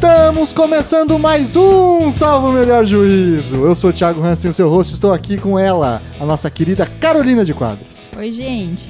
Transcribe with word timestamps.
Estamos 0.00 0.54
começando 0.54 1.18
mais 1.18 1.56
um 1.56 2.10
Salvo 2.10 2.52
Melhor 2.52 2.86
Juízo. 2.86 3.56
Eu 3.56 3.74
sou 3.74 3.90
o 3.90 3.92
Thiago 3.92 4.22
Hansen, 4.22 4.50
o 4.50 4.54
seu 4.54 4.66
host, 4.66 4.94
estou 4.94 5.12
aqui 5.12 5.36
com 5.36 5.58
ela, 5.58 6.00
a 6.18 6.24
nossa 6.24 6.50
querida 6.50 6.86
Carolina 6.86 7.44
de 7.44 7.52
Quadros. 7.52 8.08
Oi, 8.16 8.32
gente. 8.32 8.88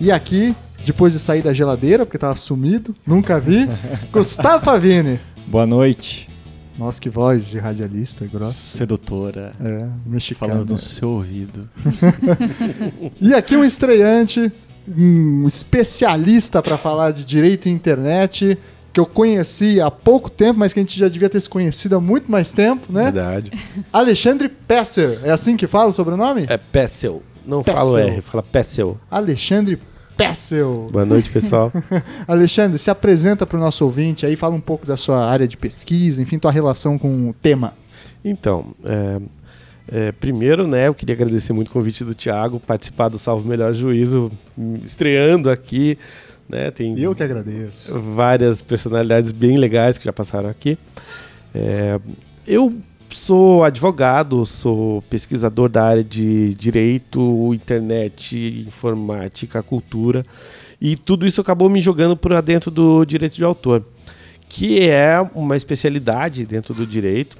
E 0.00 0.12
aqui, 0.12 0.54
depois 0.86 1.12
de 1.12 1.18
sair 1.18 1.42
da 1.42 1.52
geladeira, 1.52 2.06
porque 2.06 2.18
tava 2.18 2.36
sumido, 2.36 2.94
nunca 3.04 3.40
vi, 3.40 3.68
Gustavo 4.12 4.64
Pavini. 4.64 5.18
Boa 5.48 5.66
noite. 5.66 6.30
Nossa, 6.78 7.00
que 7.00 7.10
voz 7.10 7.48
de 7.48 7.58
radialista 7.58 8.24
grossa. 8.24 8.52
Sedutora. 8.52 9.50
É, 9.60 9.88
mexicana. 10.06 10.52
Falando 10.52 10.70
no 10.70 10.78
seu 10.78 11.10
ouvido. 11.10 11.68
E 13.20 13.34
aqui 13.34 13.56
um 13.56 13.64
estreante, 13.64 14.52
um 14.86 15.48
especialista 15.48 16.62
para 16.62 16.78
falar 16.78 17.10
de 17.10 17.24
direito 17.24 17.68
e 17.68 17.72
internet, 17.72 18.56
que 18.94 19.00
eu 19.00 19.06
conheci 19.06 19.80
há 19.80 19.90
pouco 19.90 20.30
tempo, 20.30 20.60
mas 20.60 20.72
que 20.72 20.78
a 20.78 20.82
gente 20.82 20.96
já 20.96 21.08
devia 21.08 21.28
ter 21.28 21.40
se 21.40 21.48
conhecido 21.48 21.96
há 21.96 22.00
muito 22.00 22.30
mais 22.30 22.52
tempo, 22.52 22.92
né? 22.92 23.10
Verdade. 23.10 23.50
Alexandre 23.92 24.48
Pesser, 24.48 25.18
é 25.24 25.30
assim 25.32 25.56
que 25.56 25.66
fala 25.66 25.88
o 25.88 25.92
sobrenome? 25.92 26.46
É 26.48 26.56
Pessel. 26.56 27.20
Não 27.44 27.64
Pessel. 27.64 27.80
falo 27.80 27.98
R, 27.98 28.20
fala 28.20 28.42
Pessel. 28.44 28.96
Alexandre 29.10 29.80
Pessel. 30.16 30.90
Boa 30.92 31.04
noite, 31.04 31.28
pessoal. 31.28 31.72
Alexandre, 32.28 32.78
se 32.78 32.88
apresenta 32.88 33.44
para 33.44 33.56
o 33.56 33.60
nosso 33.60 33.84
ouvinte 33.84 34.24
aí, 34.24 34.36
fala 34.36 34.54
um 34.54 34.60
pouco 34.60 34.86
da 34.86 34.96
sua 34.96 35.26
área 35.28 35.48
de 35.48 35.56
pesquisa, 35.56 36.22
enfim, 36.22 36.38
tua 36.38 36.52
relação 36.52 36.96
com 36.96 37.30
o 37.30 37.34
tema. 37.34 37.74
então, 38.24 38.76
é, 38.84 39.20
é, 39.88 40.12
primeiro, 40.12 40.68
né, 40.68 40.86
eu 40.86 40.94
queria 40.94 41.16
agradecer 41.16 41.52
muito 41.52 41.66
o 41.66 41.72
convite 41.72 42.04
do 42.04 42.14
Thiago, 42.14 42.60
participar 42.60 43.08
do 43.08 43.18
Salvo 43.18 43.46
Melhor 43.48 43.74
Juízo, 43.74 44.30
estreando 44.84 45.50
aqui. 45.50 45.98
Né, 46.48 46.70
tem 46.70 46.98
Eu 46.98 47.14
que 47.14 47.22
agradeço. 47.22 47.98
várias 47.98 48.60
personalidades 48.60 49.32
bem 49.32 49.56
legais 49.56 49.96
que 49.96 50.04
já 50.04 50.12
passaram 50.12 50.48
aqui. 50.48 50.76
É, 51.54 51.98
eu 52.46 52.74
sou 53.08 53.62
advogado, 53.64 54.44
sou 54.44 55.00
pesquisador 55.02 55.68
da 55.68 55.84
área 55.84 56.04
de 56.04 56.54
direito, 56.54 57.54
internet, 57.54 58.64
informática, 58.66 59.62
cultura, 59.62 60.22
e 60.80 60.96
tudo 60.96 61.26
isso 61.26 61.40
acabou 61.40 61.70
me 61.70 61.80
jogando 61.80 62.16
para 62.16 62.40
dentro 62.40 62.70
do 62.70 63.04
direito 63.04 63.36
de 63.36 63.44
autor, 63.44 63.84
que 64.48 64.80
é 64.80 65.18
uma 65.34 65.56
especialidade 65.56 66.44
dentro 66.44 66.74
do 66.74 66.86
direito. 66.86 67.36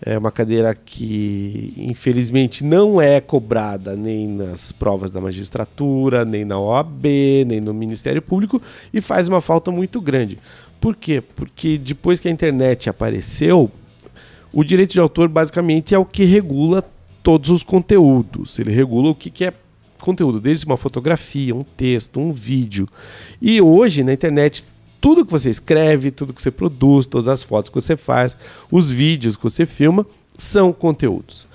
É 0.00 0.18
uma 0.18 0.30
cadeira 0.30 0.74
que, 0.74 1.72
infelizmente, 1.76 2.62
não 2.62 3.00
é 3.00 3.20
cobrada 3.20 3.96
nem 3.96 4.28
nas 4.28 4.70
provas 4.70 5.10
da 5.10 5.20
magistratura, 5.20 6.24
nem 6.24 6.44
na 6.44 6.58
OAB, 6.58 7.04
nem 7.46 7.60
no 7.60 7.72
Ministério 7.72 8.20
Público 8.20 8.60
e 8.92 9.00
faz 9.00 9.26
uma 9.26 9.40
falta 9.40 9.70
muito 9.70 10.00
grande. 10.00 10.38
Por 10.80 10.94
quê? 10.94 11.22
Porque 11.22 11.78
depois 11.78 12.20
que 12.20 12.28
a 12.28 12.30
internet 12.30 12.90
apareceu, 12.90 13.70
o 14.52 14.62
direito 14.62 14.92
de 14.92 15.00
autor 15.00 15.28
basicamente 15.28 15.94
é 15.94 15.98
o 15.98 16.04
que 16.04 16.24
regula 16.24 16.84
todos 17.22 17.50
os 17.50 17.62
conteúdos. 17.62 18.58
Ele 18.58 18.72
regula 18.72 19.10
o 19.10 19.14
que, 19.14 19.44
é 19.44 19.52
conteúdo, 19.98 20.40
desde 20.40 20.66
uma 20.66 20.76
fotografia, 20.76 21.54
um 21.54 21.64
texto, 21.64 22.20
um 22.20 22.32
vídeo. 22.32 22.86
E 23.40 23.60
hoje 23.60 24.04
na 24.04 24.12
internet 24.12 24.62
tudo 25.06 25.24
que 25.24 25.30
você 25.30 25.48
escreve, 25.48 26.10
tudo 26.10 26.32
que 26.32 26.42
você 26.42 26.50
produz, 26.50 27.06
todas 27.06 27.28
as 27.28 27.40
fotos 27.40 27.70
que 27.70 27.80
você 27.80 27.96
faz, 27.96 28.36
os 28.72 28.90
vídeos 28.90 29.36
que 29.36 29.42
você 29.44 29.64
filma, 29.64 30.04
são 30.36 30.72
conteúdos. 30.72 31.46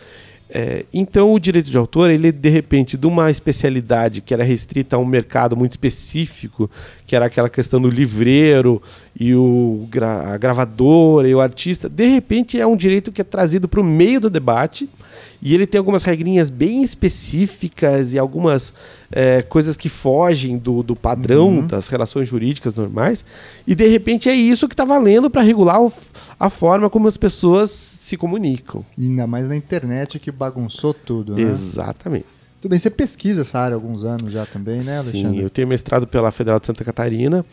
É, 0.49 0.85
então 0.93 1.33
o 1.33 1.37
direito 1.37 1.69
de 1.69 1.77
autor, 1.77 2.09
ele 2.09 2.31
de 2.31 2.47
repente, 2.47 2.95
de 2.95 3.05
uma 3.05 3.29
especialidade 3.29 4.21
que 4.21 4.33
era 4.33 4.41
restrita 4.41 4.95
a 4.95 4.99
um 4.99 5.05
mercado 5.05 5.57
muito 5.57 5.71
específico, 5.71 6.71
que 7.05 7.13
era 7.13 7.25
aquela 7.25 7.49
questão 7.49 7.81
do 7.81 7.89
livreiro 7.89 8.81
e 9.19 9.35
o 9.35 9.85
gra 9.91 10.33
a 10.33 10.37
gravadora 10.37 11.27
e 11.27 11.35
o 11.35 11.41
artista, 11.41 11.89
de 11.89 12.05
repente 12.05 12.57
é 12.57 12.65
um 12.65 12.77
direito 12.77 13.11
que 13.11 13.19
é 13.19 13.25
trazido 13.25 13.67
para 13.67 13.81
o 13.81 13.83
meio 13.83 14.21
do 14.21 14.29
debate 14.29 14.89
e 15.41 15.53
ele 15.55 15.65
tem 15.65 15.79
algumas 15.79 16.03
regrinhas 16.03 16.49
bem 16.49 16.83
específicas 16.83 18.13
e 18.13 18.19
algumas 18.19 18.73
é, 19.11 19.41
coisas 19.41 19.75
que 19.75 19.89
fogem 19.89 20.57
do, 20.57 20.83
do 20.83 20.95
padrão 20.95 21.49
Uhum. 21.57 21.67
das 21.67 21.87
relações 21.87 22.27
jurídicas 22.27 22.75
normais. 22.75 23.25
E 23.65 23.73
de 23.75 23.87
repente 23.87 24.29
é 24.29 24.33
isso 24.33 24.67
que 24.67 24.73
está 24.73 24.85
valendo 24.85 25.29
para 25.29 25.41
regular 25.41 25.81
o- 25.81 25.91
a 26.39 26.49
forma 26.49 26.89
como 26.89 27.07
as 27.07 27.17
pessoas 27.17 27.69
se 27.71 28.15
comunicam. 28.17 28.85
Ainda 28.97 29.25
mais 29.27 29.47
na 29.47 29.55
internet 29.55 30.19
que 30.19 30.31
bagunçou 30.31 30.93
tudo, 30.93 31.35
né? 31.35 31.41
Exatamente. 31.41 32.25
Tudo 32.61 32.69
bem, 32.71 32.77
você 32.79 32.91
pesquisa 32.91 33.41
essa 33.41 33.59
área 33.59 33.73
há 33.75 33.77
alguns 33.77 34.03
anos 34.05 34.31
já 34.31 34.45
também, 34.45 34.81
né, 34.83 34.97
Alexandre? 34.99 35.29
Sim, 35.37 35.39
eu 35.39 35.49
tenho 35.49 35.67
mestrado 35.67 36.05
pela 36.05 36.29
Federal 36.31 36.59
de 36.59 36.67
Santa 36.67 36.83
Catarina. 36.83 37.43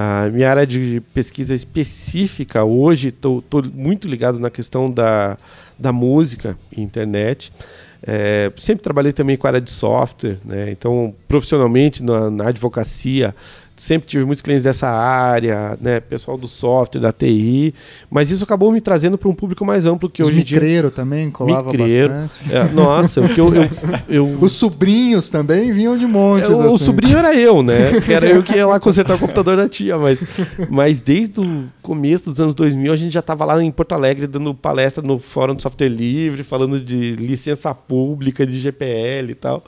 A 0.00 0.28
minha 0.28 0.48
área 0.48 0.64
de 0.64 1.02
pesquisa 1.12 1.52
específica 1.52 2.62
hoje, 2.62 3.08
estou 3.08 3.42
muito 3.74 4.06
ligado 4.06 4.38
na 4.38 4.48
questão 4.48 4.88
da, 4.88 5.36
da 5.76 5.92
música 5.92 6.56
e 6.70 6.80
internet. 6.80 7.52
É, 8.00 8.52
sempre 8.56 8.84
trabalhei 8.84 9.12
também 9.12 9.36
com 9.36 9.48
a 9.48 9.50
área 9.50 9.60
de 9.60 9.72
software, 9.72 10.38
né? 10.44 10.70
então 10.70 11.12
profissionalmente 11.26 12.00
na, 12.00 12.30
na 12.30 12.46
advocacia 12.46 13.34
sempre 13.78 14.08
tive 14.08 14.24
muitos 14.24 14.42
clientes 14.42 14.64
dessa 14.64 14.88
área, 14.88 15.78
né? 15.80 16.00
pessoal 16.00 16.36
do 16.36 16.48
software, 16.48 17.00
da 17.00 17.12
TI, 17.12 17.72
mas 18.10 18.30
isso 18.30 18.44
acabou 18.44 18.70
me 18.72 18.80
trazendo 18.80 19.16
para 19.16 19.28
um 19.28 19.34
público 19.34 19.64
mais 19.64 19.86
amplo 19.86 20.10
que 20.10 20.20
Os 20.22 20.28
hoje 20.28 20.40
em 20.40 20.42
dia 20.42 20.58
micreiro 20.60 20.90
também 20.90 21.30
colava 21.30 21.70
Micreiro. 21.70 22.12
bastante. 22.12 22.54
É, 22.54 22.64
nossa, 22.72 23.20
o 23.20 23.28
que 23.28 23.40
eu, 23.40 23.54
eu, 23.54 23.68
eu 24.08 24.38
Os 24.40 24.52
sobrinhos 24.52 25.28
também 25.28 25.72
vinham 25.72 25.96
de 25.96 26.06
montes. 26.06 26.48
é, 26.48 26.52
o, 26.52 26.56
o 26.72 26.74
assim. 26.74 26.84
sobrinho 26.84 27.16
era 27.18 27.34
eu, 27.34 27.62
né? 27.62 27.78
Era 28.08 28.26
eu 28.26 28.42
que 28.42 28.54
ia 28.54 28.66
lá 28.66 28.80
consertar 28.80 29.14
o 29.14 29.18
computador 29.18 29.56
da 29.56 29.68
tia, 29.68 29.96
mas, 29.96 30.24
mas 30.68 31.00
desde 31.00 31.40
o 31.40 31.64
começo 31.88 32.26
dos 32.26 32.38
anos 32.38 32.54
2000 32.54 32.92
a 32.92 32.96
gente 32.96 33.12
já 33.12 33.20
estava 33.20 33.46
lá 33.46 33.62
em 33.62 33.70
Porto 33.70 33.92
Alegre 33.92 34.26
dando 34.26 34.54
palestra 34.54 35.02
no 35.02 35.18
Fórum 35.18 35.54
do 35.54 35.62
Software 35.62 35.88
Livre, 35.88 36.44
falando 36.44 36.78
de 36.78 37.12
licença 37.12 37.74
pública, 37.74 38.46
de 38.46 38.58
GPL 38.58 39.30
e 39.30 39.34
tal, 39.34 39.64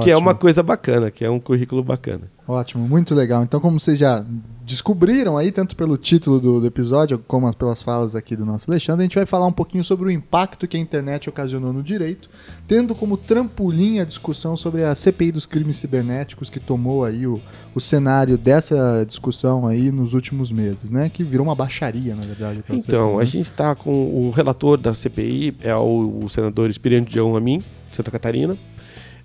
que 0.00 0.08
é 0.08 0.14
Ótimo. 0.14 0.18
uma 0.18 0.34
coisa 0.36 0.62
bacana, 0.62 1.10
que 1.10 1.24
é 1.24 1.30
um 1.30 1.40
currículo 1.40 1.82
bacana. 1.82 2.30
Ótimo, 2.46 2.88
muito 2.88 3.12
legal. 3.12 3.42
Então, 3.42 3.58
como 3.58 3.80
vocês 3.80 3.98
já 3.98 4.24
descobriram 4.64 5.36
aí, 5.36 5.52
tanto 5.52 5.76
pelo 5.76 5.96
título 5.96 6.40
do, 6.40 6.60
do 6.60 6.66
episódio, 6.66 7.18
como 7.28 7.52
pelas 7.54 7.82
falas 7.82 8.16
aqui 8.16 8.34
do 8.34 8.46
nosso 8.46 8.70
Alexandre, 8.70 9.02
a 9.02 9.04
gente 9.04 9.16
vai 9.16 9.26
falar 9.26 9.46
um 9.46 9.52
pouquinho 9.52 9.84
sobre 9.84 10.08
o 10.08 10.10
impacto 10.10 10.66
que 10.66 10.76
a 10.76 10.80
internet 10.80 11.28
ocasionou 11.28 11.72
no 11.72 11.82
direito, 11.82 12.28
tendo 12.66 12.94
como 12.94 13.16
trampolim 13.16 14.00
a 14.00 14.04
discussão 14.04 14.56
sobre 14.56 14.82
a 14.82 14.94
CPI 14.94 15.32
dos 15.32 15.44
crimes 15.44 15.76
cibernéticos 15.76 16.48
que 16.48 16.58
tomou 16.58 17.04
aí 17.04 17.26
o, 17.26 17.40
o 17.74 17.80
cenário 17.80 18.38
dessa 18.38 19.04
discussão 19.06 19.66
aí 19.66 19.92
nos 19.92 20.14
últimos 20.14 20.50
meses, 20.50 20.90
né? 20.90 21.10
Que 21.10 21.22
virou 21.22 21.46
uma 21.46 21.54
baixaria, 21.54 22.14
na 22.14 22.22
verdade. 22.22 22.64
Então, 22.66 22.80
CPI, 22.80 22.96
a 22.96 23.18
né? 23.18 23.24
gente 23.26 23.50
está 23.50 23.74
com 23.74 23.92
o 23.92 24.30
relator 24.30 24.78
da 24.78 24.94
CPI, 24.94 25.56
é 25.62 25.74
o, 25.76 26.20
o 26.24 26.28
senador 26.28 26.70
Espírito 26.70 27.12
João 27.12 27.36
Amin, 27.36 27.58
de 27.90 27.96
Santa 27.96 28.10
Catarina. 28.10 28.56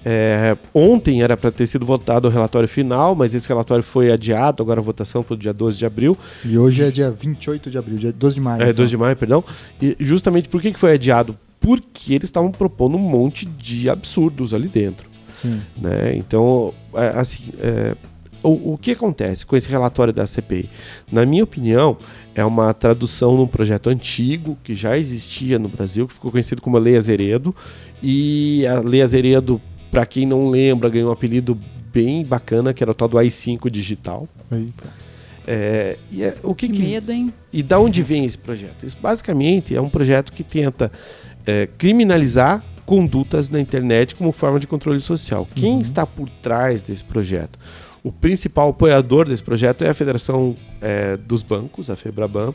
É, 0.04 0.58
ontem 0.74 1.22
era 1.22 1.36
para 1.36 1.52
ter 1.52 1.68
sido 1.68 1.86
votado 1.86 2.28
o 2.28 2.32
relatório 2.32 2.70
final, 2.70 3.16
mas 3.16 3.36
esse 3.36 3.48
relatório 3.50 3.84
foi 3.84 4.12
adiado, 4.12 4.64
agora 4.64 4.80
a 4.80 4.84
votação 4.84 5.22
para 5.22 5.34
o 5.34 5.38
dia 5.38 5.54
12 5.54 5.78
de 5.78 5.86
abril. 5.86 6.18
E 6.46 6.58
hoje 6.58 6.84
é 6.84 6.90
dia 6.90 7.12
28 7.12 7.70
de 7.70 7.78
abril, 7.78 7.98
dia 7.98 8.14
12 8.14 8.36
de 8.36 8.42
maio. 8.42 8.62
É, 8.62 8.66
então. 8.66 8.76
12 8.76 8.90
de 8.90 8.98
maio, 8.98 9.16
perdão. 9.16 9.44
E 9.82 9.96
justamente 10.00 10.48
por 10.48 10.62
que 10.62 10.72
que 10.72 10.80
foi 10.80 10.94
adiado? 10.94 11.38
Porque 11.60 12.14
eles 12.14 12.26
estavam 12.26 12.52
propondo 12.52 12.96
um 12.96 13.02
monte 13.02 13.46
de 13.46 13.90
absurdos 13.90 14.54
ali 14.54 14.70
dentro. 14.70 15.10
Sim. 15.42 15.62
Né? 15.78 16.16
Então, 16.16 16.74
é, 16.94 17.08
assim, 17.20 17.52
é, 17.60 17.96
o, 18.42 18.74
o 18.74 18.78
que 18.78 18.92
acontece 18.92 19.46
com 19.46 19.56
esse 19.56 19.70
relatório 19.70 20.14
da 20.14 20.26
CPI? 20.26 20.70
Na 21.12 21.26
minha 21.26 21.44
opinião, 21.44 21.98
é 22.34 22.44
uma 22.44 22.74
tradução 22.74 23.36
num 23.36 23.48
projeto 23.48 23.90
antigo 23.90 24.58
que 24.64 24.76
já 24.76 24.98
existia 24.98 25.60
no 25.60 25.68
Brasil, 25.68 26.08
que 26.08 26.14
ficou 26.14 26.32
conhecido 26.32 26.62
como 26.62 26.78
a 26.78 26.80
Lei 26.80 26.96
Azeredo. 26.96 27.54
E 28.02 28.66
a 28.68 28.80
Lei 28.80 29.02
Azeredo, 29.02 29.62
para 29.92 30.06
quem 30.06 30.26
não 30.26 30.50
lembra, 30.50 30.90
ganhou 30.90 31.10
um 31.10 31.14
apelido 31.14 31.58
bem 31.92 32.24
bacana, 32.24 32.74
que 32.74 32.84
era 32.84 32.92
o 32.92 32.94
tal 32.94 33.08
do 33.08 33.18
AI5 33.18 33.70
digital. 33.70 34.28
Eita. 34.52 35.10
É, 35.48 35.98
e 36.12 36.24
é- 36.24 36.38
o 36.44 36.54
que, 36.54 36.68
Que 36.68 36.76
que 36.76 36.82
medo, 36.84 37.12
hein? 37.12 37.34
e 37.52 37.64
da 37.64 37.80
onde 37.80 38.04
vem 38.04 38.24
esse 38.26 38.38
projeto? 38.38 38.86
Isso 38.86 38.98
basicamente 39.02 39.76
é 39.76 39.82
um 39.82 39.90
projeto 39.90 40.32
que 40.32 40.44
tenta 40.44 40.92
é, 41.46 41.68
criminalizar 41.78 42.64
condutas 42.86 43.50
na 43.50 43.60
internet 43.60 44.16
como 44.16 44.32
forma 44.32 44.60
de 44.60 44.68
controle 44.68 45.00
social. 45.02 45.48
Quem 45.56 45.80
está 45.80 46.06
por 46.06 46.30
trás 46.30 46.82
desse 46.84 47.04
projeto? 47.04 47.58
O 48.04 48.12
principal 48.12 48.70
apoiador 48.70 49.28
desse 49.28 49.42
projeto 49.44 49.84
é 49.84 49.90
a 49.90 49.94
Federação 49.94 50.56
é, 50.82 51.18
dos 51.18 51.42
Bancos, 51.42 51.90
a 51.90 51.96
FEBRABAN. 51.96 52.54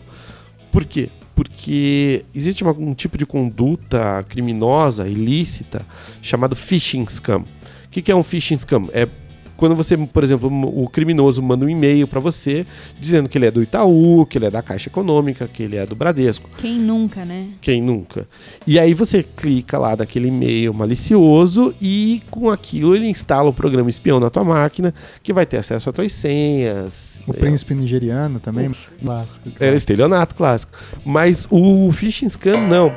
Por 0.70 0.84
quê? 0.84 1.08
Porque 1.34 2.24
existe 2.34 2.62
uma- 2.62 2.72
um 2.72 2.94
tipo 2.94 3.18
de 3.18 3.26
conduta 3.26 4.24
criminosa, 4.28 5.08
ilícita, 5.08 5.84
chamado 6.22 6.54
phishing 6.54 7.04
scam. 7.06 7.40
O 7.86 7.88
que 7.90 8.10
é 8.10 8.14
um 8.14 8.22
phishing 8.22 8.56
scam? 8.56 8.88
É 8.92 9.06
quando 9.56 9.74
você, 9.74 9.96
por 9.96 10.22
exemplo, 10.22 10.50
o 10.50 10.88
criminoso 10.88 11.42
manda 11.42 11.64
um 11.64 11.68
e-mail 11.68 12.06
para 12.06 12.20
você 12.20 12.66
dizendo 12.98 13.28
que 13.28 13.38
ele 13.38 13.46
é 13.46 13.50
do 13.50 13.62
Itaú, 13.62 14.26
que 14.26 14.38
ele 14.38 14.46
é 14.46 14.50
da 14.50 14.62
Caixa 14.62 14.88
Econômica, 14.88 15.48
que 15.48 15.62
ele 15.62 15.76
é 15.76 15.86
do 15.86 15.94
Bradesco. 15.94 16.48
Quem 16.56 16.78
nunca, 16.78 17.24
né? 17.24 17.48
Quem 17.60 17.80
nunca? 17.80 18.26
E 18.66 18.78
aí 18.78 18.94
você 18.94 19.22
clica 19.22 19.78
lá 19.78 19.94
daquele 19.94 20.28
e-mail 20.28 20.74
malicioso 20.74 21.74
e 21.80 22.20
com 22.30 22.50
aquilo 22.50 22.94
ele 22.94 23.06
instala 23.06 23.48
o 23.48 23.52
programa 23.52 23.88
espião 23.88 24.18
na 24.18 24.30
tua 24.30 24.44
máquina, 24.44 24.94
que 25.22 25.32
vai 25.32 25.46
ter 25.46 25.58
acesso 25.58 25.88
às 25.88 25.94
tuas 25.94 26.12
senhas. 26.12 27.22
O 27.26 27.32
príncipe 27.32 27.74
nigeriano 27.74 28.40
também, 28.40 28.70
clássico. 29.00 29.50
Era 29.60 29.76
estelionato 29.76 30.34
clássico. 30.34 30.72
Mas 31.04 31.46
o 31.50 31.90
phishing 31.92 32.28
scam 32.28 32.66
não. 32.66 32.94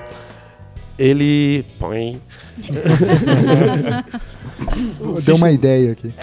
Ele 0.98 1.63
põe 1.77 2.19
Deu 5.24 5.36
uma 5.36 5.51
ideia 5.51 5.92
aqui. 5.94 6.13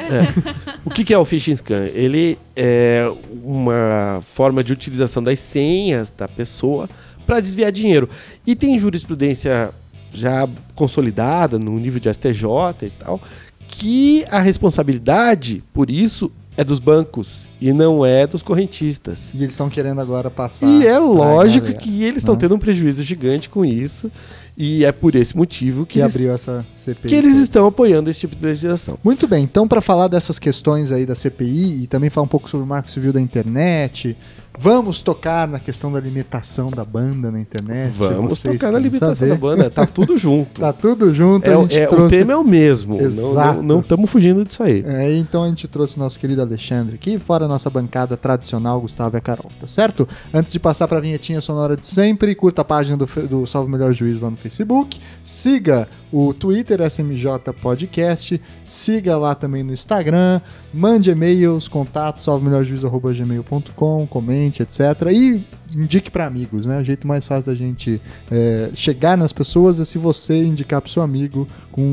O 0.85 0.91
que, 0.91 1.05
que 1.05 1.15
é 1.15 1.19
o 1.19 1.25
phishing 1.25 1.55
scam? 1.57 1.87
Ele 1.95 2.39
é 2.55 3.11
uma 3.43 4.23
forma 4.25 4.63
de 4.63 4.73
utilização 4.73 5.23
das 5.23 5.39
senhas 5.41 6.11
da 6.11 6.29
pessoa 6.29 6.89
para 7.27 7.41
desviar 7.41 7.73
dinheiro. 7.73 8.09
E 8.47 8.55
tem 8.55 8.79
jurisprudência 8.79 9.73
já 10.13 10.49
consolidada 10.75 11.59
no 11.59 11.79
nível 11.79 11.99
de 12.01 12.13
STJ 12.13 12.47
e 12.83 12.91
tal, 12.91 13.21
que 13.67 14.25
a 14.31 14.41
responsabilidade 14.41 15.63
por 15.73 15.91
isso 15.91 16.31
é 16.57 16.63
dos 16.63 16.79
bancos 16.79 17.47
e 17.61 17.73
não 17.73 18.05
é 18.05 18.27
dos 18.27 18.43
correntistas. 18.43 19.33
E 19.35 19.39
eles 19.39 19.51
estão 19.51 19.69
querendo 19.69 20.01
agora 20.01 20.31
passar. 20.31 20.67
E 20.67 20.87
é 20.87 20.99
lógico 20.99 21.67
galera, 21.67 21.83
que 21.83 22.03
eles 22.03 22.19
estão 22.19 22.35
né? 22.35 22.41
tendo 22.41 22.55
um 22.55 22.59
prejuízo 22.59 23.03
gigante 23.03 23.49
com 23.49 23.65
isso. 23.65 24.11
E 24.57 24.85
é 24.85 24.93
por 24.93 25.17
esse 25.17 25.37
motivo 25.37 25.85
que, 25.85 25.95
que 25.95 26.01
eles, 26.01 26.15
abriu 26.15 26.33
essa 26.33 26.65
CPI. 26.77 27.09
que 27.09 27.15
eles 27.15 27.35
estão 27.37 27.67
apoiando 27.67 28.09
esse 28.09 28.21
tipo 28.21 28.37
de 28.37 28.47
legislação. 28.47 28.97
Muito 29.03 29.27
bem, 29.27 29.43
então 29.43 29.67
para 29.67 29.81
falar 29.81 30.07
dessas 30.07 30.39
questões 30.39 30.93
aí 30.93 31.05
da 31.05 31.15
CPI 31.17 31.83
e 31.83 31.87
também 31.89 32.09
falar 32.09 32.25
um 32.25 32.29
pouco 32.29 32.49
sobre 32.49 32.65
o 32.65 32.69
marco 32.69 32.89
civil 32.89 33.13
da 33.13 33.21
internet, 33.21 34.17
vamos 34.59 35.01
tocar 35.01 35.47
na 35.49 35.59
questão 35.59 35.91
da 35.93 36.01
limitação 36.01 36.71
da 36.71 36.85
banda 36.85 37.31
na 37.31 37.41
internet. 37.41 37.93
Vamos 37.93 38.43
tocar 38.43 38.71
na 38.73 38.79
limitação 38.79 39.15
saber? 39.15 39.31
da 39.33 39.37
banda. 39.37 39.71
Tá 39.71 39.87
tudo 39.87 40.17
junto. 40.17 40.61
Tá 40.65 40.73
tudo 40.73 41.15
junto, 41.15 41.47
a 41.49 41.53
É, 41.53 41.83
é, 41.83 41.87
O 41.87 41.91
trouxe... 41.91 42.17
tema 42.19 42.33
é 42.33 42.37
o 42.37 42.45
mesmo. 42.45 42.97
Não- 42.97 43.31
Exato. 43.31 43.63
Não 43.63 43.81
estamos 43.81 44.09
fugindo 44.11 44.45
disso 44.45 44.63
aí. 44.63 44.83
É, 44.87 45.17
então 45.17 45.45
a 45.45 45.49
gente 45.49 45.67
trouxe 45.69 45.99
nosso 45.99 46.19
querido 46.19 46.41
Alexandre 46.43 46.95
aqui, 46.95 47.19
fora 47.19 47.45
a 47.45 47.49
nossa 47.49 47.69
bancada 47.69 48.17
tradicional, 48.17 48.81
Gustavo 48.81 49.17
e 49.17 49.19
a 49.19 49.21
Carol, 49.21 49.51
tá 49.61 49.67
certo? 49.67 50.09
Antes 50.33 50.53
de 50.53 50.59
passar 50.61 50.87
pra 50.89 51.01
vinhetinha 51.01 51.41
sonora 51.41 51.77
de 51.77 51.87
sempre, 51.87 52.35
curta 52.35 52.63
a 52.63 52.65
página 52.65 52.97
do, 52.97 53.07
do 53.29 53.47
Salve 53.47 53.71
Melhor 53.71 53.93
Juiz 53.93 54.21
lá 54.21 54.31
no 54.31 54.37
Facebook, 54.37 54.99
siga 55.25 55.89
o 56.15 56.33
Twitter 56.33 56.81
SMJ 56.89 57.27
Podcast, 57.61 58.41
siga 58.65 59.19
lá 59.19 59.35
também 59.35 59.65
no 59.65 59.73
Instagram, 59.73 60.41
mande 60.73 61.11
e-mails, 61.11 61.67
contatos, 61.67 62.23
salvemelhorjuiz.gmail.com, 62.25 64.07
comente, 64.07 64.63
etc. 64.63 64.81
E 65.11 65.45
indique 65.75 66.13
pra 66.13 66.27
amigos, 66.27 66.67
né? 66.67 66.81
O 66.81 66.85
jeito 66.85 67.05
mais 67.05 67.27
fácil 67.27 67.47
da 67.47 67.55
gente 67.57 68.01
é, 68.31 68.71
chegar 68.75 69.19
nas 69.19 69.33
pessoas 69.33 69.81
é 69.81 69.85
se 69.85 69.99
você 69.99 70.45
indicar 70.45 70.81
pro 70.81 70.89
seu 70.89 71.03
amigo 71.03 71.49
com 71.73 71.93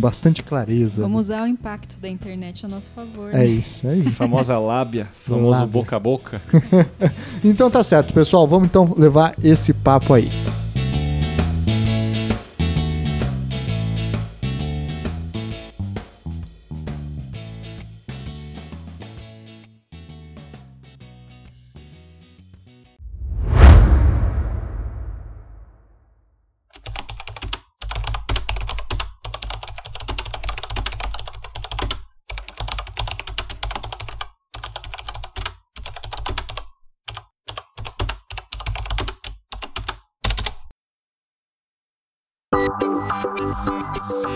bastante 0.00 0.42
clareza. 0.42 1.02
Vamos 1.02 1.26
usar 1.26 1.42
o 1.42 1.46
impacto 1.46 2.00
da 2.00 2.08
internet 2.08 2.64
a 2.64 2.68
nosso 2.70 2.90
favor. 2.92 3.34
É 3.34 3.38
né? 3.40 3.46
isso, 3.46 3.86
é 3.86 3.96
isso. 3.96 4.12
Famosa 4.12 4.58
lábia, 4.58 5.08
famoso 5.12 5.60
Lábia. 5.60 5.66
boca 5.66 5.96
a 5.96 6.00
boca. 6.00 6.42
Então 7.44 7.70
tá 7.70 7.82
certo, 7.82 8.14
pessoal. 8.14 8.48
Vamos 8.48 8.68
então 8.68 8.94
levar 8.96 9.34
esse 9.42 9.72
papo 9.74 10.14
aí. 10.14 10.28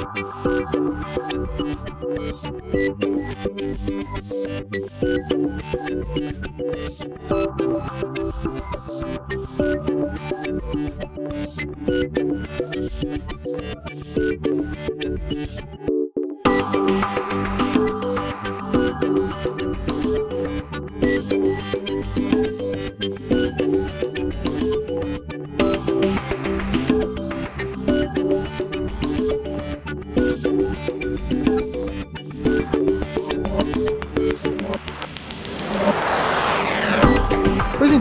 Pois 0.03 0.43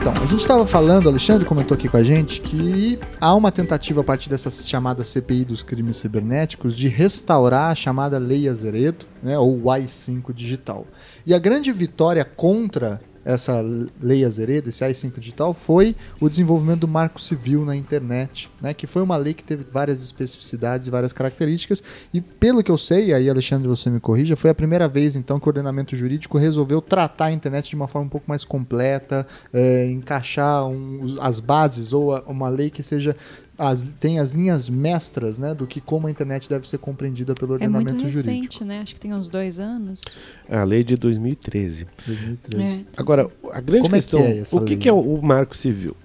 então, 0.02 0.14
a 0.14 0.26
gente 0.26 0.38
estava 0.38 0.66
falando, 0.66 1.06
o 1.06 1.10
Alexandre 1.10 1.46
comentou 1.46 1.76
aqui 1.76 1.88
com 1.88 1.96
a 1.96 2.02
gente, 2.02 2.42
que 2.42 2.98
há 3.20 3.36
uma 3.36 3.52
tentativa 3.52 4.02
a 4.02 4.04
partir 4.04 4.30
dessa 4.30 4.50
chamada 4.50 5.04
CPI 5.04 5.46
dos 5.46 5.62
crimes 5.62 5.98
cibernéticos 5.98 6.76
de 6.76 6.88
restaurar 6.88 7.70
a 7.70 7.76
chamada 7.76 8.18
Lei 8.18 8.50
Azeredo, 8.50 9.06
né, 9.22 9.38
ou 9.38 9.70
AI-5 9.70 10.34
digital. 10.34 10.88
E 11.24 11.36
a 11.36 11.38
grande 11.38 11.72
vitória 11.72 12.26
contra 12.26 13.00
essa 13.24 13.64
Lei 14.02 14.26
Azeredo, 14.26 14.70
esse 14.70 14.84
AI-5 14.84 15.20
digital, 15.20 15.54
foi 15.54 15.96
o 16.20 16.28
desenvolvimento 16.30 16.82
do 16.82 16.88
Marco 16.88 17.22
Civil 17.22 17.64
na 17.66 17.76
internet, 17.76 18.50
né, 18.62 18.74
que 18.74 18.88
foi 18.88 19.02
uma 19.02 19.18
lei 19.18 19.34
que 19.34 19.44
teve 19.44 19.64
várias 19.64 20.04
especificidades 20.04 20.88
e 20.88 20.92
várias 20.92 21.14
características, 21.14 21.84
e 22.14 22.20
pelo 22.22 22.64
que 22.64 22.72
eu 22.72 22.78
sei, 22.78 23.14
aí 23.14 23.30
Alexandre 23.30 23.68
você 23.68 23.90
me 23.90 24.00
corrija, 24.00 24.36
foi 24.36 24.50
a 24.50 24.56
primeira 24.56 24.88
vez 24.88 25.16
então 25.16 25.40
que 25.40 25.48
o 25.48 25.50
ordenamento 25.50 25.96
jurídico 25.96 26.38
resolveu 26.38 26.82
tratar 26.82 27.26
a 27.26 27.32
internet 27.32 27.70
de 27.70 27.76
uma 27.76 27.88
forma 27.88 28.08
um 28.08 28.10
pouco 28.10 28.26
mais 28.28 28.44
completa, 28.44 29.28
é, 29.54 29.86
encaixar 29.90 30.68
um- 30.68 31.18
as 31.20 31.40
bases 31.40 31.94
ou 31.94 32.16
a- 32.16 32.24
uma 32.28 32.50
lei 32.50 32.70
que 32.70 32.82
seja 32.84 33.16
as, 33.62 33.84
tem 34.00 34.18
as 34.20 34.32
linhas 34.32 34.68
mestras, 34.70 35.38
né, 35.38 35.54
do 35.54 35.68
que 35.68 35.80
como 35.80 36.08
a 36.08 36.12
internet 36.12 36.50
deve 36.50 36.68
ser 36.68 36.80
compreendida 36.80 37.36
pelo 37.36 37.56
É 37.56 37.68
muito 37.68 37.78
ordenamento 37.90 38.08
recente, 38.18 38.34
jurídico. 38.34 38.66
né? 38.66 38.80
Acho 38.82 38.96
que 38.96 39.00
tem 39.02 39.14
uns 39.14 39.28
dois 39.28 39.60
anos. 39.60 40.02
É 40.50 40.58
a 40.58 40.64
lei 40.64 40.84
de 40.84 40.96
2013. 40.96 41.86
2013. 42.08 42.74
É. 42.82 42.86
Agora, 42.98 43.30
a 43.52 43.62
grande 43.62 43.84
Como 43.84 43.96
é 43.96 44.00
que 44.00 44.04
questão, 44.04 44.20
é 44.20 44.38
essa 44.40 44.56
o 44.58 44.66
que, 44.66 44.76
que 44.76 44.90
é 44.90 44.94
o, 44.94 45.22
marco 45.22 45.56
civil? 45.56 45.96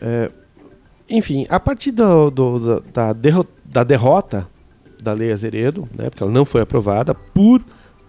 É, 0.00 0.30
enfim, 1.10 1.46
a 1.50 1.60
partir 1.60 1.90
do- 1.90 2.30
do- 2.30 2.58
da, 2.58 2.80
da 2.92 3.12
derro- 3.12 3.46
da 3.64 3.84
derrota 3.84 4.48
da 5.02 5.12
lei 5.12 5.30
Azeredo, 5.30 5.88
né, 5.96 6.08
porque 6.10 6.22
ela 6.22 6.32
não 6.32 6.44
foi 6.44 6.60
aprovada, 6.62 7.14
por 7.14 7.62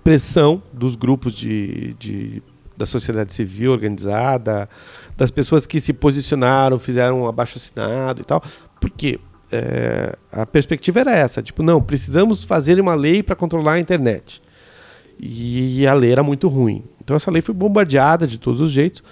pressão 0.04 0.62
dos 0.74 0.96
grupos 0.96 1.34
de, 1.34 1.94
de- 2.00 2.42
da 2.78 2.86
sociedade 2.86 3.34
civil 3.34 3.74
organizada, 3.74 4.70
das 5.18 5.30
pessoas 5.30 5.66
que 5.66 5.82
se 5.82 5.92
posicionaram, 5.92 6.80
fizeram 6.80 7.22
um 7.24 7.28
abaixo-assinado 7.28 8.22
e 8.22 8.24
tal, 8.24 8.42
porque 8.80 9.20
é, 9.52 10.16
a 10.32 10.46
perspectiva 10.46 11.00
era 11.00 11.12
essa, 11.12 11.42
tipo, 11.42 11.64
não, 11.64 11.82
precisamos 11.82 12.44
fazer 12.44 12.80
uma 12.80 12.96
lei 12.96 13.24
para 13.24 13.36
controlar 13.36 13.74
a 13.74 13.80
internet. 13.80 14.42
E 15.20 15.86
a 15.86 15.94
lei 15.94 16.12
era 16.12 16.24
muito 16.24 16.48
ruim. 16.48 16.84
Então 17.02 17.16
essa 17.16 17.30
lei 17.30 17.42
foi 17.42 17.54
bombardeada 17.54 18.26
de 18.26 18.38
todos 18.38 18.62
os 18.62 18.72
jeitos. 18.72 19.04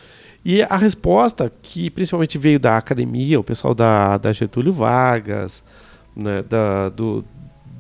E 0.46 0.62
a 0.62 0.78
resposta, 0.78 1.52
que 1.62 1.90
principalmente 1.90 2.38
veio 2.38 2.60
da 2.60 2.78
academia, 2.78 3.40
o 3.40 3.44
pessoal 3.44 3.76
da, 3.76 4.18
da 4.18 4.32
Getúlio 4.32 4.72
Vargas, 4.72 5.62
né, 6.16 6.42
da, 6.44 6.88
do, 6.90 7.26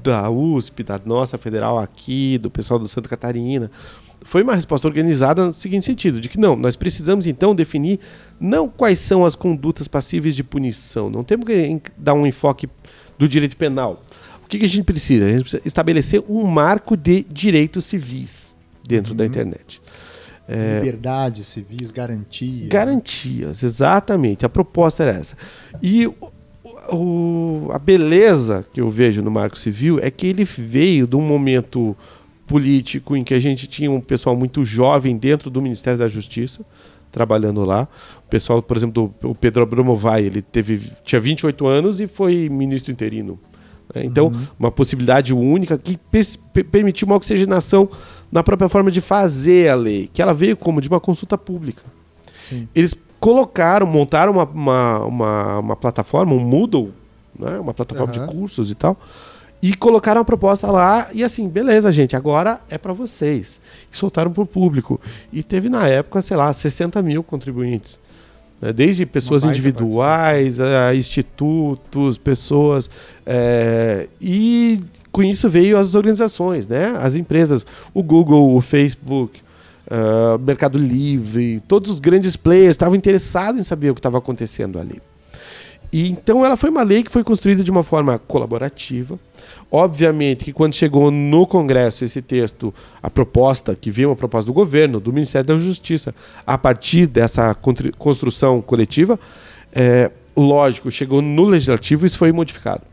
da 0.04 0.30
USP, 0.30 0.84
da 0.84 1.00
nossa 1.06 1.38
federal 1.38 1.78
aqui, 1.78 2.38
do 2.38 2.50
pessoal 2.50 2.80
do 2.80 2.88
Santa 2.88 3.08
Catarina, 3.08 3.72
foi 4.22 4.44
uma 4.44 4.56
resposta 4.56 4.88
organizada 4.88 5.46
no 5.46 5.54
seguinte 5.54 5.86
sentido, 5.86 6.20
de 6.20 6.28
que 6.30 6.40
não, 6.40 6.56
nós 6.56 6.76
precisamos 6.76 7.28
então 7.28 7.56
definir 7.56 8.00
não 8.40 8.68
quais 8.68 9.00
são 9.00 9.26
as 9.26 9.36
condutas 9.36 9.88
passíveis 9.88 10.36
de 10.36 10.44
punição, 10.44 11.10
não 11.10 11.24
temos 11.24 11.46
que 11.46 11.82
dar 11.98 12.14
um 12.14 12.26
enfoque 12.28 12.68
do 13.18 13.28
direito 13.28 13.56
penal. 13.58 14.04
O 14.44 14.48
que, 14.50 14.60
que 14.60 14.66
a 14.66 14.68
gente 14.70 14.84
precisa? 14.84 15.26
A 15.26 15.30
gente 15.30 15.42
precisa 15.42 15.62
estabelecer 15.66 16.24
um 16.30 16.44
marco 16.46 16.96
de 16.96 17.26
direitos 17.30 17.86
civis 17.86 18.56
dentro 18.88 19.14
da 19.14 19.26
internet. 19.26 19.82
Liberdades 20.50 21.48
civis, 21.48 21.92
garantia. 21.92 22.68
Garantias, 22.70 23.64
exatamente. 23.64 24.46
A 24.46 24.50
proposta 24.50 25.04
era 25.04 25.12
essa. 25.18 25.36
E 25.84 26.08
o- 26.90 27.68
a 27.74 27.78
beleza 27.80 28.66
que 28.72 28.80
eu 28.80 28.90
vejo 28.90 29.22
no 29.22 29.30
Marco 29.30 29.60
Civil 29.60 30.00
é 30.02 30.10
que 30.10 30.26
ele 30.28 30.46
veio 30.46 31.06
de 31.06 31.16
um 31.18 31.22
momento 31.22 31.96
político 32.48 33.16
em 33.16 33.24
que 33.24 33.34
a 33.34 33.40
gente 33.40 33.68
tinha 33.68 33.92
um 33.92 34.00
pessoal 34.00 34.36
muito 34.36 34.64
jovem 34.64 35.18
dentro 35.18 35.50
do 35.50 35.62
Ministério 35.62 36.00
da 36.00 36.08
Justiça, 36.08 36.66
trabalhando 37.12 37.64
lá. 37.64 37.88
O 38.26 38.30
pessoal, 38.30 38.62
por 38.62 38.78
exemplo, 38.78 39.14
do, 39.22 39.30
o 39.30 39.36
Pedro 39.36 39.64
Abramovay, 39.64 40.26
ele 40.26 40.42
teve, 40.42 40.82
tinha 41.04 41.20
28 41.20 41.68
anos 41.68 42.00
e 42.00 42.08
foi 42.08 42.48
ministro 42.50 42.92
interino. 42.92 43.38
né? 43.94 44.04
Então, 44.06 44.32
uma 44.58 44.72
possibilidade 44.72 45.34
única 45.34 45.78
que 45.78 46.00
permitiu 46.64 47.06
uma 47.06 47.18
oxigenação 47.18 47.90
na 48.32 48.42
própria 48.42 48.70
forma 48.70 48.90
de 48.90 49.02
fazer 49.02 49.70
a 49.70 49.76
lei, 49.76 50.10
que 50.12 50.22
ela 50.22 50.34
veio 50.34 50.56
como 50.56 50.82
de 50.82 50.88
uma 50.90 51.00
consulta 51.00 51.38
pública. 51.38 51.84
Sim. 52.50 52.68
Eles 52.74 52.96
colocaram, 53.20 53.86
montaram 53.86 54.32
uma, 54.32 54.44
uma, 54.46 55.00
uma, 55.06 55.60
uma 55.60 55.76
plataforma, 55.76 56.34
um 56.34 56.40
Moodle, 56.40 56.94
né? 57.38 57.60
uma 57.60 57.74
plataforma 57.74 58.14
Aham. 58.14 58.26
de 58.26 58.34
cursos 58.34 58.72
e 58.72 58.76
tal, 58.76 58.98
e 59.62 59.74
colocaram 59.74 60.22
a 60.22 60.26
proposta 60.26 60.72
lá 60.72 61.10
e 61.14 61.24
assim, 61.24 61.48
beleza, 61.48 61.92
gente, 61.92 62.16
agora 62.16 62.60
é 62.70 62.78
para 62.78 62.94
vocês. 62.94 63.60
E 63.92 63.98
soltaram 63.98 64.32
para 64.32 64.44
o 64.44 64.46
público. 64.46 65.00
E 65.32 65.44
teve 65.44 65.70
na 65.70 65.88
época, 65.88 66.22
sei 66.22 66.38
lá, 66.38 66.52
60 66.52 67.02
mil 67.02 67.24
contribuintes. 67.24 68.00
né? 68.62 68.72
Desde 68.72 69.06
pessoas 69.06 69.44
individuais, 69.44 70.60
a 70.60 70.94
institutos, 70.94 72.18
pessoas. 72.18 72.90
é, 73.26 74.08
e 74.22 74.80
com 75.12 75.24
isso 75.24 75.50
veio 75.50 75.80
as 75.80 75.96
organizações, 75.96 76.68
né? 76.68 76.96
as 77.00 77.16
empresas, 77.16 77.66
o 77.92 78.04
Google, 78.04 78.56
o 78.56 78.62
Facebook, 78.62 79.42
ah, 79.90 80.38
Mercado 80.40 80.78
Livre, 80.78 81.62
todos 81.68 81.90
os 81.90 82.00
grandes 82.00 82.36
players 82.36 82.72
estavam 82.72 82.96
interessados 82.96 83.60
em 83.60 83.64
saber 83.64 83.90
o 83.90 83.94
que 83.94 84.00
estava 84.00 84.18
acontecendo 84.18 84.80
ali. 84.80 85.02
E 85.92 86.10
então 86.10 86.46
ela 86.46 86.58
foi 86.58 86.70
uma 86.70 86.84
lei 86.84 87.04
que 87.04 87.12
foi 87.12 87.24
construída 87.24 87.64
de 87.64 87.72
uma 87.72 87.84
forma 87.84 88.20
colaborativa. 88.20 89.18
Obviamente 89.70 90.46
que 90.46 90.54
quando 90.54 90.74
chegou 90.74 91.12
no 91.12 91.46
Congresso 91.46 92.06
esse 92.06 92.22
texto, 92.22 92.74
a 93.04 93.10
proposta, 93.10 93.76
que 93.76 93.92
veio 93.92 94.10
uma 94.10 94.16
proposta 94.16 94.50
do 94.50 94.54
governo, 94.54 95.00
do 95.00 95.12
Ministério 95.12 95.46
da 95.46 95.58
Justiça, 95.58 96.16
a 96.46 96.58
partir 96.58 97.06
dessa 97.06 97.54
construção 97.98 98.62
coletiva, 98.62 99.20
é, 99.74 100.10
lógico, 100.36 100.90
chegou 100.90 101.22
no 101.22 101.44
Legislativo 101.44 102.06
e 102.06 102.08
isso 102.08 102.18
foi 102.18 102.32
modificado. 102.32 102.84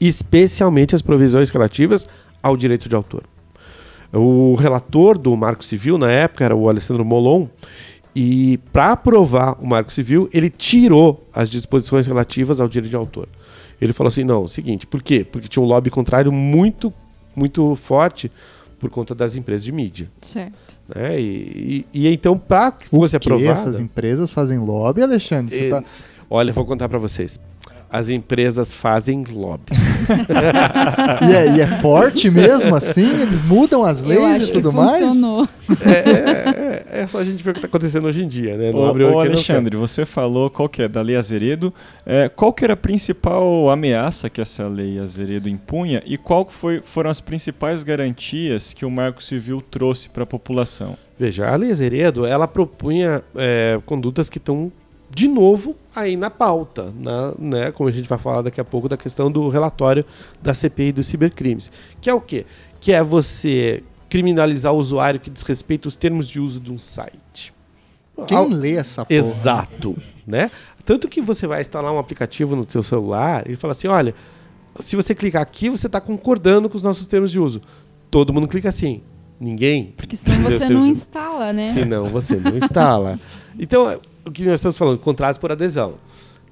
Especialmente 0.00 0.94
as 0.94 1.02
provisões 1.02 1.50
relativas 1.50 2.08
ao 2.42 2.56
direito 2.56 2.88
de 2.88 2.94
autor. 2.94 3.22
O 4.12 4.54
relator 4.54 5.16
do 5.16 5.36
Marco 5.36 5.64
Civil, 5.64 5.98
na 5.98 6.10
época, 6.10 6.44
era 6.44 6.54
o 6.54 6.68
Alessandro 6.68 7.04
Molon, 7.04 7.46
e 8.14 8.58
para 8.72 8.92
aprovar 8.92 9.56
o 9.60 9.66
Marco 9.66 9.92
Civil, 9.92 10.28
ele 10.32 10.48
tirou 10.48 11.28
as 11.32 11.50
disposições 11.50 12.06
relativas 12.06 12.60
ao 12.60 12.68
direito 12.68 12.90
de 12.90 12.96
autor. 12.96 13.28
Ele 13.80 13.92
falou 13.92 14.08
assim: 14.08 14.24
não, 14.24 14.36
é 14.42 14.44
o 14.44 14.48
seguinte, 14.48 14.86
por 14.86 15.02
quê? 15.02 15.24
Porque 15.30 15.48
tinha 15.48 15.62
um 15.62 15.66
lobby 15.66 15.90
contrário 15.90 16.32
muito, 16.32 16.92
muito 17.34 17.74
forte 17.76 18.30
por 18.78 18.90
conta 18.90 19.14
das 19.14 19.34
empresas 19.36 19.64
de 19.64 19.72
mídia. 19.72 20.08
Certo. 20.20 20.52
Né? 20.94 21.20
E, 21.20 21.84
e- 21.94 22.06
e 22.06 22.12
então, 22.12 22.36
para 22.38 22.70
que 22.72 22.88
fosse 22.88 23.18
que 23.18 23.26
aprovada. 23.28 23.50
essas 23.50 23.80
empresas 23.80 24.32
fazem 24.32 24.58
lobby, 24.58 25.02
Alexandre? 25.02 25.54
Você 25.54 25.66
Eh, 25.66 25.70
tá- 25.70 25.82
Olha, 26.28 26.50
eu 26.50 26.54
vou 26.54 26.64
contar 26.66 26.88
para 26.88 26.98
vocês. 26.98 27.38
As 27.88 28.08
empresas 28.08 28.72
fazem 28.72 29.24
lobby. 29.24 29.72
E, 31.22 31.32
é, 31.34 31.56
e 31.56 31.60
é 31.60 31.80
forte 31.80 32.30
mesmo 32.30 32.74
assim? 32.74 33.20
Eles 33.22 33.40
mudam 33.42 33.82
as 33.84 34.02
Eu 34.02 34.08
leis 34.08 34.22
acho 34.42 34.44
e 34.44 34.46
que 34.48 34.52
tudo 34.52 34.72
mais? 34.72 34.98
funcionou. 34.98 35.48
é, 35.84 36.65
é- 37.00 37.06
só 37.06 37.18
a 37.18 37.24
gente 37.24 37.42
ver 37.42 37.50
o 37.50 37.52
que 37.54 37.58
está 37.58 37.66
acontecendo 37.68 38.06
hoje 38.06 38.22
em 38.22 38.28
dia, 38.28 38.56
né? 38.56 38.70
Não 38.72 38.78
Ô, 38.80 38.90
ô 38.90 38.94
não 38.94 39.20
Alexandre, 39.20 39.76
você 39.76 40.04
falou 40.04 40.50
qual 40.50 40.68
que 40.68 40.82
é 40.82 40.88
da 40.88 41.00
Lei 41.02 41.16
Azeredo. 41.16 41.72
É, 42.04 42.28
qual 42.28 42.52
que 42.52 42.64
era 42.64 42.74
a 42.74 42.76
principal 42.76 43.70
ameaça 43.70 44.28
que 44.30 44.40
essa 44.40 44.66
Lei 44.66 44.98
Azeredo 44.98 45.48
impunha 45.48 46.02
e 46.06 46.16
qual 46.16 46.44
que 46.44 46.52
foi, 46.52 46.80
foram 46.82 47.10
as 47.10 47.20
principais 47.20 47.82
garantias 47.84 48.72
que 48.72 48.84
o 48.84 48.90
Marco 48.90 49.22
Civil 49.22 49.62
trouxe 49.70 50.08
para 50.08 50.22
a 50.22 50.26
população? 50.26 50.96
Veja, 51.18 51.48
a 51.48 51.56
Lei 51.56 51.70
Azeredo, 51.70 52.26
ela 52.26 52.46
propunha 52.46 53.22
é, 53.34 53.80
condutas 53.86 54.28
que 54.28 54.38
estão, 54.38 54.70
de 55.10 55.28
novo, 55.28 55.74
aí 55.94 56.16
na 56.16 56.28
pauta, 56.30 56.92
na- 57.00 57.32
né, 57.38 57.70
como 57.72 57.88
a 57.88 57.92
gente 57.92 58.08
vai 58.08 58.18
falar 58.18 58.42
daqui 58.42 58.60
a 58.60 58.64
pouco, 58.64 58.88
da 58.88 58.96
questão 58.96 59.30
do 59.30 59.48
relatório 59.48 60.04
da 60.42 60.52
CPI 60.52 60.92
dos 60.92 61.06
cibercrimes. 61.06 61.70
Que 62.00 62.10
é 62.10 62.14
o 62.14 62.20
quê? 62.20 62.44
Que 62.80 62.92
é 62.92 63.02
você 63.02 63.82
criminalizar 64.16 64.72
o 64.72 64.78
usuário 64.78 65.20
que 65.20 65.28
desrespeita 65.28 65.88
os 65.88 65.94
termos 65.94 66.26
de 66.26 66.40
uso 66.40 66.58
de 66.58 66.72
um 66.72 66.78
site. 66.78 67.52
Quem 68.26 68.38
Ao- 68.38 68.48
lê 68.48 68.76
essa 68.76 69.04
porra? 69.04 69.18
Exato, 69.18 69.94
né? 70.26 70.50
Tanto 70.86 71.06
que 71.06 71.20
você 71.20 71.46
vai 71.46 71.60
instalar 71.60 71.92
um 71.92 71.98
aplicativo 71.98 72.56
no 72.56 72.64
seu 72.66 72.82
celular 72.82 73.48
e 73.50 73.56
fala 73.56 73.72
assim, 73.72 73.88
olha, 73.88 74.14
se 74.80 74.96
você 74.96 75.14
clicar 75.14 75.42
aqui, 75.42 75.68
você 75.68 75.86
está 75.86 76.00
concordando 76.00 76.66
com 76.70 76.76
os 76.78 76.82
nossos 76.82 77.06
termos 77.06 77.30
de 77.30 77.38
uso. 77.38 77.60
Todo 78.10 78.32
mundo 78.32 78.48
clica 78.48 78.70
assim. 78.70 79.02
Ninguém. 79.38 79.92
Porque 79.94 80.16
senão 80.16 80.44
Deus 80.48 80.62
você 80.62 80.72
não 80.72 80.86
instala, 80.86 81.52
né? 81.52 81.72
Senão 81.74 82.04
você 82.04 82.36
não 82.36 82.56
instala. 82.56 83.20
Então, 83.58 83.90
é, 83.90 84.00
o 84.24 84.30
que 84.30 84.44
nós 84.44 84.60
estamos 84.60 84.78
falando? 84.78 84.98
Contratos 84.98 85.36
por 85.36 85.52
adesão. 85.52 85.92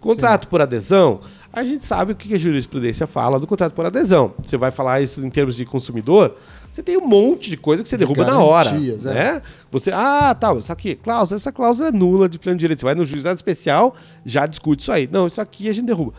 Contrato 0.01 0.49
por 0.49 0.61
adesão, 0.61 1.21
a 1.51 1.65
gente 1.65 1.83
sabe 1.83 2.13
o 2.13 2.15
que 2.15 2.35
a 2.35 2.37
jurisprudência 2.37 3.07
fala 3.07 3.41
do 3.41 3.47
contrato 3.47 3.73
por 3.73 3.87
adesão. 3.87 4.35
Você 4.43 4.59
vai 4.59 4.71
falar 4.71 5.01
isso 5.01 5.25
em 5.25 5.31
termos 5.31 5.57
de 5.57 5.65
consumidor, 5.65 6.37
você 6.75 6.83
tem 6.83 6.97
um 6.99 7.07
monte 7.07 7.51
de 7.51 7.57
coisa 7.57 7.83
que 7.83 7.89
você 7.89 7.97
De 7.97 8.01
derruba 8.05 8.25
na 8.25 8.41
hora. 8.41 8.71
é. 8.71 9.15
Né? 9.15 9.43
Você, 9.71 9.91
ah, 9.93 10.35
tá, 10.39 10.55
isso 10.55 10.73
aqui, 10.73 10.95
cláusula, 10.97 11.37
essa 11.37 11.53
cláusula 11.53 11.89
é 11.89 11.93
nula 11.93 12.29
de 12.29 12.39
plano 12.39 12.57
de 12.57 12.61
direito. 12.63 12.81
Você 12.81 12.85
vai 12.87 12.95
no 12.95 13.05
juizado 13.05 13.37
especial, 13.37 13.95
já 14.25 14.47
discute 14.47 14.83
isso 14.83 14.93
aí. 14.93 15.09
Não, 15.11 15.27
isso 15.27 15.41
aqui 15.41 15.69
a 15.69 15.73
gente 15.73 15.87
derruba. 15.87 16.13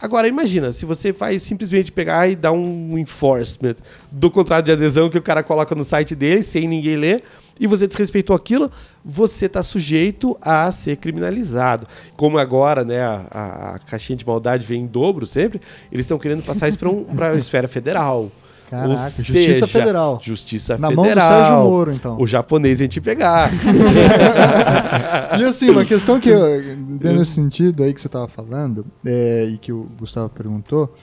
Agora, 0.00 0.28
imagina, 0.28 0.70
se 0.70 0.84
você 0.86 1.12
faz 1.12 1.42
simplesmente 1.42 1.90
pegar 1.90 2.28
e 2.28 2.36
dar 2.36 2.52
um 2.52 2.96
enforcement 2.96 3.74
do 4.12 4.30
contrato 4.30 4.64
de 4.66 4.70
adesão 4.72 5.10
que 5.10 5.18
o 5.18 5.22
cara 5.22 5.42
coloca 5.42 5.74
no 5.74 5.82
site 5.82 6.14
dele, 6.14 6.42
sem 6.44 6.68
ninguém 6.68 6.96
ler, 6.96 7.24
e 7.58 7.66
você 7.66 7.88
desrespeitou 7.88 8.36
aquilo, 8.36 8.70
você 9.04 9.46
está 9.46 9.60
sujeito 9.60 10.38
a 10.40 10.70
ser 10.70 10.98
criminalizado. 10.98 11.84
Como 12.16 12.38
agora, 12.38 12.84
né, 12.84 13.00
a, 13.02 13.26
a- 13.30 13.74
a 13.74 13.78
caixinha 13.80 14.16
de 14.16 14.24
maldade 14.24 14.64
vem 14.64 14.82
em 14.82 14.86
dobro 14.86 15.26
sempre, 15.26 15.60
eles 15.90 16.04
estão 16.06 16.16
querendo 16.18 16.44
passar 16.44 16.68
isso 16.68 16.78
para 16.78 16.88
um, 16.88 17.04
a 17.20 17.34
esfera 17.36 17.66
federal. 17.66 18.30
Caraca, 18.68 18.94
Justiça 19.22 19.66
Federal. 19.66 20.18
Justiça 20.22 20.76
Na 20.78 20.90
mão 20.90 21.04
do 21.04 21.08
Federal. 21.08 21.30
Sérgio 21.44 21.56
Moro, 21.64 21.92
então. 21.92 22.16
O 22.20 22.26
japonês 22.26 22.80
a 22.80 22.84
gente 22.84 23.00
pegar. 23.00 23.50
E 25.38 25.44
assim, 25.44 25.70
uma 25.70 25.84
questão 25.84 26.18
que, 26.18 26.28
eu- 26.28 26.62
dando 27.00 27.22
esse 27.22 27.32
sentido 27.32 27.82
aí 27.82 27.92
que 27.94 28.00
você 28.00 28.06
estava 28.08 28.26
falando, 28.28 28.84
é, 29.04 29.44
e 29.44 29.58
que 29.58 29.72
o 29.72 29.86
Gustavo 29.98 30.28
perguntou, 30.30 30.94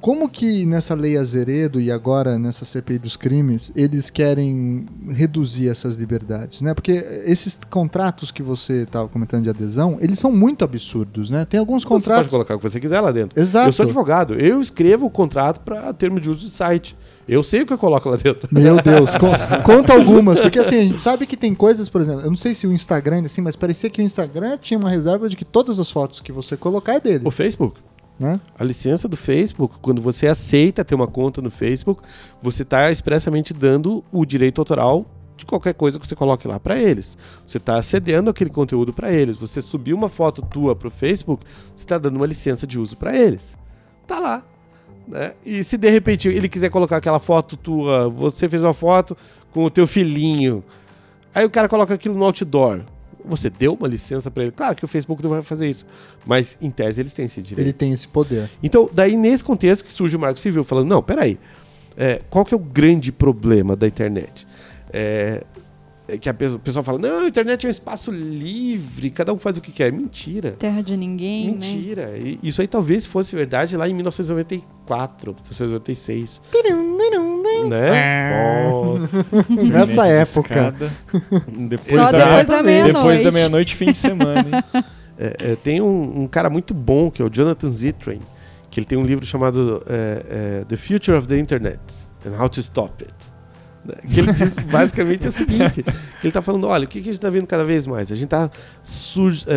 como 0.00 0.28
que 0.28 0.64
nessa 0.64 0.94
lei 0.94 1.16
Azeredo 1.18 1.80
e 1.80 1.90
agora 1.90 2.38
nessa 2.38 2.64
CPI 2.64 2.98
dos 2.98 3.16
crimes, 3.16 3.70
eles 3.76 4.08
querem 4.10 4.86
reduzir 5.08 5.68
essas 5.68 5.94
liberdades, 5.96 6.62
né? 6.62 6.72
Porque 6.74 6.92
esses 7.24 7.58
contratos 7.68 8.30
que 8.30 8.42
você 8.42 8.82
estava 8.84 9.08
comentando 9.08 9.42
de 9.44 9.50
adesão, 9.50 9.98
eles 10.00 10.18
são 10.18 10.32
muito 10.32 10.64
absurdos, 10.64 11.28
né? 11.28 11.44
Tem 11.48 11.60
alguns 11.60 11.82
Você 11.82 11.88
pode 11.88 12.02
contratos... 12.04 12.30
colocar 12.30 12.54
o 12.54 12.58
que 12.58 12.68
você 12.68 12.80
quiser 12.80 13.00
lá 13.00 13.10
dentro. 13.10 13.38
Exato. 13.40 13.68
Eu 13.68 13.72
sou 13.72 13.84
advogado, 13.84 14.34
eu 14.34 14.60
escrevo 14.60 15.06
o 15.06 15.10
contrato 15.10 15.60
para 15.60 15.92
termo 15.92 16.18
de 16.18 16.30
uso 16.30 16.48
de 16.48 16.54
site. 16.54 16.96
Eu 17.28 17.42
sei 17.42 17.62
o 17.62 17.66
que 17.66 17.72
eu 17.72 17.78
coloco 17.78 18.08
lá 18.08 18.16
dentro. 18.16 18.48
Meu 18.50 18.80
Deus, 18.82 19.14
con- 19.14 19.62
conta 19.64 19.92
algumas, 19.92 20.40
porque 20.40 20.58
assim, 20.58 20.78
a 20.80 20.82
gente 20.84 21.00
sabe 21.02 21.26
que 21.26 21.36
tem 21.36 21.54
coisas, 21.54 21.88
por 21.88 22.00
exemplo, 22.00 22.22
eu 22.22 22.30
não 22.30 22.36
sei 22.36 22.54
se 22.54 22.66
o 22.66 22.72
Instagram 22.72 23.22
assim, 23.24 23.40
mas 23.40 23.54
parecia 23.54 23.88
que 23.90 24.00
o 24.00 24.04
Instagram 24.04 24.56
tinha 24.58 24.78
uma 24.78 24.90
reserva 24.90 25.28
de 25.28 25.36
que 25.36 25.44
todas 25.44 25.78
as 25.78 25.90
fotos 25.90 26.20
que 26.20 26.32
você 26.32 26.56
colocar 26.56 26.94
é 26.94 27.00
dele, 27.00 27.22
O 27.24 27.30
Facebook. 27.30 27.78
Né? 28.20 28.38
A 28.56 28.62
licença 28.62 29.08
do 29.08 29.16
Facebook, 29.16 29.76
quando 29.80 30.02
você 30.02 30.26
aceita 30.26 30.84
ter 30.84 30.94
uma 30.94 31.06
conta 31.06 31.40
no 31.40 31.50
Facebook, 31.50 32.02
você 32.42 32.62
está 32.62 32.90
expressamente 32.90 33.54
dando 33.54 34.04
o 34.12 34.26
direito 34.26 34.60
autoral 34.60 35.06
de 35.38 35.46
qualquer 35.46 35.72
coisa 35.72 35.98
que 35.98 36.06
você 36.06 36.14
coloque 36.14 36.46
lá 36.46 36.60
para 36.60 36.76
eles. 36.78 37.16
Você 37.46 37.56
está 37.56 37.80
cedendo 37.80 38.28
aquele 38.28 38.50
conteúdo 38.50 38.92
para 38.92 39.10
eles. 39.10 39.38
Você 39.38 39.62
subiu 39.62 39.96
uma 39.96 40.10
foto 40.10 40.42
tua 40.42 40.76
pro 40.76 40.90
Facebook, 40.90 41.42
você 41.74 41.82
está 41.82 41.96
dando 41.96 42.16
uma 42.16 42.26
licença 42.26 42.66
de 42.66 42.78
uso 42.78 42.94
para 42.94 43.16
eles. 43.16 43.56
Tá 44.06 44.18
lá. 44.18 44.44
Né? 45.08 45.32
E 45.44 45.64
se 45.64 45.78
de 45.78 45.88
repente 45.88 46.28
ele 46.28 46.46
quiser 46.46 46.68
colocar 46.68 46.98
aquela 46.98 47.18
foto 47.18 47.56
tua, 47.56 48.10
você 48.10 48.50
fez 48.50 48.62
uma 48.62 48.74
foto 48.74 49.16
com 49.50 49.64
o 49.64 49.70
teu 49.70 49.86
filhinho, 49.86 50.62
aí 51.34 51.46
o 51.46 51.50
cara 51.50 51.70
coloca 51.70 51.94
aquilo 51.94 52.16
no 52.16 52.24
outdoor. 52.26 52.82
Você 53.24 53.50
deu 53.50 53.74
uma 53.74 53.88
licença 53.88 54.30
para 54.30 54.44
ele. 54.44 54.52
Claro 54.52 54.74
que 54.74 54.84
o 54.84 54.88
Facebook 54.88 55.22
não 55.22 55.30
vai 55.30 55.42
fazer 55.42 55.68
isso, 55.68 55.86
mas 56.26 56.56
em 56.60 56.70
tese 56.70 57.00
eles 57.00 57.14
têm 57.14 57.26
esse 57.26 57.40
direito. 57.42 57.66
Ele 57.66 57.72
tem 57.72 57.92
esse 57.92 58.08
poder. 58.08 58.50
Então, 58.62 58.88
daí 58.92 59.16
nesse 59.16 59.44
contexto 59.44 59.84
que 59.84 59.92
surge 59.92 60.16
o 60.16 60.20
Marco 60.20 60.38
Civil, 60.38 60.64
falando, 60.64 60.88
não, 60.88 61.02
peraí, 61.02 61.38
é, 61.96 62.20
qual 62.30 62.44
que 62.44 62.54
é 62.54 62.56
o 62.56 62.60
grande 62.60 63.12
problema 63.12 63.76
da 63.76 63.86
internet? 63.86 64.46
É, 64.92 65.44
é 66.08 66.18
que 66.18 66.28
a 66.28 66.34
pessoa, 66.34 66.58
o 66.58 66.60
pessoal 66.60 66.82
fala, 66.82 66.98
não, 66.98 67.24
a 67.24 67.28
internet 67.28 67.64
é 67.64 67.68
um 67.68 67.70
espaço 67.70 68.10
livre, 68.10 69.10
cada 69.10 69.32
um 69.32 69.38
faz 69.38 69.56
o 69.56 69.60
que 69.60 69.70
quer. 69.70 69.92
Mentira. 69.92 70.52
Terra 70.52 70.82
de 70.82 70.96
ninguém, 70.96 71.46
né? 71.46 71.52
Mentira. 71.52 72.18
E 72.18 72.38
isso 72.42 72.60
aí 72.60 72.66
talvez 72.66 73.06
fosse 73.06 73.34
verdade 73.36 73.76
lá 73.76 73.88
em 73.88 73.94
1994, 73.94 75.32
1996. 75.32 76.42
Né? 77.68 78.68
Oh, 78.72 78.98
Nessa 79.68 80.06
época. 80.06 80.74
Depois 81.48 81.86
Só 81.86 82.12
da, 82.12 82.24
depois 82.24 82.46
da 82.48 82.62
meia-noite. 82.62 82.96
Depois 82.96 83.20
da 83.22 83.30
meia-noite, 83.30 83.76
fim 83.76 83.86
de 83.92 83.96
semana. 83.96 84.40
hein? 84.40 84.84
é, 85.18 85.52
é, 85.52 85.56
tem 85.56 85.80
um, 85.80 86.22
um 86.22 86.26
cara 86.26 86.48
muito 86.48 86.72
bom, 86.72 87.10
que 87.10 87.20
é 87.20 87.24
o 87.24 87.28
Jonathan 87.28 87.68
Zittrain, 87.68 88.20
que 88.70 88.80
ele 88.80 88.86
tem 88.86 88.96
um 88.98 89.04
livro 89.04 89.26
chamado 89.26 89.82
é, 89.88 90.60
é, 90.60 90.64
The 90.64 90.76
Future 90.76 91.16
of 91.16 91.26
the 91.28 91.38
Internet 91.38 91.80
and 92.26 92.40
How 92.40 92.48
to 92.48 92.60
Stop 92.60 93.04
It. 93.04 93.14
né? 93.84 93.94
Que 94.12 94.20
ele 94.20 94.32
diz 94.32 94.58
basicamente 94.70 95.26
é 95.26 95.28
o 95.28 95.32
seguinte: 95.32 95.82
que 95.82 95.90
ele 95.90 96.28
está 96.28 96.42
falando, 96.42 96.66
olha, 96.66 96.84
o 96.84 96.88
que, 96.88 97.00
que 97.00 97.08
a 97.08 97.12
gente 97.12 97.14
está 97.14 97.30
vendo 97.30 97.46
cada 97.46 97.64
vez 97.64 97.86
mais? 97.86 98.10
A 98.12 98.14
gente 98.14 98.24
está 98.24 98.50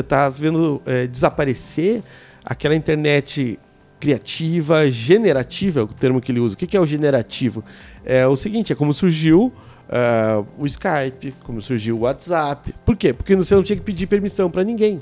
tá 0.08 0.30
vendo 0.30 0.82
é, 0.86 1.08
desaparecer 1.08 2.02
aquela 2.44 2.76
internet 2.76 3.60
criativa, 4.04 4.92
generativa, 4.92 5.80
é 5.80 5.84
o 5.84 5.88
termo 5.88 6.20
que 6.20 6.30
ele 6.30 6.42
usa. 6.42 6.56
O 6.56 6.58
que, 6.58 6.76
é 6.76 6.80
o 6.80 6.86
generativo? 6.86 7.64
É 8.04 8.28
o 8.28 8.36
seguinte, 8.36 8.74
é 8.74 8.76
como 8.76 8.92
surgiu 8.92 9.46
uh, 9.88 10.46
o 10.58 10.66
Skype, 10.66 11.34
como 11.46 11.62
surgiu 11.62 11.96
o 11.96 12.00
WhatsApp. 12.02 12.76
Por 12.86 12.98
quê? 12.98 13.14
Porque 13.14 13.34
você 13.34 13.56
não 13.56 13.64
tinha 13.64 13.78
que 13.78 13.82
pedir 13.82 14.08
permissão 14.08 14.52
para 14.52 14.62
ninguém. 14.62 15.02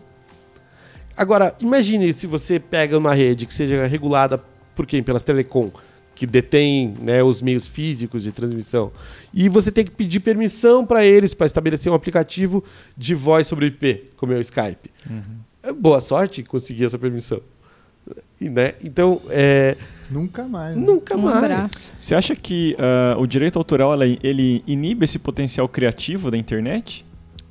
Agora, 1.17 1.55
imagine 1.59 2.13
se 2.13 2.27
você 2.27 2.59
pega 2.59 2.95
uma 2.95 3.15
rede 3.15 3.47
que 3.47 3.53
seja 3.55 3.87
regulada 3.87 4.39
por 4.75 4.85
quem? 4.85 5.01
Pelas 5.01 5.23
telecom, 5.23 5.71
que 6.13 6.27
detém 6.27 6.93
né, 7.01 7.23
os 7.23 7.41
meios 7.41 7.65
físicos 7.65 8.21
de 8.21 8.31
transmissão. 8.31 8.91
E 9.33 9.49
você 9.49 9.71
tem 9.71 9.83
que 9.83 9.89
pedir 9.89 10.19
permissão 10.19 10.85
para 10.85 11.03
eles 11.03 11.33
para 11.33 11.47
estabelecer 11.47 11.91
um 11.91 11.95
aplicativo 11.95 12.63
de 12.95 13.15
voz 13.15 13.47
sobre 13.47 13.65
IP, 13.65 14.11
como 14.15 14.31
é 14.31 14.37
o 14.37 14.41
Skype. 14.41 14.91
Uhum. 15.09 15.73
Boa 15.73 15.99
sorte 15.99 16.43
conseguir 16.43 16.85
essa 16.85 16.99
permissão. 16.99 17.41
Né? 18.49 18.73
Então, 18.83 19.21
é, 19.29 19.77
Nunca 20.11 20.43
mais. 20.43 20.75
Né? 20.75 20.85
Nunca 20.85 21.15
um 21.15 21.21
mais. 21.21 21.37
Abraço. 21.37 21.91
Você 21.97 22.13
acha 22.13 22.35
que 22.35 22.75
uh, 22.77 23.19
o 23.19 23.25
direito 23.25 23.57
autoral 23.57 23.93
ele 24.03 24.61
inibe 24.67 25.05
esse 25.05 25.17
potencial 25.17 25.69
criativo 25.69 26.29
da 26.29 26.37
internet? 26.37 27.05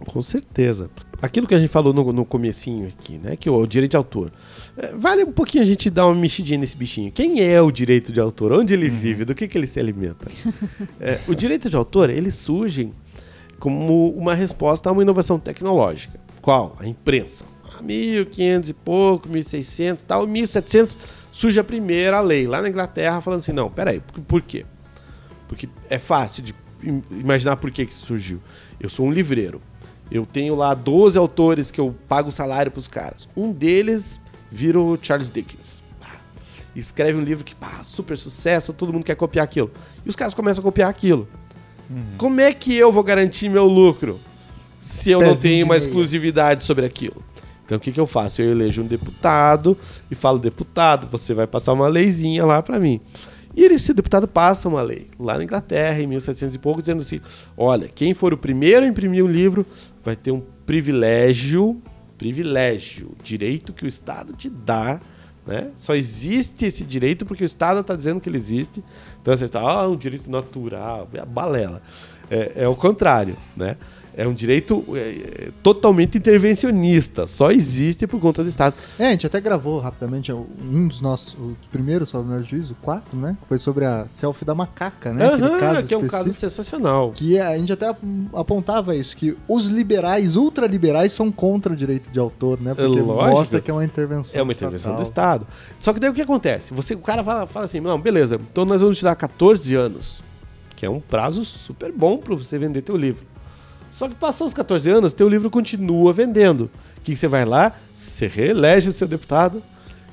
Com 0.06 0.20
certeza. 0.20 0.90
Aquilo 1.22 1.46
que 1.46 1.54
a 1.54 1.58
gente 1.58 1.70
falou 1.70 1.92
no, 1.92 2.12
no 2.12 2.24
comecinho 2.24 2.88
aqui, 2.88 3.18
né? 3.18 3.36
Que 3.36 3.48
o, 3.48 3.54
o 3.54 3.66
direito 3.66 3.92
de 3.92 3.96
autor. 3.96 4.30
É, 4.76 4.94
vale 4.94 5.24
um 5.24 5.32
pouquinho 5.32 5.62
a 5.62 5.66
gente 5.66 5.88
dar 5.88 6.06
uma 6.06 6.14
mexidinha 6.14 6.58
nesse 6.58 6.76
bichinho. 6.76 7.10
Quem 7.12 7.42
é 7.42 7.60
o 7.60 7.70
direito 7.70 8.12
de 8.12 8.20
autor? 8.20 8.52
Onde 8.52 8.74
ele 8.74 8.88
uhum. 8.88 8.96
vive? 8.96 9.24
Do 9.24 9.34
que, 9.34 9.48
que 9.48 9.56
ele 9.56 9.66
se 9.66 9.80
alimenta? 9.80 10.28
é, 11.00 11.18
o 11.28 11.34
direito 11.34 11.68
de 11.70 11.76
autor, 11.76 12.10
ele 12.10 12.30
surge 12.30 12.90
como 13.58 14.10
uma 14.10 14.34
resposta 14.34 14.88
a 14.88 14.92
uma 14.92 15.02
inovação 15.02 15.38
tecnológica. 15.38 16.18
Qual? 16.40 16.76
A 16.78 16.86
imprensa. 16.86 17.44
1500 17.82 18.70
e 18.70 18.74
pouco, 18.74 19.28
1600 19.28 20.04
tal, 20.04 20.26
1700 20.26 20.98
surge 21.32 21.60
a 21.60 21.64
primeira 21.64 22.20
lei 22.20 22.46
lá 22.46 22.60
na 22.60 22.68
Inglaterra 22.68 23.20
falando 23.20 23.40
assim, 23.40 23.52
não, 23.52 23.70
peraí, 23.70 24.00
por, 24.00 24.20
por 24.20 24.42
quê? 24.42 24.64
Porque 25.48 25.68
é 25.88 25.98
fácil 25.98 26.42
de 26.42 26.54
imaginar 27.10 27.56
por 27.56 27.70
que, 27.70 27.86
que 27.86 27.94
surgiu. 27.94 28.40
Eu 28.78 28.88
sou 28.88 29.06
um 29.06 29.12
livreiro. 29.12 29.60
Eu 30.10 30.26
tenho 30.26 30.54
lá 30.54 30.74
12 30.74 31.18
autores 31.18 31.70
que 31.70 31.80
eu 31.80 31.94
pago 32.08 32.30
salário 32.32 32.70
para 32.70 32.78
os 32.80 32.88
caras. 32.88 33.28
Um 33.36 33.52
deles 33.52 34.20
vira 34.50 34.80
o 34.80 34.98
Charles 35.00 35.30
Dickens. 35.30 35.82
Escreve 36.74 37.18
um 37.18 37.22
livro 37.22 37.44
que, 37.44 37.54
pá, 37.54 37.82
super 37.82 38.16
sucesso, 38.16 38.72
todo 38.72 38.92
mundo 38.92 39.04
quer 39.04 39.16
copiar 39.16 39.44
aquilo. 39.44 39.70
E 40.04 40.08
os 40.08 40.16
caras 40.16 40.34
começam 40.34 40.60
a 40.60 40.64
copiar 40.64 40.88
aquilo. 40.88 41.28
Uhum. 41.88 42.14
Como 42.16 42.40
é 42.40 42.52
que 42.52 42.76
eu 42.76 42.92
vou 42.92 43.02
garantir 43.02 43.48
meu 43.48 43.66
lucro 43.66 44.20
se 44.80 45.10
eu 45.10 45.18
Pezinho 45.18 45.34
não 45.34 45.42
tenho 45.42 45.64
uma 45.66 45.76
exclusividade 45.76 46.62
sobre 46.62 46.86
aquilo? 46.86 47.22
Então 47.70 47.78
o 47.78 47.80
que, 47.80 47.92
que 47.92 48.00
eu 48.00 48.06
faço? 48.06 48.42
Eu 48.42 48.50
elejo 48.50 48.82
um 48.82 48.86
deputado 48.86 49.78
e 50.10 50.14
falo, 50.16 50.40
deputado, 50.40 51.06
você 51.06 51.32
vai 51.32 51.46
passar 51.46 51.72
uma 51.72 51.86
leizinha 51.86 52.44
lá 52.44 52.60
para 52.60 52.80
mim. 52.80 53.00
E 53.54 53.62
esse 53.62 53.94
deputado 53.94 54.26
passa 54.26 54.68
uma 54.68 54.82
lei, 54.82 55.06
lá 55.16 55.38
na 55.38 55.44
Inglaterra, 55.44 56.02
em 56.02 56.06
1700 56.08 56.56
e 56.56 56.58
pouco, 56.58 56.80
dizendo 56.80 57.00
assim: 57.00 57.20
olha, 57.56 57.86
quem 57.86 58.12
for 58.12 58.34
o 58.34 58.36
primeiro 58.36 58.84
a 58.84 58.88
imprimir 58.88 59.24
um 59.24 59.28
livro 59.28 59.64
vai 60.04 60.16
ter 60.16 60.32
um 60.32 60.42
privilégio, 60.66 61.80
privilégio, 62.18 63.12
direito 63.22 63.72
que 63.72 63.84
o 63.84 63.88
Estado 63.88 64.32
te 64.32 64.50
dá. 64.50 65.00
Né? 65.46 65.68
Só 65.76 65.94
existe 65.94 66.66
esse 66.66 66.82
direito 66.82 67.24
porque 67.24 67.44
o 67.44 67.46
Estado 67.46 67.80
está 67.80 67.94
dizendo 67.94 68.20
que 68.20 68.28
ele 68.28 68.36
existe. 68.36 68.82
Então 69.22 69.36
você 69.36 69.44
está, 69.44 69.60
ah, 69.60 69.88
um 69.88 69.96
direito 69.96 70.28
natural, 70.28 71.08
é 71.14 71.24
balela. 71.24 71.80
É, 72.28 72.64
é 72.64 72.68
o 72.68 72.74
contrário, 72.74 73.36
né? 73.56 73.76
É 74.16 74.26
um 74.26 74.34
direito 74.34 74.84
é, 74.94 74.98
é, 74.98 75.48
totalmente 75.62 76.18
intervencionista, 76.18 77.26
só 77.26 77.50
existe 77.50 78.06
por 78.06 78.20
conta 78.20 78.42
do 78.42 78.48
Estado. 78.48 78.74
É, 78.98 79.06
a 79.06 79.10
gente 79.10 79.26
até 79.26 79.40
gravou 79.40 79.78
rapidamente 79.78 80.32
um 80.32 80.88
dos 80.88 81.00
nossos 81.00 81.36
primeiros 81.70 82.10
Salve 82.10 82.42
Juízo, 82.42 82.76
quatro, 82.82 83.16
né? 83.18 83.36
Foi 83.48 83.58
sobre 83.58 83.84
a 83.84 84.06
selfie 84.08 84.44
da 84.44 84.54
macaca, 84.54 85.12
né? 85.12 85.30
Uhum, 85.30 85.60
caso 85.60 85.86
que 85.86 85.94
é 85.94 85.98
um 85.98 86.06
caso 86.06 86.32
sensacional. 86.32 87.12
Que 87.12 87.38
a 87.38 87.56
gente 87.56 87.72
até 87.72 87.94
apontava 88.34 88.94
isso, 88.96 89.16
que 89.16 89.36
os 89.48 89.66
liberais, 89.66 90.36
ultraliberais, 90.36 91.12
são 91.12 91.30
contra 91.30 91.72
o 91.72 91.76
direito 91.76 92.10
de 92.10 92.18
autor, 92.18 92.60
né? 92.60 92.74
Porque 92.74 93.00
Lógico. 93.00 93.36
mostra 93.36 93.60
que 93.60 93.70
é 93.70 93.74
uma 93.74 93.84
intervenção 93.84 94.38
É 94.38 94.42
uma 94.42 94.52
intervenção 94.52 94.96
do 94.96 95.02
Estado. 95.02 95.46
Só 95.78 95.92
que 95.92 96.00
daí 96.00 96.10
o 96.10 96.14
que 96.14 96.22
acontece? 96.22 96.74
Você, 96.74 96.94
o 96.94 96.98
cara 96.98 97.22
fala, 97.22 97.46
fala 97.46 97.64
assim, 97.64 97.80
não, 97.80 98.00
beleza, 98.00 98.40
então 98.50 98.64
nós 98.64 98.80
vamos 98.80 98.98
te 98.98 99.04
dar 99.04 99.14
14 99.14 99.74
anos, 99.74 100.22
que 100.76 100.84
é 100.84 100.90
um 100.90 101.00
prazo 101.00 101.44
super 101.44 101.92
bom 101.92 102.18
para 102.18 102.34
você 102.34 102.58
vender 102.58 102.82
teu 102.82 102.96
livro. 102.96 103.29
Só 103.90 104.08
que 104.08 104.14
passou 104.14 104.46
os 104.46 104.54
14 104.54 104.90
anos, 104.90 105.12
teu 105.12 105.28
livro 105.28 105.50
continua 105.50 106.12
vendendo. 106.12 106.70
O 106.96 107.00
que, 107.02 107.16
você 107.16 107.26
vai 107.26 107.44
lá? 107.44 107.74
Você 107.94 108.26
reelege 108.26 108.88
o 108.88 108.92
seu 108.92 109.08
deputado 109.08 109.62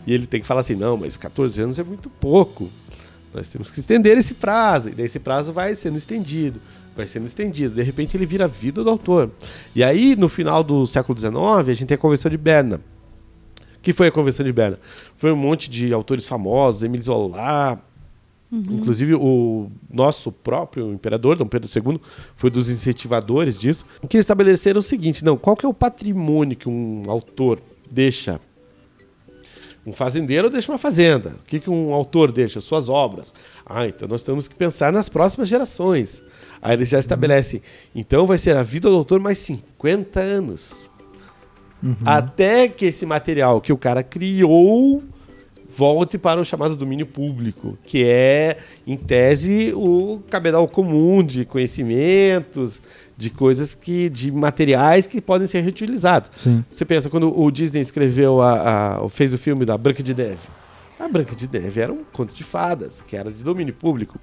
e 0.05 0.13
ele 0.13 0.25
tem 0.25 0.41
que 0.41 0.47
falar 0.47 0.61
assim: 0.61 0.75
não, 0.75 0.97
mas 0.97 1.17
14 1.17 1.61
anos 1.61 1.77
é 1.77 1.83
muito 1.83 2.09
pouco. 2.09 2.69
Nós 3.33 3.49
temos 3.49 3.69
que 3.69 3.79
estender 3.79 4.17
esse 4.17 4.33
prazo. 4.33 4.89
E 4.89 4.93
daí 4.93 5.05
esse 5.05 5.19
prazo 5.19 5.53
vai 5.53 5.75
sendo 5.75 5.97
estendido, 5.97 6.59
vai 6.95 7.05
sendo 7.05 7.25
estendido. 7.25 7.75
De 7.75 7.83
repente 7.83 8.17
ele 8.17 8.25
vira 8.25 8.45
a 8.45 8.47
vida 8.47 8.83
do 8.83 8.89
autor. 8.89 9.29
E 9.75 9.83
aí, 9.83 10.15
no 10.15 10.29
final 10.29 10.63
do 10.63 10.85
século 10.87 11.17
XIX, 11.19 11.35
a 11.35 11.73
gente 11.73 11.85
tem 11.85 11.95
a 11.95 11.99
Convenção 11.99 12.31
de 12.31 12.37
Berna. 12.37 12.81
O 13.75 13.79
que 13.81 13.93
foi 13.93 14.07
a 14.07 14.11
Convenção 14.11 14.45
de 14.45 14.51
Berna? 14.51 14.79
Foi 15.15 15.31
um 15.31 15.35
monte 15.35 15.69
de 15.69 15.93
autores 15.93 16.25
famosos, 16.25 16.83
Emile 16.83 17.03
Zola, 17.03 17.79
Uhum. 18.51 18.63
Inclusive, 18.69 19.13
o 19.13 19.69
nosso 19.91 20.31
próprio 20.31 20.93
imperador, 20.93 21.37
Dom 21.37 21.47
Pedro 21.47 21.69
II, 21.69 21.99
foi 22.35 22.49
dos 22.49 22.69
incentivadores 22.69 23.59
disso, 23.59 23.85
que 24.07 24.17
estabeleceram 24.17 24.79
o 24.79 24.83
seguinte: 24.83 25.23
não, 25.23 25.37
qual 25.37 25.55
que 25.55 25.65
é 25.65 25.69
o 25.69 25.73
patrimônio 25.73 26.55
que 26.55 26.69
um 26.69 27.03
autor 27.07 27.59
deixa? 27.91 28.39
Um 29.85 29.93
fazendeiro 29.93 30.49
deixa 30.49 30.69
uma 30.69 30.77
fazenda. 30.77 31.37
O 31.41 31.47
que, 31.47 31.61
que 31.61 31.69
um 31.69 31.93
autor 31.93 32.29
deixa? 32.29 32.59
Suas 32.59 32.89
obras. 32.89 33.33
Ah, 33.65 33.87
então 33.87 34.05
nós 34.05 34.21
temos 34.21 34.45
que 34.45 34.55
pensar 34.55 34.91
nas 34.91 35.07
próximas 35.07 35.47
gerações. 35.47 36.21
Aí 36.61 36.73
eles 36.73 36.89
já 36.89 36.99
estabelecem. 36.99 37.61
Então 37.95 38.25
vai 38.25 38.37
ser 38.37 38.57
a 38.57 38.63
vida 38.63 38.89
do 38.89 38.95
autor 38.95 39.21
mais 39.21 39.37
50 39.39 40.19
anos. 40.19 40.91
Uhum. 41.81 41.95
Até 42.03 42.67
que 42.67 42.85
esse 42.85 43.05
material 43.05 43.61
que 43.61 43.71
o 43.71 43.77
cara 43.77 44.03
criou 44.03 45.03
volte 45.77 46.17
para 46.17 46.41
o 46.41 46.43
chamado 46.43 46.75
domínio 46.75 47.05
público, 47.05 47.77
que 47.85 48.03
é, 48.03 48.57
em 48.85 48.97
tese, 48.97 49.71
o 49.75 50.23
cabedal 50.27 50.67
comum 50.67 51.21
de 51.21 51.45
conhecimentos, 51.45 52.81
de 53.15 53.29
coisas 53.29 53.75
que. 53.75 54.09
de 54.09 54.31
materiais 54.31 55.05
que 55.05 55.21
podem 55.21 55.45
ser 55.45 55.61
reutilizados. 55.61 56.31
Sim. 56.35 56.65
Você 56.67 56.83
pensa, 56.83 57.11
quando 57.11 57.39
o 57.39 57.51
Disney 57.51 57.79
escreveu 57.79 58.41
a, 58.41 59.03
a, 59.03 59.09
fez 59.09 59.35
o 59.35 59.37
filme 59.37 59.65
da 59.65 59.77
Branca 59.77 60.01
de 60.01 60.15
Neve. 60.15 60.47
A 60.99 61.07
Branca 61.07 61.35
de 61.35 61.47
Neve 61.47 61.79
era 61.79 61.93
um 61.93 62.03
conto 62.11 62.33
de 62.33 62.43
fadas, 62.43 63.03
que 63.03 63.15
era 63.15 63.31
de 63.31 63.43
domínio 63.43 63.75
público. 63.75 64.19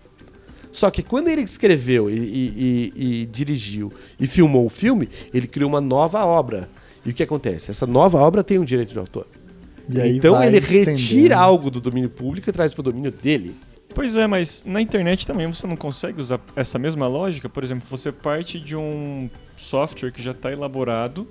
Só 0.72 0.90
que 0.90 1.04
quando 1.04 1.28
ele 1.28 1.42
escreveu 1.42 2.10
e, 2.10 2.14
e, 2.14 2.92
e, 2.96 3.22
e 3.22 3.26
dirigiu 3.26 3.92
e 4.18 4.26
filmou 4.26 4.66
o 4.66 4.68
filme, 4.68 5.08
ele 5.32 5.46
criou 5.46 5.70
uma 5.70 5.80
nova 5.80 6.24
obra. 6.24 6.68
E 7.06 7.10
o 7.10 7.14
que 7.14 7.22
acontece? 7.22 7.70
Essa 7.70 7.86
nova 7.86 8.18
obra 8.18 8.42
tem 8.42 8.58
um 8.58 8.64
direito 8.64 8.92
de 8.92 8.98
autor 8.98 9.24
então 9.88 10.42
ele 10.42 10.60
retira 10.60 11.38
algo 11.38 11.70
do 11.70 11.80
domínio 11.80 12.10
público 12.10 12.48
e 12.48 12.52
traz 12.52 12.72
para 12.72 12.80
o 12.80 12.84
domínio 12.84 13.10
dele. 13.10 13.54
Pois 13.94 14.16
é, 14.16 14.26
mas 14.26 14.64
na 14.66 14.80
internet 14.80 15.26
também 15.26 15.46
você 15.46 15.66
não 15.66 15.76
consegue 15.76 16.20
usar 16.20 16.40
essa 16.56 16.78
mesma 16.78 17.06
lógica. 17.06 17.48
Por 17.48 17.62
exemplo, 17.62 17.86
você 17.88 18.10
parte 18.10 18.58
de 18.58 18.74
um 18.74 19.30
software 19.56 20.10
que 20.10 20.20
já 20.20 20.32
está 20.32 20.50
elaborado 20.50 21.26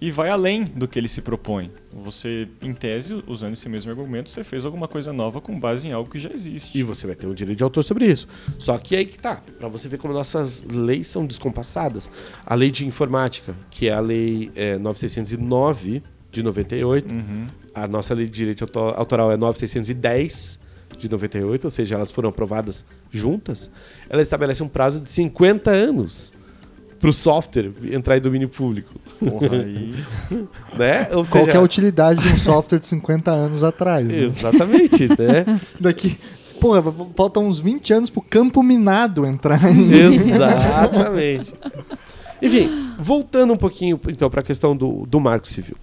e 0.00 0.10
vai 0.10 0.30
além 0.30 0.64
do 0.64 0.86
que 0.86 0.98
ele 0.98 1.08
se 1.08 1.20
propõe. 1.20 1.70
Você, 1.92 2.48
em 2.62 2.72
tese, 2.72 3.22
usando 3.26 3.52
esse 3.52 3.68
mesmo 3.68 3.90
argumento, 3.90 4.30
você 4.30 4.44
fez 4.44 4.64
alguma 4.64 4.86
coisa 4.86 5.12
nova 5.12 5.40
com 5.40 5.58
base 5.58 5.88
em 5.88 5.92
algo 5.92 6.10
que 6.10 6.20
já 6.20 6.30
existe. 6.30 6.78
E 6.78 6.82
você 6.82 7.06
vai 7.06 7.16
ter 7.16 7.26
um 7.26 7.34
direito 7.34 7.58
de 7.58 7.64
autor 7.64 7.82
sobre 7.82 8.06
isso. 8.06 8.28
Só 8.58 8.78
que 8.78 8.94
aí 8.94 9.04
que 9.04 9.18
tá, 9.18 9.42
para 9.58 9.68
você 9.68 9.88
ver 9.88 9.98
como 9.98 10.14
nossas 10.14 10.62
leis 10.62 11.08
são 11.08 11.26
descompassadas. 11.26 12.08
A 12.46 12.54
lei 12.54 12.70
de 12.70 12.86
informática, 12.86 13.54
que 13.70 13.88
é 13.88 13.92
a 13.92 14.00
lei 14.00 14.50
é, 14.54 14.78
9609 14.78 16.02
de 16.30 16.42
98, 16.42 17.14
uhum 17.14 17.46
a 17.82 17.86
nossa 17.86 18.14
lei 18.14 18.26
de 18.26 18.32
direito 18.32 18.66
autoral 18.96 19.32
é 19.32 19.36
9610 19.36 20.58
de 20.96 21.08
98, 21.08 21.64
ou 21.64 21.70
seja, 21.70 21.94
elas 21.94 22.10
foram 22.10 22.30
aprovadas 22.30 22.84
juntas, 23.10 23.70
ela 24.08 24.20
estabelece 24.22 24.62
um 24.62 24.68
prazo 24.68 25.00
de 25.00 25.10
50 25.10 25.70
anos 25.70 26.32
para 26.98 27.10
o 27.10 27.12
software 27.12 27.70
entrar 27.92 28.16
em 28.16 28.20
domínio 28.20 28.48
público. 28.48 28.94
Porra, 29.20 29.56
aí... 29.56 29.94
né? 30.76 31.08
Ou 31.12 31.24
Qual 31.24 31.44
seja... 31.44 31.52
é 31.52 31.56
a 31.56 31.60
utilidade 31.60 32.20
de 32.20 32.28
um 32.28 32.36
software 32.36 32.80
de 32.80 32.86
50 32.86 33.30
anos 33.30 33.62
atrás? 33.62 34.04
Né? 34.04 34.24
Exatamente, 34.24 35.06
né? 35.16 35.60
Daqui... 35.78 36.18
Porra, 36.60 36.82
faltam 37.16 37.46
uns 37.46 37.60
20 37.60 37.92
anos 37.92 38.10
pro 38.10 38.20
campo 38.20 38.64
minado 38.64 39.24
entrar 39.24 39.62
em... 39.70 39.92
Exatamente. 40.12 41.54
Enfim, 42.42 42.94
voltando 42.98 43.52
um 43.52 43.56
pouquinho 43.56 44.00
então 44.08 44.28
para 44.28 44.40
a 44.40 44.42
questão 44.42 44.76
do, 44.76 45.06
do 45.06 45.20
marco 45.20 45.46
civil. 45.46 45.76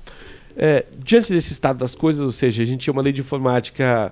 É, 0.58 0.86
diante 0.98 1.34
desse 1.34 1.52
estado 1.52 1.78
das 1.78 1.94
coisas, 1.94 2.22
ou 2.22 2.32
seja, 2.32 2.63
a 2.63 2.65
gente 2.65 2.82
tinha 2.82 2.94
uma 2.94 3.02
lei 3.02 3.12
de 3.12 3.22
informática 3.22 4.12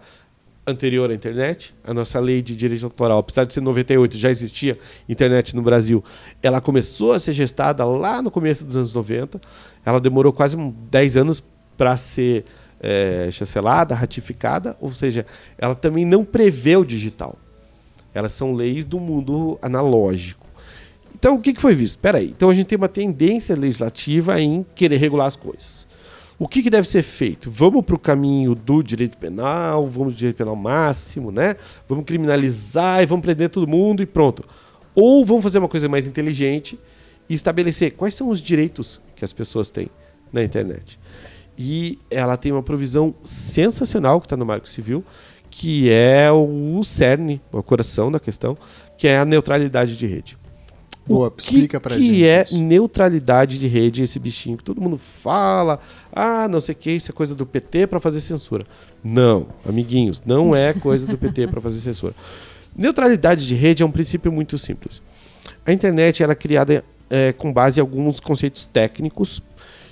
anterior 0.65 1.10
à 1.10 1.13
internet. 1.13 1.73
A 1.84 1.93
nossa 1.93 2.19
lei 2.19 2.41
de 2.41 2.56
direito 2.56 2.86
autoral, 2.86 3.19
apesar 3.19 3.45
de 3.45 3.53
ser 3.53 3.62
98, 3.62 4.17
já 4.17 4.29
existia 4.29 4.77
internet 5.08 5.56
no 5.56 5.62
Brasil. 5.62 6.03
Ela 6.41 6.62
começou 6.62 7.13
a 7.13 7.19
ser 7.19 7.34
gestada 7.34 7.86
lá 7.86 8.21
no 8.21 8.32
começo 8.32 8.65
dos 8.65 8.75
anos 8.75 8.93
90. 8.93 9.39
Ela 9.86 9.99
demorou 9.99 10.34
quase 10.34 10.58
10 10.58 11.17
anos 11.17 11.43
para 11.77 11.95
ser 11.97 12.45
é, 12.79 13.29
chancelada, 13.32 13.95
ratificada, 13.95 14.77
ou 14.79 14.91
seja, 14.91 15.25
ela 15.58 15.75
também 15.75 16.06
não 16.06 16.23
prevê 16.23 16.75
o 16.75 16.86
digital. 16.86 17.38
Elas 18.13 18.34
são 18.34 18.53
leis 18.53 18.86
do 18.86 18.99
mundo 18.99 19.58
analógico. 19.62 20.45
Então, 21.15 21.36
o 21.36 21.41
que, 21.41 21.53
que 21.53 21.62
foi 21.62 21.73
visto? 21.73 21.95
Espera 21.95 22.17
aí. 22.17 22.29
Então, 22.29 22.49
a 22.49 22.53
gente 22.53 22.67
tem 22.67 22.77
uma 22.77 22.89
tendência 22.89 23.56
legislativa 23.56 24.39
em 24.39 24.65
querer 24.75 24.97
regular 24.97 25.25
as 25.27 25.36
coisas. 25.36 25.88
O 26.43 26.47
que, 26.49 26.62
que 26.62 26.69
deve 26.69 26.86
ser 26.86 27.03
feito? 27.03 27.49
Vamos 27.49 27.86
para 27.86 27.95
o 27.95 27.97
caminho 27.97 28.53
do 28.53 28.84
direito 28.84 29.17
penal, 29.17 29.88
vamos 29.88 30.17
direito 30.17 30.36
penal 30.36 30.58
máximo, 30.58 31.32
né? 31.32 31.56
Vamos 31.88 32.03
criminalizar 32.03 33.01
e 33.01 33.06
vamos 33.06 33.23
prender 33.23 33.49
todo 33.49 33.65
mundo 33.65 34.03
e 34.03 34.06
pronto. 34.06 34.43
Ou 34.93 35.23
vamos 35.23 35.41
fazer 35.41 35.60
uma 35.60 35.69
coisa 35.69 35.88
mais 35.88 36.06
inteligente 36.06 36.77
e 37.29 37.34
estabelecer 37.34 37.93
quais 37.93 38.13
são 38.13 38.27
os 38.27 38.41
direitos 38.41 38.99
que 39.15 39.23
as 39.23 39.32
pessoas 39.32 39.71
têm 39.71 39.89
na 40.34 40.43
internet. 40.43 40.99
E 41.58 41.97
ela 42.12 42.36
tem 42.36 42.51
uma 42.51 42.62
provisão 42.62 43.15
sensacional 43.23 44.19
que 44.19 44.25
está 44.25 44.36
no 44.36 44.45
Marco 44.45 44.67
Civil, 44.67 45.01
que 45.49 45.89
é 45.89 46.29
o 46.29 46.84
cerne, 46.84 47.41
o 47.53 47.63
coração 47.63 48.12
da 48.12 48.19
questão, 48.19 48.58
que 48.97 49.08
é 49.08 49.17
a 49.17 49.23
neutralidade 49.23 49.95
de 49.95 50.06
rede. 50.06 50.38
Boa, 51.05 51.27
o 51.27 51.31
que, 51.31 51.67
que 51.67 51.75
gente 51.89 52.25
é 52.25 52.47
neutralidade 52.51 53.59
de 53.59 53.67
rede, 53.67 54.03
esse 54.03 54.17
bichinho 54.17 54.57
que 54.57 54.63
todo 54.63 54.79
mundo 54.79 54.97
fala, 54.97 55.79
ah, 56.11 56.47
não 56.47 56.61
sei 56.61 56.73
o 56.73 56.77
que, 56.77 56.91
isso 56.91 57.11
é 57.11 57.13
coisa 57.13 57.35
do 57.35 57.45
PT 57.45 57.87
para 57.87 57.99
fazer 57.99 58.21
censura. 58.21 58.65
Não, 59.03 59.47
amiguinhos, 59.67 60.21
não 60.25 60.55
é 60.55 60.73
coisa 60.73 61.05
do 61.05 61.17
PT 61.17 61.47
para 61.47 61.59
fazer 61.59 61.81
censura. 61.81 62.13
Neutralidade 62.75 63.45
de 63.45 63.53
rede 63.53 63.83
é 63.83 63.85
um 63.85 63.91
princípio 63.91 64.31
muito 64.31 64.57
simples. 64.57 65.01
A 65.65 65.73
internet 65.73 66.23
é 66.23 66.35
criada 66.35 66.85
é, 67.09 67.33
com 67.33 67.51
base 67.51 67.79
em 67.79 67.81
alguns 67.81 68.21
conceitos 68.21 68.65
técnicos 68.65 69.41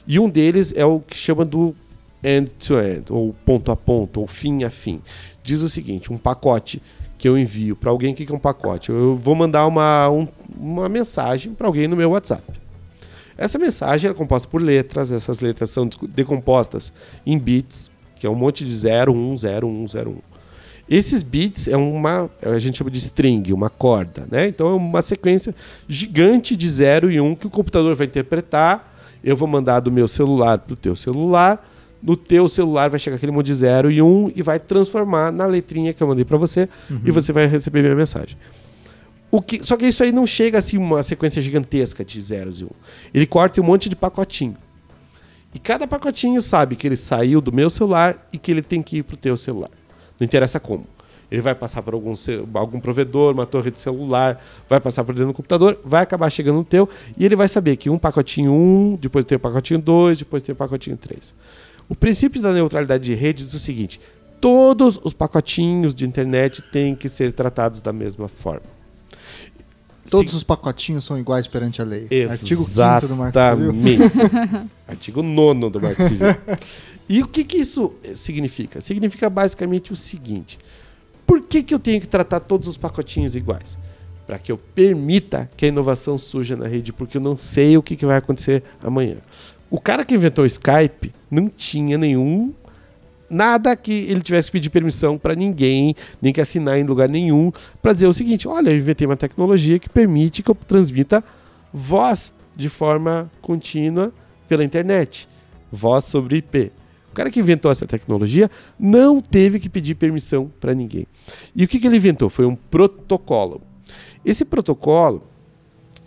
e 0.08 0.18
um 0.18 0.30
deles 0.30 0.74
é 0.76 0.86
o 0.86 1.02
que 1.02 1.16
chama 1.16 1.44
do 1.44 1.76
end-to-end, 2.24 3.06
ou 3.10 3.34
ponto 3.46 3.72
a 3.72 3.76
ponto, 3.76 4.22
ou 4.22 4.28
fim 4.28 4.64
a 4.64 4.70
fim. 4.70 5.02
Diz 5.44 5.62
o 5.62 5.70
seguinte: 5.70 6.12
um 6.12 6.18
pacote 6.18 6.82
que 7.22 7.30
eu 7.30 7.38
envio 7.38 7.76
para 7.76 7.92
alguém, 7.92 8.14
o 8.14 8.16
que 8.16 8.26
que 8.26 8.32
é 8.32 8.36
um 8.36 8.40
pacote? 8.40 8.90
Eu 8.90 9.16
vou 9.16 9.36
mandar 9.36 9.68
uma, 9.68 10.10
um- 10.10 10.28
uma 10.58 10.90
mensagem 10.90 11.54
para 11.54 11.68
alguém 11.68 11.88
no 11.88 11.96
meu 11.96 12.10
WhatsApp. 12.10 12.42
Essa 13.38 13.60
mensagem 13.60 14.10
é 14.10 14.14
composta 14.14 14.48
por 14.48 14.60
letras, 14.60 15.12
essas 15.12 15.40
letras 15.40 15.70
são 15.70 15.88
decompostas 16.10 16.92
em 17.24 17.38
bits, 17.38 17.92
que 18.16 18.26
é 18.26 18.30
um 18.30 18.34
monte 18.34 18.66
de 18.66 18.74
0, 18.74 19.14
1, 19.14 19.38
0, 19.38 19.68
1, 19.68 19.88
0, 19.90 20.10
1. 20.10 20.16
Esses 20.90 21.22
bits 21.22 21.68
é 21.68 21.78
uma, 21.78 22.28
a 22.42 22.58
gente 22.58 22.80
chama 22.80 22.90
de 22.90 22.98
string, 22.98 23.54
uma 23.54 23.70
corda, 23.70 24.28
né? 24.32 24.48
Então 24.48 24.72
é 24.72 24.74
uma 24.74 25.02
sequência 25.04 25.54
gigante 25.88 26.58
de 26.58 26.68
0 26.68 27.12
e 27.12 27.22
1 27.22 27.24
um 27.28 27.36
que 27.36 27.46
o 27.46 27.52
computador 27.52 27.94
vai 27.96 28.08
interpretar. 28.08 28.92
Eu 29.24 29.38
vou 29.38 29.48
mandar 29.48 29.80
do 29.80 29.92
meu 29.92 30.08
celular 30.08 30.58
para 30.58 30.74
o 30.74 30.76
teu 30.76 30.96
celular. 30.96 31.64
No 32.02 32.18
teu 32.18 32.48
celular 32.48 32.90
vai 32.90 33.00
chegar 33.00 33.18
aquele 33.18 33.32
monte 33.32 33.48
de 33.48 33.54
0 33.56 33.92
e 33.92 34.02
1 34.02 34.06
um, 34.06 34.32
e 34.36 34.42
vai 34.42 34.60
transformar 34.60 35.32
na 35.32 35.46
letrinha 35.46 35.94
que 35.94 36.02
eu 36.02 36.08
mandei 36.08 36.26
para 36.26 36.38
você 36.38 36.68
e 37.06 37.12
você 37.12 37.32
vai 37.32 37.46
receber 37.46 37.82
minha 37.82 37.96
mensagem. 37.96 38.38
O 39.30 39.42
que, 39.42 39.64
só 39.64 39.78
que 39.78 39.86
isso 39.86 40.04
aí 40.04 40.12
não 40.12 40.28
chega 40.28 40.58
assim 40.58 40.78
uma 40.78 41.02
sequência 41.02 41.42
gigantesca 41.42 42.04
de 42.04 42.20
zeros 42.20 42.60
e 42.60 42.66
um. 42.66 42.70
Ele 43.14 43.26
corta 43.26 43.62
um 43.62 43.64
monte 43.64 43.88
de 43.88 43.96
pacotinho. 43.96 44.58
E 45.54 45.60
cada 45.60 45.88
pacotinho 45.88 46.42
sabe 46.42 46.76
que 46.76 46.88
ele 46.88 46.98
saiu 46.98 47.40
do 47.40 47.52
meu 47.52 47.70
celular 47.70 48.28
e 48.34 48.38
que 48.38 48.52
ele 48.52 48.62
tem 48.62 48.82
que 48.82 48.98
ir 48.98 49.04
pro 49.04 49.16
teu 49.16 49.38
celular. 49.38 49.70
Não 50.20 50.26
interessa 50.26 50.60
como. 50.60 50.86
Ele 51.32 51.42
vai 51.42 51.56
passar 51.56 51.82
por 51.82 51.94
algum, 51.94 52.12
algum 52.54 52.80
provedor, 52.82 53.34
uma 53.34 53.46
torre 53.46 53.72
de 53.72 53.80
celular, 53.80 54.44
vai 54.68 54.82
passar 54.82 55.06
por 55.06 55.16
dentro 55.16 55.30
do 55.30 55.34
computador, 55.34 55.80
vai 55.84 56.04
acabar 56.04 56.30
chegando 56.30 56.58
no 56.58 56.66
teu 56.66 56.90
e 57.18 57.24
ele 57.24 57.38
vai 57.38 57.48
saber 57.48 57.78
que 57.78 57.90
um 57.90 57.98
pacotinho 57.98 58.52
1, 58.52 58.98
depois 59.00 59.24
tem 59.24 59.38
o 59.38 59.40
pacotinho 59.40 59.80
2, 59.80 60.20
depois 60.20 60.44
tem 60.44 60.52
o 60.52 60.56
pacotinho 60.58 60.98
3. 60.98 61.34
O 61.92 61.96
princípio 61.96 62.42
da 62.42 62.54
neutralidade 62.54 63.04
de 63.04 63.14
rede 63.14 63.44
diz 63.44 63.54
o 63.54 63.60
seguinte: 63.60 64.00
todos 64.40 64.98
os 65.04 65.12
pacotinhos 65.12 65.94
de 65.94 66.06
internet 66.06 66.62
têm 66.72 66.96
que 66.96 67.10
ser 67.10 67.34
tratados 67.34 67.82
da 67.82 67.92
mesma 67.92 68.30
forma. 68.30 68.62
Todos 70.10 70.32
Se- 70.32 70.38
os 70.38 70.44
pacotinhos 70.44 71.04
são 71.04 71.20
iguais 71.20 71.48
perante 71.48 71.82
a 71.82 71.84
lei. 71.86 72.08
Artigo 72.30 72.64
5 72.64 73.08
do 73.10 73.16
Marco 73.18 73.38
Civil. 73.38 74.12
Artigo 74.88 75.22
9 75.22 75.70
do 75.70 75.82
Marco 75.82 76.02
Civil. 76.04 76.28
E 77.10 77.22
o 77.22 77.28
que, 77.28 77.44
que 77.44 77.58
isso 77.58 77.94
eh, 78.06 78.16
significa? 78.16 78.80
Significa 78.80 79.30
basicamente 79.30 79.92
o 79.92 79.96
seguinte: 79.98 80.58
por 81.28 81.42
que, 81.42 81.62
que 81.62 81.74
eu 81.74 81.80
tenho 81.80 82.00
que 82.00 82.08
tratar 82.08 82.40
todos 82.40 82.70
os 82.70 82.78
pacotinhos 82.78 83.36
iguais? 83.36 83.78
Para 84.26 84.40
que 84.40 84.50
eu 84.50 84.58
permita 84.58 85.50
que 85.58 85.66
a 85.66 85.68
inovação 85.68 86.18
surja 86.18 86.56
na 86.56 86.68
rede, 86.70 86.94
porque 86.94 87.18
eu 87.18 87.22
não 87.22 87.36
sei 87.36 87.76
o 87.76 87.84
que, 87.84 87.98
que 87.98 88.06
vai 88.06 88.16
acontecer 88.16 88.64
amanhã. 88.82 89.18
O 89.72 89.80
cara 89.80 90.04
que 90.04 90.14
inventou 90.14 90.44
o 90.44 90.48
Skype 90.48 91.14
não 91.32 91.48
tinha 91.48 91.98
nenhum 91.98 92.54
nada 93.30 93.74
que 93.78 93.94
ele 93.94 94.20
tivesse 94.20 94.50
que 94.50 94.58
pedir 94.58 94.70
permissão 94.70 95.18
para 95.18 95.34
ninguém, 95.34 95.96
nem 96.22 96.34
que 96.34 96.42
assinar 96.42 96.78
em 96.78 96.84
lugar 96.84 97.08
nenhum, 97.08 97.54
para 97.82 97.94
dizer 97.94 98.08
o 98.08 98.14
seguinte: 98.14 98.50
olha, 98.50 98.70
eu 98.70 98.78
inventei 98.78 99.08
uma 99.08 99.16
tecnologia 99.16 99.80
que 99.80 99.90
permite 99.90 100.44
que 100.44 100.52
eu 100.52 100.56
transmita 100.56 101.24
voz 101.74 102.34
de 102.54 102.68
forma 102.68 103.32
contínua 103.42 104.12
pela 104.46 104.64
internet, 104.64 105.30
voz 105.72 106.04
sobre 106.04 106.38
IP. 106.38 106.70
O 107.10 107.14
cara 107.14 107.32
que 107.32 107.40
inventou 107.40 107.72
essa 107.72 107.86
tecnologia 107.86 108.52
não 108.78 109.22
teve 109.22 109.58
que 109.58 109.70
pedir 109.70 109.96
permissão 109.96 110.52
para 110.60 110.74
ninguém. 110.74 111.08
E 111.56 111.64
o 111.64 111.68
que, 111.68 111.80
que 111.80 111.88
ele 111.88 111.98
inventou? 111.98 112.30
Foi 112.30 112.46
um 112.46 112.56
protocolo. 112.56 113.62
Esse 114.26 114.44
protocolo, 114.44 115.24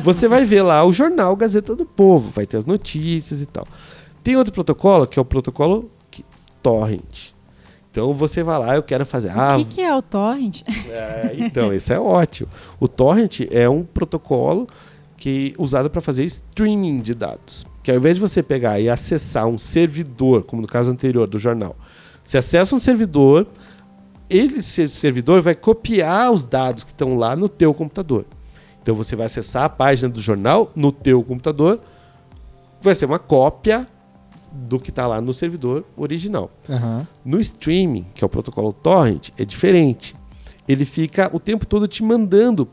Você 0.04 0.28
vai 0.28 0.46
ver 0.46 0.62
lá 0.62 0.84
o 0.86 0.93
jornal 0.93 1.36
Gazeta 1.36 1.76
do 1.76 1.86
Povo, 1.86 2.30
vai 2.32 2.46
ter 2.46 2.58
as 2.58 2.65
notícias 2.65 3.41
e 3.41 3.46
tal. 3.46 3.67
Tem 4.24 4.36
outro 4.36 4.54
protocolo 4.54 5.08
que 5.08 5.17
é 5.20 5.22
o 5.22 5.26
protocolo 5.26 5.89
que- 6.12 6.26
torrent. 6.62 7.32
Então 7.98 8.14
você 8.14 8.44
vai 8.44 8.60
lá, 8.60 8.76
eu 8.76 8.84
quero 8.84 9.04
fazer. 9.08 9.32
Ah, 9.32 9.58
O 9.58 9.66
que, 9.66 9.74
que 9.74 9.82
é 9.82 9.96
o 9.96 10.04
torrent? 10.04 10.62
é, 10.88 11.34
então, 11.40 11.74
isso 11.74 11.92
é 11.92 12.00
ótimo. 12.00 12.48
O 12.80 12.88
torrent 12.88 13.42
é 13.50 13.68
um 13.68 13.84
protocolo 13.84 14.68
que 15.18 15.56
usado 15.58 15.90
para 15.90 16.00
fazer 16.00 16.24
streaming 16.26 17.02
de 17.02 17.16
dados. 17.16 17.66
Que 17.82 17.90
ao 17.90 17.98
invés 17.98 18.18
de 18.18 18.22
você 18.22 18.44
pegar 18.44 18.80
e 18.80 18.88
acessar 18.88 19.48
um 19.48 19.58
servidor, 19.58 20.44
como 20.44 20.62
no 20.62 20.68
caso 20.68 20.92
anterior 20.92 21.26
do 21.26 21.40
jornal, 21.40 21.76
você 22.24 22.38
acessa 22.38 22.76
um 22.76 22.80
servidor, 22.80 23.48
ele, 24.30 24.60
esse 24.60 24.88
servidor 24.88 25.42
vai 25.42 25.56
copiar 25.56 26.32
os 26.32 26.44
dados 26.44 26.84
que 26.84 26.92
estão 26.92 27.16
lá 27.16 27.36
no 27.36 27.50
teu 27.50 27.74
computador. 27.74 28.26
Então 28.80 28.94
você 28.94 29.16
vai 29.16 29.26
acessar 29.26 29.64
a 29.64 29.70
página 29.70 30.08
do 30.08 30.22
jornal 30.22 30.72
no 30.76 30.92
teu 30.92 31.24
computador, 31.24 31.80
vai 32.80 32.94
ser 32.94 33.08
uma 33.08 33.18
cópia 33.18 33.88
do 34.52 34.80
que 34.80 34.90
está 34.90 35.06
lá 35.08 35.20
no 35.22 35.34
servidor 35.34 35.84
original. 35.96 36.52
Aham. 36.70 37.08
No 37.24 37.40
streaming, 37.40 38.06
que 38.14 38.24
é 38.24 38.26
o 38.26 38.30
protocolo 38.30 38.72
torrent, 38.74 39.30
é 39.38 39.44
diferente. 39.46 40.16
Ele 40.68 40.84
fica 40.86 41.30
o 41.34 41.40
tempo 41.40 41.66
todo 41.66 41.88
te 41.88 42.04
mandando. 42.04 42.68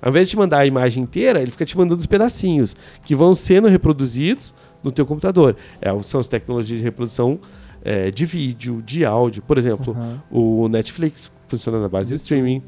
Ao 0.00 0.10
invés 0.10 0.28
de 0.28 0.32
te 0.32 0.36
mandar 0.36 0.58
a 0.58 0.66
imagem 0.66 1.02
inteira, 1.02 1.40
ele 1.42 1.50
fica 1.50 1.64
te 1.64 1.76
mandando 1.76 1.98
os 2.00 2.06
pedacinhos 2.06 2.74
que 3.04 3.14
vão 3.14 3.34
sendo 3.34 3.68
reproduzidos 3.68 4.54
no 4.82 4.92
teu 4.92 5.04
computador. 5.04 5.56
É, 5.80 5.90
são 6.02 6.20
as 6.20 6.28
tecnologias 6.28 6.78
de 6.78 6.84
reprodução 6.84 7.38
é, 7.84 8.10
de 8.10 8.24
vídeo, 8.26 8.80
de 8.84 9.04
áudio. 9.04 9.42
Por 9.42 9.58
exemplo, 9.58 9.92
Aham. 9.92 10.22
o 10.30 10.68
Netflix 10.68 11.30
funciona 11.48 11.80
na 11.80 11.88
base 11.88 12.10
de 12.10 12.14
streaming. 12.16 12.62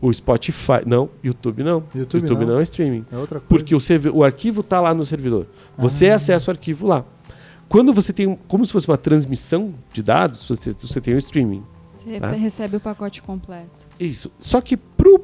O 0.00 0.12
Spotify. 0.12 0.82
Não, 0.86 1.08
YouTube 1.24 1.62
não. 1.64 1.82
YouTube 1.94 2.44
não. 2.44 2.54
não 2.54 2.60
é 2.60 2.62
streaming. 2.62 3.04
É 3.10 3.16
outra 3.16 3.40
coisa. 3.40 3.64
Porque 3.64 3.74
o, 3.74 3.80
o 4.18 4.22
arquivo 4.22 4.60
está 4.60 4.80
lá 4.80 4.92
no 4.94 5.04
servidor. 5.06 5.46
Você 5.78 6.08
Ah. 6.10 6.16
acessa 6.16 6.50
o 6.50 6.52
arquivo 6.52 6.86
lá. 6.86 7.04
Quando 7.68 7.92
você 7.92 8.12
tem, 8.12 8.26
um- 8.26 8.36
como 8.48 8.64
se 8.64 8.72
fosse 8.72 8.86
uma 8.88 8.96
transmissão 8.96 9.74
de 9.92 10.02
dados, 10.02 10.46
você, 10.48 10.72
você 10.72 11.00
tem 11.00 11.14
o 11.14 11.18
streaming. 11.18 11.62
Você 11.98 12.20
Tá. 12.20 12.30
recebe 12.30 12.76
o 12.76 12.80
pacote 12.80 13.20
completo. 13.20 13.68
Isso. 13.98 14.30
Só 14.38 14.60
que 14.60 14.76
pro, 14.76 15.18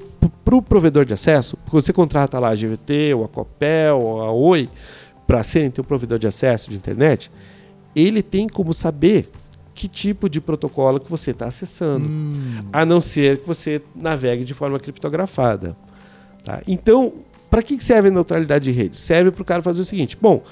pro 0.44 0.60
provedor 0.60 1.04
de 1.04 1.14
acesso, 1.14 1.56
porque 1.58 1.76
você 1.80 1.92
contrata 1.92 2.38
lá 2.40 2.48
a 2.48 2.54
GVT, 2.54 3.14
ou 3.14 3.24
a 3.24 3.28
Copel, 3.28 3.98
ou 4.00 4.22
a 4.22 4.32
Oi, 4.32 4.68
para 5.26 5.42
serem 5.44 5.70
teu 5.70 5.84
provedor 5.84 6.18
de 6.18 6.26
acesso 6.26 6.68
de 6.70 6.76
internet, 6.76 7.30
ele 7.94 8.22
tem 8.22 8.48
como 8.48 8.72
saber 8.72 9.30
que 9.74 9.86
tipo 9.88 10.28
de 10.28 10.40
protocolo 10.40 10.98
que 11.00 11.08
você 11.08 11.30
está 11.30 11.46
acessando. 11.46 12.06
Hum, 12.06 12.32
A 12.72 12.84
não 12.84 13.00
ser 13.00 13.38
que 13.38 13.46
você 13.46 13.80
navegue 13.94 14.44
de 14.44 14.52
forma 14.52 14.78
criptografada. 14.80 15.76
tá? 16.44 16.60
Então, 16.66 17.12
para 17.48 17.62
que 17.62 17.76
que 17.78 17.84
serve 17.84 18.08
a 18.08 18.10
neutralidade 18.10 18.64
de 18.64 18.72
rede? 18.72 18.96
Serve 18.96 19.30
para 19.30 19.42
o 19.42 19.44
cara 19.44 19.62
fazer 19.62 19.80
o 19.80 19.84
seguinte: 19.84 20.18
bom, 20.20 20.42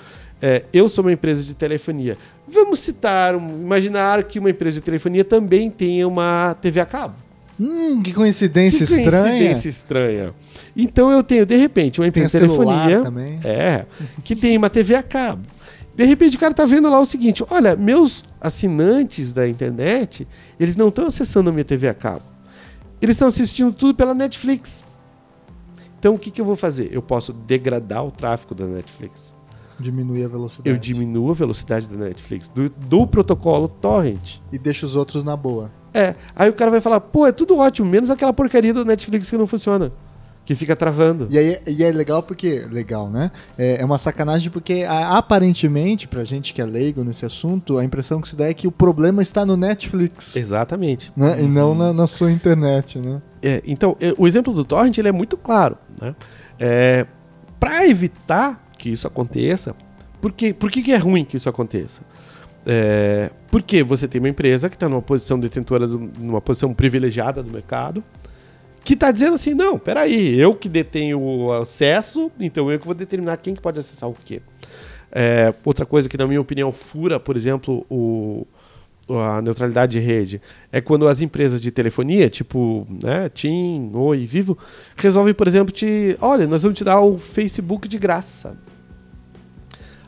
é, 0.42 0.64
eu 0.72 0.88
sou 0.88 1.04
uma 1.04 1.12
empresa 1.12 1.44
de 1.44 1.54
telefonia. 1.54 2.16
Vamos 2.46 2.78
citar, 2.80 3.34
imaginar 3.34 4.22
que 4.24 4.38
uma 4.38 4.50
empresa 4.50 4.76
de 4.76 4.80
telefonia 4.80 5.24
também 5.24 5.70
tenha 5.70 6.06
uma 6.08 6.56
TV 6.60 6.80
a 6.80 6.86
cabo. 6.86 7.14
Hum, 7.60 8.02
que 8.02 8.12
coincidência 8.14 8.86
Que 8.86 8.92
estranha. 8.94 9.22
coincidência 9.24 9.68
estranha. 9.68 10.34
Então 10.74 11.10
eu 11.10 11.22
tenho, 11.22 11.44
de 11.44 11.56
repente, 11.56 12.00
uma 12.00 12.06
empresa 12.06 12.40
de 12.40 12.46
telefonia 12.46 13.02
também. 13.02 13.38
é, 13.44 13.84
que 14.24 14.34
tem 14.34 14.56
uma 14.56 14.70
TV 14.70 14.94
a 14.94 15.02
cabo. 15.02 15.46
De 15.94 16.04
repente 16.06 16.36
o 16.36 16.40
cara 16.40 16.54
tá 16.54 16.64
vendo 16.64 16.88
lá 16.88 16.98
o 16.98 17.04
seguinte: 17.04 17.44
olha, 17.50 17.76
meus 17.76 18.24
assinantes 18.40 19.32
da 19.34 19.46
internet, 19.46 20.26
eles 20.58 20.74
não 20.74 20.88
estão 20.88 21.06
acessando 21.06 21.50
a 21.50 21.52
minha 21.52 21.64
TV 21.64 21.86
a 21.88 21.94
cabo. 21.94 22.22
Eles 23.02 23.16
estão 23.16 23.28
assistindo 23.28 23.72
tudo 23.72 23.94
pela 23.94 24.14
Netflix. 24.14 24.82
Então 25.98 26.14
o 26.14 26.18
que, 26.18 26.30
que 26.30 26.40
eu 26.40 26.44
vou 26.46 26.56
fazer? 26.56 26.88
Eu 26.90 27.02
posso 27.02 27.32
degradar 27.32 28.02
o 28.06 28.10
tráfego 28.10 28.54
da 28.54 28.64
Netflix. 28.66 29.34
Diminuir 29.80 30.24
a 30.24 30.28
velocidade. 30.28 30.68
Eu 30.70 30.76
diminuo 30.76 31.30
a 31.30 31.34
velocidade 31.34 31.88
da 31.88 31.96
Netflix, 31.96 32.48
do, 32.48 32.68
do 32.70 33.06
protocolo 33.06 33.68
torrent. 33.68 34.38
E 34.52 34.58
deixa 34.58 34.84
os 34.86 34.94
outros 34.96 35.24
na 35.24 35.36
boa. 35.36 35.70
É, 35.92 36.14
aí 36.36 36.48
o 36.48 36.52
cara 36.52 36.70
vai 36.70 36.80
falar, 36.80 37.00
pô, 37.00 37.26
é 37.26 37.32
tudo 37.32 37.58
ótimo, 37.58 37.88
menos 37.88 38.10
aquela 38.10 38.32
porcaria 38.32 38.72
do 38.72 38.84
Netflix 38.84 39.28
que 39.28 39.36
não 39.36 39.46
funciona. 39.46 39.90
Que 40.44 40.54
fica 40.54 40.74
travando. 40.74 41.28
E 41.30 41.38
aí 41.38 41.58
e 41.66 41.84
é 41.84 41.92
legal 41.92 42.22
porque. 42.22 42.66
Legal, 42.70 43.08
né? 43.10 43.30
É, 43.58 43.82
é 43.82 43.84
uma 43.84 43.98
sacanagem 43.98 44.50
porque 44.50 44.84
a- 44.88 45.16
aparentemente, 45.18 46.08
pra 46.08 46.24
gente 46.24 46.52
que 46.52 46.60
é 46.60 46.64
leigo 46.64 47.04
nesse 47.04 47.24
assunto, 47.24 47.78
a 47.78 47.84
impressão 47.84 48.20
que 48.20 48.28
se 48.28 48.34
dá 48.34 48.48
é 48.48 48.54
que 48.54 48.66
o 48.66 48.72
problema 48.72 49.22
está 49.22 49.44
no 49.46 49.56
Netflix. 49.56 50.34
Exatamente. 50.34 51.12
Né? 51.16 51.42
E 51.42 51.46
não 51.46 51.74
na, 51.74 51.92
na 51.92 52.06
sua 52.06 52.32
internet, 52.32 52.98
né? 52.98 53.20
É, 53.42 53.62
então, 53.66 53.96
é, 54.00 54.12
o 54.18 54.26
exemplo 54.26 54.52
do 54.52 54.64
torrent 54.64 54.96
ele 54.98 55.08
é 55.08 55.12
muito 55.12 55.36
claro. 55.36 55.76
Né? 56.00 56.16
É, 56.58 57.06
para 57.60 57.86
evitar 57.86 58.69
que 58.80 58.88
isso 58.90 59.06
aconteça, 59.06 59.74
por, 60.20 60.32
que, 60.32 60.54
por 60.54 60.70
que, 60.70 60.82
que 60.82 60.92
é 60.92 60.96
ruim 60.96 61.24
que 61.24 61.36
isso 61.36 61.48
aconteça? 61.48 62.00
É, 62.66 63.30
porque 63.50 63.82
você 63.82 64.08
tem 64.08 64.18
uma 64.20 64.28
empresa 64.28 64.68
que 64.68 64.76
está 64.76 64.88
numa 64.88 65.02
posição 65.02 65.38
detentora, 65.38 65.86
do- 65.86 66.10
numa 66.18 66.40
posição 66.40 66.72
privilegiada 66.72 67.42
do 67.42 67.52
mercado, 67.52 68.02
que 68.82 68.94
está 68.94 69.10
dizendo 69.10 69.34
assim, 69.34 69.52
não, 69.54 69.78
peraí, 69.78 70.38
eu 70.38 70.54
que 70.54 70.68
detenho 70.68 71.20
o 71.20 71.52
acesso, 71.52 72.30
então 72.40 72.70
eu 72.70 72.78
que 72.78 72.86
vou 72.86 72.94
determinar 72.94 73.36
quem 73.36 73.54
que 73.54 73.60
pode 73.60 73.78
acessar 73.78 74.08
o 74.08 74.14
quê. 74.24 74.40
É, 75.12 75.52
outra 75.64 75.84
coisa 75.84 76.08
que, 76.08 76.16
na 76.16 76.26
minha 76.26 76.40
opinião, 76.40 76.70
fura, 76.72 77.18
por 77.20 77.36
exemplo, 77.36 77.84
o, 77.90 78.46
a 79.08 79.42
neutralidade 79.42 79.92
de 79.92 79.98
rede 79.98 80.40
é 80.70 80.80
quando 80.80 81.08
as 81.08 81.20
empresas 81.20 81.60
de 81.60 81.70
telefonia, 81.70 82.30
tipo 82.30 82.86
né, 83.02 83.28
TIM, 83.28 83.90
Oi, 83.92 84.24
Vivo, 84.24 84.56
resolvem, 84.96 85.34
por 85.34 85.48
exemplo, 85.48 85.72
te. 85.72 86.16
Olha, 86.20 86.46
nós 86.46 86.62
vamos 86.62 86.78
te 86.78 86.84
dar 86.84 87.00
o 87.00 87.18
Facebook 87.18 87.88
de 87.88 87.98
graça. 87.98 88.56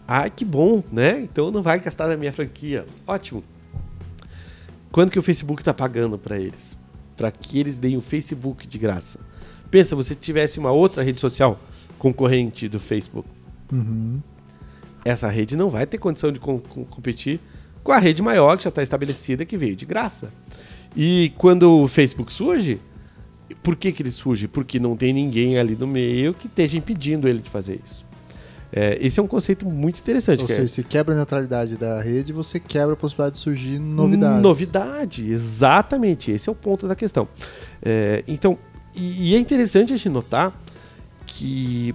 Ah, 0.07 0.29
que 0.29 0.45
bom, 0.45 0.83
né? 0.91 1.21
Então 1.21 1.51
não 1.51 1.62
vai 1.62 1.79
gastar 1.81 2.09
na 2.09 2.17
minha 2.17 2.33
franquia. 2.33 2.85
Ótimo. 3.07 3.43
Quando 4.91 5.11
que 5.11 5.19
o 5.19 5.23
Facebook 5.23 5.62
está 5.62 5.73
pagando 5.73 6.19
para 6.19 6.38
eles? 6.38 6.77
Para 7.17 7.31
que 7.31 7.59
eles 7.59 7.79
deem 7.79 7.97
o 7.97 8.01
Facebook 8.01 8.67
de 8.67 8.79
graça. 8.79 9.21
Pensa, 9.71 9.97
você 9.97 10.15
tivesse 10.15 10.59
uma 10.59 10.71
outra 10.71 11.03
rede 11.03 11.21
social 11.21 11.59
concorrente 11.99 12.69
do 12.69 12.79
Facebook. 12.79 13.27
Uhum. 13.73 14.21
Essa 15.05 15.29
rede 15.31 15.57
não 15.57 15.71
vai 15.71 15.87
ter 15.87 15.99
condição 15.99 16.31
de 16.31 16.38
com- 16.38 16.59
com- 16.59 16.85
competir 16.85 17.41
com 17.83 17.91
a 17.93 17.99
rede 17.99 18.23
maior 18.23 18.57
que 18.57 18.65
já 18.65 18.69
está 18.69 18.83
estabelecida 18.83 19.45
que 19.45 19.57
veio 19.57 19.75
de 19.75 19.87
graça. 19.87 20.31
E 20.95 21.33
quando 21.38 21.83
o 21.83 21.88
Facebook 21.88 22.33
surge, 22.33 22.79
por 23.62 23.75
que, 23.77 23.93
que 23.93 24.03
ele 24.03 24.11
surge? 24.11 24.47
Porque 24.47 24.79
não 24.79 24.95
tem 24.97 25.12
ninguém 25.12 25.59
ali 25.59 25.75
no 25.75 25.87
meio 25.87 26.35
que 26.35 26.47
esteja 26.49 26.77
impedindo 26.77 27.27
ele 27.27 27.38
de 27.38 27.49
fazer 27.51 27.81
isso. 27.83 28.05
É, 28.75 28.97
esse 29.05 29.21
é 29.21 29.23
um 29.23 29.27
conceito 29.27 29.67
muito 29.67 29.99
interessante. 30.01 30.41
Ou 30.41 30.47
que 30.47 30.53
é- 30.53 30.57
seja, 30.57 30.69
se 30.69 30.83
quebra 30.83 31.13
a 31.15 31.17
neutralidade 31.17 31.77
da 31.77 32.01
rede, 32.01 32.33
você 32.33 32.59
quebra 32.59 32.95
a 32.95 32.97
possibilidade 32.97 33.35
de 33.37 33.41
surgir 33.43 33.79
novidades. 33.79 34.43
Novidade, 34.43 35.31
exatamente. 35.31 36.31
Esse 36.31 36.49
é 36.49 36.53
o 36.53 36.55
ponto 36.55 36.89
da 36.89 36.97
questão. 36.97 37.29
É, 37.83 38.25
então, 38.27 38.59
e, 38.95 39.31
e 39.33 39.37
é 39.37 39.39
interessante 39.39 39.93
a 39.93 39.97
gente 39.97 40.09
notar 40.09 40.59
que 41.27 41.95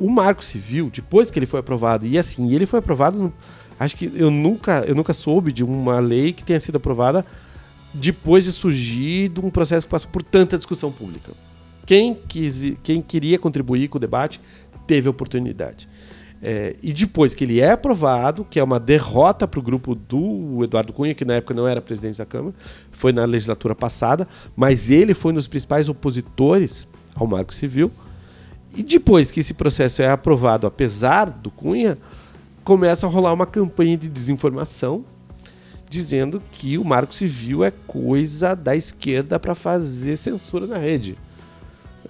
o 0.00 0.10
Marco 0.10 0.44
Civil, 0.44 0.90
depois 0.92 1.30
que 1.30 1.38
ele 1.38 1.46
foi 1.46 1.60
aprovado, 1.60 2.06
e 2.06 2.18
assim, 2.18 2.52
ele 2.52 2.66
foi 2.66 2.80
aprovado, 2.80 3.18
no- 3.18 3.32
acho 3.78 3.96
que 3.96 4.10
eu 4.14 4.30
nunca, 4.30 4.84
eu 4.86 4.94
nunca 4.96 5.12
soube 5.12 5.52
de 5.52 5.62
uma 5.64 6.00
lei 6.00 6.32
que 6.32 6.42
tenha 6.42 6.58
sido 6.58 6.76
aprovada 6.76 7.24
depois 7.94 8.44
de 8.44 8.52
surgir 8.52 9.28
de 9.28 9.40
um 9.40 9.50
processo 9.50 9.86
que 9.86 9.90
passou 9.90 10.10
por 10.10 10.22
tanta 10.22 10.56
discussão 10.56 10.90
pública. 10.90 11.30
Quem, 11.86 12.14
quis, 12.14 12.74
quem 12.82 13.02
queria 13.02 13.38
contribuir 13.38 13.88
com 13.88 13.98
o 13.98 14.00
debate 14.00 14.40
teve 14.86 15.06
a 15.08 15.10
oportunidade. 15.10 15.88
É, 16.44 16.74
e 16.82 16.92
depois 16.92 17.34
que 17.34 17.44
ele 17.44 17.60
é 17.60 17.70
aprovado, 17.70 18.44
que 18.44 18.58
é 18.58 18.64
uma 18.64 18.80
derrota 18.80 19.46
para 19.46 19.60
o 19.60 19.62
grupo 19.62 19.94
do 19.94 20.64
Eduardo 20.64 20.92
Cunha, 20.92 21.14
que 21.14 21.24
na 21.24 21.34
época 21.34 21.54
não 21.54 21.68
era 21.68 21.80
presidente 21.80 22.18
da 22.18 22.26
Câmara, 22.26 22.52
foi 22.90 23.12
na 23.12 23.24
legislatura 23.24 23.76
passada, 23.76 24.26
mas 24.56 24.90
ele 24.90 25.14
foi 25.14 25.30
um 25.30 25.36
dos 25.36 25.46
principais 25.46 25.88
opositores 25.88 26.88
ao 27.14 27.28
Marco 27.28 27.54
Civil. 27.54 27.92
E 28.74 28.82
depois 28.82 29.30
que 29.30 29.38
esse 29.38 29.54
processo 29.54 30.02
é 30.02 30.10
aprovado, 30.10 30.66
apesar 30.66 31.26
do 31.26 31.48
Cunha, 31.48 31.96
começa 32.64 33.06
a 33.06 33.10
rolar 33.10 33.32
uma 33.32 33.46
campanha 33.46 33.96
de 33.96 34.08
desinformação 34.08 35.04
dizendo 35.88 36.42
que 36.50 36.78
o 36.78 36.84
Marco 36.84 37.14
Civil 37.14 37.62
é 37.62 37.70
coisa 37.70 38.56
da 38.56 38.74
esquerda 38.74 39.38
para 39.38 39.54
fazer 39.54 40.16
censura 40.16 40.66
na 40.66 40.78
rede. 40.78 41.18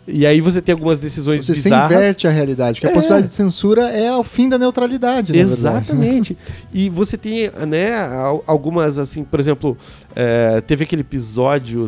E 0.06 0.26
aí 0.26 0.40
você 0.40 0.60
tem 0.60 0.72
algumas 0.72 0.98
decisões 0.98 1.46
Você 1.46 1.52
bizarras. 1.52 1.92
inverte 1.96 2.26
a 2.26 2.30
realidade, 2.30 2.80
porque 2.80 2.86
É. 2.88 2.90
a 2.90 2.92
possibilidade 2.94 3.28
de 3.28 3.34
censura 3.34 3.82
é 3.90 4.12
o 4.14 4.24
fim 4.24 4.48
da 4.48 4.58
neutralidade, 4.58 5.32
na 5.32 5.38
verdade. 5.38 5.52
Exatamente. 5.60 6.36
e 6.74 6.88
você 6.90 7.16
tem, 7.16 7.50
né, 7.68 7.94
al- 8.04 8.42
algumas, 8.46 8.98
assim, 8.98 9.22
por 9.22 9.38
exemplo, 9.38 9.76
é, 10.16 10.60
teve 10.60 10.82
aquele 10.84 11.02
episódio 11.02 11.86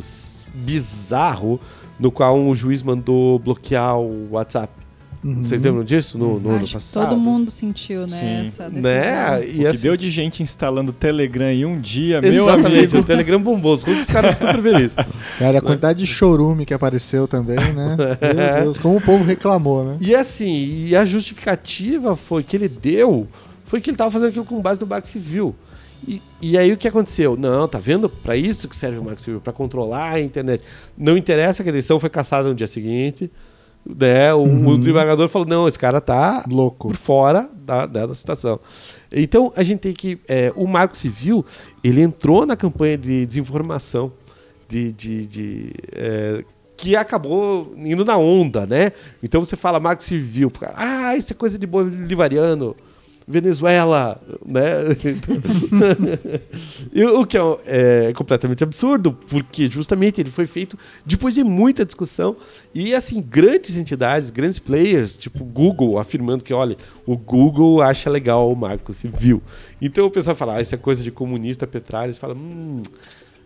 bizarro 0.54 1.60
no 1.98 2.10
qual 2.12 2.38
um 2.38 2.54
juiz 2.54 2.82
mandou 2.82 3.38
bloquear 3.38 3.98
o 3.98 4.28
WhatsApp. 4.32 4.72
Uhum. 5.24 5.42
Vocês 5.42 5.62
lembram 5.62 5.82
disso 5.82 6.18
no, 6.18 6.38
no 6.38 6.50
ano 6.50 6.68
passado? 6.68 7.08
todo 7.08 7.18
mundo 7.18 7.50
sentiu, 7.50 8.02
né, 8.02 8.08
Sim. 8.08 8.26
essa 8.42 8.68
decisão. 8.68 8.82
Né? 8.82 9.38
O 9.38 9.42
E 9.42 9.52
que 9.54 9.66
assim, 9.66 9.82
deu 9.82 9.96
de 9.96 10.10
gente 10.10 10.42
instalando 10.42 10.92
Telegram 10.92 11.50
em 11.50 11.64
um 11.64 11.80
dia, 11.80 12.20
meu 12.20 12.44
exatamente, 12.44 12.76
amigo. 12.76 12.98
o 12.98 13.02
Telegram 13.02 13.40
bombou, 13.40 13.72
os 13.72 13.82
russos 13.82 14.04
ficaram 14.04 14.30
super 14.30 14.60
felizes. 14.60 14.96
Cara, 15.38 15.58
a 15.58 15.62
quantidade 15.62 15.98
de 15.98 16.06
chorume 16.06 16.66
que 16.66 16.74
apareceu 16.74 17.26
também, 17.26 17.56
né? 17.56 17.96
Meu 18.20 18.64
Deus, 18.64 18.78
como 18.78 18.98
o 18.98 19.00
povo 19.00 19.24
reclamou, 19.24 19.82
né? 19.82 19.96
E 19.98 20.14
assim, 20.14 20.86
e 20.88 20.94
a 20.94 21.06
justificativa 21.06 22.14
foi 22.14 22.42
que 22.42 22.54
ele 22.54 22.68
deu, 22.68 23.26
foi 23.64 23.80
que 23.80 23.88
ele 23.88 23.94
estava 23.94 24.10
fazendo 24.10 24.28
aquilo 24.28 24.44
com 24.44 24.60
base 24.60 24.78
no 24.78 24.86
Marco 24.86 25.08
Civil. 25.08 25.54
E, 26.06 26.20
e 26.42 26.58
aí 26.58 26.70
o 26.70 26.76
que 26.76 26.86
aconteceu? 26.86 27.34
Não, 27.34 27.66
tá 27.66 27.78
vendo? 27.78 28.10
Para 28.10 28.36
isso 28.36 28.68
que 28.68 28.76
serve 28.76 28.98
o 28.98 29.04
Marco 29.04 29.22
Civil, 29.22 29.40
para 29.40 29.54
controlar 29.54 30.10
a 30.12 30.20
internet. 30.20 30.62
Não 30.98 31.16
interessa 31.16 31.62
que 31.62 31.70
a 31.70 31.72
eleição 31.72 31.98
foi 31.98 32.10
caçada 32.10 32.48
no 32.50 32.54
dia 32.54 32.66
seguinte. 32.66 33.30
Né? 33.86 34.32
O, 34.32 34.68
o 34.68 34.78
desembargador 34.78 35.28
falou: 35.28 35.46
não, 35.46 35.68
esse 35.68 35.78
cara 35.78 36.00
tá 36.00 36.44
Louco. 36.48 36.88
por 36.88 36.96
fora 36.96 37.50
da, 37.54 37.86
né, 37.86 38.06
da 38.06 38.14
situação. 38.14 38.58
Então 39.12 39.52
a 39.56 39.62
gente 39.62 39.80
tem 39.80 39.92
que. 39.92 40.18
é, 40.28 40.52
o 40.56 40.66
Marco 40.66 40.96
Civil 40.96 41.44
ele 41.82 42.00
entrou 42.00 42.46
na 42.46 42.56
campanha 42.56 42.96
de 42.96 43.26
desinformação 43.26 44.10
de, 44.68 44.92
de, 44.92 45.26
de, 45.26 45.72
é, 45.92 46.44
que 46.76 46.96
acabou 46.96 47.74
indo 47.76 48.04
na 48.04 48.16
onda, 48.16 48.66
né? 48.66 48.92
Então 49.22 49.44
você 49.44 49.56
fala 49.56 49.78
Marco 49.78 50.02
Civil, 50.02 50.50
ah, 50.74 51.14
isso 51.16 51.32
é 51.32 51.36
coisa 51.36 51.58
de 51.58 51.66
bolivariano. 51.66 52.74
Venezuela, 53.26 54.20
né? 54.44 54.64
O 57.16 57.26
que 57.26 57.36
é, 57.38 58.08
é 58.08 58.12
completamente 58.12 58.62
absurdo, 58.62 59.12
porque 59.28 59.68
justamente 59.68 60.20
ele 60.20 60.30
foi 60.30 60.46
feito 60.46 60.78
depois 61.04 61.34
de 61.34 61.42
muita 61.42 61.84
discussão 61.84 62.36
e 62.74 62.94
assim 62.94 63.20
grandes 63.22 63.76
entidades, 63.76 64.30
grandes 64.30 64.58
players, 64.58 65.16
tipo 65.16 65.44
Google, 65.44 65.98
afirmando 65.98 66.44
que 66.44 66.52
olha, 66.52 66.76
o 67.06 67.16
Google 67.16 67.80
acha 67.80 68.10
legal 68.10 68.52
o 68.52 68.56
Marco 68.56 68.92
Civil. 68.92 69.42
Então 69.80 70.06
o 70.06 70.10
pessoal 70.10 70.36
fala, 70.36 70.56
ah, 70.56 70.60
isso 70.60 70.74
é 70.74 70.78
coisa 70.78 71.02
de 71.02 71.10
comunista, 71.10 71.66
Petralha, 71.66 72.12
fala, 72.14 72.34
hum, 72.34 72.82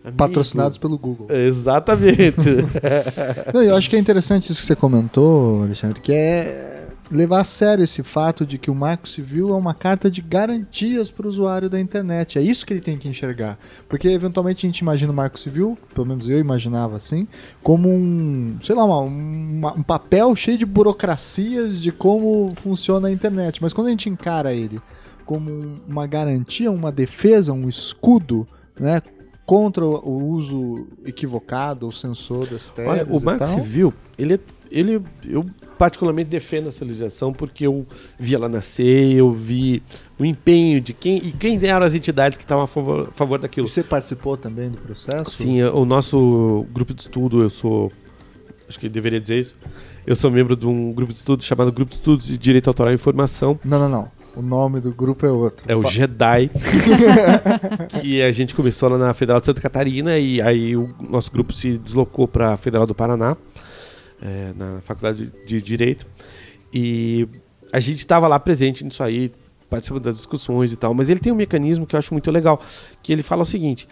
amigo. 0.03 0.17
Patrocinados 0.17 0.77
pelo 0.77 0.97
Google. 0.97 1.27
Exatamente. 1.29 2.65
Não, 3.53 3.61
eu 3.61 3.75
acho 3.75 3.89
que 3.89 3.95
é 3.95 3.99
interessante 3.99 4.51
isso 4.51 4.61
que 4.61 4.67
você 4.67 4.75
comentou, 4.75 5.63
Alexandre, 5.63 6.01
que 6.01 6.11
é 6.11 6.88
levar 7.11 7.41
a 7.41 7.43
sério 7.43 7.83
esse 7.83 8.03
fato 8.03 8.45
de 8.45 8.57
que 8.57 8.69
o 8.69 8.75
Marco 8.75 9.07
Civil 9.07 9.49
é 9.49 9.53
uma 9.53 9.73
carta 9.73 10.09
de 10.11 10.21
garantias 10.21 11.09
para 11.09 11.25
o 11.25 11.29
usuário 11.29 11.69
da 11.69 11.79
internet. 11.79 12.37
É 12.37 12.41
isso 12.41 12.65
que 12.65 12.73
ele 12.73 12.81
tem 12.81 12.97
que 12.97 13.07
enxergar. 13.07 13.57
Porque 13.87 14.07
eventualmente 14.07 14.65
a 14.65 14.69
gente 14.69 14.79
imagina 14.79 15.11
o 15.11 15.15
Marco 15.15 15.39
Civil, 15.39 15.77
pelo 15.93 16.05
menos 16.05 16.29
eu 16.29 16.39
imaginava 16.39 16.95
assim, 16.97 17.27
como 17.63 17.89
um, 17.89 18.57
sei 18.63 18.75
lá, 18.75 18.85
uma- 18.85 18.99
uma- 19.01 19.73
um 19.73 19.83
papel 19.83 20.35
cheio 20.35 20.57
de 20.57 20.65
burocracias 20.65 21.81
de 21.81 21.91
como 21.91 22.53
funciona 22.55 23.07
a 23.07 23.11
internet. 23.11 23.61
Mas 23.61 23.73
quando 23.73 23.87
a 23.87 23.91
gente 23.91 24.09
encara 24.09 24.53
ele 24.53 24.79
como 25.25 25.49
um- 25.51 25.79
uma 25.87 26.05
garantia, 26.07 26.71
uma 26.71 26.91
defesa, 26.91 27.53
um 27.53 27.67
escudo, 27.69 28.47
né? 28.79 29.01
Contra 29.45 29.83
o 29.83 30.27
uso 30.31 30.87
equivocado 31.05 31.87
ou 31.87 31.91
censor 31.91 32.45
das 32.47 32.69
teses 32.69 32.91
Olha, 32.91 33.05
o 33.09 33.19
Marco 33.19 33.45
Civil, 33.47 33.91
ele, 34.17 34.35
é- 34.35 34.39
ele 34.69 35.01
eu 35.25 35.43
particularmente 35.79 36.29
defendo 36.29 36.67
essa 36.67 36.83
legislação 36.83 37.31
porque 37.31 37.65
eu 37.65 37.87
vi 38.19 38.35
ela 38.35 38.49
nascer, 38.49 39.13
eu 39.15 39.31
vi 39.31 39.81
o 40.19 40.25
empenho 40.25 40.81
de 40.81 40.93
quem 40.93 41.17
e 41.19 41.31
quem 41.31 41.57
eram 41.65 41.85
as 41.85 41.95
entidades 41.95 42.37
que 42.37 42.43
estavam 42.43 42.65
a 42.65 42.67
favor, 42.67 43.07
a 43.07 43.11
favor 43.13 43.39
daquilo. 43.39 43.65
E 43.65 43.69
você 43.69 43.81
participou 43.81 44.35
também 44.35 44.69
do 44.69 44.77
processo? 44.77 45.31
Sim, 45.31 45.63
o 45.63 45.85
nosso 45.85 46.65
grupo 46.73 46.93
de 46.93 47.01
estudo, 47.01 47.41
eu 47.41 47.49
sou. 47.49 47.89
Acho 48.67 48.77
que 48.77 48.89
deveria 48.89 49.21
dizer 49.21 49.39
isso. 49.39 49.55
Eu 50.05 50.15
sou 50.15 50.29
membro 50.29 50.55
de 50.55 50.67
um 50.67 50.91
grupo 50.91 51.13
de 51.13 51.17
estudo 51.17 51.41
chamado 51.43 51.71
Grupo 51.71 51.89
de 51.89 51.95
Estudos 51.95 52.27
de 52.27 52.37
Direito 52.37 52.67
Autoral 52.67 52.91
e 52.91 52.95
Informação. 52.95 53.57
Não, 53.63 53.79
não, 53.79 53.89
não. 53.89 54.19
O 54.35 54.41
nome 54.41 54.79
do 54.79 54.93
grupo 54.93 55.25
é 55.25 55.31
outro. 55.31 55.65
É 55.67 55.75
o 55.75 55.83
JEDI. 55.83 56.51
que 57.99 58.21
a 58.21 58.31
gente 58.31 58.53
começou 58.53 58.89
lá 58.89 58.97
na 58.97 59.13
Federal 59.13 59.39
de 59.39 59.45
Santa 59.45 59.59
Catarina 59.59 60.17
e 60.19 60.41
aí 60.41 60.75
o 60.75 60.93
nosso 61.09 61.31
grupo 61.31 61.51
se 61.51 61.77
deslocou 61.77 62.27
para 62.27 62.53
a 62.53 62.57
Federal 62.57 62.85
do 62.85 62.93
Paraná, 62.93 63.35
é, 64.21 64.53
na 64.55 64.81
Faculdade 64.81 65.31
de 65.45 65.61
Direito. 65.61 66.05
E 66.73 67.27
a 67.71 67.79
gente 67.79 67.99
estava 67.99 68.27
lá 68.27 68.39
presente 68.39 68.83
nisso 68.83 69.01
aí, 69.03 69.31
participando 69.69 70.03
das 70.03 70.15
discussões 70.15 70.73
e 70.73 70.77
tal. 70.77 70.93
Mas 70.93 71.09
ele 71.09 71.19
tem 71.19 71.31
um 71.31 71.35
mecanismo 71.35 71.85
que 71.85 71.95
eu 71.95 71.99
acho 71.99 72.13
muito 72.13 72.29
legal, 72.31 72.61
que 73.03 73.11
ele 73.13 73.23
fala 73.23 73.43
o 73.43 73.45
seguinte. 73.45 73.87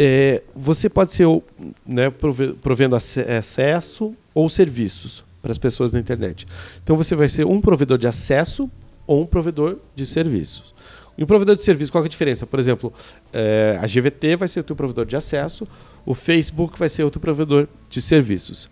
é, 0.00 0.44
você 0.54 0.88
pode 0.88 1.10
ser 1.10 1.24
o- 1.26 1.42
né, 1.84 2.08
prove- 2.08 2.52
provendo 2.62 2.94
ace- 2.94 3.20
acesso 3.22 4.14
ou 4.32 4.48
serviços 4.48 5.24
para 5.42 5.50
as 5.50 5.58
pessoas 5.58 5.92
na 5.92 5.98
internet. 5.98 6.46
Então 6.84 6.94
você 6.94 7.16
vai 7.16 7.28
ser 7.28 7.44
um 7.44 7.60
provedor 7.60 7.98
de 7.98 8.06
acesso 8.06 8.70
ou 9.08 9.22
um 9.22 9.26
provedor 9.26 9.76
de 9.96 10.06
serviços. 10.06 10.72
E 11.16 11.24
um 11.24 11.26
provedor 11.26 11.56
de 11.56 11.64
serviço, 11.64 11.90
qual 11.90 12.04
é 12.04 12.06
a 12.06 12.08
diferença? 12.08 12.46
Por 12.46 12.60
exemplo, 12.60 12.92
eh, 13.32 13.76
a 13.82 13.88
GVT 13.88 14.36
vai 14.36 14.46
ser 14.46 14.60
o 14.60 14.62
teu 14.62 14.76
provedor 14.76 15.04
de 15.04 15.16
acesso, 15.16 15.66
o 16.06 16.14
Facebook 16.14 16.78
vai 16.78 16.88
ser 16.88 17.02
outro 17.02 17.18
provedor 17.20 17.66
de 17.90 18.00
serviços. 18.00 18.68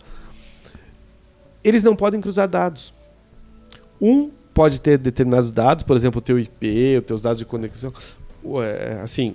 Eles 1.67 1.83
não 1.83 1.97
podem 1.97 2.21
cruzar 2.21 2.47
dados. 2.49 2.93
Um 4.01 4.31
pode 4.55 4.81
ter 4.81 4.99
determinados 4.99 5.51
dados, 5.51 5.83
por 5.83 5.97
exemplo, 5.97 6.19
o 6.19 6.23
teu 6.23 6.39
IP, 6.39 6.99
os 6.99 7.05
teus 7.05 7.23
dados 7.23 7.39
de 7.39 7.45
conexão. 7.45 7.93
Assim, 9.03 9.35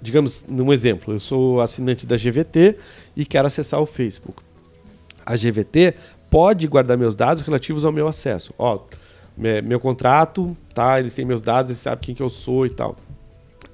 digamos, 0.00 0.44
num 0.48 0.72
exemplo, 0.72 1.12
eu 1.14 1.18
sou 1.18 1.60
assinante 1.60 2.06
da 2.06 2.16
GVT 2.16 2.76
e 3.16 3.24
quero 3.26 3.46
acessar 3.48 3.80
o 3.80 3.86
Facebook. 3.86 4.42
A 5.26 5.34
GVT 5.36 5.94
pode 6.30 6.66
guardar 6.68 6.96
meus 6.96 7.14
dados 7.14 7.42
relativos 7.42 7.84
ao 7.84 7.92
meu 7.92 8.06
acesso. 8.06 8.54
Ó, 8.58 8.80
me- 9.36 9.62
meu 9.62 9.80
contrato, 9.80 10.56
tá? 10.74 11.00
Eles 11.00 11.14
têm 11.14 11.24
meus 11.24 11.42
dados, 11.42 11.70
eles 11.70 11.80
sabem 11.80 11.98
quem 12.00 12.14
que 12.14 12.22
eu 12.22 12.28
sou 12.30 12.64
e 12.66 12.70
tal. 12.70 12.96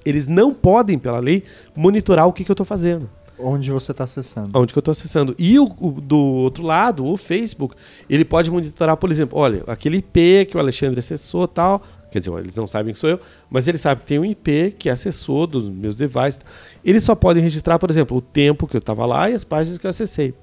Eles 0.03 0.25
não 0.25 0.53
podem, 0.53 0.97
pela 0.97 1.19
lei, 1.19 1.43
monitorar 1.75 2.27
o 2.27 2.33
que, 2.33 2.43
que 2.43 2.49
eu 2.49 2.53
estou 2.53 2.65
fazendo, 2.65 3.07
Onde 3.43 3.71
você 3.71 3.91
está 3.91 4.03
acessando. 4.03 4.49
onde 4.57 4.73
que 4.73 4.77
eu 4.77 4.81
estou 4.81 4.91
acessando. 4.91 5.35
E 5.37 5.57
o, 5.59 5.65
o- 5.79 5.99
do 6.01 6.17
outro 6.17 6.63
lado, 6.63 7.05
o 7.05 7.17
Facebook, 7.17 7.75
ele 8.09 8.23
pode 8.25 8.49
monitorar, 8.51 8.97
por 8.97 9.09
exemplo, 9.11 9.37
olha, 9.39 9.63
aquele 9.67 9.97
IP 9.97 10.45
que 10.49 10.57
o 10.57 10.59
Alexandre 10.59 10.99
acessou 10.99 11.47
tal. 11.47 11.81
Quer 12.11 12.19
dizer, 12.19 12.33
eles 12.39 12.55
não 12.57 12.67
sabem 12.67 12.91
que 12.93 12.99
sou 12.99 13.09
eu, 13.09 13.19
mas 13.49 13.67
eles 13.69 13.79
sabem 13.79 14.01
que 14.01 14.05
tem 14.07 14.19
um 14.19 14.25
IP 14.25 14.75
que 14.77 14.89
acessou 14.89 15.47
dos 15.47 15.69
meus 15.69 15.95
devices. 15.95 16.41
Eles 16.83 17.03
só 17.05 17.15
podem 17.15 17.41
registrar, 17.41 17.79
por 17.79 17.89
exemplo, 17.89 18.17
o 18.17 18.21
tempo 18.21 18.67
que 18.67 18.75
eu 18.75 18.79
estava 18.79 19.05
lá 19.05 19.29
e 19.29 19.33
as 19.33 19.45
páginas 19.45 19.77
que 19.77 19.85
eu 19.85 19.89
acessei. 19.89 20.33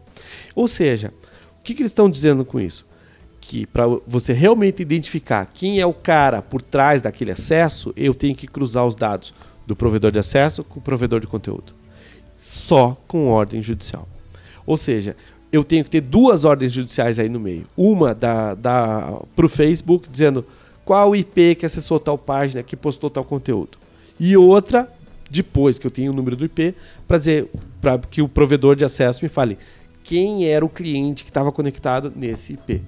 Ou 0.54 0.66
seja, 0.66 1.12
o 1.60 1.62
que, 1.62 1.74
que 1.74 1.82
eles 1.82 1.92
estão 1.92 2.08
dizendo 2.08 2.42
com 2.44 2.58
isso? 2.58 2.86
Que 3.40 3.66
para 3.66 3.86
você 4.06 4.32
realmente 4.32 4.80
identificar 4.80 5.44
quem 5.46 5.78
é 5.78 5.84
o 5.86 5.92
cara 5.92 6.40
por 6.40 6.62
trás 6.62 7.02
daquele 7.02 7.32
acesso, 7.32 7.92
eu 7.96 8.14
tenho 8.14 8.34
que 8.34 8.46
cruzar 8.46 8.86
os 8.86 8.96
dados 8.96 9.34
do 9.66 9.76
provedor 9.76 10.10
de 10.10 10.18
acesso 10.18 10.64
com 10.64 10.80
o 10.80 10.82
provedor 10.82 11.20
de 11.20 11.26
conteúdo. 11.26 11.74
Só 12.38 12.96
com 13.06 13.26
ordem 13.26 13.60
judicial. 13.60 14.08
Ou 14.64 14.76
seja, 14.76 15.16
eu 15.52 15.64
tenho 15.64 15.84
que 15.84 15.90
ter 15.90 16.00
duas 16.00 16.44
ordens 16.44 16.72
judiciais 16.72 17.18
aí 17.18 17.28
no 17.28 17.40
meio. 17.40 17.64
Uma 17.76 18.14
da, 18.14 18.54
da, 18.54 19.20
para 19.34 19.44
o 19.44 19.48
Facebook, 19.48 20.08
dizendo 20.08 20.46
qual 20.84 21.14
IP 21.14 21.56
que 21.56 21.66
acessou 21.66 21.98
tal 21.98 22.16
página, 22.16 22.62
que 22.62 22.76
postou 22.76 23.10
tal 23.10 23.24
conteúdo. 23.24 23.76
E 24.20 24.36
outra, 24.36 24.90
depois 25.30 25.78
que 25.78 25.86
eu 25.86 25.90
tenho 25.90 26.12
o 26.12 26.14
número 26.14 26.36
do 26.36 26.44
IP, 26.44 26.74
para 27.06 27.18
dizer 27.18 27.50
para 27.80 27.98
que 27.98 28.22
o 28.22 28.28
provedor 28.28 28.76
de 28.76 28.84
acesso 28.84 29.24
me 29.24 29.28
fale 29.28 29.58
quem 30.02 30.46
era 30.46 30.64
o 30.64 30.68
cliente 30.68 31.24
que 31.24 31.30
estava 31.30 31.52
conectado 31.52 32.12
nesse 32.14 32.54
IP. 32.54 32.82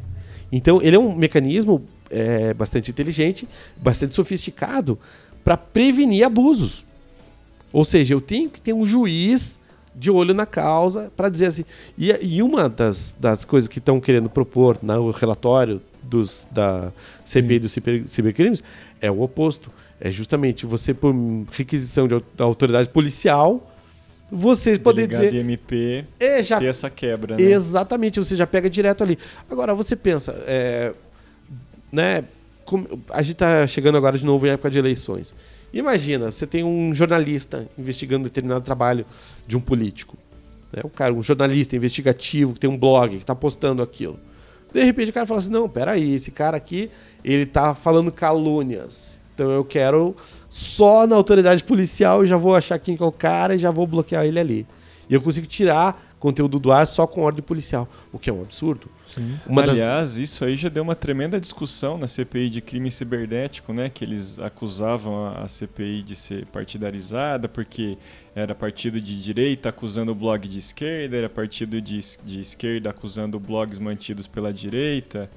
Então, 0.51 0.81
ele 0.83 0.97
é 0.97 0.99
um 0.99 1.15
mecanismo 1.15 1.83
é, 2.11 2.53
bastante 2.55 2.91
inteligente, 2.91 3.49
bastante 3.77 4.15
sofisticado 4.15 4.99
para 5.45 5.57
prevenir 5.57 6.25
abusos. 6.25 6.85
Ou 7.73 7.85
seja, 7.85 8.15
eu 8.15 8.21
tenho 8.21 8.49
que 8.51 8.61
ter 8.61 8.73
um 8.73 8.85
juiz 8.85 9.59
de 9.95 10.11
olho 10.11 10.33
na 10.35 10.47
causa 10.47 11.13
para 11.17 11.29
dizer 11.29 11.47
assim. 11.47 11.65
E, 11.99 12.11
e 12.21 12.43
uma 12.43 12.69
das, 12.69 13.15
das 13.19 13.45
coisas 13.45 13.69
que 13.69 13.79
estão 13.79 14.01
querendo 14.01 14.29
propor 14.31 14.79
no 14.83 15.11
relatório 15.11 15.81
dos, 16.03 16.47
da 16.51 16.93
CPI 17.25 17.59
dos 17.59 17.73
ciber- 17.73 18.07
cibercrimes 18.07 18.63
é 19.01 19.11
o 19.11 19.21
oposto. 19.21 19.71
É 20.01 20.11
justamente 20.11 20.65
você, 20.65 20.95
por 20.95 21.15
requisição 21.53 22.09
de, 22.09 22.23
da 22.37 22.45
autoridade 22.45 22.89
policial, 22.89 23.71
você 24.33 24.79
poder 24.79 25.07
Delegado 25.09 25.31
dizer. 25.31 25.41
MP 25.41 26.05
É, 26.19 26.43
já 26.43 26.59
ter 26.59 26.67
essa 26.67 26.89
quebra, 26.89 27.37
né? 27.37 27.43
Exatamente, 27.43 28.19
você 28.19 28.37
já 28.37 28.47
pega 28.47 28.71
direto 28.71 29.03
ali. 29.03 29.19
Agora, 29.51 29.75
você 29.75 29.95
pensa, 29.97 30.33
é, 30.47 30.93
né? 31.93 32.25
como- 32.65 33.03
a 33.11 33.21
gente 33.23 33.33
está 33.35 33.67
chegando 33.67 33.99
agora 33.99 34.17
de 34.17 34.25
novo 34.25 34.47
em 34.47 34.51
época 34.51 34.71
de 34.71 34.79
eleições. 34.79 35.35
Imagina, 35.73 36.31
você 36.31 36.47
tem 36.47 36.65
um 36.65 36.95
jornalista 36.95 37.69
investigando 37.79 38.25
determinado 38.25 38.65
trabalho 38.65 39.07
de 39.47 39.57
um 39.57 39.61
político. 39.61 40.17
Né? 40.73 40.83
Um 40.85 40.89
cara, 40.89 41.13
um 41.15 41.23
jornalista 41.23 41.77
investigativo 41.77 42.55
que 42.55 42.61
tem 42.61 42.69
um 42.69 42.77
blog, 42.77 43.11
que 43.11 43.23
está 43.23 43.35
postando 43.35 43.83
aquilo. 43.83 44.19
De 44.73 44.83
repente 44.85 45.11
o 45.11 45.15
cara 45.15 45.27
fala 45.27 45.41
assim, 45.41 45.51
não, 45.51 45.69
peraí, 45.69 46.15
esse 46.15 46.31
cara 46.31 46.57
aqui, 46.57 46.91
ele 47.25 47.47
tá 47.47 47.75
falando 47.75 48.11
calúnias. 48.13 49.19
Então 49.35 49.51
eu 49.51 49.65
quero 49.65 50.15
só 50.49 51.07
na 51.07 51.17
autoridade 51.17 51.65
policial 51.65 52.25
e 52.25 52.27
já 52.27 52.37
vou 52.37 52.55
achar 52.55 52.79
quem 52.79 52.97
que 52.97 53.03
é 53.03 53.07
o 53.07 53.13
cara 53.13 53.55
e 53.55 53.59
já 53.59 53.71
vou 53.71 53.87
bloquear 53.87 54.25
ele 54.25 54.39
ali. 54.39 54.67
E 55.09 55.15
eu 55.15 55.21
consigo 55.21 55.47
tirar 55.47 56.10
conteúdo 56.21 56.61
do 56.61 56.71
ar 56.71 56.87
só 56.87 57.05
com 57.07 57.23
ordem 57.23 57.43
policial, 57.43 57.89
o 58.13 58.19
que 58.19 58.31
é 58.31 58.33
um 58.33 58.43
absurdo. 58.43 58.89
Uma 59.45 59.63
das- 59.63 59.71
Aliás, 59.81 60.19
isso 60.19 60.45
aí 60.45 60.57
já 60.57 60.69
deu 60.69 60.85
uma 60.85 60.95
tremenda 60.95 61.41
discussão 61.41 61.99
na 61.99 62.07
CPI 62.07 62.49
de 62.51 62.61
crime 62.61 62.91
cibernético, 62.93 63.73
né? 63.73 63.91
Que 63.91 64.05
eles 64.05 64.39
acusavam 64.39 65.27
a, 65.27 65.49
CPI 65.49 66.03
de 66.03 66.15
ser 66.15 66.47
partidarizada, 66.47 67.49
porque 67.49 67.99
era 68.37 68.55
partido 68.55 69.01
de 69.01 69.21
direita 69.21 69.71
acusando 69.71 70.13
o 70.13 70.15
blog 70.15 70.47
de 70.47 70.59
esquerda, 70.61 71.17
era 71.17 71.29
partido 71.29 71.81
de, 71.81 71.99
de 72.23 72.41
esquerda 72.41 72.91
acusando 72.91 73.41
blogs 73.41 73.79
mantidos 73.79 74.29
pela 74.29 74.53
direita. 74.53 75.29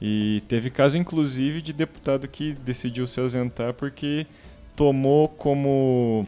E 0.00 0.42
teve 0.48 0.68
caso, 0.70 0.98
inclusive, 0.98 1.62
de 1.62 1.72
deputado 1.72 2.26
que 2.26 2.54
decidiu 2.54 3.06
se 3.06 3.20
ausentar 3.20 3.72
porque 3.74 4.26
tomou 4.74 5.28
como 5.28 6.26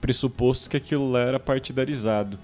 pressuposto 0.00 0.70
que 0.70 0.76
aquilo 0.78 1.10
lá 1.10 1.20
era 1.20 1.38
partidarizado. 1.40 2.38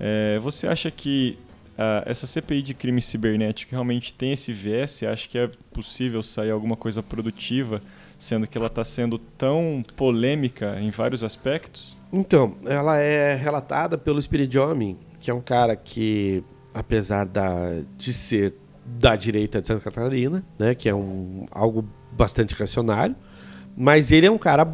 É, 0.00 0.38
você 0.38 0.66
acha 0.66 0.90
que 0.90 1.38
ah, 1.82 2.02
essa 2.04 2.26
CPI 2.26 2.60
de 2.60 2.74
crime 2.74 3.00
cibernético 3.00 3.72
realmente 3.72 4.12
tem 4.12 4.32
esse 4.32 4.52
viés? 4.52 4.90
Você 4.90 5.06
acha 5.06 5.26
que 5.26 5.38
é 5.38 5.50
possível 5.72 6.22
sair 6.22 6.50
alguma 6.50 6.76
coisa 6.76 7.02
produtiva, 7.02 7.80
sendo 8.18 8.46
que 8.46 8.58
ela 8.58 8.66
está 8.66 8.84
sendo 8.84 9.18
tão 9.18 9.82
polêmica 9.96 10.78
em 10.78 10.90
vários 10.90 11.24
aspectos? 11.24 11.96
Então, 12.12 12.54
ela 12.66 12.98
é 12.98 13.34
relatada 13.34 13.96
pelo 13.96 14.20
Spirit 14.20 14.58
Homem, 14.58 14.98
que 15.18 15.30
é 15.30 15.34
um 15.34 15.40
cara 15.40 15.74
que, 15.74 16.44
apesar 16.74 17.24
da, 17.24 17.80
de 17.96 18.12
ser 18.12 18.54
da 18.84 19.16
direita 19.16 19.62
de 19.62 19.68
Santa 19.68 19.82
Catarina, 19.82 20.44
né, 20.58 20.74
que 20.74 20.86
é 20.86 20.94
um, 20.94 21.46
algo 21.50 21.88
bastante 22.12 22.54
racionário, 22.54 23.16
mas 23.74 24.12
ele 24.12 24.26
é 24.26 24.30
um 24.30 24.36
cara 24.36 24.66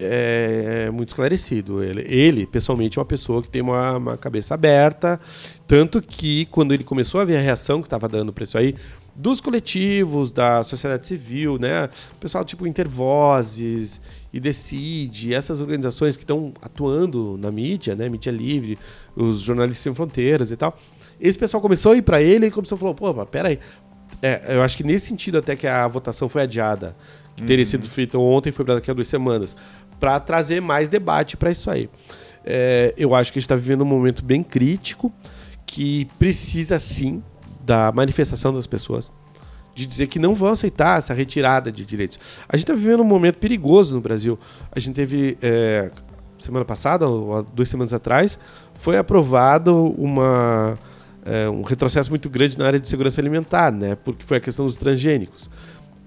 é, 0.00 0.90
muito 0.90 1.10
esclarecido. 1.10 1.82
Ele, 1.82 2.02
ele, 2.02 2.46
pessoalmente, 2.46 2.98
é 2.98 3.00
uma 3.00 3.06
pessoa 3.06 3.42
que 3.42 3.50
tem 3.50 3.62
uma, 3.62 3.96
uma 3.96 4.16
cabeça 4.16 4.54
aberta, 4.54 5.20
tanto 5.66 6.00
que 6.00 6.46
quando 6.46 6.72
ele 6.72 6.84
começou 6.84 7.20
a 7.20 7.24
ver 7.24 7.36
a 7.36 7.40
reação 7.40 7.80
que 7.80 7.86
estava 7.86 8.08
dando 8.08 8.32
para 8.32 8.44
isso 8.44 8.58
aí, 8.58 8.74
dos 9.14 9.40
coletivos, 9.40 10.32
da 10.32 10.62
sociedade 10.62 11.06
civil, 11.06 11.58
né? 11.58 11.88
O 12.12 12.16
pessoal 12.16 12.44
tipo 12.44 12.66
Intervozes 12.66 14.00
e 14.32 14.40
Decide, 14.40 15.34
essas 15.34 15.60
organizações 15.60 16.16
que 16.16 16.22
estão 16.22 16.52
atuando 16.62 17.36
na 17.38 17.50
mídia, 17.50 17.94
né? 17.94 18.08
Mídia 18.08 18.30
livre, 18.30 18.78
os 19.14 19.40
jornalistas 19.40 19.82
sem 19.82 19.94
fronteiras 19.94 20.50
e 20.50 20.56
tal. 20.56 20.76
Esse 21.20 21.38
pessoal 21.38 21.60
começou 21.60 21.92
a 21.92 21.96
ir 21.96 22.02
para 22.02 22.22
ele 22.22 22.46
e 22.46 22.50
começou 22.50 22.76
a 22.76 22.78
falar, 22.78 22.94
pô, 22.94 23.12
mas 23.12 23.28
peraí. 23.28 23.58
É, 24.22 24.56
eu 24.56 24.62
acho 24.62 24.76
que 24.76 24.82
nesse 24.82 25.06
sentido 25.06 25.38
até 25.38 25.54
que 25.54 25.66
a 25.66 25.86
votação 25.86 26.28
foi 26.28 26.42
adiada, 26.42 26.96
que 27.36 27.44
teria 27.44 27.64
sido 27.64 27.86
feita 27.86 28.18
ontem, 28.18 28.50
foi 28.50 28.64
para 28.64 28.74
daqui 28.74 28.90
a 28.90 28.94
duas 28.94 29.08
semanas, 29.08 29.56
para 30.00 30.18
trazer 30.18 30.60
mais 30.60 30.88
debate 30.88 31.36
para 31.36 31.50
isso 31.50 31.70
aí. 31.70 31.88
É, 32.44 32.94
eu 32.96 33.14
acho 33.14 33.30
que 33.32 33.38
a 33.38 33.40
gente 33.40 33.44
está 33.44 33.54
vivendo 33.54 33.82
um 33.82 33.86
momento 33.86 34.24
bem 34.24 34.42
crítico 34.42 35.12
que 35.66 36.06
precisa 36.18 36.78
sim 36.78 37.22
da 37.64 37.92
manifestação 37.92 38.52
das 38.52 38.66
pessoas, 38.66 39.12
de 39.74 39.84
dizer 39.86 40.06
que 40.08 40.18
não 40.18 40.34
vão 40.34 40.48
aceitar 40.48 40.98
essa 40.98 41.14
retirada 41.14 41.70
de 41.70 41.84
direitos. 41.84 42.18
A 42.48 42.56
gente 42.56 42.64
está 42.64 42.74
vivendo 42.74 43.00
um 43.00 43.04
momento 43.04 43.36
perigoso 43.38 43.94
no 43.94 44.00
Brasil. 44.00 44.38
A 44.72 44.80
gente 44.80 44.94
teve, 44.96 45.38
é, 45.42 45.90
semana 46.38 46.64
passada, 46.64 47.06
ou 47.06 47.42
duas 47.42 47.68
semanas 47.68 47.92
atrás, 47.92 48.38
foi 48.74 48.96
aprovado 48.96 49.94
uma 49.96 50.76
é, 51.22 51.48
um 51.50 51.60
retrocesso 51.60 52.08
muito 52.08 52.30
grande 52.30 52.58
na 52.58 52.66
área 52.66 52.80
de 52.80 52.88
segurança 52.88 53.20
alimentar, 53.20 53.70
né? 53.70 53.94
Porque 53.94 54.24
foi 54.24 54.38
a 54.38 54.40
questão 54.40 54.64
dos 54.64 54.78
transgênicos, 54.78 55.50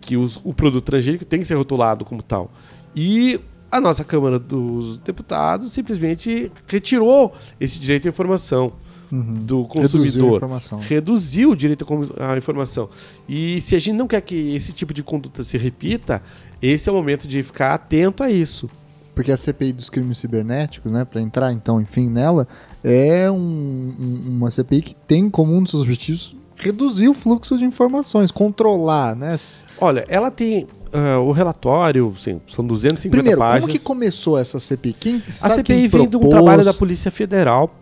que 0.02 0.18
os- 0.18 0.41
o 0.44 0.52
produto 0.56 0.84
transgênico 0.84 1.24
tem 1.24 1.39
que 1.39 1.46
ser 1.46 1.54
rotulado 1.54 2.04
como 2.04 2.24
tal. 2.24 2.52
E 2.96 3.39
a 3.78 3.82
nossa 3.82 4.03
Câmara 4.03 4.38
dos 4.39 4.99
Deputados 4.99 5.71
simplesmente 5.71 6.51
retirou 6.67 7.34
esse 7.59 7.80
direito 7.80 8.07
à 8.07 8.09
informação 8.09 8.74
do 9.11 9.61
Reduziu 9.61 9.61
a 9.61 9.67
consumidor 9.67 10.36
informação. 10.38 10.80
reduziu 10.80 11.49
o 11.51 11.55
direito 11.55 11.86
à 12.19 12.38
informação. 12.38 12.89
E 13.30 13.61
se 13.61 13.76
a 13.76 13.80
gente 13.80 13.95
não 13.95 14.07
quer 14.07 14.21
que 14.21 14.55
esse 14.55 14.74
tipo 14.74 14.93
de 14.93 15.03
conduta 15.03 15.43
se 15.43 15.57
repita, 15.57 16.21
esse 16.61 16.89
é 16.89 16.91
o 16.91 16.95
momento 16.95 17.28
de 17.28 17.43
ficar 17.43 17.74
atento 17.76 18.24
a 18.24 18.32
isso. 18.32 18.69
Porque 19.13 19.32
a 19.32 19.38
CPI 19.38 19.74
dos 19.74 19.89
crimes 19.91 20.17
cibernéticos, 20.17 20.91
né, 20.91 21.05
para 21.05 21.21
entrar 21.21 21.51
então, 21.51 21.80
enfim, 21.80 22.09
nela, 22.09 22.47
é 22.84 23.30
um- 23.30 23.93
uma 24.28 24.49
CPI 24.49 24.82
que 24.82 24.95
tem 25.07 25.30
como 25.30 25.53
um 25.55 25.61
dos 25.61 25.69
seus 25.69 25.84
objetivos 25.84 26.36
reduzir 26.55 27.07
o 27.09 27.13
fluxo 27.13 27.55
de 27.57 27.65
informações, 27.65 28.32
controlar, 28.32 29.15
né? 29.15 29.36
Olha, 29.80 30.03
ela 30.07 30.32
tem 30.32 30.65
ah, 30.94 31.20
o 31.20 31.32
relatório, 31.32 32.14
sim, 32.18 32.39
são 32.48 32.66
250 32.66 33.10
Primeiro, 33.18 33.39
páginas. 33.39 33.62
como 33.66 33.74
que 33.74 33.84
começou 33.84 34.38
essa 34.38 34.60
CPI? 34.60 34.94
Quem, 34.94 35.24
a 35.41 35.50
CPI 35.50 35.88
vem 35.88 36.08
de 36.08 36.18
um 36.18 36.30
trabalho 36.30 36.64
da 36.64 36.74
Polícia 36.74 37.10
Federal 37.12 37.74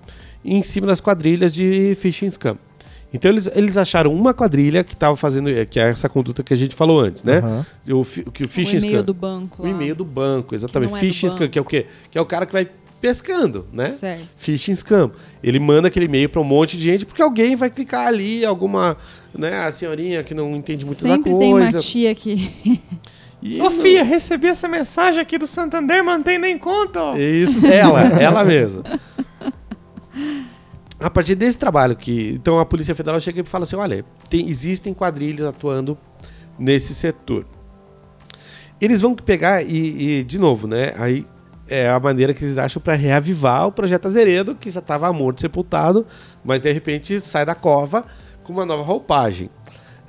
em 0.43 0.61
cima 0.61 0.87
das 0.87 0.99
quadrilhas 0.99 1.53
de 1.53 1.95
phishing 1.99 2.29
scam. 2.31 2.57
Então 3.13 3.29
eles, 3.29 3.49
eles 3.53 3.75
acharam 3.77 4.13
uma 4.13 4.33
quadrilha 4.33 4.83
que 4.85 4.93
estava 4.93 5.15
fazendo, 5.17 5.49
que 5.69 5.79
é 5.79 5.89
essa 5.89 6.07
conduta 6.07 6.41
que 6.43 6.53
a 6.53 6.57
gente 6.57 6.73
falou 6.73 6.99
antes, 7.01 7.23
né? 7.23 7.39
Aham. 7.39 7.65
O, 7.89 8.05
que 8.05 8.43
o 8.43 8.45
O 8.45 8.49
phishing 8.49 8.77
e-mail 8.77 8.93
scam. 8.93 9.03
do 9.03 9.13
banco. 9.13 9.63
O 9.63 9.67
e-mail 9.67 9.93
do 9.93 10.05
banco, 10.05 10.55
exatamente. 10.55 10.93
é 10.95 10.97
phishing 10.97 11.27
scam, 11.27 11.39
banco. 11.39 11.51
que 11.51 11.59
é 11.59 11.61
o 11.61 11.65
quê? 11.65 11.85
Que 12.09 12.17
é 12.17 12.21
o 12.21 12.25
cara 12.25 12.45
que 12.45 12.53
vai 12.53 12.69
pescando, 13.01 13.65
né? 13.73 13.89
Certo. 13.89 14.23
phishing 14.37 14.75
scam. 14.75 15.11
Ele 15.43 15.59
manda 15.59 15.89
aquele 15.89 16.05
e-mail 16.05 16.29
para 16.29 16.39
um 16.39 16.45
monte 16.45 16.77
de 16.77 16.83
gente 16.83 17.05
porque 17.05 17.21
alguém 17.21 17.55
vai 17.55 17.69
clicar 17.69 18.07
ali, 18.07 18.45
alguma, 18.45 18.95
né, 19.37 19.63
a 19.65 19.71
senhorinha 19.71 20.23
que 20.23 20.33
não 20.33 20.53
entende 20.55 20.85
muito 20.85 20.99
Sempre 21.01 21.31
da 21.31 21.37
tem 21.37 21.53
uma 21.53 21.61
coisa. 21.61 21.79
tia 21.79 22.13
que. 22.15 22.81
E 23.41 23.59
Ô 23.59 23.71
Fia, 23.71 24.03
recebi 24.03 24.47
essa 24.47 24.67
mensagem 24.67 25.19
aqui 25.19 25.35
do 25.37 25.47
Santander, 25.47 26.03
mantém 26.03 26.43
em 26.45 26.57
conta. 26.59 27.01
ó. 27.01 27.17
Isso, 27.17 27.65
ela, 27.65 28.01
ela 28.21 28.43
mesma. 28.43 28.83
A 30.99 31.09
partir 31.09 31.33
desse 31.33 31.57
trabalho 31.57 31.95
que, 31.95 32.33
então 32.35 32.59
a 32.59 32.65
Polícia 32.65 32.93
Federal 32.93 33.19
chega 33.19 33.41
e 33.41 33.43
fala 33.43 33.63
assim, 33.63 33.75
olha, 33.75 34.05
tem- 34.29 34.47
existem 34.47 34.93
quadrilhas 34.93 35.47
atuando 35.47 35.97
nesse 36.59 36.93
setor. 36.93 37.45
Eles 38.79 39.01
vão 39.01 39.15
pegar 39.15 39.63
e, 39.63 40.19
e, 40.19 40.23
de 40.23 40.37
novo, 40.37 40.67
né, 40.67 40.93
aí 40.97 41.25
é 41.67 41.89
a 41.89 41.99
maneira 41.99 42.33
que 42.35 42.43
eles 42.43 42.57
acham 42.59 42.79
para 42.81 42.93
reavivar 42.93 43.65
o 43.67 43.71
projeto 43.71 44.05
Azeredo, 44.05 44.53
que 44.53 44.69
já 44.69 44.79
estava 44.81 45.11
morto, 45.11 45.41
sepultado, 45.41 46.05
mas 46.43 46.61
de 46.61 46.71
repente 46.71 47.19
sai 47.19 47.45
da 47.45 47.55
cova 47.55 48.05
com 48.43 48.53
uma 48.53 48.65
nova 48.65 48.83
roupagem. 48.83 49.49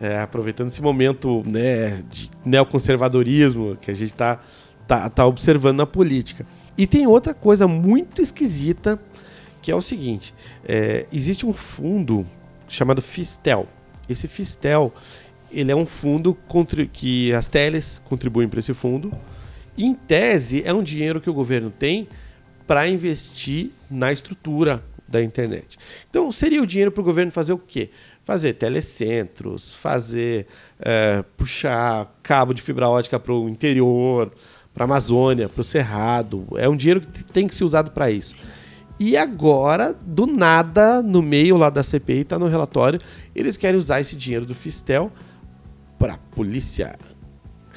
É, 0.00 0.18
aproveitando 0.18 0.68
esse 0.68 0.82
momento 0.82 1.44
né, 1.46 2.02
de 2.10 2.28
neoconservadorismo 2.44 3.76
que 3.76 3.88
a 3.88 3.94
gente 3.94 4.10
está 4.10 4.40
tá, 4.86 5.08
tá 5.08 5.26
observando 5.26 5.76
na 5.76 5.86
política. 5.86 6.44
E 6.76 6.88
tem 6.88 7.06
outra 7.06 7.32
coisa 7.32 7.68
muito 7.68 8.20
esquisita, 8.20 9.00
que 9.60 9.70
é 9.70 9.76
o 9.76 9.82
seguinte: 9.82 10.34
é, 10.64 11.06
existe 11.12 11.46
um 11.46 11.52
fundo 11.52 12.26
chamado 12.66 13.00
Fistel. 13.00 13.68
Esse 14.08 14.26
Fistel 14.26 14.92
ele 15.52 15.70
é 15.70 15.76
um 15.76 15.86
fundo 15.86 16.36
que 16.92 17.32
as 17.34 17.48
teles 17.48 18.00
contribuem 18.04 18.48
para 18.48 18.58
esse 18.58 18.72
fundo. 18.72 19.12
Em 19.76 19.94
tese, 19.94 20.62
é 20.64 20.72
um 20.72 20.82
dinheiro 20.82 21.20
que 21.20 21.30
o 21.30 21.34
governo 21.34 21.70
tem 21.70 22.08
para 22.66 22.88
investir 22.88 23.70
na 23.90 24.10
estrutura 24.10 24.82
da 25.06 25.22
internet. 25.22 25.78
Então, 26.08 26.32
seria 26.32 26.62
o 26.62 26.66
dinheiro 26.66 26.90
para 26.90 27.02
o 27.02 27.04
governo 27.04 27.30
fazer 27.30 27.52
o 27.52 27.58
quê? 27.58 27.90
Fazer 28.24 28.54
telecentros, 28.54 29.74
fazer 29.74 30.46
eh, 30.78 31.24
puxar 31.36 32.12
cabo 32.22 32.54
de 32.54 32.62
fibra 32.62 32.88
ótica 32.88 33.18
para 33.18 33.32
o 33.32 33.48
interior, 33.48 34.32
para 34.72 34.84
a 34.84 34.86
Amazônia, 34.86 35.48
para 35.48 35.60
o 35.60 35.64
Cerrado. 35.64 36.46
É 36.56 36.68
um 36.68 36.76
dinheiro 36.76 37.00
que 37.00 37.24
tem 37.24 37.46
que 37.46 37.54
ser 37.54 37.64
usado 37.64 37.90
para 37.90 38.10
isso. 38.10 38.34
E 38.98 39.16
agora, 39.16 39.92
do 39.92 40.26
nada, 40.26 41.02
no 41.02 41.20
meio 41.20 41.56
lá 41.56 41.68
da 41.68 41.82
CPI, 41.82 42.20
está 42.20 42.38
no 42.38 42.46
relatório, 42.46 43.00
eles 43.34 43.56
querem 43.56 43.76
usar 43.76 44.00
esse 44.00 44.14
dinheiro 44.14 44.46
do 44.46 44.54
Fistel 44.54 45.10
para 45.98 46.18
polícia. 46.32 46.96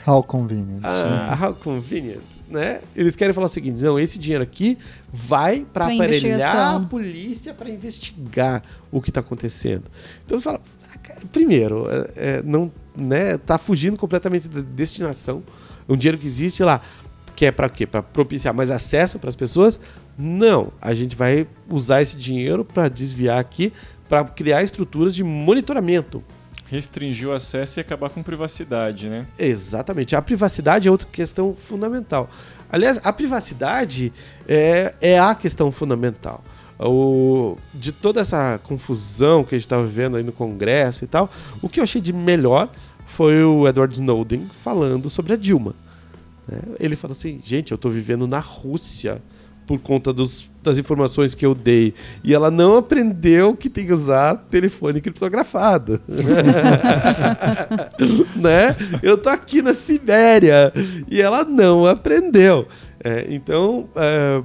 How 0.05 0.21
convenient. 0.21 0.81
Ah, 0.83 1.35
how 1.41 1.55
convenient, 1.55 2.21
né? 2.49 2.81
Eles 2.95 3.15
querem 3.15 3.33
falar 3.33 3.47
o 3.47 3.49
seguinte: 3.49 3.81
não, 3.81 3.99
esse 3.99 4.19
dinheiro 4.19 4.43
aqui 4.43 4.77
vai 5.11 5.65
para 5.73 5.85
aparelhar 5.85 6.75
a 6.75 6.79
polícia 6.79 7.53
para 7.53 7.69
investigar 7.69 8.63
o 8.91 9.01
que 9.01 9.09
está 9.09 9.19
acontecendo. 9.21 9.83
Então 10.25 10.37
você 10.37 10.43
fala, 10.43 10.61
ah, 10.93 11.13
primeiro, 11.31 11.87
é, 11.89 12.11
é, 12.15 12.41
não, 12.43 12.71
né? 12.95 13.37
Tá 13.37 13.57
fugindo 13.57 13.97
completamente 13.97 14.47
da 14.47 14.61
destinação. 14.61 15.43
Um 15.87 15.95
dinheiro 15.95 16.17
que 16.17 16.25
existe 16.25 16.63
lá, 16.63 16.81
que 17.35 17.45
é 17.45 17.51
para 17.51 17.69
quê? 17.69 17.85
Para 17.85 18.01
propiciar 18.01 18.53
mais 18.53 18.71
acesso 18.71 19.19
para 19.19 19.29
as 19.29 19.35
pessoas? 19.35 19.79
Não, 20.17 20.71
a 20.81 20.93
gente 20.93 21.15
vai 21.15 21.47
usar 21.69 22.01
esse 22.01 22.15
dinheiro 22.15 22.63
para 22.63 22.87
desviar 22.87 23.39
aqui, 23.39 23.73
para 24.07 24.23
criar 24.23 24.63
estruturas 24.63 25.13
de 25.13 25.23
monitoramento. 25.23 26.23
Restringir 26.69 27.29
o 27.29 27.31
acesso 27.31 27.79
e 27.79 27.81
acabar 27.81 28.09
com 28.09 28.23
privacidade, 28.23 29.07
né? 29.07 29.25
Exatamente. 29.37 30.15
A 30.15 30.21
privacidade 30.21 30.87
é 30.87 30.91
outra 30.91 31.07
questão 31.11 31.55
fundamental. 31.55 32.29
Aliás, 32.69 32.99
a 33.03 33.13
privacidade 33.13 34.11
é, 34.47 34.95
é 34.99 35.19
a 35.19 35.35
questão 35.35 35.71
fundamental. 35.71 36.43
O, 36.79 37.57
de 37.73 37.91
toda 37.91 38.19
essa 38.19 38.59
confusão 38.63 39.43
que 39.43 39.55
a 39.55 39.57
gente 39.57 39.65
estava 39.65 39.85
vivendo 39.85 40.17
aí 40.17 40.23
no 40.23 40.31
Congresso 40.31 41.05
e 41.05 41.07
tal, 41.07 41.29
o 41.61 41.69
que 41.69 41.79
eu 41.79 41.83
achei 41.83 42.01
de 42.01 42.11
melhor 42.11 42.69
foi 43.05 43.43
o 43.43 43.67
Edward 43.67 43.93
Snowden 43.93 44.49
falando 44.61 45.09
sobre 45.09 45.33
a 45.33 45.37
Dilma. 45.37 45.73
né? 46.47 46.59
Ele 46.79 46.95
falou 46.95 47.13
assim: 47.13 47.39
gente, 47.41 47.71
eu 47.71 47.75
estou 47.75 47.91
vivendo 47.91 48.27
na 48.27 48.39
Rússia 48.39 49.21
por 49.67 49.79
conta 49.79 50.13
dos- 50.13 50.49
das 50.63 50.77
informações 50.77 51.33
que 51.35 51.45
eu 51.45 51.53
dei. 51.55 51.93
E 52.23 52.33
ela 52.33 52.49
não 52.51 52.77
aprendeu 52.77 53.55
que 53.55 53.69
tem 53.69 53.85
que 53.85 53.93
usar 53.93 54.35
telefone 54.49 54.99
criptografado. 55.01 55.99
né? 58.35 58.75
Eu 59.01 59.17
tô 59.17 59.29
aqui 59.29 59.61
na 59.61 59.73
Sibéria 59.73 60.71
e 61.09 61.21
ela 61.21 61.43
não 61.43 61.85
aprendeu. 61.85 62.67
É, 63.03 63.25
então, 63.29 63.87
é, 63.95 64.41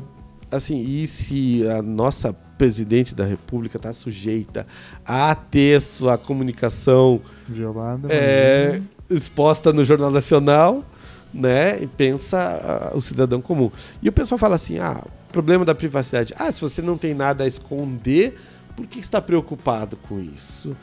assim, 0.50 0.80
e 0.80 1.06
se 1.06 1.66
a 1.68 1.80
nossa 1.82 2.32
presidente 2.58 3.14
da 3.14 3.24
República 3.24 3.78
está 3.78 3.90
sujeita 3.92 4.66
a 5.04 5.34
ter 5.34 5.80
sua 5.80 6.18
comunicação 6.18 7.20
Violada. 7.48 8.06
é, 8.10 8.80
exposta 9.10 9.72
no 9.72 9.82
Jornal 9.82 10.10
Nacional, 10.10 10.84
né? 11.32 11.82
E 11.82 11.86
pensa 11.86 12.90
ah, 12.92 12.96
o 12.96 13.00
cidadão 13.00 13.40
comum. 13.40 13.70
E 14.02 14.08
o 14.08 14.12
pessoal 14.12 14.38
fala 14.38 14.56
assim: 14.56 14.78
ah, 14.78 15.04
problema 15.30 15.64
da 15.64 15.74
privacidade. 15.74 16.34
Ah, 16.36 16.50
se 16.50 16.60
você 16.60 16.82
não 16.82 16.96
tem 16.96 17.14
nada 17.14 17.44
a 17.44 17.46
esconder, 17.46 18.38
por 18.76 18.86
que 18.86 18.98
está 18.98 19.20
preocupado 19.20 19.96
com 19.96 20.20
isso? 20.20 20.76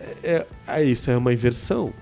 É, 0.00 0.30
é, 0.30 0.46
ah, 0.66 0.82
isso 0.82 1.10
é 1.10 1.16
uma 1.16 1.32
inversão. 1.32 1.92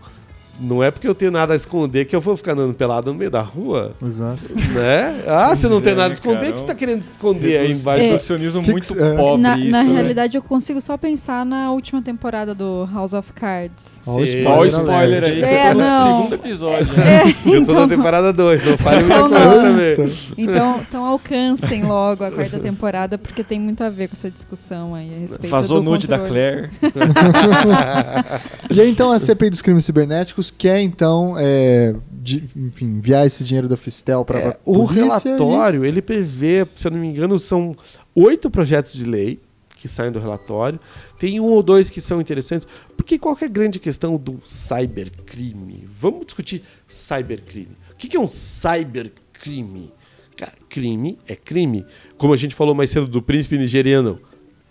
Não 0.58 0.82
é 0.82 0.90
porque 0.90 1.06
eu 1.06 1.14
tenho 1.14 1.30
nada 1.30 1.52
a 1.52 1.56
esconder 1.56 2.04
que 2.06 2.16
eu 2.16 2.20
vou 2.20 2.36
ficar 2.36 2.52
andando 2.52 2.72
pelado 2.74 3.12
no 3.12 3.18
meio 3.18 3.30
da 3.30 3.42
rua, 3.42 3.92
Exato. 4.02 4.38
né? 4.74 5.22
Ah, 5.26 5.54
você 5.54 5.68
não 5.68 5.80
tem 5.80 5.92
é, 5.92 5.96
nada 5.96 6.06
a 6.06 6.08
né, 6.08 6.14
esconder, 6.14 6.36
cara? 6.38 6.48
o 6.48 6.52
que 6.52 6.58
você 6.58 6.64
está 6.64 6.74
querendo 6.74 7.00
esconder 7.02 7.58
aí 7.58 7.72
embaixo 7.72 8.04
do 8.04 8.10
Reducionismo 8.10 8.60
Que 8.60 8.66
que 8.66 8.72
muito 8.72 8.98
é? 9.04 9.16
pobre 9.16 9.42
na 9.42 9.58
isso, 9.58 9.70
na 9.70 9.82
né? 9.84 9.92
realidade, 9.92 10.36
eu 10.36 10.42
consigo 10.42 10.80
só 10.80 10.96
pensar 10.96 11.44
na 11.44 11.70
última 11.72 12.00
temporada 12.00 12.54
do 12.54 12.88
House 12.92 13.12
of 13.12 13.32
Cards. 13.32 14.00
O. 14.06 14.12
Olha 14.12 14.20
o 14.20 14.24
spoiler 14.24 14.66
spoiler 14.68 15.24
alert. 15.24 15.24
aí, 15.34 15.38
que 15.40 15.44
É, 15.44 15.66
eu 15.68 15.72
tô 15.72 15.78
no 15.78 15.84
não. 15.84 16.16
segundo 16.16 16.34
episódio. 16.34 16.92
né? 16.94 17.22
Eu 17.56 17.64
tô 17.66 17.72
na 17.74 17.88
temporada 17.88 18.32
2, 18.32 18.64
não 18.64 18.78
fale 18.78 19.00
muita 19.04 19.16
Então, 19.16 19.28
coisa 19.30 19.44
não. 19.54 19.62
também. 19.62 20.12
Então, 20.38 20.80
então 20.88 21.04
alcancem 21.04 21.84
logo 21.84 22.24
a 22.24 22.30
quarta 22.30 22.58
temporada, 22.58 23.16
porque 23.18 23.42
tem 23.44 23.60
muito 23.60 23.82
a 23.84 23.88
ver 23.90 24.08
com 24.08 24.14
essa 24.16 24.30
discussão 24.30 24.94
aí 24.94 25.14
a 25.14 25.18
respeito 25.20 25.50
Vazou 25.50 25.80
do 25.80 25.90
nude 25.90 26.06
da 26.06 26.18
controle. 26.18 26.40
Claire. 26.40 26.70
E 28.70 28.80
aí, 28.80 28.90
então, 28.90 29.10
a 29.12 29.18
CPI 29.18 29.50
dos 29.50 29.62
crimes 29.62 29.84
cibernéticos 29.84 30.45
quer, 30.50 30.80
então, 30.80 31.34
é, 31.38 31.94
de- 32.10 32.44
enfim, 32.56 32.86
enviar 32.86 33.26
esse 33.26 33.42
dinheiro 33.44 33.68
da 33.68 33.76
Fistel 33.76 34.24
para 34.24 34.38
É, 34.38 34.60
o 34.64 34.84
relatório, 34.84 35.84
ele 35.84 36.02
prevê, 36.02 36.66
se 36.74 36.86
eu 36.86 36.90
não 36.92 36.98
me 36.98 37.06
engano, 37.08 37.38
são 37.38 37.76
oito 38.14 38.50
projetos 38.50 38.92
de 38.94 39.04
lei 39.04 39.40
que 39.76 39.86
saem 39.88 40.10
do 40.10 40.18
relatório. 40.18 40.80
Tem 41.18 41.38
um 41.38 41.44
ou 41.44 41.62
dois 41.62 41.90
que 41.90 42.00
são 42.00 42.20
interessantes, 42.20 42.66
porque 42.96 43.18
qual 43.18 43.36
que 43.36 43.44
é 43.44 43.46
a 43.46 43.50
grande 43.50 43.78
questão 43.78 44.16
do 44.16 44.40
cybercrime? 44.44 45.88
Vamos 45.98 46.26
discutir 46.26 46.62
cybercrime. 46.86 47.76
O 47.92 47.94
que 47.96 48.08
que 48.08 48.16
é 48.16 48.20
um 48.20 48.28
cybercrime? 48.28 49.92
Cara, 50.36 50.52
crime 50.68 51.18
é 51.26 51.34
crime. 51.34 51.84
Como 52.18 52.32
a 52.32 52.36
gente 52.36 52.54
falou 52.54 52.74
mais 52.74 52.90
cedo 52.90 53.06
do 53.06 53.22
príncipe 53.22 53.56
nigeriano. 53.56 54.20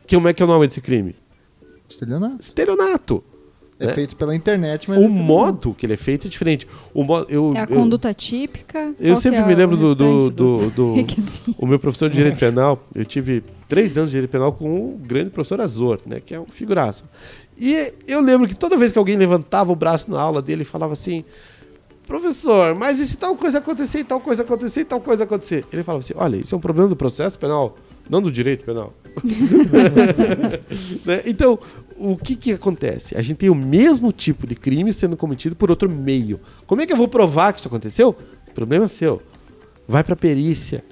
Como 0.08 0.28
é 0.28 0.34
que 0.34 0.44
é 0.44 0.46
o 0.46 0.48
nome 0.48 0.68
desse 0.68 0.80
crime? 0.82 1.16
Estelionato. 1.90 2.38
Estelionato. 2.42 3.24
É 3.78 3.88
né? 3.88 3.94
feito 3.94 4.16
pela 4.16 4.34
internet, 4.34 4.90
mas... 4.90 4.98
O 5.00 5.10
modo 5.10 5.74
que 5.74 5.86
ele 5.86 5.94
é 5.94 5.98
feito 5.98 6.28
é 6.28 6.30
diferente. 6.30 6.66
O 6.94 7.04
modo, 7.04 7.26
eu, 7.30 7.52
É 7.54 7.60
a 7.60 7.64
eu- 7.64 7.68
conduta 7.68 8.14
típica? 8.14 8.94
eu 8.98 9.18
sempre 9.18 9.40
é 9.42 9.46
me 9.46 9.54
lembro 9.54 9.76
do- 9.76 9.94
do- 9.94 10.30
do- 10.30 10.70
do-? 10.72 10.94
O 11.60 11.66
meu 11.68 11.78
professor 11.78 12.10
de 12.10 12.16
direito 12.16 12.40
penal, 12.40 12.82
eu 12.96 13.04
tive 13.04 13.44
três 13.68 13.98
anos 13.98 14.12
de 14.12 14.16
direito 14.16 14.32
penal 14.32 14.54
com 14.54 14.66
o 14.94 14.98
grande 15.04 15.30
professor 15.30 15.60
Azor, 15.60 16.00
né? 16.06 16.22
Que 16.26 16.34
é 16.34 16.40
um 16.40 16.46
figuraço. 16.46 17.04
E 17.58 17.92
eu 18.08 18.22
lembro 18.22 18.48
que 18.48 18.56
toda 18.56 18.78
vez 18.78 18.94
que 18.94 18.98
alguém 18.98 19.18
levantava 19.18 19.74
o 19.74 19.76
braço 19.76 20.10
na 20.10 20.22
aula 20.22 20.42
dele 20.42 20.62
e 20.62 20.66
falava 20.66 20.94
assim, 20.94 21.26
professor, 22.08 22.76
mas 22.76 23.00
e 23.00 23.06
se 23.06 23.18
tal 23.18 23.36
coisa 23.36 23.58
acontecer, 23.58 24.00
e 24.00 24.04
tal 24.04 24.20
coisa 24.20 24.44
acontecer, 24.44 24.82
e 24.82 24.86
tal 24.86 25.02
coisa 25.02 25.24
acontecer? 25.24 25.66
Ele 25.74 25.84
falava 25.84 26.04
assim, 26.04 26.14
olha, 26.16 26.38
isso 26.38 26.54
é 26.56 26.58
um 26.58 26.62
problema 26.62 26.88
do 26.88 26.96
processo 26.96 27.38
penal, 27.38 27.76
não 28.10 28.22
do 28.22 28.32
direito 28.32 28.64
penal. 28.64 28.94
Né? 31.06 31.22
Então, 31.26 31.60
o 31.98 32.18
que 32.18 32.36
que 32.36 32.52
acontece? 32.52 33.16
A 33.18 33.22
gente 33.22 33.38
tem 33.38 33.50
o 33.50 33.56
mesmo 33.56 34.12
tipo 34.12 34.48
de 34.48 34.56
crime 34.56 34.92
sendo 34.92 35.16
cometido 35.16 35.56
por 35.56 35.70
outro 35.70 35.90
meio. 35.90 36.40
Como 36.66 36.82
é 36.82 36.86
que 36.86 36.94
eu 36.94 36.98
vou 36.98 37.08
provar 37.08 37.54
que 37.54 37.60
isso 37.60 37.68
aconteceu? 37.68 38.16
Problema 38.54 38.88
seu. 38.88 39.22
Vai 39.88 40.04
pra 40.04 40.16
perícia, 40.16 40.84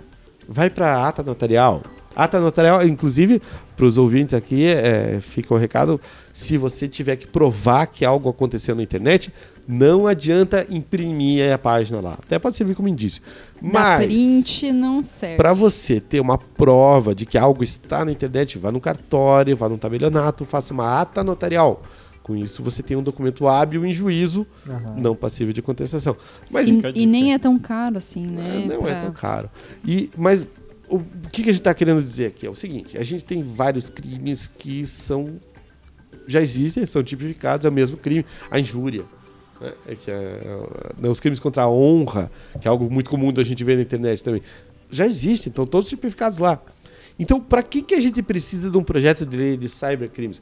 vai 0.48 0.70
pra 0.70 1.08
ata 1.08 1.24
notarial. 1.24 1.82
Ata 2.16 2.40
notarial, 2.40 2.86
inclusive, 2.88 3.42
para 3.76 3.86
os 3.86 3.98
ouvintes 3.98 4.34
aqui, 4.34 4.66
é, 4.66 5.20
fica 5.22 5.54
o 5.54 5.58
recado: 5.58 6.00
se 6.32 6.58
você 6.58 6.88
tiver 6.88 7.16
que 7.16 7.28
provar 7.28 7.88
que 7.88 8.06
algo 8.06 8.30
aconteceu 8.30 8.76
na 8.76 8.84
internet, 8.84 9.34
não 9.68 10.06
adianta 10.06 10.66
imprimir 10.70 11.52
a 11.54 11.58
página 11.58 12.00
lá. 12.00 12.14
Até 12.24 12.38
pode 12.38 12.56
servir 12.56 12.76
como 12.76 12.88
indício. 12.88 13.22
Da 13.62 13.70
Mas, 13.72 14.06
print 14.06 14.72
não 14.72 15.02
serve. 15.04 15.38
para 15.38 15.54
você 15.54 16.00
ter 16.00 16.20
uma 16.20 16.38
prova 16.38 17.16
de 17.16 17.26
que 17.26 17.38
algo 17.38 17.64
está 17.64 18.04
na 18.06 18.12
internet, 18.12 18.58
vá 18.60 18.72
no 18.72 18.80
cartório, 18.82 19.56
vá 19.56 19.68
no 19.70 19.78
tabelionato, 19.78 20.46
faça 20.46 20.74
uma 20.74 21.02
ata 21.02 21.24
notarial. 21.24 21.82
Com 22.22 22.38
isso, 22.38 22.64
você 22.64 22.82
tem 22.82 22.96
um 22.96 23.04
documento 23.04 23.46
hábil 23.50 23.86
em 23.86 23.94
juízo, 23.94 24.48
Aham. 24.66 24.96
não 24.98 25.14
passível 25.14 25.54
de 25.54 25.62
contestação. 25.62 26.16
Mas 26.50 26.70
E, 26.70 26.80
e 26.96 27.06
nem 27.06 27.34
é 27.34 27.38
tão 27.40 27.60
caro 27.60 27.98
assim, 27.98 28.26
né? 28.26 28.64
é, 28.64 28.68
não 28.68 28.88
é 28.88 28.92
pra- 28.94 29.02
tão 29.02 29.12
caro. 29.12 29.50
E, 29.86 30.10
mas 30.18 30.48
o 30.94 31.30
que, 31.32 31.42
que 31.42 31.50
a 31.50 31.54
gente 31.54 31.62
está 31.62 31.74
querendo 31.74 32.04
dizer 32.04 32.28
aqui 32.28 32.46
é 32.46 32.50
o 32.50 32.56
seguinte: 32.56 32.98
a 32.98 33.04
gente 33.04 33.26
tem 33.26 33.42
vários 33.42 33.90
crimes 33.90 34.48
que 34.48 34.86
são. 34.86 35.40
já 36.28 36.40
existem, 36.42 36.86
são 36.86 37.04
tipificados, 37.04 37.66
é 37.66 37.70
o 37.70 37.72
mesmo 37.72 37.98
crime. 37.98 38.26
A 38.52 38.60
injúria. 38.60 39.04
né? 39.60 39.74
É 39.88 39.96
que 39.96 40.12
é, 40.12 40.42
né, 40.98 41.10
os 41.10 41.20
crimes 41.20 41.40
contra 41.40 41.64
a 41.64 41.70
honra, 41.70 42.32
que 42.62 42.68
é 42.68 42.70
algo 42.70 42.90
muito 42.92 43.10
comum 43.10 43.34
da 43.34 43.42
gente 43.44 43.64
ver 43.64 43.76
na 43.76 43.82
internet 43.82 44.24
também. 44.24 44.44
Já 44.92 45.08
existem, 45.08 45.50
estão 45.50 45.66
todos 45.66 45.90
tipificados 45.90 46.38
lá. 46.38 46.62
Então, 47.18 47.40
para 47.42 47.64
que, 47.64 47.82
que 47.82 47.96
a 47.96 48.02
gente 48.02 48.22
precisa 48.22 48.70
de 48.70 48.78
um 48.78 48.84
projeto 48.84 49.26
de 49.26 49.36
lei 49.36 49.58
de 49.58 49.68
cybercrimes? 49.68 50.42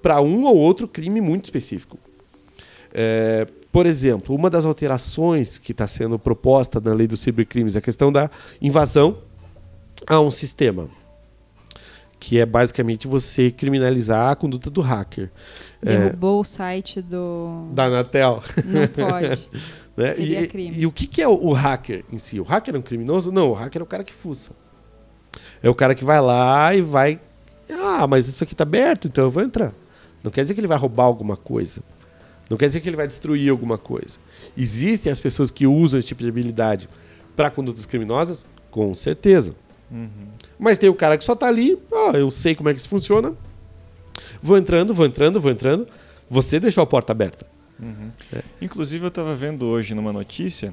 Para 0.00 0.22
um 0.22 0.44
ou 0.44 0.56
outro 0.56 0.88
crime 0.88 1.20
muito 1.20 1.44
específico. 1.44 1.98
É, 2.92 3.46
por 3.70 3.84
exemplo, 3.84 4.34
uma 4.34 4.48
das 4.48 4.64
alterações 4.64 5.58
que 5.58 5.72
está 5.72 5.86
sendo 5.86 6.18
proposta 6.18 6.80
na 6.80 6.94
lei 6.94 7.06
dos 7.06 7.20
cibercrimes 7.20 7.76
é 7.76 7.78
a 7.78 7.82
questão 7.82 8.10
da 8.10 8.30
invasão 8.60 9.18
a 10.06 10.20
um 10.20 10.30
sistema, 10.30 10.88
que 12.18 12.38
é 12.38 12.46
basicamente 12.46 13.06
você 13.08 13.50
criminalizar 13.50 14.30
a 14.30 14.36
conduta 14.36 14.68
do 14.70 14.80
hacker. 14.80 15.30
É, 15.82 15.96
Derrubou 15.96 16.40
o 16.40 16.44
site 16.44 17.00
do. 17.00 17.68
da 17.72 17.84
Anatel. 17.84 18.42
Não 18.64 18.86
pode. 18.88 19.48
Né? 19.96 20.14
Seria 20.14 20.42
E, 20.42 20.48
crime. 20.48 20.76
e 20.78 20.86
o 20.86 20.92
que, 20.92 21.06
que 21.06 21.20
é 21.20 21.28
o, 21.28 21.32
o 21.32 21.52
hacker 21.52 22.04
em 22.10 22.16
si? 22.16 22.40
O 22.40 22.44
hacker 22.44 22.74
é 22.74 22.78
um 22.78 22.82
criminoso? 22.82 23.30
Não, 23.30 23.50
o 23.50 23.52
hacker 23.52 23.80
é 23.80 23.82
o 23.82 23.86
cara 23.86 24.02
que 24.04 24.12
fuça. 24.12 24.52
É 25.62 25.68
o 25.68 25.74
cara 25.74 25.94
que 25.94 26.04
vai 26.04 26.20
lá 26.22 26.72
e 26.74 26.80
vai. 26.80 27.20
Ah, 27.70 28.06
mas 28.06 28.26
isso 28.26 28.42
aqui 28.42 28.54
tá 28.54 28.62
aberto, 28.62 29.08
então 29.08 29.24
eu 29.24 29.30
vou 29.30 29.42
entrar. 29.42 29.74
Não 30.22 30.30
quer 30.30 30.42
dizer 30.42 30.54
que 30.54 30.60
ele 30.60 30.68
vai 30.68 30.78
roubar 30.78 31.04
alguma 31.04 31.36
coisa. 31.36 31.82
Não 32.48 32.56
quer 32.56 32.68
dizer 32.68 32.80
que 32.80 32.88
ele 32.88 32.96
vai 32.96 33.06
destruir 33.06 33.50
alguma 33.50 33.76
coisa. 33.76 34.18
Existem 34.56 35.10
as 35.12 35.20
pessoas 35.20 35.50
que 35.50 35.66
usam 35.66 35.98
esse 35.98 36.08
tipo 36.08 36.22
de 36.22 36.28
habilidade 36.30 36.88
para 37.36 37.50
condutas 37.50 37.84
criminosas? 37.84 38.44
Com 38.70 38.94
certeza. 38.94 39.54
Mas 40.58 40.78
tem 40.78 40.88
o 40.88 40.94
cara 40.94 41.16
que 41.18 41.24
só 41.24 41.34
tá 41.34 41.46
ali, 41.46 41.78
ó, 41.90 42.12
eu 42.12 42.30
sei 42.30 42.54
como 42.54 42.68
é 42.68 42.72
que 42.72 42.78
isso 42.80 42.88
funciona. 42.88 43.34
Vou 44.42 44.56
entrando, 44.56 44.94
vou 44.94 45.06
entrando, 45.06 45.40
vou 45.40 45.50
entrando. 45.50 45.86
Você 46.28 46.60
deixou 46.60 46.82
a 46.82 46.86
porta 46.86 47.12
aberta. 47.12 47.46
Inclusive, 48.60 49.04
eu 49.04 49.08
estava 49.08 49.34
vendo 49.34 49.66
hoje 49.66 49.94
numa 49.94 50.12
notícia 50.12 50.72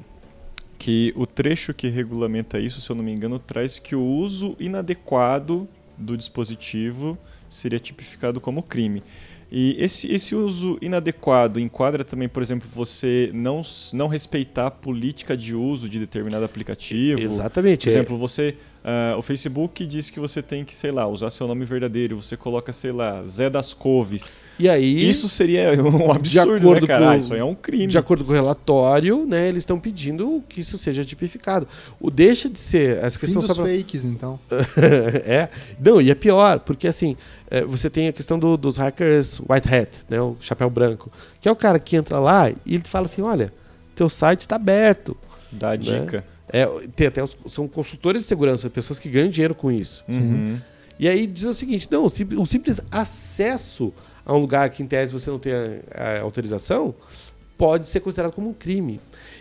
que 0.78 1.12
o 1.16 1.26
trecho 1.26 1.74
que 1.74 1.88
regulamenta 1.88 2.60
isso, 2.60 2.80
se 2.80 2.88
eu 2.90 2.94
não 2.94 3.02
me 3.02 3.12
engano, 3.12 3.38
traz 3.38 3.78
que 3.78 3.96
o 3.96 4.04
uso 4.04 4.54
inadequado 4.60 5.66
do 5.96 6.16
dispositivo 6.16 7.18
seria 7.50 7.80
tipificado 7.80 8.40
como 8.40 8.62
crime. 8.62 9.02
E 9.50 9.76
esse, 9.78 10.10
esse 10.12 10.34
uso 10.34 10.78
inadequado 10.82 11.58
enquadra 11.58 12.04
também, 12.04 12.28
por 12.28 12.42
exemplo, 12.42 12.68
você 12.74 13.30
não, 13.32 13.62
não 13.94 14.06
respeitar 14.06 14.66
a 14.66 14.70
política 14.70 15.36
de 15.36 15.54
uso 15.54 15.88
de 15.88 15.98
determinado 15.98 16.44
aplicativo. 16.44 17.20
Exatamente. 17.20 17.84
Por 17.84 17.88
é- 17.88 17.92
exemplo, 17.92 18.18
você. 18.18 18.56
ah, 18.84 19.14
o 19.16 19.22
Facebook 19.22 19.86
diz 19.86 20.10
que 20.10 20.20
você 20.20 20.42
tem 20.42 20.64
que, 20.64 20.74
sei 20.74 20.90
lá, 20.90 21.06
usar 21.06 21.30
seu 21.30 21.46
nome 21.46 21.64
verdadeiro. 21.64 22.22
Você 22.22 22.36
coloca, 22.36 22.72
sei 22.72 22.92
lá, 22.92 23.22
Zé 23.26 23.48
das 23.48 23.72
Couves. 23.72 24.36
E 24.58 24.68
aí, 24.68 25.08
Isso 25.08 25.28
seria 25.28 25.70
um 25.80 26.10
absurdo, 26.10 26.56
acordo 26.56 26.80
né, 26.82 26.86
cara? 26.86 27.04
com- 27.04 27.10
Ah, 27.10 27.16
Isso 27.16 27.32
aí 27.34 27.40
é 27.40 27.44
um 27.44 27.54
crime. 27.54 27.86
de 27.86 27.96
acordo 27.98 28.24
com 28.24 28.32
o 28.32 28.34
relatório, 28.34 29.24
né, 29.24 29.48
eles 29.48 29.62
estão 29.62 29.78
pedindo 29.78 30.42
que 30.48 30.60
isso 30.62 30.76
seja 30.76 31.04
tipificado. 31.04 31.68
O 32.00 32.10
deixa 32.10 32.48
de 32.48 32.58
ser 32.58 32.96
essa 32.98 33.18
Fim 33.18 33.26
questão 33.26 33.40
dos 33.40 33.46
só 33.48 33.54
pra- 33.54 33.64
fakes, 33.70 34.04
então. 34.04 34.38
é. 35.24 35.48
Não, 35.78 36.00
e 36.00 36.10
é 36.10 36.14
pior, 36.14 36.58
porque 36.60 36.88
assim, 36.88 37.16
é, 37.50 37.62
você 37.64 37.88
tem 37.88 38.08
a 38.08 38.12
questão 38.12 38.38
do- 38.38 38.56
dos 38.56 38.76
hackers 38.76 39.40
white 39.48 39.72
hat, 39.72 39.90
né, 40.08 40.20
o 40.20 40.36
chapéu 40.40 40.68
branco, 40.68 41.10
que 41.40 41.48
é 41.48 41.52
o 41.52 41.56
cara 41.56 41.78
que 41.78 41.94
entra 41.96 42.18
lá 42.18 42.50
e 42.50 42.74
ele 42.74 42.84
fala 42.84 43.06
assim, 43.06 43.22
olha, 43.22 43.52
teu 43.94 44.08
site 44.08 44.40
está 44.40 44.56
aberto. 44.56 45.16
Dá 45.52 45.70
a 45.70 45.76
dica. 45.76 46.24
É, 46.50 46.66
tem 46.96 47.06
até 47.06 47.22
os- 47.22 47.36
são 47.46 47.68
consultores 47.68 48.22
de 48.22 48.28
segurança, 48.28 48.68
pessoas 48.70 48.98
que 48.98 49.08
ganham 49.08 49.28
dinheiro 49.28 49.54
com 49.54 49.70
isso. 49.70 50.02
Uhum. 50.08 50.58
E 50.98 51.06
aí 51.06 51.26
diz 51.26 51.44
o 51.44 51.54
seguinte: 51.54 51.86
não, 51.90 52.04
o 52.06 52.46
simples 52.46 52.80
acesso 52.90 53.92
a 54.28 54.34
um 54.34 54.38
lugar 54.38 54.70
que 54.70 54.82
em 54.82 54.86
tese 54.86 55.12
você 55.12 55.30
não 55.30 55.38
tem 55.38 55.52
a, 55.52 56.18
a 56.18 56.20
autorização 56.20 56.94
pode 57.58 57.88
ser 57.88 57.98
considerado 57.98 58.32
como 58.32 58.48
um 58.48 58.54
crime. 58.54 59.00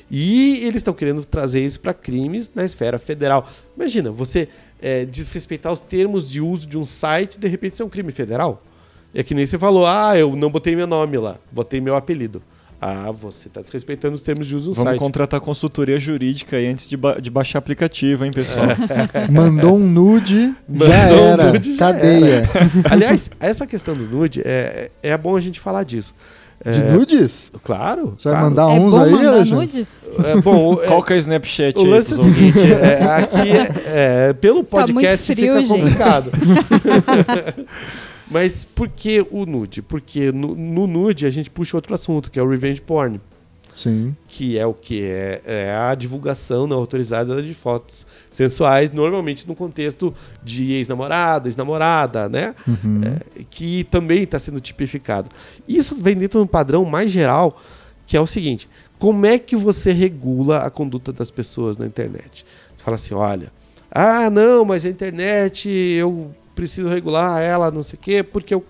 E 0.10 0.58
eles 0.64 0.78
estão 0.78 0.94
querendo 0.94 1.24
trazer 1.24 1.64
isso 1.64 1.80
para 1.80 1.94
crimes 1.94 2.52
na 2.56 2.66
esfera 2.66 2.98
federal. 2.98 3.48
Imagina, 3.76 4.10
você 4.10 4.50
é, 4.82 5.06
desrespeitar 5.06 5.72
os 5.72 5.80
termos 5.80 6.28
de 6.28 6.42
uso 6.42 6.66
de 6.66 6.78
um 6.78 6.84
site 6.84 7.38
de 7.38 7.48
repente 7.48 7.76
ser 7.76 7.84
um 7.84 7.90
crime 7.90 8.12
federal. 8.12 8.64
É 9.14 9.22
que 9.22 9.36
nem 9.36 9.46
você 9.46 9.58
falou, 9.58 9.86
ah, 9.86 10.18
eu 10.18 10.36
não 10.36 10.50
botei 10.50 10.76
meu 10.76 10.88
nome 10.88 11.18
lá, 11.18 11.38
botei 11.52 11.80
meu 11.80 11.96
apelido. 11.96 12.42
Ah, 12.80 13.12
você 13.12 13.48
está 13.48 13.60
desrespeitando 13.60 14.14
os 14.14 14.22
termos 14.22 14.46
de 14.46 14.56
uso 14.56 14.70
do 14.70 14.76
Vamos 14.76 14.90
site. 14.92 15.00
contratar 15.00 15.40
consultoria 15.42 16.00
jurídica 16.00 16.58
aí 16.58 16.68
antes 16.68 16.88
de, 16.88 16.96
ba- 16.96 17.20
de 17.20 17.32
baixar 17.32 17.58
aplicativo, 17.58 18.24
hein, 18.24 18.30
pessoal? 18.32 18.68
Mandou 19.32 19.76
um 19.78 19.88
nude, 19.88 20.54
Mandou 20.70 20.88
já 20.88 21.06
um 21.16 21.18
era. 21.28 21.52
nude, 21.54 21.74
já 21.76 21.92
Cadeia. 21.94 22.44
Aliás, 22.92 23.32
essa 23.40 23.66
questão 23.66 23.96
do 23.96 24.04
nude, 24.08 24.42
é, 24.46 24.92
é 25.02 25.18
bom 25.18 25.36
a 25.36 25.40
gente 25.40 25.60
falar 25.60 25.84
disso. 25.84 26.14
De 26.64 26.80
É, 26.80 26.92
nudes? 26.92 27.52
Claro. 27.64 28.16
Você 28.20 28.30
vai 28.30 28.40
claro. 28.40 28.50
mandar 28.50 28.64
é 28.76 28.80
uns 28.80 28.92
bom 28.94 29.00
aí, 29.02 29.12
mandar 29.12 29.46
nudes? 29.46 30.10
É, 30.24 30.42
bom, 30.42 30.74
o- 30.76 30.84
é, 30.84 30.88
Qual 30.88 31.04
que 31.04 31.14
é 31.14 31.16
o 31.16 31.20
Snapchat 31.20 31.78
o 31.78 31.82
aí? 31.82 31.88
lance 31.90 32.14
é 32.14 32.16
o 32.16 32.24
seguinte, 32.24 32.60
é, 32.74 33.04
aqui 33.04 33.52
é, 33.52 34.28
é, 34.30 34.34
pelo 34.34 34.64
Tá 34.64 34.78
muito 34.82 34.94
podcast 34.94 35.34
frio, 35.36 35.56
fica 35.56 35.64
gente. 35.66 35.82
complicado. 35.82 36.32
Mas 38.30 38.64
por 38.64 38.90
que 38.90 39.26
o 39.32 39.46
nude? 39.46 39.82
Porque 39.82 40.32
no, 40.32 40.56
no 40.56 40.86
nude 40.86 41.26
a 41.26 41.30
gente 41.30 41.50
puxa 41.50 41.78
outro 41.78 41.94
assunto, 41.96 42.30
que 42.30 42.40
é 42.40 42.44
o 42.44 42.50
revenge 42.50 42.82
porn. 42.82 43.20
Sim. 43.76 44.16
Que 44.28 44.58
é 44.58 44.66
o 44.66 44.74
que? 44.74 45.04
É, 45.04 45.42
é 45.46 45.76
a 45.76 45.94
divulgação 45.94 46.66
não 46.66 46.78
autorizada 46.78 47.42
de 47.42 47.54
fotos 47.54 48.08
sensuais, 48.30 48.90
normalmente 48.90 49.48
no 49.48 49.56
contexto 49.56 50.14
de 50.44 50.74
ex-namorado, 50.74 51.48
ex-namorada, 51.48 52.28
né? 52.28 52.56
Uhum. 52.68 53.02
É, 53.04 53.44
que 53.50 53.84
também 53.86 54.24
está 54.24 54.40
sendo 54.40 54.60
tipificado. 54.60 55.30
Isso 55.68 55.96
vem 55.96 56.16
dentro 56.16 56.40
de 56.40 56.44
um 56.44 56.48
padrão 56.48 56.84
mais 56.86 57.12
geral, 57.12 57.62
que 58.08 58.18
é 58.18 58.22
o 58.22 58.26
seguinte: 58.26 58.68
como 58.98 59.28
é 59.28 59.38
que 59.38 59.56
você 59.56 59.92
regula 59.92 60.64
a 60.64 60.72
conduta 60.72 61.14
das 61.14 61.30
pessoas 61.30 61.78
na 61.78 61.86
internet? 61.86 62.46
Você 62.76 62.84
fala 62.84 62.96
assim, 62.96 63.14
olha, 63.14 63.52
ah, 63.92 64.30
não, 64.30 64.66
mas 64.66 64.86
a 64.86 64.90
internet 64.90 65.70
eu 65.70 66.32
preciso 66.58 66.90
regular 66.90 67.40
ela, 67.40 67.70
não 67.70 67.84
sei 67.84 67.98
o 67.98 68.02
quê, 68.02 68.24
porque 68.24 68.54
eu. 68.54 68.66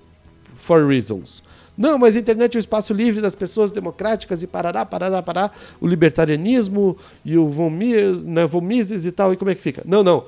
For 0.53 0.85
reasons. 0.87 1.43
Não, 1.77 1.99
mas 1.99 2.17
a 2.17 2.19
internet 2.19 2.55
é 2.55 2.57
o 2.57 2.59
espaço 2.59 2.91
livre 2.91 3.21
das 3.21 3.35
pessoas 3.35 3.71
democráticas 3.71 4.41
e 4.41 4.47
parará, 4.47 4.83
parará, 4.83 5.21
parará, 5.21 5.51
o 5.79 5.87
libertarianismo 5.87 6.97
e 7.23 7.37
o 7.37 7.47
von, 7.47 7.69
Mies, 7.69 8.23
né, 8.23 8.45
von 8.47 8.61
Mises 8.61 9.05
e 9.05 9.11
tal, 9.11 9.31
e 9.31 9.37
como 9.37 9.51
é 9.51 9.55
que 9.55 9.61
fica? 9.61 9.83
Não, 9.85 10.03
não. 10.03 10.25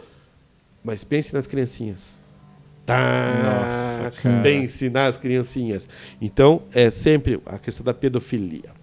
Mas 0.84 1.04
pense 1.04 1.34
nas 1.34 1.48
criancinhas. 1.48 2.18
Tá. 2.86 2.96
Nossa, 3.44 4.22
cara. 4.22 4.42
pense 4.44 4.90
nas 4.90 5.18
criancinhas. 5.18 5.90
Então, 6.22 6.62
é 6.72 6.92
sempre 6.92 7.42
a 7.46 7.58
questão 7.58 7.84
da 7.84 7.94
pedofilia. 7.94 8.79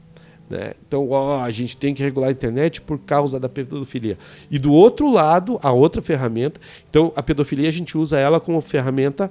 Né? 0.49 0.75
Então, 0.87 1.09
ó, 1.11 1.41
a 1.41 1.51
gente 1.51 1.77
tem 1.77 1.93
que 1.93 2.03
regular 2.03 2.29
a 2.29 2.33
internet 2.33 2.81
por 2.81 2.99
causa 2.99 3.41
da 3.41 3.49
pedofilia. 3.49 4.17
E 4.51 4.59
do 4.59 4.73
outro 4.73 5.11
lado, 5.11 5.59
a 5.63 5.73
outra 5.73 6.01
ferramenta. 6.01 6.61
Então, 6.89 7.13
a 7.17 7.23
pedofilia 7.23 7.69
a 7.69 7.73
gente 7.73 7.99
usa 7.99 8.19
ela 8.19 8.39
como 8.39 8.61
ferramenta 8.61 9.31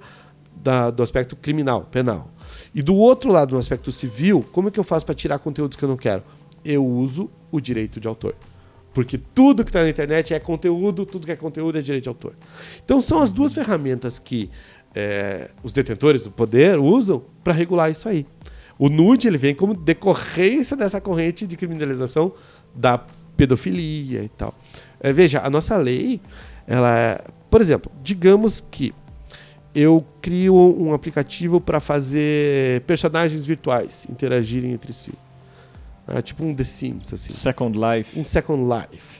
da- 0.55 0.89
do 0.91 1.01
aspecto 1.01 1.35
criminal, 1.35 1.87
penal. 1.89 2.29
E 2.73 2.81
do 2.81 2.95
outro 2.95 3.31
lado, 3.31 3.53
no 3.53 3.59
aspecto 3.59 3.91
civil, 3.91 4.45
como 4.51 4.67
é 4.67 4.71
que 4.71 4.79
eu 4.79 4.83
faço 4.83 5.05
para 5.05 5.15
tirar 5.15 5.39
conteúdos 5.39 5.77
que 5.77 5.83
eu 5.83 5.89
não 5.89 5.97
quero? 5.97 6.23
Eu 6.63 6.85
uso 6.85 7.29
o 7.51 7.61
direito 7.61 7.99
de 7.99 8.07
autor. 8.07 8.35
Porque 8.93 9.17
tudo 9.17 9.63
que 9.63 9.69
está 9.69 9.83
na 9.83 9.89
internet 9.89 10.33
é 10.33 10.39
conteúdo, 10.39 11.05
tudo 11.05 11.25
que 11.25 11.31
é 11.31 11.35
conteúdo 11.35 11.77
é 11.77 11.81
direito 11.81 12.03
de 12.03 12.09
autor. 12.09 12.33
Então 12.83 12.99
são 13.01 13.21
as 13.21 13.31
duas 13.31 13.53
ferramentas 13.53 14.17
que 14.17 14.49
é, 14.93 15.49
os 15.61 15.73
detentores 15.73 16.23
do 16.23 16.31
poder 16.31 16.79
usam 16.79 17.21
para 17.43 17.51
regular 17.51 17.91
isso 17.91 18.07
aí. 18.07 18.25
O 18.77 18.89
nude 18.89 19.27
ele 19.27 19.37
vem 19.37 19.55
como 19.55 19.73
decorrência 19.73 20.75
dessa 20.75 20.99
corrente 20.99 21.47
de 21.47 21.55
criminalização 21.55 22.33
da 22.75 22.97
pedofilia 23.37 24.23
e 24.23 24.29
tal. 24.29 24.53
É, 24.99 25.11
veja, 25.13 25.41
a 25.41 25.49
nossa 25.49 25.77
lei, 25.77 26.19
ela, 26.67 26.97
é- 26.97 27.21
por 27.49 27.61
exemplo, 27.61 27.91
digamos 28.03 28.61
que 28.71 28.93
eu 29.73 30.05
crio 30.21 30.55
um 30.55 30.93
aplicativo 30.93 31.59
para 31.59 31.79
fazer 31.79 32.81
personagens 32.81 33.45
virtuais 33.45 34.07
interagirem 34.09 34.71
entre 34.71 34.93
si. 34.93 35.13
Ah, 36.07 36.21
tipo 36.21 36.43
um 36.45 36.53
The 36.53 36.63
Sims, 36.63 37.11
assim. 37.13 37.31
Second 37.31 37.77
Life. 37.77 38.17
Um 38.19 38.23
Second 38.23 38.63
Life. 38.63 39.14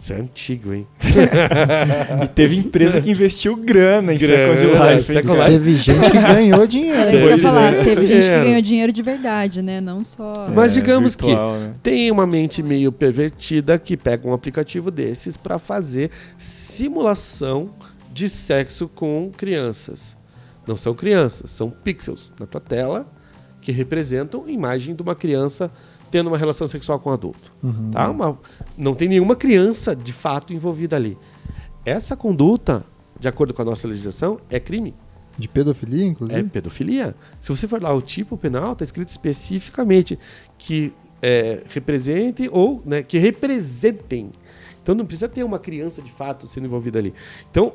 Você 0.00 0.14
é 0.14 0.16
antigo, 0.16 0.72
hein? 0.72 0.86
E 2.24 2.28
teve 2.28 2.56
empresa 2.56 3.00
que 3.02 3.10
investiu 3.10 3.54
grana 3.54 4.14
em 4.14 4.18
Grana, 4.18 4.54
Second 4.58 4.72
Life. 4.72 4.94
hein, 4.94 5.02
Second? 5.02 5.38
Life. 5.38 5.50
Teve 5.50 5.74
gente 5.78 6.10
que 6.10 6.18
ganhou 6.18 6.66
dinheiro. 6.66 6.98
Era 6.98 7.12
isso 7.14 7.18
que 7.20 7.28
eu 7.28 7.36
ia 7.36 7.42
Pois 7.42 7.42
falar. 7.42 7.74
é. 7.74 7.84
Teve 7.84 8.06
gente 8.06 8.22
que 8.24 8.30
ganhou 8.44 8.62
dinheiro 8.62 8.92
de 8.92 9.02
verdade, 9.02 9.60
né? 9.62 9.78
Não 9.80 10.02
só. 10.02 10.48
Mas 10.54 10.72
É, 10.74 10.80
digamos 10.80 11.14
virtual, 11.16 11.54
né? 11.58 11.72
Tem 11.82 12.10
uma 12.10 12.26
mente 12.26 12.62
meio 12.62 12.90
pervertida 12.90 13.78
que 13.78 13.94
pega 13.94 14.26
um 14.26 14.32
aplicativo 14.32 14.90
desses 14.90 15.36
para 15.36 15.58
fazer 15.58 16.10
simulação 16.38 17.70
de 18.12 18.28
sexo 18.28 18.88
com 18.88 19.30
crianças. 19.36 20.16
Não 20.66 20.76
são 20.78 20.94
crianças, 20.94 21.50
são 21.50 21.68
pixels 21.70 22.32
na 22.40 22.46
tua 22.46 22.60
tela 22.60 23.06
que 23.60 23.70
representam 23.70 24.44
a 24.46 24.50
imagem 24.50 24.94
de 24.94 25.02
uma 25.02 25.14
criança 25.14 25.70
tendo 26.10 26.26
uma 26.28 26.38
relação 26.38 26.66
sexual 26.66 26.98
com 26.98 27.10
um 27.10 27.12
adulto. 27.12 27.52
Uhum. 27.62 27.90
Tá? 27.90 28.10
Uma- 28.10 28.38
não 28.76 28.94
tem 28.94 29.08
nenhuma 29.08 29.36
criança 29.36 29.94
de 29.94 30.12
fato 30.12 30.52
envolvida 30.52 30.96
ali. 30.96 31.16
Essa 31.84 32.16
conduta, 32.16 32.84
de 33.18 33.28
acordo 33.28 33.54
com 33.54 33.62
a 33.62 33.64
nossa 33.64 33.86
legislação, 33.88 34.38
é 34.50 34.58
crime. 34.60 34.94
De 35.38 35.48
pedofilia, 35.48 36.04
É 36.04 36.08
inclusive? 36.08 36.42
pedofilia. 36.50 37.14
Se 37.40 37.48
você 37.48 37.66
for 37.66 37.80
lá, 37.82 37.92
o 37.94 38.02
tipo 38.02 38.36
penal 38.36 38.72
está 38.72 38.84
escrito 38.84 39.08
especificamente 39.08 40.18
que 40.58 40.92
é, 41.22 41.62
represente 41.68 42.48
ou 42.52 42.82
né, 42.84 43.02
que 43.02 43.18
representem. 43.18 44.30
Então 44.82 44.94
não 44.94 45.04
precisa 45.06 45.28
ter 45.28 45.44
uma 45.44 45.58
criança 45.58 46.02
de 46.02 46.10
fato 46.10 46.46
sendo 46.46 46.66
envolvida 46.66 46.98
ali. 46.98 47.14
Então, 47.50 47.72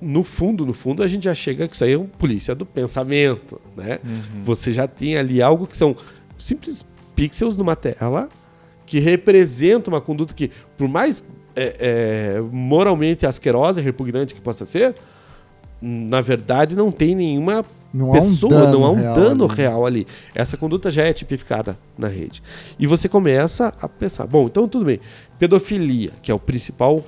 no 0.00 0.22
fundo, 0.22 0.64
no 0.66 0.72
fundo, 0.72 1.02
a 1.02 1.06
gente 1.08 1.24
já 1.24 1.34
chega 1.34 1.66
que 1.68 1.74
isso 1.74 1.84
aí 1.84 1.92
é 1.92 1.98
um 1.98 2.06
polícia 2.06 2.54
do 2.54 2.64
pensamento, 2.66 3.60
né? 3.76 3.98
Você 4.44 4.72
já 4.72 4.86
tem 4.86 5.16
ali 5.16 5.40
algo 5.42 5.66
que 5.66 5.76
são 5.76 5.96
simples 6.38 6.84
pixels 7.14 7.56
numa 7.56 7.76
tela 7.76 8.28
que 8.86 8.98
representa 8.98 9.90
uma 9.90 10.00
conduta 10.00 10.34
que, 10.34 10.50
por 10.76 10.88
mais 10.88 11.22
é, 11.56 12.36
é, 12.36 12.40
moralmente 12.40 13.26
asquerosa 13.26 13.80
e 13.80 13.84
repugnante 13.84 14.34
que 14.34 14.40
possa 14.40 14.64
ser, 14.64 14.94
na 15.80 16.20
verdade 16.20 16.74
não 16.74 16.90
tem 16.90 17.14
nenhuma 17.14 17.64
Não 17.92 18.06
há 18.06 18.10
um 18.10 18.12
pessoa, 18.12 18.52
dano 18.52 18.72
não 18.72 18.84
há 18.84 18.90
um 18.90 18.94
real 18.96 19.14
dano 19.14 19.44
ali. 19.44 19.54
real 19.54 19.86
ali. 19.86 20.06
Essa 20.34 20.56
conduta 20.56 20.90
já 20.90 21.04
é 21.04 21.12
tipificada 21.12 21.78
na 21.96 22.08
rede. 22.08 22.42
E 22.78 22.86
você 22.86 23.08
começa 23.08 23.72
a 23.80 23.88
pensar, 23.88 24.26
bom, 24.26 24.46
então 24.46 24.68
tudo 24.68 24.84
bem. 24.84 25.00
Pedofilia, 25.38 26.12
que 26.22 26.30
é 26.30 26.34
o 26.34 26.38
principal 26.38 27.02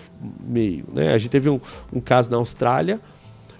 meio. 0.44 0.84
Né? 0.92 1.12
A 1.12 1.18
gente 1.18 1.30
teve 1.30 1.50
um, 1.50 1.60
um 1.92 2.00
caso 2.00 2.30
na 2.30 2.36
Austrália 2.36 3.00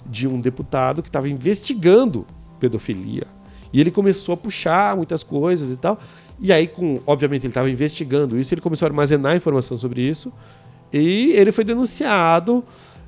de 0.09 0.28
um 0.28 0.40
deputado 0.40 1.03
que 1.03 1.09
estava 1.09 1.28
investigando 1.28 2.26
pedofilia. 2.61 3.24
E 3.72 3.80
ele 3.80 3.90
começou 3.90 4.32
a 4.34 4.36
puxar 4.36 4.97
muitas 4.97 5.22
coisas 5.22 5.70
e 5.70 5.76
tal. 5.76 5.99
E 6.41 6.53
aí, 6.53 6.66
com, 6.66 7.01
obviamente, 7.07 7.43
ele 7.43 7.51
estava 7.51 7.70
investigando 7.70 8.39
isso, 8.39 8.53
ele 8.53 8.61
começou 8.61 8.87
a 8.87 8.91
armazenar 8.91 9.37
informação 9.37 9.76
sobre 9.76 10.03
isso. 10.03 10.32
E 10.93 11.32
ele 11.32 11.51
foi 11.51 11.64
denunciado 11.64 12.64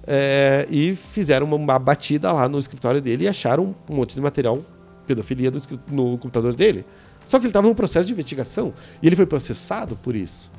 é, 0.07 0.67
e 0.71 0.95
fizeram 0.95 1.47
uma, 1.47 1.57
uma 1.57 1.79
batida 1.79 2.33
lá 2.33 2.49
no 2.49 2.59
escritório 2.59 3.01
dele 3.01 3.25
e 3.25 3.29
acharam 3.29 3.75
um 3.89 3.95
monte 3.95 4.15
de 4.15 4.21
material 4.21 4.59
pedofilia 5.07 5.49
escri- 5.55 5.79
no 5.91 6.19
computador 6.19 6.55
dele. 6.55 6.85
Só 7.27 7.39
que 7.39 7.45
ele 7.45 7.51
estava 7.51 7.67
num 7.67 7.75
processo 7.75 8.07
de 8.07 8.13
investigação 8.13 8.73
e 9.03 9.07
ele 9.07 9.17
foi 9.17 9.27
processado 9.27 9.97
por 9.97 10.17
isso. 10.17 10.51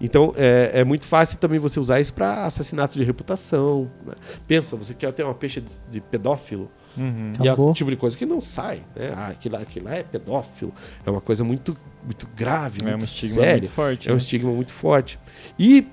Então 0.00 0.32
é, 0.36 0.70
é 0.74 0.84
muito 0.84 1.06
fácil 1.06 1.38
também 1.38 1.58
você 1.58 1.78
usar 1.78 2.00
isso 2.00 2.12
para 2.12 2.44
assassinato 2.44 2.98
de 2.98 3.04
reputação. 3.04 3.90
né? 4.04 4.14
Pensa, 4.46 4.76
você 4.76 4.94
quer 4.94 5.12
ter 5.12 5.22
uma 5.24 5.34
peixe 5.34 5.62
de 5.90 6.00
pedófilo 6.00 6.70
Uhum. 6.96 7.34
e 7.42 7.48
é 7.48 7.52
o 7.54 7.72
tipo 7.72 7.90
de 7.90 7.96
coisa 7.96 8.16
que 8.16 8.24
não 8.26 8.40
sai. 8.40 8.82
Né? 8.94 9.12
Ah, 9.14 9.28
aquilo, 9.28 9.54
lá- 9.56 9.62
aquilo 9.62 9.86
lá 9.86 9.94
é 9.96 10.02
pedófilo. 10.02 10.72
É 11.04 11.10
uma 11.10 11.20
coisa 11.20 11.42
muito, 11.44 11.76
muito 12.02 12.28
grave, 12.36 12.78
É 12.82 12.86
um 12.86 12.88
muito 12.90 13.04
estigma 13.04 13.34
séria. 13.34 13.52
muito 13.54 13.70
forte. 13.70 14.08
É 14.08 14.12
um 14.12 14.14
né? 14.14 14.18
estigma 14.18 14.52
muito 14.52 14.72
forte. 14.72 15.18
E, 15.58 15.86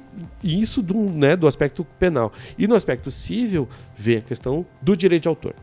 e 0.43 0.61
isso 0.61 0.81
do, 0.81 0.95
né, 0.95 1.35
do 1.35 1.47
aspecto 1.47 1.83
penal. 1.99 2.31
E 2.57 2.67
no 2.67 2.75
aspecto 2.75 3.09
civil, 3.11 3.67
vem 3.97 4.17
a 4.17 4.21
questão 4.21 4.65
do 4.81 4.95
direito 4.95 5.23
de 5.23 5.27
autor. 5.29 5.55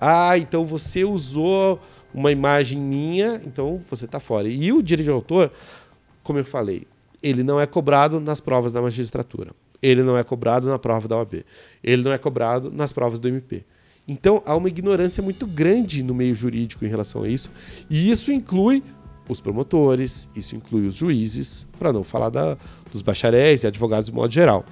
Ah, 0.00 0.36
então 0.38 0.64
você 0.64 1.04
usou 1.04 1.80
uma 2.12 2.30
imagem 2.30 2.78
minha, 2.80 3.40
então 3.44 3.80
você 3.88 4.04
está 4.04 4.20
fora. 4.20 4.48
E 4.48 4.72
o 4.72 4.82
direito 4.82 5.06
de 5.06 5.12
autor, 5.12 5.50
como 6.22 6.38
eu 6.38 6.44
falei, 6.44 6.86
ele 7.22 7.42
não 7.42 7.60
é 7.60 7.66
cobrado 7.66 8.20
nas 8.20 8.40
provas 8.40 8.72
da 8.72 8.80
magistratura. 8.82 9.50
Ele 9.82 10.02
não 10.02 10.16
é 10.16 10.22
cobrado 10.24 10.66
na 10.68 10.78
prova 10.78 11.06
da 11.06 11.16
OAB. 11.16 11.44
Ele 11.84 12.02
não 12.02 12.12
é 12.12 12.18
cobrado 12.18 12.70
nas 12.70 12.92
provas 12.92 13.18
do 13.18 13.28
MP. 13.28 13.64
Então 14.08 14.42
há 14.46 14.56
uma 14.56 14.68
ignorância 14.68 15.22
muito 15.22 15.46
grande 15.46 16.02
no 16.02 16.14
meio 16.14 16.34
jurídico 16.34 16.84
em 16.84 16.88
relação 16.88 17.22
a 17.24 17.28
isso. 17.28 17.50
E 17.90 18.10
isso 18.10 18.30
inclui 18.32 18.82
os 19.28 19.40
promotores, 19.40 20.28
isso 20.36 20.54
inclui 20.54 20.86
os 20.86 20.94
juízes, 20.94 21.66
para 21.78 21.92
não 21.92 22.04
falar 22.04 22.28
da- 22.30 22.56
dos 22.92 23.02
bacharéis 23.02 23.64
e 23.64 23.66
advogados 23.66 24.06
de 24.06 24.12
modo 24.14 24.32
geral. 24.32 24.64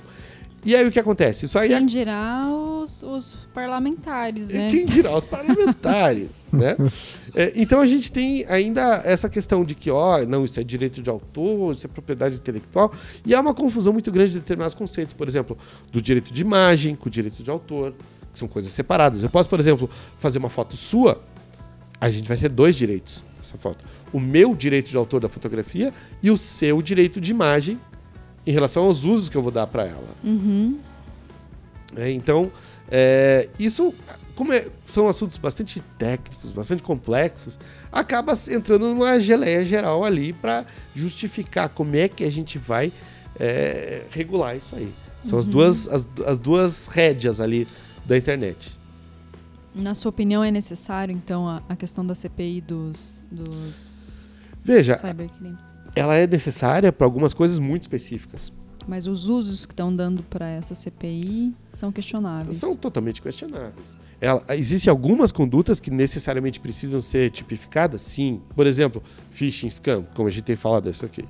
E 0.64 0.74
aí 0.74 0.86
o 0.86 0.90
que 0.90 0.98
acontece? 0.98 1.44
Isso 1.44 1.58
aí 1.58 1.72
é 1.72 1.76
Quem 1.76 1.84
dirá 1.86 2.46
os, 2.48 3.02
os 3.02 3.36
parlamentares, 3.52 4.48
né? 4.48 4.68
quem 4.70 4.86
dirá 4.86 5.14
os 5.14 5.24
parlamentares, 5.26 6.28
né? 6.50 6.74
É, 7.34 7.52
então 7.54 7.80
a 7.80 7.86
gente 7.86 8.10
tem 8.10 8.46
ainda 8.48 9.02
essa 9.04 9.28
questão 9.28 9.62
de 9.62 9.74
que, 9.74 9.90
ó, 9.90 10.24
não, 10.24 10.42
isso 10.42 10.58
é 10.58 10.64
direito 10.64 11.02
de 11.02 11.10
autor, 11.10 11.74
isso 11.74 11.84
é 11.84 11.88
propriedade 11.88 12.36
intelectual, 12.36 12.94
e 13.26 13.34
há 13.34 13.40
uma 13.42 13.52
confusão 13.52 13.92
muito 13.92 14.10
grande 14.10 14.32
de 14.32 14.38
determinados 14.38 14.72
conceitos, 14.74 15.12
por 15.12 15.28
exemplo, 15.28 15.58
do 15.92 16.00
direito 16.00 16.32
de 16.32 16.40
imagem 16.40 16.94
com 16.94 17.08
o 17.08 17.10
direito 17.10 17.42
de 17.42 17.50
autor, 17.50 17.92
são 18.38 18.48
coisas 18.48 18.72
separadas. 18.72 19.22
Eu 19.22 19.30
posso, 19.30 19.48
por 19.48 19.60
exemplo, 19.60 19.88
fazer 20.18 20.38
uma 20.38 20.48
foto 20.48 20.76
sua, 20.76 21.22
a 22.00 22.10
gente 22.10 22.28
vai 22.28 22.36
ter 22.36 22.50
dois 22.50 22.74
direitos 22.74 23.24
nessa 23.38 23.56
foto. 23.58 23.84
O 24.12 24.20
meu 24.20 24.54
direito 24.54 24.90
de 24.90 24.96
autor 24.96 25.20
da 25.20 25.28
fotografia 25.28 25.92
e 26.22 26.30
o 26.30 26.36
seu 26.36 26.80
direito 26.82 27.20
de 27.20 27.30
imagem 27.30 27.78
em 28.46 28.52
relação 28.52 28.84
aos 28.84 29.04
usos 29.04 29.28
que 29.28 29.36
eu 29.36 29.42
vou 29.42 29.50
dar 29.50 29.66
para 29.66 29.84
ela. 29.84 30.08
Uhum. 30.22 30.78
É, 31.96 32.10
então, 32.10 32.50
é, 32.90 33.48
isso, 33.58 33.94
como 34.34 34.52
é- 34.52 34.66
são 34.84 35.08
assuntos 35.08 35.36
bastante 35.36 35.80
técnicos, 35.96 36.52
bastante 36.52 36.82
complexos, 36.82 37.58
acaba 37.90 38.32
entrando 38.50 38.88
numa 38.88 39.18
geleia 39.18 39.64
geral 39.64 40.04
ali 40.04 40.32
para 40.32 40.64
justificar 40.94 41.68
como 41.68 41.96
é 41.96 42.08
que 42.08 42.24
a 42.24 42.30
gente 42.30 42.58
vai 42.58 42.92
é, 43.38 44.02
regular 44.10 44.56
isso 44.56 44.74
aí. 44.76 44.92
São 45.22 45.38
as, 45.38 45.46
duas, 45.46 45.88
as, 45.88 46.06
as 46.26 46.38
duas 46.38 46.86
rédeas 46.86 47.40
ali 47.40 47.66
da 48.06 48.16
internet. 48.16 48.78
Na 49.74 49.94
sua 49.94 50.10
opinião, 50.10 50.44
é 50.44 50.50
necessário, 50.50 51.12
então, 51.12 51.48
a, 51.48 51.62
a 51.68 51.74
questão 51.74 52.06
da 52.06 52.14
CPI 52.14 52.60
dos, 52.60 53.24
dos 53.30 54.30
Veja, 54.62 54.96
cybercrimes? 54.96 55.58
ela 55.96 56.14
é 56.14 56.26
necessária 56.26 56.92
para 56.92 57.06
algumas 57.06 57.34
coisas 57.34 57.58
muito 57.58 57.82
específicas. 57.82 58.52
Mas 58.86 59.06
os 59.06 59.28
usos 59.28 59.64
que 59.64 59.72
estão 59.72 59.94
dando 59.94 60.22
para 60.24 60.46
essa 60.46 60.74
CPI 60.74 61.54
são 61.72 61.90
questionáveis. 61.90 62.56
São 62.56 62.76
totalmente 62.76 63.20
questionáveis. 63.22 63.96
Ela, 64.20 64.44
existem 64.50 64.90
algumas 64.90 65.32
condutas 65.32 65.80
que 65.80 65.90
necessariamente 65.90 66.60
precisam 66.60 67.00
ser 67.00 67.30
tipificadas? 67.30 68.00
Sim. 68.02 68.42
Por 68.54 68.66
exemplo, 68.66 69.02
phishing 69.30 69.70
scam, 69.70 70.06
como 70.14 70.28
a 70.28 70.30
gente 70.30 70.44
tem 70.44 70.56
falado 70.56 70.88
isso 70.88 71.04
aqui. 71.04 71.24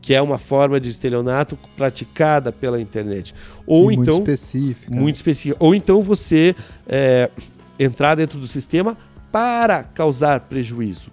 Que 0.00 0.14
é 0.14 0.22
uma 0.22 0.38
forma 0.38 0.80
de 0.80 0.88
estelionato 0.88 1.58
praticada 1.76 2.52
pela 2.52 2.80
internet. 2.80 3.34
Ou 3.66 3.90
E 3.92 3.96
muito 3.96 4.02
então. 4.02 4.18
específica. 4.18 4.94
Muito 4.94 5.16
específica. 5.16 5.56
Ou 5.64 5.74
então 5.74 6.02
você 6.02 6.54
é, 6.86 7.30
entrar 7.78 8.14
dentro 8.14 8.38
do 8.38 8.46
sistema 8.46 8.96
para 9.30 9.82
causar 9.82 10.40
prejuízo. 10.40 11.10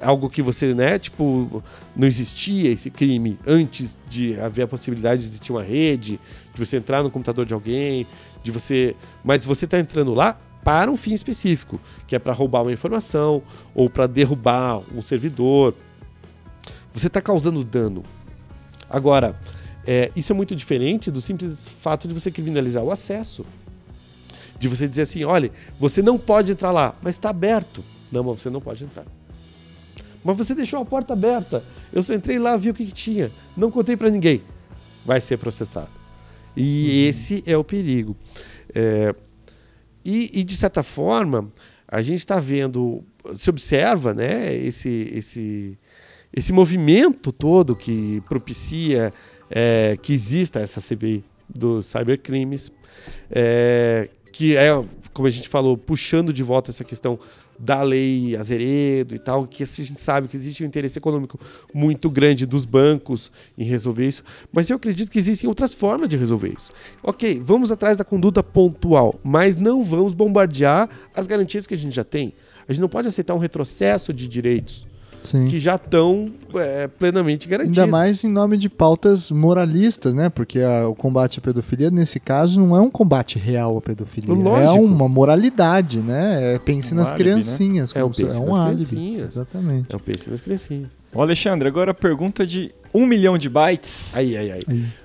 Algo 0.00 0.28
que 0.28 0.42
você, 0.42 0.74
né, 0.74 0.98
tipo, 0.98 1.62
não 1.94 2.08
existia 2.08 2.70
esse 2.70 2.90
crime 2.90 3.38
antes 3.46 3.96
de 4.08 4.38
haver 4.40 4.62
a 4.62 4.66
possibilidade 4.66 5.20
de 5.20 5.28
existir 5.28 5.52
uma 5.52 5.62
rede, 5.62 6.18
de 6.52 6.64
você 6.64 6.76
entrar 6.76 7.04
no 7.04 7.10
computador 7.10 7.46
de 7.46 7.54
alguém, 7.54 8.06
de 8.42 8.50
você. 8.50 8.96
Mas 9.22 9.44
você 9.44 9.64
está 9.64 9.78
entrando 9.78 10.12
lá 10.12 10.38
para 10.64 10.90
um 10.90 10.96
fim 10.96 11.12
específico, 11.12 11.80
que 12.06 12.16
é 12.16 12.18
para 12.18 12.32
roubar 12.32 12.62
uma 12.62 12.72
informação 12.72 13.42
ou 13.74 13.88
para 13.88 14.06
derrubar 14.06 14.82
um 14.94 15.02
servidor. 15.02 15.74
Você 16.92 17.06
está 17.06 17.20
causando 17.20 17.64
dano. 17.64 18.02
Agora, 18.88 19.38
é, 19.86 20.10
isso 20.14 20.32
é 20.32 20.34
muito 20.34 20.54
diferente 20.54 21.10
do 21.10 21.20
simples 21.20 21.68
fato 21.68 22.06
de 22.06 22.14
você 22.14 22.30
criminalizar 22.30 22.82
o 22.82 22.90
acesso. 22.90 23.44
De 24.58 24.68
você 24.68 24.86
dizer 24.86 25.02
assim, 25.02 25.24
olha, 25.24 25.50
você 25.78 26.02
não 26.02 26.18
pode 26.18 26.52
entrar 26.52 26.70
lá, 26.70 26.94
mas 27.02 27.16
está 27.16 27.30
aberto. 27.30 27.82
Não, 28.10 28.22
mas 28.22 28.42
você 28.42 28.50
não 28.50 28.60
pode 28.60 28.84
entrar. 28.84 29.06
Mas 30.22 30.36
você 30.36 30.54
deixou 30.54 30.80
a 30.80 30.84
porta 30.84 31.14
aberta. 31.14 31.64
Eu 31.92 32.02
só 32.02 32.14
entrei 32.14 32.38
lá, 32.38 32.56
vi 32.56 32.70
o 32.70 32.74
que, 32.74 32.84
que 32.86 32.92
tinha. 32.92 33.32
Não 33.56 33.70
contei 33.70 33.96
para 33.96 34.10
ninguém. 34.10 34.42
vai 35.04 35.20
ser 35.20 35.36
processado. 35.36 35.90
E 36.56 37.06
esse 37.06 37.42
é 37.46 37.56
o 37.56 37.64
perigo. 37.64 38.16
É, 38.74 39.14
e, 40.04 40.40
e, 40.40 40.44
de 40.44 40.56
certa 40.56 40.82
forma, 40.82 41.50
a 41.88 42.02
gente 42.02 42.18
está 42.18 42.38
vendo, 42.38 43.02
se 43.34 43.50
observa 43.50 44.14
né, 44.14 44.54
esse, 44.54 45.10
esse, 45.14 45.78
esse 46.34 46.52
movimento 46.52 47.32
todo 47.32 47.76
que 47.76 48.22
propicia 48.28 49.12
é, 49.50 49.98
que 50.00 50.12
exista 50.12 50.60
essa 50.60 50.80
CPI 50.80 51.24
dos 51.48 51.86
cybercrimes, 51.86 52.72
é, 53.30 54.08
que 54.32 54.56
é, 54.56 54.72
como 55.12 55.28
a 55.28 55.30
gente 55.30 55.48
falou, 55.48 55.76
puxando 55.76 56.32
de 56.32 56.42
volta 56.42 56.70
essa 56.70 56.84
questão 56.84 57.18
da 57.58 57.82
lei 57.82 58.34
Azeredo 58.36 59.14
e 59.14 59.18
tal, 59.18 59.46
que 59.46 59.62
a 59.62 59.66
gente 59.66 60.00
sabe 60.00 60.26
que 60.26 60.36
existe 60.36 60.64
um 60.64 60.66
interesse 60.66 60.98
econômico 60.98 61.38
muito 61.72 62.10
grande 62.10 62.44
dos 62.44 62.64
bancos 62.64 63.30
em 63.56 63.62
resolver 63.62 64.08
isso, 64.08 64.24
mas 64.50 64.68
eu 64.68 64.76
acredito 64.76 65.10
que 65.10 65.18
existem 65.18 65.48
outras 65.48 65.72
formas 65.72 66.08
de 66.08 66.16
resolver 66.16 66.52
isso. 66.56 66.72
Ok, 67.02 67.40
vamos 67.40 67.70
atrás 67.70 67.96
da 67.96 68.04
conduta 68.04 68.42
pontual, 68.42 69.20
mas 69.22 69.56
não 69.56 69.84
vamos 69.84 70.14
bombardear 70.14 70.88
as 71.14 71.26
garantias 71.26 71.66
que 71.66 71.74
a 71.74 71.76
gente 71.76 71.94
já 71.94 72.04
tem. 72.04 72.32
A 72.66 72.72
gente 72.72 72.80
não 72.80 72.88
pode 72.88 73.06
aceitar 73.06 73.34
um 73.34 73.38
retrocesso 73.38 74.12
de 74.12 74.26
direitos. 74.26 74.86
Sim. 75.24 75.44
que 75.46 75.58
já 75.58 75.76
estão 75.76 76.30
é, 76.54 76.86
plenamente 76.88 77.48
garantidos. 77.48 77.78
Ainda 77.78 77.90
mais 77.90 78.22
em 78.24 78.28
nome 78.28 78.58
de 78.58 78.68
pautas 78.68 79.30
moralistas, 79.30 80.12
né? 80.14 80.28
Porque 80.28 80.60
a- 80.60 80.88
o 80.88 80.94
combate 80.94 81.38
à 81.38 81.42
pedofilia, 81.42 81.90
nesse 81.90 82.18
caso, 82.20 82.60
não 82.60 82.76
é 82.76 82.80
um 82.80 82.90
combate 82.90 83.38
real 83.38 83.78
à 83.78 83.80
pedofilia. 83.80 84.34
Lógico. 84.34 84.70
É 84.70 84.80
uma 84.80 85.08
moralidade, 85.08 85.98
né? 86.00 86.54
É, 86.54 86.58
pense 86.58 86.92
Um 86.92 86.96
nas 86.98 87.12
álibi, 87.12 87.24
né? 87.24 87.30
criancinhas. 87.32 87.92
É 87.94 88.04
o 88.04 88.10
pense 88.10 88.40
um 88.40 88.46
nas 88.46 88.58
álibi. 88.58 88.84
criancinhas. 88.84 89.34
Exatamente. 89.34 89.92
É 89.92 89.96
o 89.96 90.00
pense 90.00 90.28
nas 90.30 90.40
criancinhas. 90.40 90.98
Ô 91.14 91.22
Alexandre, 91.22 91.68
agora 91.68 91.90
a 91.90 91.94
pergunta 91.94 92.46
de 92.46 92.72
um 92.94 93.06
milhão 93.06 93.38
de 93.38 93.48
bytes. 93.48 94.16
Ai, 94.16 94.36
ai, 94.36 94.50
ai. 94.50 94.62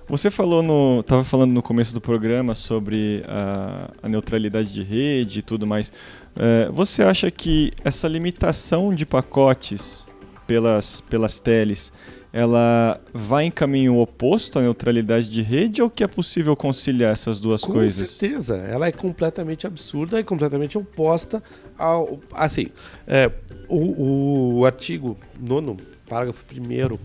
Você 0.07 0.29
falou 0.29 0.61
no. 0.61 1.03
Tava 1.03 1.23
falando 1.23 1.51
no 1.51 1.61
começo 1.61 1.93
do 1.93 2.01
programa 2.01 2.55
sobre 2.55 3.23
a, 3.27 3.91
a 4.03 4.09
neutralidade 4.09 4.73
de 4.73 4.81
rede 4.81 5.39
e 5.39 5.41
tudo 5.41 5.67
mais. 5.67 5.91
É, 6.35 6.69
você 6.71 7.03
acha 7.03 7.29
que 7.31 7.71
essa 7.83 8.07
limitação 8.07 8.93
de 8.93 9.05
pacotes 9.05 10.07
pelas, 10.45 11.01
pelas 11.01 11.39
teles 11.39 11.91
ela 12.31 13.01
vai 13.13 13.45
em 13.45 13.51
caminho 13.51 13.97
oposto 13.97 14.59
à 14.59 14.61
neutralidade 14.61 15.29
de 15.29 15.41
rede 15.41 15.81
ou 15.81 15.89
que 15.89 16.03
é 16.03 16.07
possível 16.07 16.55
conciliar 16.55 17.11
essas 17.11 17.39
duas 17.39 17.63
Com 17.63 17.73
coisas? 17.73 18.11
certeza. 18.11 18.57
Ela 18.57 18.87
é 18.87 18.91
completamente 18.91 19.65
absurda 19.65 20.19
e 20.19 20.23
completamente 20.23 20.77
oposta 20.77 21.41
ao. 21.77 22.19
Assim, 22.33 22.67
é, 23.07 23.31
o, 23.67 24.59
o 24.59 24.65
artigo 24.65 25.17
9, 25.39 25.77
parágrafo 26.07 26.43
1 26.53 26.97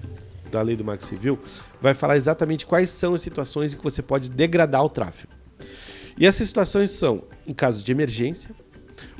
da 0.53 0.62
lei 0.62 0.76
do 0.76 0.84
Marco 0.84 1.05
Civil, 1.05 1.38
vai 1.80 1.94
falar 1.94 2.16
exatamente 2.16 2.66
quais 2.66 2.90
são 2.90 3.14
as 3.14 3.20
situações 3.20 3.72
em 3.72 3.76
que 3.76 3.82
você 3.82 4.03
pode 4.03 4.30
degradar 4.30 4.84
o 4.84 4.88
tráfego. 4.88 5.32
E 6.18 6.26
essas 6.26 6.46
situações 6.46 6.90
são 6.90 7.24
em 7.46 7.53
casos 7.53 7.82
de 7.82 7.90
emergência 7.90 8.50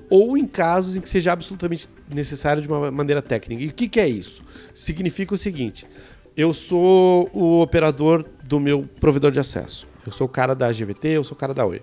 ou 0.09 0.37
em 0.37 0.47
casos 0.47 0.95
em 0.95 1.01
que 1.01 1.09
seja 1.09 1.33
absolutamente 1.33 1.89
necessário 2.14 2.61
de 2.61 2.68
uma 2.68 2.91
maneira 2.91 3.22
técnica. 3.22 3.62
E 3.62 3.68
o 3.68 3.72
que, 3.72 3.89
que 3.89 3.99
é 3.99 4.09
isso? 4.09 4.45
Significa 4.74 5.33
o 5.33 5.39
seguinte: 5.39 5.87
eu 6.37 6.53
sou 6.53 7.30
o 7.33 7.62
operador 7.62 8.24
do 8.45 8.61
meu 8.61 8.83
provedor 9.01 9.33
de 9.33 9.41
acesso. 9.41 9.89
Eu 10.05 10.12
sou 10.12 10.26
o 10.26 10.30
cara 10.30 10.55
da 10.55 10.70
GVT, 10.70 11.09
eu 11.09 11.24
sou 11.24 11.35
o 11.35 11.39
cara 11.39 11.55
da 11.55 11.64
Oi. 11.64 11.80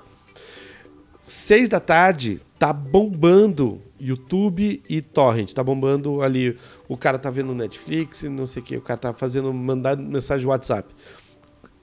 Seis 1.22 1.68
da 1.68 1.80
tarde, 1.80 2.40
tá 2.58 2.72
bombando 2.72 3.82
YouTube 4.00 4.82
e 4.88 5.02
Torrent. 5.02 5.54
Tá 5.54 5.64
bombando 5.64 6.22
ali. 6.22 6.58
O 6.88 6.98
cara 6.98 7.18
tá 7.18 7.30
vendo 7.30 7.54
Netflix, 7.54 8.24
não 8.24 8.48
sei 8.48 8.62
o 8.62 8.66
que. 8.66 8.78
O 8.78 8.82
cara 8.82 9.00
tá 9.00 9.14
fazendo, 9.14 9.54
mandando 9.54 10.04
mensagem 10.04 10.42
de 10.42 10.48
WhatsApp. 10.48 10.88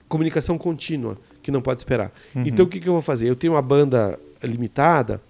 Comunicação 0.09 0.57
contínua, 0.57 1.17
que 1.43 1.51
não 1.51 1.61
pode 1.61 1.81
esperar. 1.81 2.13
Então 2.35 2.67
o 2.67 2.69
que, 2.69 2.81
que 2.81 2.89
eu 2.89 2.93
vou 2.93 3.03
fazer? 3.03 3.29
Eu 3.29 3.37
tenho 3.37 3.55
uma 3.55 3.63
banda 3.63 4.19
limitada, 4.43 5.21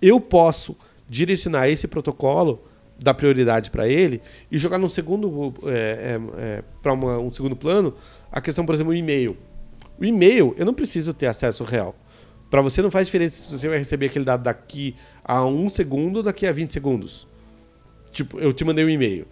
eu 0.00 0.20
posso 0.20 0.76
direcionar 1.08 1.68
esse 1.68 1.86
protocolo 1.86 2.62
dar 2.98 3.14
prioridade 3.14 3.70
para 3.70 3.88
ele 3.88 4.22
e 4.50 4.58
jogar 4.58 4.78
num 4.78 4.88
segundo 4.88 5.52
é, 5.66 6.62
para 6.80 6.94
um 6.94 7.32
segundo 7.32 7.56
plano 7.56 7.94
a 8.30 8.40
questão 8.40 8.64
por 8.64 8.74
exemplo 8.74 8.92
o 8.92 8.94
e-mail 8.94 9.36
o 9.98 10.04
e-mail 10.04 10.54
eu 10.56 10.64
não 10.64 10.72
preciso 10.72 11.12
ter 11.12 11.26
acesso 11.26 11.64
real 11.64 11.96
para 12.52 12.60
você 12.60 12.82
não 12.82 12.90
faz 12.90 13.06
diferença 13.06 13.34
se 13.48 13.58
você 13.58 13.66
vai 13.66 13.78
receber 13.78 14.06
aquele 14.06 14.26
dado 14.26 14.42
daqui 14.42 14.94
a 15.24 15.42
um 15.44 15.68
segundo 15.70 16.18
ou 16.18 16.22
daqui 16.22 16.46
a 16.46 16.52
20 16.52 16.70
segundos 16.70 17.26
tipo 18.12 18.38
eu 18.38 18.52
te 18.52 18.62
mandei 18.62 18.84
um 18.84 18.90
e-mail 18.90 19.26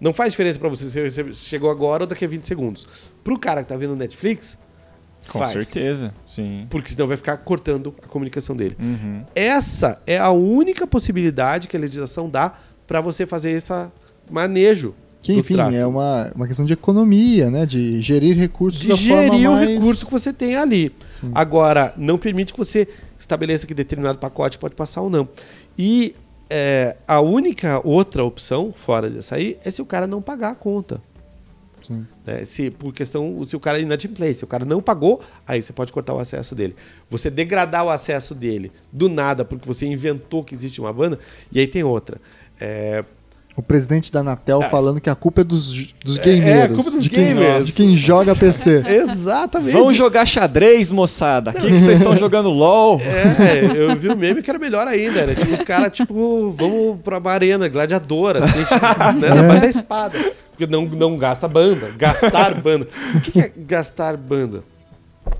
não 0.00 0.12
faz 0.14 0.32
diferença 0.32 0.58
para 0.58 0.70
você 0.70 0.86
se 0.88 1.10
você 1.10 1.32
chegou 1.34 1.70
agora 1.70 2.04
ou 2.04 2.06
daqui 2.06 2.24
a 2.24 2.28
20 2.28 2.46
segundos 2.46 2.86
pro 3.22 3.38
cara 3.38 3.62
que 3.62 3.68
tá 3.68 3.76
vendo 3.76 3.94
Netflix 3.94 4.56
Com 5.28 5.38
faz. 5.38 5.50
certeza, 5.52 6.14
sim. 6.26 6.66
porque 6.70 6.90
senão 6.90 7.06
vai 7.06 7.16
ficar 7.18 7.36
cortando 7.36 7.94
a 8.02 8.06
comunicação 8.08 8.56
dele 8.56 8.74
Uhum. 8.80 9.22
essa 9.34 10.00
é 10.06 10.18
a 10.18 10.30
única 10.30 10.86
possibilidade 10.86 11.68
que 11.68 11.76
a 11.76 11.80
legislação 11.80 12.28
dá 12.28 12.54
para 12.86 13.00
você 13.02 13.26
fazer 13.26 13.50
esse 13.50 13.70
manejo 14.30 14.94
Que, 15.22 15.34
enfim, 15.34 15.56
é 15.74 15.86
uma, 15.86 16.32
uma 16.34 16.48
questão 16.48 16.66
de 16.66 16.72
economia, 16.72 17.48
né? 17.48 17.64
De 17.64 18.02
gerir 18.02 18.36
recursos 18.36 18.80
de 18.80 18.88
da 18.88 18.94
gerir 18.94 19.48
o 19.48 19.52
mais... 19.52 19.68
recurso 19.68 20.04
que 20.04 20.10
você 20.10 20.32
tem 20.32 20.56
ali. 20.56 20.92
Sim. 21.14 21.30
Agora, 21.32 21.94
não 21.96 22.18
permite 22.18 22.52
que 22.52 22.58
você 22.58 22.88
estabeleça 23.16 23.66
que 23.66 23.72
determinado 23.72 24.18
pacote 24.18 24.58
pode 24.58 24.74
passar 24.74 25.00
ou 25.00 25.08
não. 25.08 25.28
E 25.78 26.16
é, 26.50 26.96
a 27.06 27.20
única 27.20 27.80
outra 27.86 28.24
opção, 28.24 28.74
fora 28.76 29.08
dessa 29.08 29.36
aí, 29.36 29.56
é 29.64 29.70
se 29.70 29.80
o 29.80 29.86
cara 29.86 30.08
não 30.08 30.20
pagar 30.20 30.50
a 30.50 30.54
conta. 30.56 31.00
Sim. 31.86 32.06
né? 32.26 32.44
Se, 32.44 32.70
por 32.70 32.92
questão, 32.92 33.42
se 33.44 33.56
o 33.56 33.60
cara 33.60 33.78
é 33.78 33.82
inadimplente, 33.82 34.38
se 34.38 34.44
o 34.44 34.46
cara 34.46 34.64
não 34.64 34.82
pagou, 34.82 35.20
aí 35.46 35.62
você 35.62 35.72
pode 35.72 35.92
cortar 35.92 36.14
o 36.14 36.18
acesso 36.18 36.54
dele. 36.54 36.74
Você 37.08 37.30
degradar 37.30 37.84
o 37.84 37.90
acesso 37.90 38.34
dele 38.34 38.72
do 38.92 39.08
nada, 39.08 39.44
porque 39.44 39.66
você 39.66 39.86
inventou 39.86 40.42
que 40.42 40.54
existe 40.54 40.80
uma 40.80 40.92
banda, 40.92 41.18
e 41.50 41.60
aí 41.60 41.66
tem 41.66 41.82
outra. 41.82 42.20
É, 42.60 43.04
O 43.54 43.62
presidente 43.62 44.10
da 44.10 44.20
Anatel 44.20 44.62
Ah, 44.62 44.68
falando 44.70 44.98
que 45.00 45.10
a 45.10 45.14
culpa 45.14 45.42
é 45.42 45.44
dos, 45.44 45.92
dos 46.02 46.18
É, 46.18 46.22
gamers. 46.22 46.46
é, 46.46 46.62
a 46.62 46.68
culpa 46.70 46.90
dos 46.90 47.02
de 47.02 47.10
quem, 47.10 47.34
gamers. 47.34 47.66
De 47.66 47.72
quem 47.72 47.96
joga 47.96 48.34
PC. 48.34 48.82
exatamente. 48.88 49.72
Vão 49.72 49.92
jogar 49.92 50.24
xadrez, 50.24 50.90
moçada. 50.90 51.50
Aqui 51.50 51.66
que 51.66 51.78
vocês 51.78 51.98
estão 51.98 52.16
jogando 52.16 52.48
LOL. 52.48 52.98
É, 53.00 53.76
eu 53.76 53.94
vi 53.94 54.08
o 54.08 54.16
meme 54.16 54.40
que 54.42 54.48
era 54.48 54.58
melhor 54.58 54.86
ainda. 54.88 55.20
Era 55.20 55.34
tipo, 55.34 55.52
os 55.52 55.60
caras, 55.60 55.92
tipo, 55.92 56.50
vamos 56.50 57.00
pra 57.02 57.18
uma 57.18 57.30
arena 57.30 57.68
gladiadora, 57.68 58.42
assim, 58.42 58.64
tipo, 58.64 59.20
né, 59.20 59.28
na 59.34 59.42
base 59.42 59.60
da 59.60 59.68
espada. 59.68 60.32
Porque 60.50 60.66
não, 60.66 60.86
não 60.86 61.18
gasta 61.18 61.46
banda. 61.46 61.90
Gastar 61.96 62.54
banda. 62.60 62.88
O 63.14 63.20
que, 63.20 63.32
que 63.32 63.40
é 63.40 63.52
gastar 63.54 64.16
banda? 64.16 64.64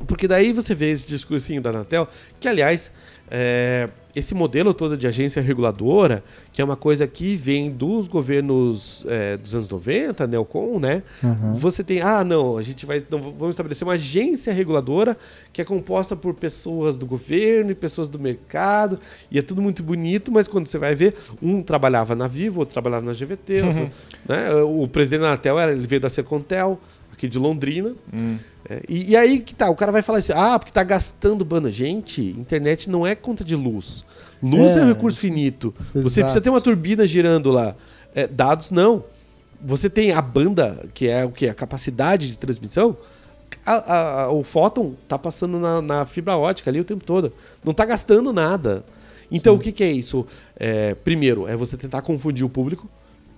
Porque 0.06 0.28
daí 0.28 0.52
você 0.52 0.74
vê 0.74 0.90
esse 0.90 1.06
discursinho 1.06 1.62
da 1.62 1.70
Anatel, 1.70 2.06
que 2.38 2.46
aliás, 2.46 2.90
é, 3.30 3.88
esse 4.14 4.34
modelo 4.34 4.74
todo 4.74 4.96
de 4.96 5.06
agência 5.06 5.42
reguladora, 5.42 6.22
que 6.52 6.60
é 6.60 6.64
uma 6.64 6.76
coisa 6.76 7.06
que 7.06 7.34
vem 7.34 7.70
dos 7.70 8.08
governos 8.08 9.04
é, 9.08 9.36
dos 9.36 9.54
anos 9.54 9.68
90, 9.68 10.26
Neocon, 10.26 10.78
né? 10.78 11.02
Uhum. 11.22 11.54
Você 11.54 11.82
tem, 11.82 12.00
ah, 12.00 12.22
não, 12.22 12.58
a 12.58 12.62
gente 12.62 12.84
vai, 12.84 13.02
não, 13.10 13.18
vamos 13.20 13.50
estabelecer 13.50 13.86
uma 13.86 13.94
agência 13.94 14.52
reguladora 14.52 15.16
que 15.52 15.60
é 15.60 15.64
composta 15.64 16.14
por 16.14 16.34
pessoas 16.34 16.96
do 16.98 17.06
governo 17.06 17.70
e 17.70 17.74
pessoas 17.74 18.08
do 18.08 18.18
mercado, 18.18 18.98
e 19.30 19.38
é 19.38 19.42
tudo 19.42 19.62
muito 19.62 19.82
bonito, 19.82 20.30
mas 20.30 20.48
quando 20.48 20.66
você 20.66 20.78
vai 20.78 20.94
ver, 20.94 21.14
um 21.42 21.62
trabalhava 21.62 22.14
na 22.14 22.26
Vivo, 22.26 22.60
outro 22.60 22.72
trabalhava 22.72 23.04
na 23.04 23.12
GVT, 23.12 23.62
outro, 23.62 23.90
né? 24.28 24.54
O 24.62 24.86
presidente 24.88 25.20
da 25.22 25.28
Anatel 25.28 25.58
era, 25.58 25.72
ele 25.72 25.86
veio 25.86 26.00
da 26.00 26.08
Sercontel, 26.08 26.78
aqui 27.22 27.28
de 27.28 27.38
Londrina. 27.38 27.92
Hum. 28.12 28.36
É, 28.68 28.82
e, 28.88 29.10
e 29.10 29.16
aí 29.16 29.38
que 29.40 29.54
tá, 29.54 29.70
o 29.70 29.76
cara 29.76 29.92
vai 29.92 30.02
falar 30.02 30.18
assim, 30.18 30.32
ah, 30.34 30.58
porque 30.58 30.72
tá 30.72 30.82
gastando 30.82 31.44
banda. 31.44 31.70
Gente, 31.70 32.20
internet 32.22 32.90
não 32.90 33.06
é 33.06 33.14
conta 33.14 33.44
de 33.44 33.54
luz. 33.54 34.04
Luz 34.42 34.76
é, 34.76 34.80
É, 34.80 34.82
um 34.82 34.88
recurso 34.88 35.18
finito. 35.20 35.72
Você 35.94 36.20
exato. 36.20 36.22
precisa 36.24 36.40
ter 36.40 36.50
uma 36.50 36.60
turbina 36.60 37.06
girando 37.06 37.50
lá. 37.50 37.76
É, 38.14 38.26
dados 38.26 38.70
não. 38.72 39.04
Você 39.64 39.88
tem 39.88 40.10
a 40.10 40.20
banda, 40.20 40.84
que 40.92 41.06
é 41.06 41.24
o 41.24 41.30
que? 41.30 41.48
A 41.48 41.54
capacidade 41.54 42.28
de 42.28 42.36
transmissão. 42.38 42.96
A- 43.64 43.72
a- 43.72 44.22
a- 44.24 44.30
o 44.32 44.42
fóton 44.42 44.94
tá 45.06 45.16
passando 45.16 45.58
na, 45.60 45.80
na 45.80 46.04
fibra 46.04 46.36
ótica 46.36 46.68
ali 46.70 46.80
o 46.80 46.84
tempo 46.84 47.04
todo. 47.04 47.32
Não 47.64 47.72
tá 47.72 47.84
gastando 47.84 48.32
nada. 48.32 48.84
Então 49.30 49.54
o 49.54 49.58
que, 49.58 49.70
que 49.70 49.84
é 49.84 49.90
isso? 49.90 50.26
É, 50.58 50.94
primeiro, 50.96 51.46
é 51.46 51.56
você 51.56 51.76
tentar 51.76 52.02
confundir 52.02 52.44
o 52.44 52.48
público, 52.48 52.88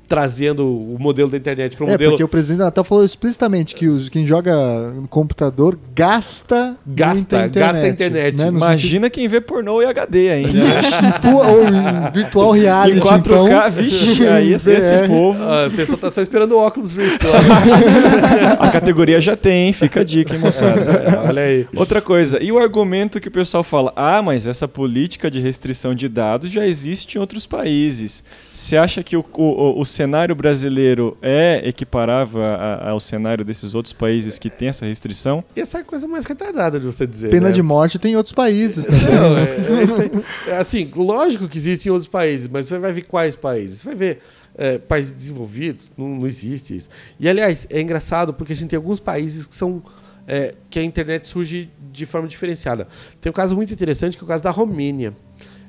trazendo 0.06 0.66
o 0.66 0.96
modelo 0.98 1.28
da 1.30 1.36
internet 1.36 1.76
para 1.76 1.84
um 1.86 1.88
É, 1.88 1.92
modelo. 1.92 2.12
porque 2.12 2.24
o 2.24 2.28
presidente 2.28 2.58
da 2.58 2.64
Anatel 2.64 2.84
falou 2.84 3.04
explicitamente 3.04 3.74
que 3.74 3.86
os, 3.88 4.08
quem 4.08 4.26
joga 4.26 4.54
no 4.90 5.08
computador 5.08 5.78
gasta 5.94 6.76
Gasta, 6.86 7.38
muita 7.40 7.48
gasta 7.60 7.82
a 7.82 7.88
internet. 7.88 8.36
Né? 8.36 8.48
Imagina 8.48 9.08
quem 9.10 9.26
vê 9.28 9.40
pornô 9.40 9.80
e 9.82 9.86
HD 9.86 10.30
ainda. 10.30 10.52
né? 10.52 10.82
sentido- 10.82 11.36
ou 11.36 11.64
em 11.64 12.12
virtual 12.12 12.50
reality, 12.52 12.98
em 12.98 13.00
4K, 13.00 13.18
então. 13.18 13.70
vixe, 13.72 14.26
aí 14.28 14.52
esse, 14.52 14.70
esse 14.70 14.96
VR. 14.96 15.06
povo. 15.08 15.42
Ah, 15.42 15.66
a 15.66 15.70
pessoa 15.70 15.98
tá 15.98 16.10
só 16.10 16.20
esperando 16.20 16.52
o 16.52 16.58
óculos 16.58 16.92
virtual. 16.92 17.32
A 18.58 18.68
categoria 18.68 19.20
já 19.20 19.36
tem, 19.36 19.72
fica 19.72 20.00
a 20.00 20.04
dica, 20.04 20.34
hein, 20.34 20.40
moçada. 20.40 21.22
Olha 21.28 21.42
aí. 21.42 21.66
Outra 21.74 22.00
coisa, 22.00 22.42
e 22.42 22.50
o 22.52 22.58
argumento 22.58 23.20
que 23.20 23.28
o 23.28 23.30
pessoal 23.30 23.62
fala, 23.64 23.92
ah, 23.96 24.22
mas 24.22 24.46
essa 24.46 24.66
política 24.68 25.30
de 25.30 25.40
restrição 25.40 25.94
de 25.94 26.08
dados 26.08 26.50
já 26.50 26.66
existe 26.66 27.16
em 27.16 27.20
outros 27.20 27.46
países. 27.46 28.22
Você 28.52 28.76
acha 28.76 29.02
que 29.02 29.16
o, 29.16 29.24
o, 29.34 29.80
o 29.80 29.84
cenário 29.94 30.34
brasileiro 30.34 31.16
é 31.22 31.62
equiparável 31.66 32.42
a- 32.42 32.90
ao 32.90 33.00
cenário 33.00 33.44
desses 33.44 33.74
outros 33.74 33.92
países 33.92 34.38
que 34.38 34.50
tem 34.50 34.68
essa 34.68 34.84
restrição? 34.86 35.44
Essa 35.54 35.78
é 35.78 35.80
a 35.80 35.84
coisa 35.84 36.06
mais 36.08 36.24
retardada 36.24 36.78
de 36.80 36.86
você 36.86 37.06
dizer. 37.06 37.30
Pena 37.30 37.48
né? 37.48 37.52
de 37.54 37.62
morte 37.62 37.98
tem 37.98 38.12
em 38.12 38.16
outros 38.16 38.32
países 38.32 38.86
também. 38.86 39.14
Não, 39.14 39.38
é, 39.38 40.50
é. 40.50 40.52
É, 40.52 40.56
assim, 40.58 40.90
lógico 40.94 41.48
que 41.48 41.56
existe 41.56 41.86
em 41.88 41.90
outros 41.92 42.08
países, 42.08 42.48
mas 42.48 42.66
você 42.66 42.78
vai 42.78 42.92
ver 42.92 43.02
quais 43.02 43.36
países. 43.36 43.78
Você 43.80 43.84
vai 43.86 43.94
ver 43.94 44.18
é, 44.56 44.78
países 44.78 45.12
desenvolvidos, 45.12 45.90
não, 45.96 46.08
não 46.16 46.26
existe 46.26 46.76
isso. 46.76 46.88
E, 47.18 47.28
aliás, 47.28 47.66
é 47.70 47.80
engraçado 47.80 48.32
porque 48.34 48.52
a 48.52 48.56
gente 48.56 48.68
tem 48.70 48.76
alguns 48.76 49.00
países 49.00 49.46
que 49.46 49.54
são. 49.54 49.82
é, 50.26 50.54
que 50.70 50.78
a 50.78 50.82
internet 50.82 51.26
surge 51.26 51.68
de 51.92 52.06
forma 52.06 52.26
diferenciada. 52.26 52.88
Tem 53.20 53.28
um 53.30 53.32
caso 53.34 53.54
muito 53.54 53.72
interessante 53.72 54.16
que 54.16 54.22
é 54.22 54.26
o 54.26 54.28
caso 54.28 54.42
da 54.42 54.50
Romênia. 54.50 55.12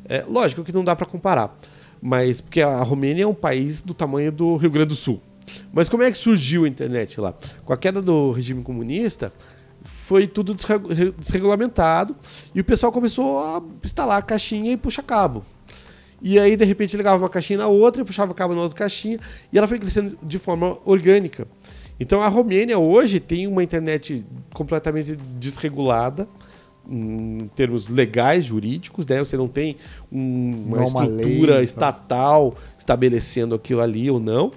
É, 0.07 0.23
lógico 0.27 0.63
que 0.63 0.71
não 0.71 0.83
dá 0.83 0.95
para 0.95 1.05
comparar, 1.05 1.57
mas 2.05 2.39
porque 2.39 2.61
a 2.61 2.83
Romênia 2.83 3.23
é 3.23 3.27
um 3.27 3.33
país 3.33 3.81
do 3.81 3.91
tamanho 3.91 4.31
do 4.31 4.57
Rio 4.57 4.69
Grande 4.69 4.89
do 4.89 4.95
Sul. 4.95 5.19
Mas 5.73 5.89
como 5.89 6.03
é 6.03 6.11
que 6.11 6.17
surgiu 6.19 6.63
a 6.63 6.67
internet 6.67 7.19
lá? 7.19 7.33
Com 7.65 7.73
a 7.73 7.77
queda 7.77 7.99
do 7.99 8.29
regime 8.29 8.61
comunista, 8.61 9.33
foi 9.81 10.27
tudo 10.27 10.53
desregu- 10.53 10.93
desregulamentado 11.17 12.15
e 12.53 12.61
o 12.61 12.63
pessoal 12.63 12.91
começou 12.91 13.39
a 13.39 13.59
instalar 13.83 14.19
a 14.19 14.21
caixinha 14.21 14.71
e 14.71 14.77
puxar 14.77 15.01
cabo. 15.01 15.43
E 16.21 16.37
aí, 16.37 16.55
de 16.55 16.63
repente, 16.63 16.95
ligava 16.95 17.23
uma 17.23 17.29
caixinha 17.29 17.57
na 17.57 17.67
outra 17.67 18.03
e 18.03 18.05
puxava 18.05 18.35
cabo 18.35 18.53
na 18.53 18.61
outra 18.61 18.77
caixinha 18.77 19.19
e 19.51 19.57
ela 19.57 19.67
foi 19.67 19.79
crescendo 19.79 20.15
de 20.21 20.37
forma 20.37 20.77
orgânica. 20.85 21.47
Então, 21.99 22.21
a 22.21 22.27
Romênia 22.27 22.77
hoje 22.77 23.19
tem 23.19 23.47
uma 23.47 23.63
internet 23.63 24.23
completamente 24.53 25.15
desregulada 25.15 26.27
em 26.89 27.49
termos 27.55 27.87
legais, 27.87 28.45
jurídicos, 28.45 29.07
né? 29.07 29.19
Você 29.19 29.35
não 29.37 29.47
tem 29.47 29.75
um- 30.11 30.65
uma 30.67 30.77
Não 30.77 30.85
uma 30.87 31.03
estrutura 31.05 31.51
lei, 31.53 31.57
tá. 31.57 31.61
estatal 31.63 32.55
estabelecendo 32.77 33.55
aquilo 33.55 33.81
ali 33.81 34.09
ou 34.09 34.19
não, 34.19 34.51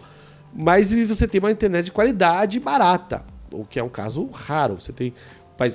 mas 0.54 0.92
você 0.92 1.26
tem 1.26 1.38
uma 1.38 1.50
internet 1.50 1.86
de 1.86 1.92
qualidade 1.92 2.58
barata, 2.60 3.24
o 3.52 3.64
que 3.64 3.78
é 3.78 3.82
um 3.82 3.88
caso 3.88 4.28
raro. 4.32 4.74
Você 4.80 4.92
tem 4.92 5.12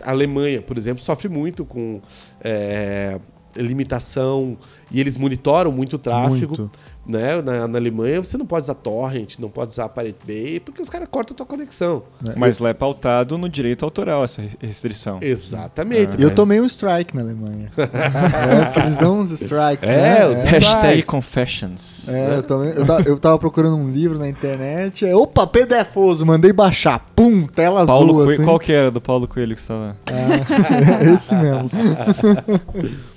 a 0.06 0.12
Alemanha, 0.12 0.62
por 0.62 0.78
exemplo, 0.78 1.04
sofre 1.04 1.28
muito 1.28 1.66
com 1.66 2.00
é, 2.42 3.20
limitação 3.56 4.58
e 4.92 5.00
eles 5.00 5.18
monitoram 5.18 5.72
muito 5.72 5.96
o 5.96 6.00
tráfego. 6.00 6.56
Muito. 6.58 6.72
Né? 7.06 7.42
Na, 7.42 7.68
na 7.68 7.78
Alemanha 7.78 8.22
você 8.24 8.38
não 8.38 8.46
pode 8.46 8.64
usar 8.64 8.76
torrent, 8.76 9.38
não 9.38 9.50
pode 9.50 9.72
usar 9.72 9.90
Pirate 9.90 10.20
Bay, 10.26 10.60
porque 10.62 10.82
os 10.82 10.88
caras 10.90 11.06
cortam 11.12 11.34
a 11.34 11.38
tua 11.38 11.46
conexão. 11.46 12.04
Mas 12.38 12.60
lá 12.60 12.70
é 12.70 12.74
pautado 12.74 13.38
no 13.38 13.50
direito 13.50 13.84
autoral 13.84 14.24
essa 14.24 14.42
re- 14.42 14.52
restrição. 14.62 15.20
Exatamente. 15.22 16.16
Eu 16.18 16.28
mas- 16.30 16.36
tomei 16.36 16.62
um 16.62 16.66
strike 16.66 17.14
na 17.14 17.22
Alemanha. 17.24 17.70
é, 17.78 18.80
eles 18.84 18.96
dão 18.96 19.20
uns 19.20 19.32
strikes, 19.32 19.90
É, 19.90 20.20
né? 20.20 20.28
os 20.28 20.38
É. 20.40 20.46
Hashtag 20.48 21.04
confessions. 21.04 22.08
É, 22.08 22.38
eu, 22.38 22.44
também, 22.44 22.70
eu, 22.70 22.86
tava, 22.86 23.02
eu 23.10 23.20
tava 23.20 23.38
procurando 23.38 23.76
um 23.76 23.92
livro 23.92 24.18
na 24.18 24.30
internet. 24.30 25.06
É, 25.06 25.14
opa, 25.14 25.46
PDFoso, 25.46 26.26
mandei 26.26 26.54
baixar. 26.54 27.06
Pum, 27.14 27.48
tela 27.48 27.86
Paulo 27.86 28.06
azul. 28.12 28.16
Coelho, 28.24 28.32
assim. 28.36 28.44
qual 28.46 28.60
que 28.60 28.72
era 28.72 28.90
do 28.90 29.02
Paulo 29.02 29.28
Coelho 29.28 29.56
que 29.56 29.62
você 29.62 29.74
estava? 29.74 29.98
Ah, 30.08 31.04
esse 31.14 31.36
mesmo. 31.36 31.70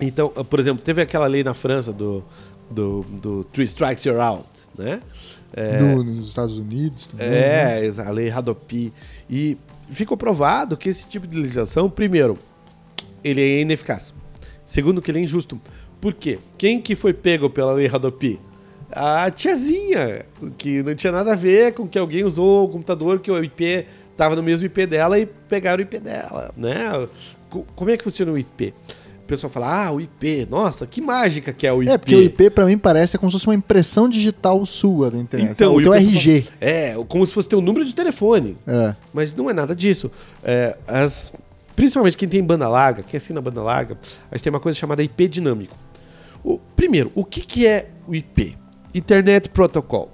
Então, 0.00 0.28
por 0.28 0.60
exemplo, 0.60 0.82
teve 0.84 1.02
aquela 1.02 1.26
lei 1.26 1.42
na 1.42 1.54
França 1.54 1.92
do, 1.92 2.22
do, 2.70 3.02
do 3.02 3.44
Three 3.44 3.64
Strikes 3.66 4.04
You're 4.04 4.20
Out, 4.20 4.46
né? 4.76 5.00
É, 5.52 5.78
No- 5.80 6.02
nos 6.04 6.28
Estados 6.28 6.58
Unidos 6.58 7.06
também. 7.06 7.28
né? 7.30 7.80
É, 7.80 7.84
exa- 7.84 8.06
a 8.06 8.10
lei 8.10 8.30
Hadopi. 8.30 8.92
E 9.30 9.56
ficou 9.90 10.16
provado 10.16 10.76
que 10.76 10.88
esse 10.88 11.06
tipo 11.08 11.26
de 11.26 11.36
legislação, 11.38 11.88
primeiro, 11.88 12.36
ele 13.24 13.40
é 13.40 13.60
ineficaz. 13.62 14.12
Segundo, 14.64 15.00
que 15.00 15.10
ele 15.10 15.18
é 15.18 15.22
injusto. 15.22 15.58
Por 16.00 16.12
quê? 16.14 16.38
Quem 16.58 16.80
que 16.80 16.94
foi 16.94 17.12
pego 17.14 17.48
pela 17.48 17.72
lei 17.72 17.86
Hadopi? 17.88 18.38
A 18.90 19.30
tiazinha, 19.30 20.24
que 20.56 20.82
não 20.82 20.94
tinha 20.94 21.12
nada 21.12 21.32
a 21.32 21.36
ver 21.36 21.72
com 21.74 21.86
que 21.86 21.98
alguém 21.98 22.24
usou 22.24 22.64
o 22.64 22.68
computador 22.68 23.18
que 23.20 23.30
o 23.30 23.42
IP 23.42 23.86
estava 24.12 24.34
no 24.36 24.42
mesmo 24.42 24.64
IP 24.66 24.86
dela 24.86 25.18
e 25.18 25.26
pegaram 25.26 25.78
o 25.78 25.82
IP 25.82 25.98
dela, 25.98 26.52
né? 26.56 27.06
Co- 27.50 27.66
Como 27.74 27.90
é 27.90 27.96
que 27.96 28.04
funciona 28.04 28.32
o 28.32 28.38
IP? 28.38 28.72
O 29.28 29.32
pessoal 29.36 29.50
fala, 29.50 29.84
ah, 29.88 29.92
o 29.92 30.00
IP, 30.00 30.48
nossa, 30.50 30.86
que 30.86 31.02
mágica 31.02 31.52
que 31.52 31.66
é 31.66 31.72
o 31.72 31.82
IP. 31.82 31.92
É, 31.92 31.98
porque 31.98 32.14
o 32.16 32.22
IP 32.22 32.48
pra 32.48 32.64
mim 32.64 32.78
parece 32.78 33.18
como 33.18 33.30
se 33.30 33.34
fosse 33.34 33.46
uma 33.46 33.54
impressão 33.54 34.08
digital 34.08 34.64
sua 34.64 35.10
da 35.10 35.18
internet. 35.18 35.50
Então, 35.50 35.74
o 35.74 35.82
teu 35.82 35.92
pessoal 35.92 36.14
RG. 36.14 36.40
fala- 36.40 36.56
É, 36.62 36.94
como 37.06 37.26
se 37.26 37.34
fosse 37.34 37.46
teu 37.46 37.60
número 37.60 37.84
de 37.84 37.94
telefone. 37.94 38.56
É. 38.66 38.94
Mas 39.12 39.34
não 39.34 39.50
é 39.50 39.52
nada 39.52 39.76
disso. 39.76 40.10
É, 40.42 40.78
as, 40.86 41.30
principalmente 41.76 42.16
quem 42.16 42.26
tem 42.26 42.42
banda 42.42 42.66
larga, 42.70 43.02
quem 43.02 43.18
assina 43.18 43.38
banda 43.38 43.62
larga, 43.62 43.98
a 44.30 44.34
gente 44.34 44.44
tem 44.44 44.50
uma 44.50 44.60
coisa 44.60 44.78
chamada 44.78 45.02
IP 45.02 45.28
dinâmico. 45.28 45.76
O, 46.42 46.58
primeiro, 46.74 47.12
o 47.14 47.22
que, 47.22 47.42
que 47.42 47.66
é 47.66 47.90
o 48.06 48.14
IP? 48.14 48.56
Internet 48.94 49.50
Protocol. 49.50 50.10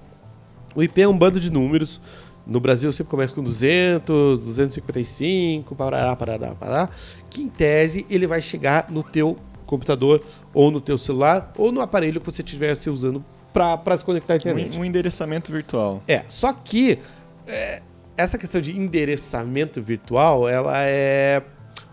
O 0.74 0.82
IP 0.82 1.00
é 1.02 1.06
um 1.06 1.16
bando 1.16 1.38
de 1.38 1.52
números. 1.52 2.00
No 2.46 2.60
Brasil 2.60 2.92
sempre 2.92 3.10
começa 3.10 3.34
com 3.34 3.42
200, 3.42 4.38
255, 4.38 5.74
parará, 5.74 6.14
parará, 6.14 6.54
parará, 6.54 6.88
que 7.30 7.42
em 7.42 7.48
tese 7.48 8.04
ele 8.10 8.26
vai 8.26 8.42
chegar 8.42 8.90
no 8.90 9.02
teu 9.02 9.38
computador 9.64 10.22
ou 10.52 10.70
no 10.70 10.80
teu 10.80 10.98
celular 10.98 11.52
ou 11.56 11.72
no 11.72 11.80
aparelho 11.80 12.20
que 12.20 12.26
você 12.26 12.42
estiver 12.42 12.74
se 12.74 12.90
usando 12.90 13.24
para 13.52 13.96
se 13.96 14.04
conectar 14.04 14.34
à 14.34 14.36
internet. 14.36 14.76
Um, 14.76 14.82
um 14.82 14.84
endereçamento 14.84 15.50
virtual. 15.50 16.02
É, 16.06 16.22
só 16.28 16.52
que 16.52 16.98
é, 17.46 17.80
essa 18.16 18.36
questão 18.36 18.60
de 18.60 18.76
endereçamento 18.76 19.80
virtual, 19.80 20.48
ela 20.48 20.82
é 20.82 21.42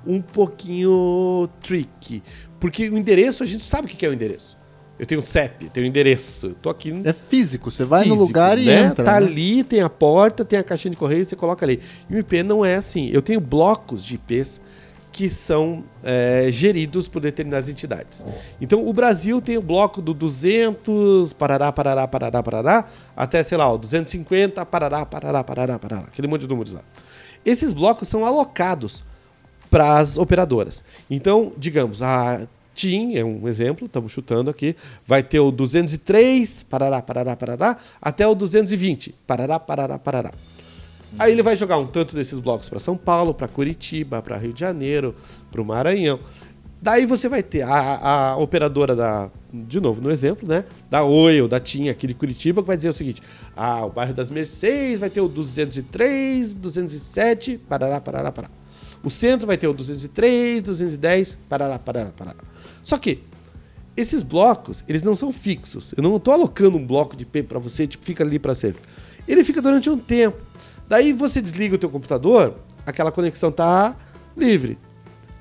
um 0.06 0.22
pouquinho 0.22 1.48
tricky. 1.62 2.24
Porque 2.60 2.90
o 2.90 2.98
endereço, 2.98 3.44
a 3.44 3.46
gente 3.46 3.64
sabe 3.64 3.88
o 3.88 3.90
que 3.90 4.06
é 4.06 4.10
o 4.10 4.14
endereço. 4.14 4.58
Eu 5.02 5.08
tenho 5.08 5.20
um 5.20 5.24
CEP, 5.24 5.68
tenho 5.72 5.88
endereço. 5.88 6.56
Tô 6.62 6.70
aqui 6.70 6.92
no 6.92 7.10
É 7.10 7.12
físico. 7.12 7.72
Você 7.72 7.84
vai 7.84 8.02
no 8.02 8.14
físico, 8.14 8.28
lugar 8.28 8.60
e 8.60 8.66
né? 8.66 8.82
entra. 8.84 9.04
Tá 9.04 9.20
né? 9.20 9.26
ali, 9.26 9.64
tem 9.64 9.82
a 9.82 9.90
porta, 9.90 10.46
tem 10.46 10.60
a 10.60 10.64
caixinha 10.64 10.92
de 10.92 10.98
correio, 10.98 11.26
você 11.26 11.36
coloca 11.36 11.66
ali. 11.66 11.82
E 12.08 12.16
o 12.16 12.20
IP 12.20 12.44
não 12.44 12.64
é 12.64 12.76
assim. 12.76 13.10
Eu 13.12 13.20
tenho 13.20 13.42
blocos 13.42 14.06
de 14.06 14.14
IPs 14.14 14.62
que 15.12 15.28
são 15.28 15.84
é, 16.04 16.50
geridos 16.52 17.08
por 17.08 17.20
determinadas 17.20 17.68
entidades. 17.68 18.24
Então, 18.62 18.88
o 18.88 18.94
Brasil 18.94 19.42
tem 19.42 19.58
o 19.58 19.62
bloco 19.62 20.04
do 20.04 20.14
200, 20.14 21.34
parará, 21.34 21.72
parará, 21.72 22.08
parará, 22.08 22.44
parará, 22.44 22.88
até, 23.18 23.42
sei 23.42 23.58
lá, 23.58 23.74
o 23.74 23.80
250, 23.80 24.64
parará, 24.68 25.04
parará, 25.04 25.44
parará, 25.44 25.80
parará, 25.80 26.02
aquele 26.08 26.28
monte 26.28 26.42
de 26.42 26.48
números 26.48 26.76
lá. 26.76 26.82
Esses 27.44 27.74
blocos 27.74 28.08
são 28.08 28.24
alocados 28.24 29.04
para 29.72 29.98
as 29.98 30.18
operadoras. 30.18 30.84
Então, 31.10 31.54
digamos, 31.58 32.04
a 32.04 32.48
TIM 32.82 33.16
é 33.16 33.24
um 33.24 33.48
exemplo, 33.48 33.86
estamos 33.86 34.12
chutando 34.12 34.50
aqui, 34.50 34.76
vai 35.06 35.22
ter 35.22 35.40
o 35.40 35.52
203, 35.52 36.64
parará, 36.64 37.00
parará, 37.00 37.36
parará, 37.36 37.78
até 38.02 38.28
o 38.28 38.34
220, 38.34 39.14
parará, 39.28 39.60
parará, 39.60 40.00
parará. 40.00 40.32
Aí 41.20 41.32
ele 41.32 41.44
vai 41.44 41.56
jogar 41.56 41.78
um 41.78 41.86
tanto 41.86 42.16
desses 42.16 42.40
blocos 42.40 42.70
para 42.70 42.80
São 42.80 42.98
Paulo, 42.98 43.36
para 43.36 43.48
Curitiba, 43.48 44.20
para 44.20 44.36
Rio 44.36 44.52
de 44.52 44.60
Janeiro, 44.62 45.14
para 45.52 45.62
o 45.62 45.66
Maranhão. 45.66 46.20
Daí 46.82 47.06
você 47.06 47.30
vai 47.30 47.44
ter 47.44 47.62
a, 47.62 48.32
a 48.32 48.38
operadora 48.38 48.96
da, 48.96 49.30
de 49.54 49.80
novo 49.80 50.02
no 50.02 50.10
exemplo, 50.10 50.48
né? 50.48 50.66
Da 50.90 51.04
Oi 51.04 51.40
ou 51.40 51.48
da 51.48 51.60
TIM 51.60 51.90
aqui 51.90 52.08
de 52.08 52.16
Curitiba, 52.16 52.64
que 52.64 52.68
vai 52.68 52.78
dizer 52.78 52.90
o 52.90 52.94
seguinte: 52.94 53.22
ah, 53.56 53.86
o 53.86 53.92
bairro 53.92 54.16
das 54.16 54.32
Mercedes 54.32 54.98
vai 54.98 55.12
ter 55.12 55.22
o 55.22 55.28
203, 55.28 56.56
207, 56.56 57.60
parará, 57.70 58.02
parará, 58.02 58.32
parará. 58.32 58.54
O 59.04 59.12
centro 59.12 59.46
vai 59.46 59.58
ter 59.58 59.68
o 59.68 59.74
203, 59.74 60.64
210, 60.64 61.38
parará, 61.48 61.78
parará, 61.78 62.10
parará. 62.18 62.51
Só 62.82 62.98
que 62.98 63.24
esses 63.96 64.24
blocos, 64.24 64.84
eles 64.88 65.04
não 65.04 65.16
são 65.16 65.32
fixos. 65.32 65.94
Eu 65.96 66.04
não 66.04 66.16
estou 66.18 66.34
alocando 66.34 66.78
um 66.78 66.86
bloco 66.86 67.16
de 67.16 67.24
IP 67.24 67.44
para 67.44 67.60
você, 67.60 67.86
tipo, 67.86 68.04
fica 68.04 68.24
ali 68.24 68.40
para 68.40 68.54
sempre. 68.54 68.82
Ele 69.28 69.44
fica 69.44 69.62
durante 69.62 69.90
um 69.90 69.98
tempo. 69.98 70.42
Daí 70.88 71.14
você 71.14 71.42
desliga 71.42 71.76
o 71.76 71.78
teu 71.78 71.90
computador, 71.90 72.56
aquela 72.86 73.12
conexão 73.12 73.52
tá 73.52 73.96
livre. 74.36 74.78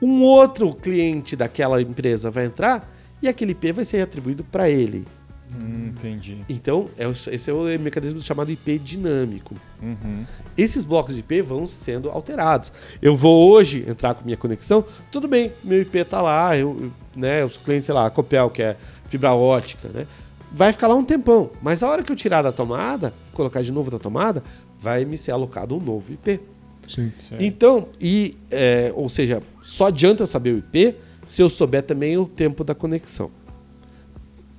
Um 0.00 0.22
outro 0.22 0.72
cliente 0.74 1.36
daquela 1.36 1.80
empresa 1.80 2.30
vai 2.30 2.46
entrar 2.46 2.88
e 3.22 3.28
aquele 3.28 3.52
IP 3.52 3.72
vai 3.72 3.84
ser 3.84 4.00
atribuído 4.00 4.44
para 4.44 4.68
ele. 4.68 5.06
Hum, 5.52 5.88
entendi. 5.88 6.38
Então, 6.48 6.88
é 6.96 7.06
o- 7.08 7.10
esse 7.12 7.50
é 7.50 7.52
o 7.52 7.64
mecanismo 7.80 8.20
chamado 8.20 8.50
IP 8.52 8.78
dinâmico. 8.78 9.54
Uhum. 9.82 10.24
Esses 10.56 10.84
blocos 10.84 11.14
de 11.14 11.20
IP 11.20 11.40
vão 11.42 11.66
sendo 11.66 12.08
alterados. 12.10 12.72
Eu 13.02 13.16
vou 13.16 13.50
hoje 13.50 13.84
entrar 13.88 14.14
com 14.14 14.24
minha 14.24 14.36
conexão, 14.36 14.84
tudo 15.10 15.26
bem, 15.26 15.52
meu 15.64 15.80
IP 15.82 16.04
tá 16.04 16.22
lá, 16.22 16.56
eu, 16.56 16.92
né, 17.16 17.44
os 17.44 17.56
clientes, 17.56 17.86
sei 17.86 17.94
lá, 17.94 18.06
a 18.06 18.10
Copel, 18.10 18.48
que 18.50 18.62
é 18.62 18.76
fibra 19.06 19.32
ótica, 19.32 19.88
né? 19.88 20.06
Vai 20.52 20.72
ficar 20.72 20.88
lá 20.88 20.94
um 20.94 21.04
tempão, 21.04 21.50
mas 21.62 21.82
a 21.82 21.88
hora 21.88 22.02
que 22.02 22.10
eu 22.10 22.16
tirar 22.16 22.42
da 22.42 22.52
tomada, 22.52 23.12
colocar 23.32 23.62
de 23.62 23.72
novo 23.72 23.90
na 23.90 23.98
tomada, 23.98 24.42
vai 24.78 25.04
me 25.04 25.16
ser 25.16 25.30
alocado 25.32 25.76
um 25.76 25.80
novo 25.80 26.12
IP. 26.12 26.40
Sim. 26.88 27.12
Então, 27.38 27.86
e, 28.00 28.36
é, 28.50 28.92
ou 28.96 29.08
seja, 29.08 29.40
só 29.62 29.86
adianta 29.86 30.22
eu 30.24 30.26
saber 30.26 30.54
o 30.54 30.58
IP 30.58 30.96
se 31.24 31.40
eu 31.40 31.48
souber 31.48 31.82
também 31.84 32.18
o 32.18 32.26
tempo 32.26 32.64
da 32.64 32.74
conexão. 32.74 33.30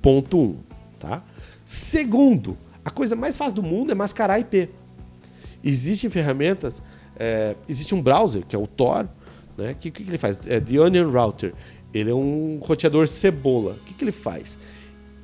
Ponto 0.00 0.38
1, 0.38 0.40
um, 0.42 0.56
tá? 1.02 1.22
Segundo, 1.64 2.56
a 2.84 2.90
coisa 2.90 3.16
mais 3.16 3.36
fácil 3.36 3.56
do 3.56 3.62
mundo 3.62 3.90
é 3.90 3.94
mascarar 3.94 4.38
IP. 4.38 4.68
Existem 5.62 6.08
ferramentas, 6.08 6.80
é, 7.16 7.56
existe 7.68 7.94
um 7.94 8.00
browser, 8.00 8.46
que 8.46 8.54
é 8.54 8.58
o 8.58 8.66
Tor, 8.66 9.08
né? 9.58 9.74
Que, 9.78 9.90
que, 9.90 10.04
que 10.04 10.10
ele 10.10 10.18
faz? 10.18 10.40
É 10.46 10.60
The 10.60 10.80
Onion 10.80 11.10
Router. 11.10 11.52
Ele 11.92 12.10
é 12.10 12.14
um 12.14 12.58
roteador 12.62 13.06
cebola. 13.06 13.72
O 13.72 13.84
que, 13.84 13.94
que 13.94 14.04
ele 14.04 14.12
faz? 14.12 14.58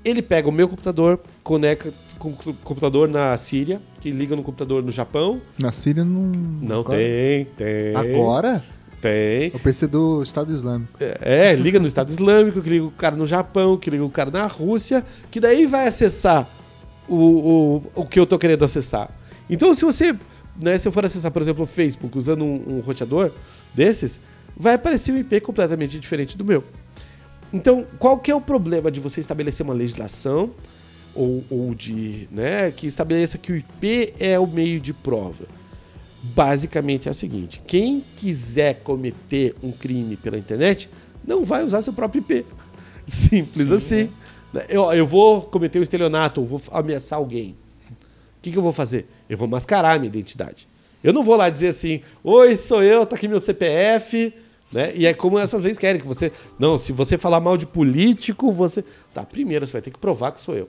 Ele 0.05 0.20
pega 0.20 0.49
o 0.49 0.53
meu 0.53 0.68
computador, 0.68 1.20
conecta 1.43 1.93
com 2.18 2.31
o 2.31 2.55
computador 2.64 3.09
na 3.09 3.37
Síria, 3.37 3.81
que 4.01 4.11
liga 4.11 4.35
no 4.35 4.43
computador 4.43 4.83
no 4.83 4.91
Japão. 4.91 5.41
Na 5.59 5.72
Síria 5.72 6.05
não. 6.05 6.33
Não 6.61 6.81
agora? 6.81 6.99
tem, 6.99 7.45
tem. 7.57 7.95
Agora? 7.95 8.62
Tem. 9.01 9.49
O 9.55 9.59
PC 9.59 9.86
do 9.86 10.22
Estado 10.22 10.53
Islâmico. 10.53 10.99
É, 11.01 11.55
liga 11.55 11.78
no 11.78 11.86
Estado 11.86 12.11
Islâmico, 12.11 12.61
que 12.61 12.68
liga 12.68 12.84
o 12.84 12.90
cara 12.90 13.16
no 13.16 13.26
Japão, 13.26 13.76
que 13.76 13.90
liga 13.90 14.05
o 14.05 14.11
cara 14.11 14.30
na 14.30 14.46
Rússia, 14.46 15.05
que 15.30 15.38
daí 15.38 15.66
vai 15.66 15.86
acessar 15.86 16.49
o, 17.09 17.14
o, 17.14 17.82
o 17.94 18.05
que 18.05 18.18
eu 18.18 18.26
tô 18.26 18.38
querendo 18.38 18.64
acessar. 18.64 19.11
Então, 19.49 19.72
se 19.72 19.84
você, 19.84 20.16
né, 20.61 20.76
se 20.76 20.88
eu 20.88 20.92
for 20.92 21.05
acessar, 21.05 21.30
por 21.30 21.40
exemplo, 21.40 21.64
o 21.64 21.66
Facebook 21.66 22.18
usando 22.18 22.44
um, 22.44 22.76
um 22.76 22.80
roteador 22.80 23.30
desses, 23.74 24.20
vai 24.57 24.74
aparecer 24.74 25.12
um 25.12 25.18
IP 25.18 25.40
completamente 25.40 25.99
diferente 25.99 26.36
do 26.36 26.44
meu. 26.44 26.64
Então, 27.53 27.86
qual 27.99 28.18
que 28.18 28.30
é 28.30 28.34
o 28.34 28.40
problema 28.40 28.90
de 28.90 29.01
você 29.01 29.20
estabelecer 29.20 29.64
uma 29.64 29.74
legislação 29.74 30.51
ou, 31.14 31.44
ou 31.49 31.74
de, 31.74 32.28
né, 32.30 32.70
que 32.70 32.86
estabeleça 32.86 33.38
que 33.38 33.53
o 33.53 33.57
IP 33.57 34.14
é 34.18 34.38
o 34.38 34.46
meio 34.46 34.80
de 34.80 34.92
prova? 34.92 35.46
Basicamente 36.22 37.08
é 37.08 37.10
a 37.10 37.14
seguinte: 37.14 37.62
quem 37.66 38.04
quiser 38.16 38.80
cometer 38.82 39.54
um 39.62 39.70
crime 39.70 40.16
pela 40.16 40.38
internet 40.38 40.90
não 41.24 41.44
vai 41.44 41.64
usar 41.64 41.82
seu 41.82 41.92
próprio 41.92 42.20
IP. 42.20 42.44
Simples 43.06 43.70
assim. 43.70 44.10
Eu, 44.68 44.90
eu 44.92 45.06
vou 45.06 45.42
cometer 45.42 45.78
um 45.78 45.82
estelionato, 45.82 46.40
eu 46.40 46.44
vou 46.44 46.60
ameaçar 46.72 47.18
alguém. 47.18 47.54
O 47.90 48.40
que, 48.40 48.50
que 48.50 48.58
eu 48.58 48.62
vou 48.62 48.72
fazer? 48.72 49.06
Eu 49.28 49.36
vou 49.36 49.46
mascarar 49.46 49.96
a 49.96 49.98
minha 49.98 50.08
identidade. 50.08 50.66
Eu 51.02 51.12
não 51.12 51.22
vou 51.22 51.36
lá 51.36 51.48
dizer 51.48 51.68
assim: 51.68 52.00
Oi, 52.24 52.56
sou 52.56 52.82
eu, 52.82 53.06
tá 53.06 53.16
aqui 53.16 53.28
meu 53.28 53.40
CPF. 53.40 54.32
Né? 54.70 54.92
E 54.94 55.06
é 55.06 55.14
como 55.14 55.38
essas 55.38 55.62
leis 55.62 55.78
querem, 55.78 56.00
que 56.00 56.06
você. 56.06 56.32
Não, 56.58 56.76
se 56.76 56.92
você 56.92 57.16
falar 57.16 57.40
mal 57.40 57.56
de 57.56 57.66
político, 57.66 58.52
você. 58.52 58.84
Tá, 59.14 59.24
primeiro 59.24 59.66
você 59.66 59.72
vai 59.72 59.82
ter 59.82 59.90
que 59.90 59.98
provar 59.98 60.32
que 60.32 60.40
sou 60.40 60.54
eu. 60.54 60.68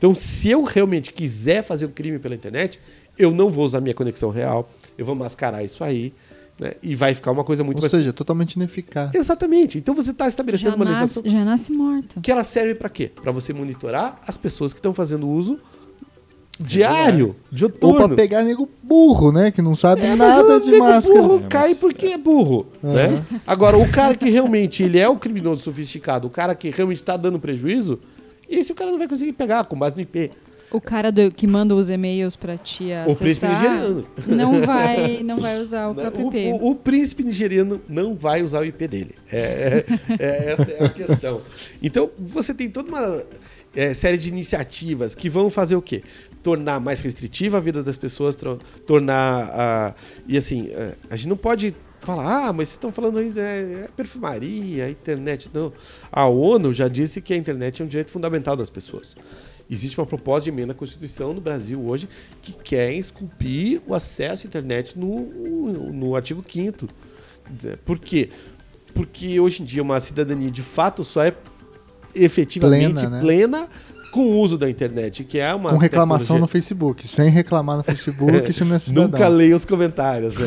Então, 0.00 0.14
se 0.14 0.48
eu 0.48 0.64
realmente 0.64 1.12
quiser 1.12 1.62
fazer 1.62 1.84
um 1.84 1.90
crime 1.90 2.18
pela 2.18 2.34
internet, 2.34 2.80
eu 3.18 3.30
não 3.30 3.50
vou 3.50 3.62
usar 3.66 3.82
minha 3.82 3.92
conexão 3.92 4.30
real, 4.30 4.70
eu 4.96 5.04
vou 5.04 5.14
mascarar 5.14 5.62
isso 5.62 5.84
aí, 5.84 6.14
né? 6.58 6.72
E 6.82 6.94
vai 6.94 7.14
ficar 7.14 7.30
uma 7.32 7.44
coisa 7.44 7.62
muito 7.62 7.76
Ou 7.76 7.82
mais. 7.82 7.90
seja, 7.90 8.10
totalmente 8.10 8.54
ineficaz. 8.54 9.14
Exatamente. 9.14 9.76
Então 9.76 9.94
você 9.94 10.10
está 10.12 10.26
estabelecendo 10.26 10.70
Já 10.70 10.76
uma 10.76 10.84
nasce, 10.86 11.00
legislação 11.20 11.30
já 11.32 11.44
nasce 11.44 11.70
morto. 11.72 12.18
que 12.22 12.32
ela 12.32 12.42
serve 12.42 12.74
para 12.74 12.88
quê? 12.88 13.10
Para 13.14 13.30
você 13.30 13.52
monitorar 13.52 14.18
as 14.26 14.38
pessoas 14.38 14.72
que 14.72 14.78
estão 14.78 14.94
fazendo 14.94 15.28
uso 15.28 15.58
diário, 16.58 17.36
de 17.50 17.64
Ou 17.64 17.70
pra 17.94 18.08
pegar 18.10 18.42
nego 18.42 18.68
burro, 18.82 19.32
né? 19.32 19.50
Que 19.50 19.62
não 19.62 19.74
sabe 19.74 20.02
É, 20.02 20.14
mas 20.14 20.36
nada 20.36 20.56
o 20.56 20.60
de 20.60 20.70
nego 20.70 20.84
máscara. 20.84 21.22
burro 21.22 21.42
É, 21.44 21.48
cai 21.48 21.68
mas- 21.70 21.78
porque 21.78 22.06
é 22.08 22.18
burro, 22.18 22.66
né? 22.82 23.24
Agora, 23.46 23.78
o 23.78 23.90
cara 23.90 24.14
que 24.14 24.28
realmente 24.28 24.82
ele 24.82 24.98
é 24.98 25.08
o 25.08 25.16
criminoso 25.16 25.62
sofisticado, 25.62 26.26
o 26.26 26.30
cara 26.30 26.54
que 26.54 26.68
realmente 26.70 26.98
está 26.98 27.16
dando 27.16 27.38
prejuízo, 27.38 27.98
esse 28.58 28.72
o 28.72 28.74
cara 28.74 28.90
não 28.90 28.98
vai 28.98 29.08
conseguir 29.08 29.32
pegar 29.32 29.64
com 29.64 29.78
base 29.78 29.94
no 29.96 30.02
IP. 30.02 30.30
O 30.72 30.80
cara 30.80 31.10
do- 31.10 31.32
que 31.32 31.48
manda 31.48 31.74
os 31.74 31.90
e-mails 31.90 32.36
pra 32.36 32.56
te 32.56 32.92
acessar 32.92 33.12
O 33.12 33.16
príncipe 33.16 33.46
nigeriano. 33.48 34.06
não 34.26 34.60
vai, 34.64 35.20
não 35.24 35.38
vai 35.40 35.58
usar 35.60 35.88
o 35.88 35.94
próprio 35.96 36.26
O, 36.26 36.28
IP. 36.28 36.52
o- 36.52 36.70
o 36.70 36.74
príncipe 36.76 37.24
nigeriano 37.24 37.80
não 37.88 38.14
vai 38.14 38.40
usar 38.42 38.60
o 38.60 38.64
IP 38.64 38.86
dele. 38.86 39.14
É, 39.32 39.84
é- 40.08 40.14
é- 40.24 40.52
essa 40.52 40.70
é 40.70 40.84
a 40.84 40.88
questão. 40.88 41.40
Então, 41.82 42.08
você 42.16 42.54
tem 42.54 42.70
toda 42.70 42.88
uma 42.88 43.24
é, 43.74 43.92
série 43.94 44.16
de 44.16 44.28
iniciativas 44.28 45.12
que 45.14 45.28
vão 45.28 45.50
fazer 45.50 45.74
o 45.74 45.82
quê? 45.82 46.02
Tornar 46.42 46.78
mais 46.80 47.00
restritiva 47.00 47.56
a 47.56 47.60
vida 47.60 47.82
das 47.82 47.96
pessoas, 47.96 48.36
tornar. 48.86 49.50
a 49.52 49.94
e 50.28 50.36
assim, 50.36 50.68
é, 50.72 50.94
a 51.10 51.16
gente 51.16 51.28
não 51.28 51.36
pode 51.36 51.74
falar, 52.00 52.48
ah, 52.48 52.52
mas 52.52 52.68
vocês 52.68 52.76
estão 52.76 52.90
falando 52.92 53.18
aí, 53.18 53.32
é, 53.36 53.84
é 53.84 53.88
perfumaria, 53.96 54.86
a 54.86 54.90
internet. 54.90 55.50
Não. 55.52 55.72
A 56.10 56.26
ONU 56.26 56.72
já 56.72 56.88
disse 56.88 57.20
que 57.20 57.32
a 57.32 57.36
internet 57.36 57.82
é 57.82 57.84
um 57.84 57.88
direito 57.88 58.10
fundamental 58.10 58.56
das 58.56 58.70
pessoas. 58.70 59.16
Existe 59.70 59.98
uma 59.98 60.06
proposta 60.06 60.44
de 60.44 60.50
emenda 60.50 60.72
à 60.72 60.74
Constituição 60.74 61.32
no 61.32 61.40
Brasil 61.40 61.80
hoje 61.86 62.08
que 62.42 62.52
quer 62.52 62.92
esculpir 62.92 63.80
o 63.86 63.94
acesso 63.94 64.46
à 64.46 64.48
internet 64.48 64.98
no, 64.98 65.20
no 65.92 66.16
artigo 66.16 66.44
5 66.46 66.88
Por 67.84 68.00
quê? 68.00 68.30
Porque 68.92 69.38
hoje 69.38 69.62
em 69.62 69.64
dia 69.64 69.80
uma 69.80 70.00
cidadania 70.00 70.50
de 70.50 70.62
fato 70.62 71.04
só 71.04 71.24
é 71.24 71.32
efetivamente 72.12 72.94
Plena, 72.94 73.20
plena, 73.20 73.60
né? 73.60 73.68
Com 74.10 74.20
o 74.22 74.38
uso 74.40 74.58
da 74.58 74.68
internet, 74.68 75.24
que 75.24 75.38
é 75.38 75.54
uma 75.54 75.70
Com 75.70 75.76
reclamação 75.78 76.38
no 76.38 76.46
tecnologia- 76.46 76.52
Facebook. 76.52 77.08
Sem 77.08 77.30
reclamar 77.30 77.76
no 77.78 77.84
Facebook, 77.84 78.52
você 78.52 78.64
não 78.64 78.76
é 78.76 78.78
cidadão. 78.78 79.04
Nunca 79.10 79.28
leia 79.28 79.54
os 79.56 79.64
comentários, 79.64 80.36
né? 80.36 80.46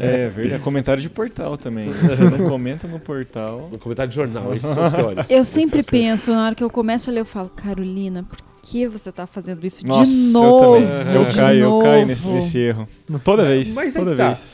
É 0.00 0.28
verdade. 0.28 0.62
Comentário 0.62 1.02
de 1.02 1.08
portal 1.10 1.56
também. 1.56 1.92
Você 1.92 2.24
não 2.24 2.48
comenta 2.48 2.86
no 2.88 2.98
portal. 2.98 3.68
No 3.70 3.78
comentário 3.78 4.08
de 4.10 4.16
jornal, 4.16 4.54
esses 4.54 4.70
são 4.70 4.86
os 4.86 4.94
piores. 4.94 5.30
Eu 5.30 5.44
sempre 5.44 5.82
penso, 5.82 6.30
na 6.32 6.46
hora 6.46 6.54
que 6.54 6.64
eu 6.64 6.70
começo 6.70 7.10
a 7.10 7.12
ler, 7.12 7.20
eu 7.20 7.24
falo, 7.24 7.48
Carolina, 7.50 8.22
por 8.24 8.38
que 8.62 8.86
você 8.88 9.12
tá 9.12 9.26
fazendo 9.26 9.64
isso 9.64 9.86
Nossa, 9.86 10.10
de 10.10 10.26
eu 10.26 10.32
novo? 10.32 10.86
também. 10.86 11.14
Eu 11.14 11.24
de 11.28 11.36
caio, 11.36 11.60
eu 11.62 11.78
caio 11.80 11.94
novo?" 11.98 12.06
nesse, 12.06 12.26
nesse 12.28 12.58
erro. 12.58 12.88
Toda 13.22 13.44
vez. 13.44 13.72
Mas 13.74 13.94
aí 13.96 14.02
toda 14.02 14.10
que 14.12 14.16
tá. 14.16 14.26
vez. 14.28 14.46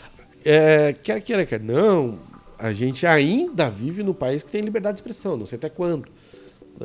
É, 0.45 0.93
quer 1.03 1.21
queira, 1.23 1.47
quer 1.47 1.61
não, 1.61 2.19
a 2.59 2.73
gente 2.73 3.07
ainda 3.07 3.71
vive 3.71 4.03
num 4.03 4.13
país 4.13 4.43
que 4.43 4.51
tem 4.51 4.61
liberdade 4.61 4.97
de 4.97 5.01
expressão, 5.01 5.37
não 5.37 5.47
sei 5.47 5.57
até 5.57 5.69
quando. 5.69 6.05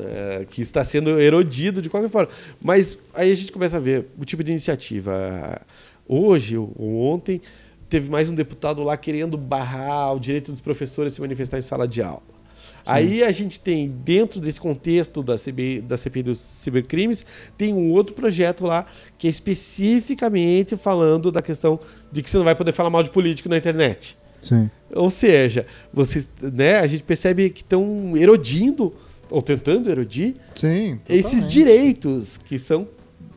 É, 0.02 0.46
que 0.50 0.62
está 0.62 0.84
sendo 0.84 1.20
erodido 1.20 1.82
de 1.82 1.90
qualquer 1.90 2.10
forma. 2.10 2.30
Mas 2.62 2.98
aí 3.14 3.32
a 3.32 3.36
gente 3.36 3.52
começa 3.52 3.78
a 3.78 3.80
ver 3.80 4.08
o 4.18 4.26
tipo 4.26 4.44
de 4.44 4.52
iniciativa. 4.52 5.62
Hoje, 6.08 6.58
ou 6.58 7.02
ontem, 7.02 7.42
teve 7.90 8.10
mais 8.10 8.30
um 8.30 8.36
deputado 8.36 8.84
lá 8.84 8.96
querendo 8.98 9.38
barrar 9.38 10.16
o 10.16 10.20
direito 10.20 10.52
dos 10.52 10.62
professores 10.62 11.14
a 11.14 11.16
se 11.16 11.22
manifestar 11.22 11.58
em 11.58 11.62
sala 11.62 11.88
de 11.88 12.02
aula. 12.02 12.38
Aí 12.86 13.22
a 13.22 13.32
gente 13.32 13.60
tem, 13.60 13.90
dentro 13.90 14.40
desse 14.40 14.62
contexto 14.62 15.22
da 15.22 15.38
CPI, 15.38 15.82
da 15.82 15.98
CPI 15.98 16.24
dos 16.24 16.40
cibercrimes, 16.40 17.26
tem 17.58 17.74
um 17.74 17.92
outro 17.92 18.16
projeto 18.16 18.66
lá 18.66 18.86
que 19.18 19.28
é 19.28 19.30
especificamente 19.30 20.78
falando 20.78 21.30
da 21.30 21.42
questão 21.42 21.80
de 22.10 22.24
que 22.24 22.30
você 22.30 22.38
não 22.38 22.46
vai 22.46 22.56
poder 22.56 22.72
falar 22.72 22.90
mal 22.90 23.04
de 23.04 23.10
político 23.10 23.50
na 23.50 23.58
internet. 23.58 24.18
Sim. 24.42 24.72
Ou 24.94 25.10
seja, 25.10 25.66
vocês, 25.94 26.30
né, 26.42 26.80
a 26.80 26.88
gente 26.88 27.04
percebe 27.04 27.50
que 27.50 27.62
estão 27.62 28.16
erodindo, 28.16 28.94
ou 29.30 29.42
tentando 29.42 29.90
erodir, 29.90 30.34
Sim. 30.56 31.00
esses 31.08 31.32
totalmente. 31.32 31.52
direitos 31.54 32.38
que 32.38 32.58
são 32.60 32.88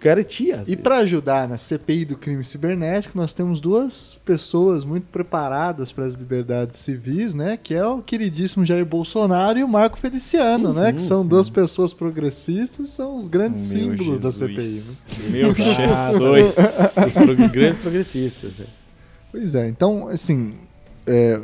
garantias. 0.00 0.66
E 0.68 0.76
para 0.76 0.96
ajudar 0.98 1.46
na 1.46 1.58
CPI 1.58 2.06
do 2.06 2.16
crime 2.16 2.42
cibernético, 2.42 3.16
nós 3.18 3.34
temos 3.34 3.60
duas 3.60 4.16
pessoas 4.24 4.82
muito 4.82 5.04
preparadas 5.12 5.92
para 5.92 6.06
as 6.06 6.14
liberdades 6.14 6.78
civis, 6.78 7.34
né? 7.34 7.58
Que 7.62 7.74
é 7.74 7.84
o 7.84 8.00
queridíssimo 8.00 8.64
Jair 8.64 8.86
Bolsonaro 8.86 9.58
e 9.58 9.62
o 9.64 9.68
Marco 9.68 9.98
Feliciano, 9.98 10.72
né? 10.72 10.90
Que 10.94 11.02
são 11.02 11.26
duas 11.26 11.50
pessoas 11.50 11.92
progressistas, 11.92 12.88
são 12.90 13.14
os 13.18 13.28
grandes 13.28 13.70
Meu 13.72 13.90
símbolos 13.90 14.20
da 14.20 14.30
Jesus. 14.30 15.04
CPI. 15.06 15.22
Né? 15.22 15.30
Meu 15.38 15.52
Jesus. 15.54 16.56
Os 17.06 17.12
prog- 17.14 17.48
grandes 17.48 17.76
progressistas. 17.76 18.58
né? 18.58 18.66
Pois 19.30 19.54
é, 19.54 19.68
então, 19.68 20.08
assim, 20.08 20.54
é, 21.06 21.38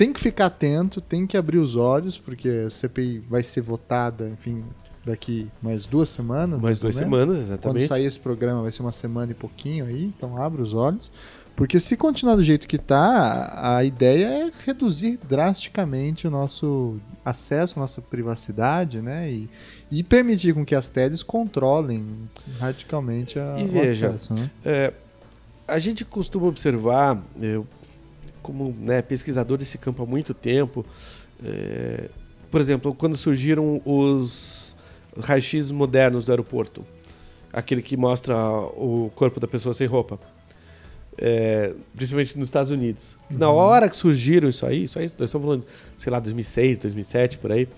tem 0.00 0.14
que 0.14 0.20
ficar 0.20 0.46
atento, 0.46 0.98
tem 0.98 1.26
que 1.26 1.36
abrir 1.36 1.58
os 1.58 1.76
olhos, 1.76 2.16
porque 2.16 2.48
a 2.66 2.70
CPI 2.70 3.18
vai 3.28 3.42
ser 3.42 3.60
votada, 3.60 4.26
enfim, 4.30 4.64
daqui 5.04 5.46
mais 5.60 5.84
duas 5.84 6.08
semanas. 6.08 6.58
Mais 6.58 6.80
duas 6.80 6.96
menos. 6.96 7.10
semanas, 7.10 7.36
Quando 7.36 7.42
exatamente. 7.42 7.86
sair 7.86 8.06
esse 8.06 8.18
programa 8.18 8.62
vai 8.62 8.72
ser 8.72 8.80
uma 8.80 8.92
semana 8.92 9.32
e 9.32 9.34
pouquinho 9.34 9.84
aí, 9.84 10.04
então 10.04 10.42
abre 10.42 10.62
os 10.62 10.72
olhos. 10.72 11.12
Porque 11.54 11.78
se 11.78 11.98
continuar 11.98 12.36
do 12.36 12.42
jeito 12.42 12.66
que 12.66 12.78
tá, 12.78 13.76
a 13.76 13.84
ideia 13.84 14.24
é 14.24 14.52
reduzir 14.64 15.18
drasticamente 15.28 16.26
o 16.26 16.30
nosso 16.30 16.96
acesso, 17.22 17.78
a 17.78 17.82
nossa 17.82 18.00
privacidade, 18.00 19.02
né? 19.02 19.30
E, 19.30 19.50
e 19.90 20.02
permitir 20.02 20.54
com 20.54 20.64
que 20.64 20.74
as 20.74 20.88
TEDs 20.88 21.22
controlem 21.22 22.06
radicalmente 22.58 23.38
a, 23.38 23.60
E 23.60 23.64
o 23.64 23.68
veja, 23.68 24.08
acesso, 24.08 24.32
né? 24.32 24.50
É, 24.64 24.94
a 25.68 25.78
gente 25.78 26.06
costuma 26.06 26.46
observar, 26.46 27.22
eu, 27.38 27.66
como 28.42 28.74
né, 28.78 29.02
pesquisador 29.02 29.58
desse 29.58 29.78
campo 29.78 30.02
há 30.02 30.06
muito 30.06 30.34
tempo, 30.34 30.84
é, 31.44 32.08
por 32.50 32.60
exemplo, 32.60 32.94
quando 32.94 33.16
surgiram 33.16 33.80
os 33.84 34.76
raios-x 35.18 35.70
modernos 35.70 36.24
do 36.24 36.32
aeroporto, 36.32 36.84
aquele 37.52 37.82
que 37.82 37.96
mostra 37.96 38.36
o 38.36 39.10
corpo 39.14 39.40
da 39.40 39.46
pessoa 39.46 39.72
sem 39.72 39.86
roupa, 39.86 40.18
é, 41.18 41.74
principalmente 41.94 42.38
nos 42.38 42.48
Estados 42.48 42.70
Unidos. 42.70 43.16
Na 43.30 43.50
hora 43.50 43.88
que 43.88 43.96
surgiram 43.96 44.48
isso 44.48 44.64
aí, 44.66 44.84
isso 44.84 44.98
aí, 44.98 45.10
nós 45.18 45.28
estamos 45.28 45.44
falando, 45.44 45.66
sei 45.96 46.12
lá, 46.12 46.18
2006, 46.18 46.78
2007, 46.78 47.38
por 47.38 47.52
aí, 47.52 47.68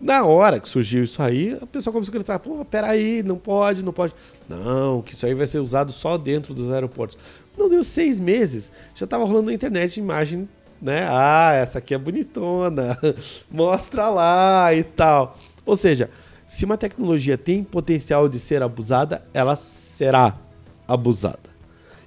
na 0.00 0.24
hora 0.24 0.58
que 0.58 0.66
surgiu 0.66 1.04
isso 1.04 1.22
aí, 1.22 1.58
a 1.60 1.66
pessoa 1.66 1.92
começou 1.92 2.12
a 2.12 2.14
gritar: 2.14 2.38
pô, 2.38 2.64
peraí, 2.64 3.22
não 3.22 3.36
pode, 3.36 3.82
não 3.82 3.92
pode. 3.92 4.14
Não, 4.48 5.02
que 5.02 5.12
isso 5.12 5.26
aí 5.26 5.34
vai 5.34 5.46
ser 5.46 5.58
usado 5.58 5.92
só 5.92 6.16
dentro 6.16 6.54
dos 6.54 6.72
aeroportos. 6.72 7.18
Não 7.60 7.68
deu 7.68 7.84
seis 7.84 8.18
meses, 8.18 8.72
já 8.94 9.04
estava 9.04 9.22
rolando 9.22 9.48
na 9.48 9.52
internet 9.52 10.00
imagem, 10.00 10.48
né? 10.80 11.06
Ah, 11.10 11.52
essa 11.52 11.78
aqui 11.78 11.92
é 11.92 11.98
bonitona, 11.98 12.98
mostra 13.52 14.08
lá 14.08 14.72
e 14.72 14.82
tal. 14.82 15.36
Ou 15.66 15.76
seja, 15.76 16.08
se 16.46 16.64
uma 16.64 16.78
tecnologia 16.78 17.36
tem 17.36 17.62
potencial 17.62 18.30
de 18.30 18.38
ser 18.38 18.62
abusada, 18.62 19.22
ela 19.34 19.54
será 19.56 20.38
abusada. 20.88 21.50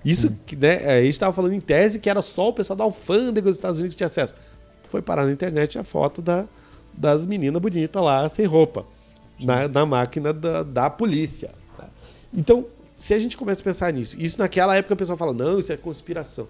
Isso 0.03 0.35
que, 0.43 0.55
né, 0.55 0.77
a 0.91 1.01
gente 1.03 1.13
estava 1.13 1.31
falando 1.31 1.53
em 1.53 1.61
tese 1.61 1.99
que 1.99 2.09
era 2.09 2.23
só 2.23 2.49
o 2.49 2.53
pessoal 2.53 2.75
da 2.75 2.83
alfândega 2.83 3.47
dos 3.47 3.57
Estados 3.57 3.79
Unidos 3.79 3.93
que 3.93 3.99
tinha 3.99 4.07
acesso. 4.07 4.33
Foi 4.89 5.03
parar 5.03 5.25
na 5.25 5.31
internet 5.31 5.77
a 5.77 5.83
foto 5.83 6.19
da, 6.19 6.45
das 6.91 7.27
meninas 7.27 7.61
bonitas 7.61 8.03
lá, 8.03 8.27
sem 8.27 8.47
roupa. 8.47 8.85
na, 9.39 9.67
na 9.67 9.85
máquina 9.85 10.33
da, 10.33 10.63
da 10.63 10.89
polícia. 10.89 11.51
tá? 11.77 11.87
Então, 12.33 12.65
se 13.03 13.13
a 13.13 13.19
gente 13.19 13.35
começa 13.35 13.59
a 13.59 13.63
pensar 13.65 13.91
nisso, 13.91 14.15
isso 14.17 14.39
naquela 14.39 14.77
época 14.77 14.93
o 14.93 14.97
pessoal 14.97 15.17
fala, 15.17 15.33
não, 15.33 15.59
isso 15.59 15.73
é 15.73 15.75
conspiração. 15.75 16.47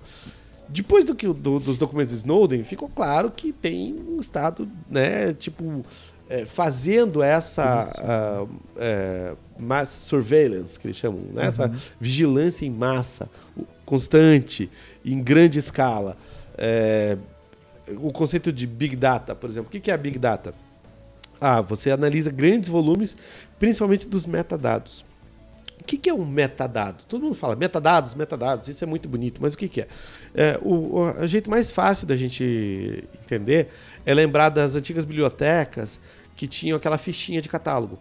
Depois 0.69 1.03
do 1.03 1.15
que, 1.15 1.25
do- 1.25 1.59
dos 1.59 1.79
documentos 1.79 2.11
de 2.11 2.17
Snowden, 2.19 2.63
ficou 2.63 2.87
claro 2.87 3.31
que 3.31 3.51
tem 3.51 3.95
um 4.07 4.19
Estado, 4.19 4.69
né, 4.87 5.33
tipo, 5.33 5.83
é, 6.29 6.45
fazendo 6.45 7.23
essa 7.23 7.89
ah, 7.97 8.45
é, 8.77 9.33
mass 9.57 9.89
surveillance, 9.89 10.79
que 10.79 10.85
eles 10.85 10.95
chamam, 10.97 11.21
né, 11.33 11.47
essa 11.47 11.71
vigilância 11.99 12.67
em 12.67 12.69
massa, 12.69 13.27
constante, 13.83 14.69
em 15.03 15.23
grande 15.23 15.57
escala. 15.57 16.15
É, 16.55 17.17
o 17.97 18.13
conceito 18.13 18.53
de 18.53 18.67
Big 18.67 18.95
Data, 18.95 19.33
por 19.33 19.49
exemplo. 19.49 19.69
O 19.69 19.71
que 19.71 19.79
que 19.79 19.89
é 19.89 19.93
a 19.95 19.97
Big 19.97 20.19
Data? 20.19 20.53
Ah, 21.41 21.61
você 21.61 21.89
analisa 21.89 22.29
grandes 22.29 22.69
volumes, 22.69 23.17
principalmente 23.57 24.07
dos 24.07 24.27
metadados. 24.27 25.03
O 25.83 25.85
que, 25.85 25.97
que 25.97 26.09
é 26.09 26.13
um 26.13 26.25
metadado? 26.25 27.03
Todo 27.09 27.23
mundo 27.23 27.35
fala 27.35 27.55
metadados, 27.57 28.15
metadados, 28.15 28.69
isso 28.69 28.81
é 28.83 28.87
muito 28.87 29.09
bonito, 29.09 29.39
mas 29.41 29.53
o 29.53 29.57
que, 29.57 29.67
que 29.67 29.81
é? 29.81 29.87
É, 30.33 30.57
o, 30.61 30.73
o- 30.99 31.21
o 31.23 31.27
jeito 31.27 31.49
mais 31.49 31.69
fácil 31.69 32.07
da 32.07 32.15
gente 32.15 33.03
entender 33.21 33.67
é 34.05 34.13
lembrar 34.13 34.47
das 34.49 34.75
antigas 34.77 35.03
bibliotecas 35.03 35.99
que 36.35 36.47
tinham 36.47 36.77
aquela 36.77 36.97
fichinha 36.97 37.41
de 37.41 37.49
catálogo. 37.49 37.99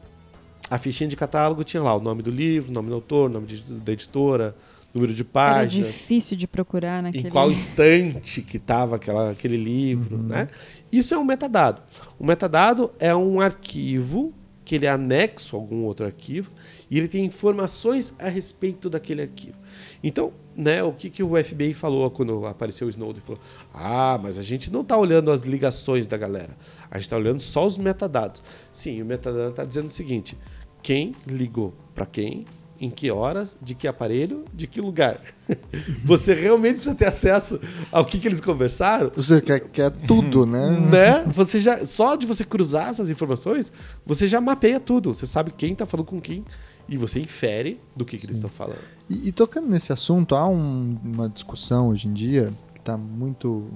A 0.71 0.79
fichinha 0.79 1.09
de 1.09 1.17
catálogo 1.17 1.65
tinha 1.65 1.83
lá 1.83 1.95
o 1.95 2.01
nome 2.01 2.23
do 2.23 2.31
livro, 2.31 2.71
o 2.71 2.73
nome 2.73 2.89
do 2.89 2.95
autor, 2.95 3.29
o 3.29 3.33
nome 3.33 3.47
de- 3.49 3.63
da 3.63 3.93
editora, 3.93 4.55
número 4.95 5.13
de 5.13 5.23
Era 5.23 5.31
páginas 5.31 5.89
difícil 5.89 6.37
de 6.37 6.47
procurar 6.47 7.03
naquele... 7.03 7.27
em 7.29 7.31
qual 7.31 7.51
estante 7.53 8.43
que 8.43 8.59
estava 8.59 9.01
aquele 9.31 9.57
livro, 9.57 10.17
né? 10.19 10.49
Isso 10.91 11.15
é 11.15 11.19
um 11.19 11.25
metadado. 11.25 11.83
O 12.19 12.25
metadado 12.25 12.93
é 13.01 13.15
um 13.15 13.41
arquivo 13.41 14.33
que 14.65 14.77
ele 14.77 14.87
é 14.87 14.91
anexo 14.91 15.57
a 15.57 15.59
algum 15.59 15.83
outro 15.83 16.07
arquivo 16.07 16.51
e 16.93 16.99
ele 16.99 17.09
tem 17.09 17.25
informações 17.25 18.15
a 18.19 18.29
respeito 18.29 18.91
daquele 18.91 19.23
arquivo. 19.23 19.57
Então, 20.05 20.31
né, 20.55 20.83
o 20.83 20.93
que, 20.93 21.09
que 21.09 21.23
o 21.23 21.43
FBI 21.43 21.73
falou 21.73 22.11
quando 22.11 22.45
apareceu 22.45 22.87
o 22.87 22.91
Snowden? 22.91 23.23
Falou, 23.23 23.41
ah, 23.73 24.21
mas 24.23 24.39
a 24.39 24.43
gente 24.43 24.71
não 24.71 24.83
está 24.83 24.99
olhando 24.99 25.33
as 25.33 25.41
ligações 25.41 26.07
da 26.07 26.19
galera, 26.19 26.55
a 26.91 26.99
gente 26.99 27.05
está 27.05 27.17
olhando 27.17 27.41
só 27.41 27.65
os 27.65 27.79
metadados. 27.79 28.43
Sim, 28.71 29.01
o 29.01 29.07
metadado 29.07 29.49
está 29.49 29.65
dizendo 29.65 29.87
o 29.87 29.91
seguinte, 29.91 30.37
quem 30.83 31.15
ligou 31.27 31.73
para 31.95 32.05
quem, 32.05 32.45
em 32.79 32.91
que 32.91 33.11
horas, 33.11 33.57
de 33.63 33.75
que 33.75 33.89
aparelho, 33.89 34.45
de 34.53 34.67
que 34.67 34.79
lugar. 34.79 35.19
Você 36.05 36.35
realmente 36.35 36.75
precisa 36.75 36.95
ter 36.95 37.07
acesso 37.07 37.59
ao 37.91 38.05
que, 38.05 38.19
que 38.19 38.29
eles 38.29 38.41
conversaram, 38.41 39.11
Você 39.15 39.41
quer, 39.41 39.61
quer 39.61 39.91
tudo, 39.91 40.45
né? 40.45 40.69
né? 40.93 41.25
Você 41.29 41.59
já 41.59 41.87
só 41.87 42.17
de 42.17 42.27
você 42.27 42.45
cruzar 42.45 42.89
essas 42.91 43.09
informações, 43.09 43.73
você 44.05 44.27
já 44.27 44.43
mapeia 44.43 44.79
tudo. 44.79 45.15
Você 45.15 45.25
sabe 45.25 45.53
quem 45.57 45.75
tá 45.75 45.87
falando 45.87 46.07
com 46.07 46.21
quem 46.21 46.45
e 46.89 46.97
você 46.97 47.21
infere 47.21 47.81
do 47.97 48.05
que, 48.05 48.19
que 48.19 48.27
eles 48.27 48.37
estão 48.37 48.51
falando. 48.51 48.81
E, 49.09 49.29
e 49.29 49.33
tocando 49.33 49.69
nesse 49.69 49.93
assunto, 49.93 50.35
há 50.35 50.47
um- 50.49 50.99
uma 51.03 51.29
discussão 51.29 51.89
hoje 51.89 52.09
em 52.09 52.13
dia 52.13 52.51
que 52.75 52.81
está 52.81 52.97
muito 52.97 53.69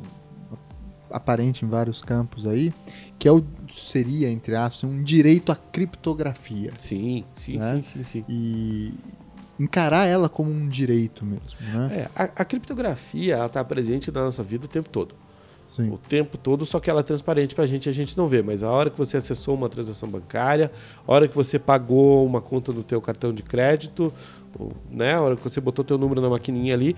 aparente 1.11 1.65
em 1.65 1.69
vários 1.69 2.03
campos 2.03 2.47
aí, 2.47 2.73
que 3.19 3.29
é 3.29 3.33
o 3.33 3.43
seria 3.73 4.29
entre 4.31 4.57
aspas 4.57 4.85
um 4.85 5.03
direito 5.03 5.53
à 5.53 5.57
criptografia 5.57 6.73
Sim, 6.79 7.25
sim, 7.33 7.59
Né? 7.59 7.81
sim, 7.83 7.83
sim, 7.83 8.05
sim. 8.05 8.25
e 8.29 8.93
encarar 9.59 10.05
ela 10.07 10.29
como 10.29 10.51
um 10.51 10.69
direito 10.69 11.25
mesmo, 11.25 11.47
né? 11.73 11.89
É, 11.93 12.11
a, 12.15 12.25
a 12.25 12.45
criptografia 12.45 13.37
ela 13.37 13.49
tá 13.49 13.65
presente 13.65 14.11
na 14.11 14.25
nossa 14.25 14.43
vida 14.43 14.67
o 14.67 14.69
tempo 14.69 14.89
todo. 14.89 15.15
Sim. 15.77 15.91
O 15.91 15.99
tempo 15.99 16.39
todo, 16.39 16.65
só 16.65 16.81
que 16.81 16.89
ela 16.89 17.01
é 17.01 17.03
transparente 17.03 17.55
pra 17.55 17.67
gente 17.67 17.85
e 17.87 17.91
a 17.91 17.93
gente 17.93 18.17
não 18.17 18.27
vê. 18.27 18.41
Mas 18.41 18.63
a 18.63 18.71
hora 18.71 18.89
que 18.89 18.97
você 18.97 19.19
acessou 19.19 19.55
uma 19.55 19.69
transação 19.69 20.09
bancária, 20.09 20.73
a 21.07 21.13
hora 21.13 21.29
que 21.29 21.35
você 21.35 21.59
pagou 21.59 22.25
uma 22.25 22.41
conta 22.41 22.73
no 22.73 22.83
teu 22.83 22.99
cartão 23.01 23.31
de 23.33 23.43
crédito, 23.43 24.11
né, 24.91 25.15
a 25.15 25.21
hora 25.21 25.37
que 25.37 25.43
você 25.43 25.61
botou 25.61 25.85
teu 25.85 25.99
número 25.99 26.21
na 26.23 26.31
maquininha 26.31 26.73
ali, 26.73 26.97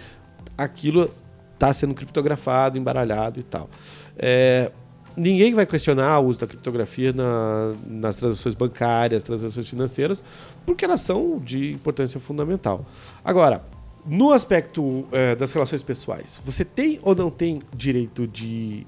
aquilo 0.56 1.10
está 1.54 1.72
sendo 1.72 1.92
criptografado, 1.92 2.78
embaralhado 2.78 3.40
e 3.40 3.42
tal. 3.42 3.68
É, 4.16 4.70
ninguém 5.16 5.52
vai 5.52 5.66
questionar 5.66 6.20
o 6.20 6.26
uso 6.26 6.38
da 6.38 6.46
criptografia 6.46 7.12
na- 7.12 7.74
nas 7.84 8.14
transações 8.14 8.54
bancárias, 8.54 9.24
transações 9.24 9.68
financeiras, 9.68 10.22
porque 10.64 10.84
elas 10.84 11.00
são 11.00 11.40
de 11.40 11.72
importância 11.72 12.20
fundamental. 12.20 12.86
Agora, 13.24 13.60
no 14.06 14.32
aspecto 14.32 15.06
é, 15.12 15.34
das 15.34 15.52
relações 15.52 15.82
pessoais, 15.82 16.40
você 16.44 16.64
tem 16.64 16.98
ou 17.02 17.14
não 17.14 17.30
tem 17.30 17.60
direito 17.74 18.26
de. 18.26 18.86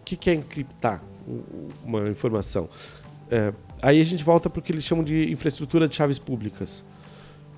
O 0.00 0.04
que, 0.04 0.16
que 0.16 0.30
é 0.30 0.34
encriptar 0.34 1.02
uma 1.84 2.08
informação? 2.08 2.68
É, 3.30 3.52
aí 3.80 4.00
a 4.00 4.04
gente 4.04 4.22
volta 4.22 4.50
para 4.50 4.60
o 4.60 4.62
que 4.62 4.72
eles 4.72 4.84
chamam 4.84 5.04
de 5.04 5.30
infraestrutura 5.32 5.88
de 5.88 5.94
chaves 5.94 6.18
públicas. 6.18 6.84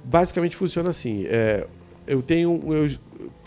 Basicamente 0.05 0.57
funciona 0.57 0.91
assim: 0.91 1.25
é, 1.27 1.67
eu 2.07 2.23
tenho. 2.23 2.61
Eu, 2.73 2.87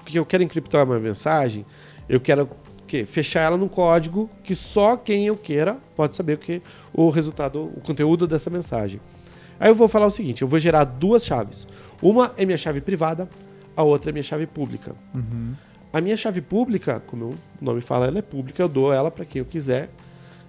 que 0.05 0.17
eu 0.17 0.25
quero 0.25 0.41
encriptar 0.41 0.85
uma 0.85 0.99
mensagem, 0.99 1.65
eu 2.07 2.19
quero 2.19 2.43
o 2.43 2.49
quê? 2.87 3.05
fechar 3.05 3.41
ela 3.41 3.57
num 3.57 3.67
código 3.67 4.29
que 4.41 4.55
só 4.55 4.95
quem 4.95 5.27
eu 5.27 5.35
queira 5.35 5.77
pode 5.95 6.15
saber 6.15 6.35
o 6.35 6.37
que 6.37 6.61
o 6.93 7.09
resultado, 7.09 7.61
o 7.75 7.81
conteúdo 7.81 8.25
dessa 8.25 8.49
mensagem. 8.49 9.01
Aí 9.59 9.69
eu 9.69 9.75
vou 9.75 9.87
falar 9.87 10.05
o 10.05 10.11
seguinte: 10.11 10.41
eu 10.41 10.47
vou 10.47 10.59
gerar 10.59 10.83
duas 10.83 11.25
chaves. 11.25 11.67
Uma 12.01 12.33
é 12.37 12.45
minha 12.45 12.57
chave 12.57 12.79
privada, 12.79 13.29
a 13.77 13.83
outra 13.83 14.09
é 14.09 14.13
minha 14.13 14.23
chave 14.23 14.45
pública. 14.45 14.93
Uhum. 15.15 15.53
A 15.93 16.01
minha 16.01 16.17
chave 16.17 16.41
pública, 16.41 17.01
como 17.07 17.27
o 17.29 17.35
nome 17.61 17.79
fala, 17.79 18.07
ela 18.07 18.19
é 18.19 18.21
pública, 18.21 18.61
eu 18.61 18.67
dou 18.67 18.91
ela 18.91 19.09
para 19.09 19.23
quem 19.23 19.39
eu 19.39 19.45
quiser. 19.45 19.89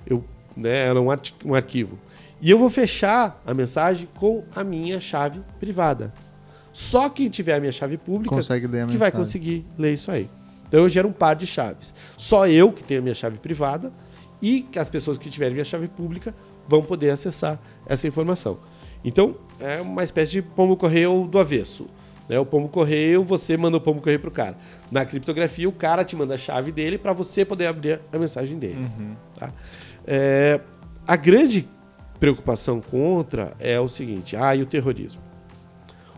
Eu, 0.07 0.25
né, 0.57 0.87
ela 0.87 0.99
é 0.99 1.03
um, 1.03 1.11
arti- 1.11 1.35
um 1.45 1.55
arquivo. 1.55 1.97
E 2.41 2.51
eu 2.51 2.59
vou 2.59 2.71
fechar 2.71 3.41
a 3.47 3.55
mensagem 3.55 4.09
com 4.17 4.45
a 4.57 4.65
minha 4.65 4.99
chave 4.99 5.41
privada. 5.61 6.13
Só 6.73 7.09
quem 7.09 7.29
tiver 7.29 7.55
a 7.55 7.61
minha 7.61 7.73
chave 7.73 7.97
pública 7.97 8.35
Consegue 8.35 8.67
ler 8.67 8.83
a 8.83 8.87
que 8.87 8.97
vai 8.97 9.09
mensagem. 9.09 9.17
conseguir 9.19 9.67
ler 9.79 9.93
isso 9.93 10.11
aí. 10.11 10.29
Então 10.69 10.81
eu 10.81 10.89
gero 10.89 11.09
um 11.09 11.13
par 11.13 11.35
de 11.35 11.47
chaves. 11.47 11.95
Só 12.17 12.47
eu 12.47 12.71
que 12.73 12.85
tenho 12.85 13.01
a 13.01 13.03
minha 13.03 13.15
chave 13.15 13.39
privada 13.39 13.93
e 14.41 14.67
as 14.77 14.89
pessoas 14.89 15.19
que 15.19 15.29
tiverem 15.31 15.55
minha 15.55 15.65
chave 15.65 15.89
pública 15.89 16.35
vão 16.69 16.83
poder 16.83 17.11
acessar 17.11 17.59
essa 17.87 18.07
informação. 18.07 18.59
Então 19.05 19.35
é 19.61 19.81
uma 19.81 20.05
espécie 20.05 20.33
de 20.33 20.43
pombo 20.43 20.77
correio 20.77 21.27
do 21.27 21.39
avesso. 21.39 21.87
Né? 22.29 22.39
O 22.39 22.45
pombo 22.45 22.69
correio, 22.69 23.23
você 23.25 23.57
manda 23.57 23.77
o 23.77 23.81
pombo 23.81 24.01
correio 24.01 24.21
pro 24.21 24.31
cara. 24.31 24.57
Na 24.91 25.05
criptografia, 25.05 25.69
o 25.69 25.73
cara 25.73 26.05
te 26.05 26.15
manda 26.15 26.35
a 26.35 26.39
chave 26.39 26.71
dele 26.73 26.99
para 26.99 27.13
você 27.13 27.45
poder 27.45 27.67
abrir 27.67 28.01
a 28.13 28.19
mensagem 28.19 28.59
dele. 28.59 28.87
tá? 29.39 29.51
É, 30.07 30.61
a 31.07 31.17
grande 31.17 31.69
preocupação 32.21 32.81
contra 32.81 33.55
é 33.59 33.79
o 33.81 33.89
seguinte: 33.89 34.37
ah, 34.37 34.55
e 34.55 34.63
o 34.63 34.67
terrorismo? 34.67 35.23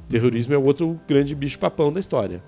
O 0.04 0.08
terrorismo 0.10 0.54
é 0.54 0.58
o 0.58 0.62
outro 0.64 0.98
grande 1.06 1.34
bicho-papão 1.34 1.92
da 1.92 2.00
história. 2.00 2.42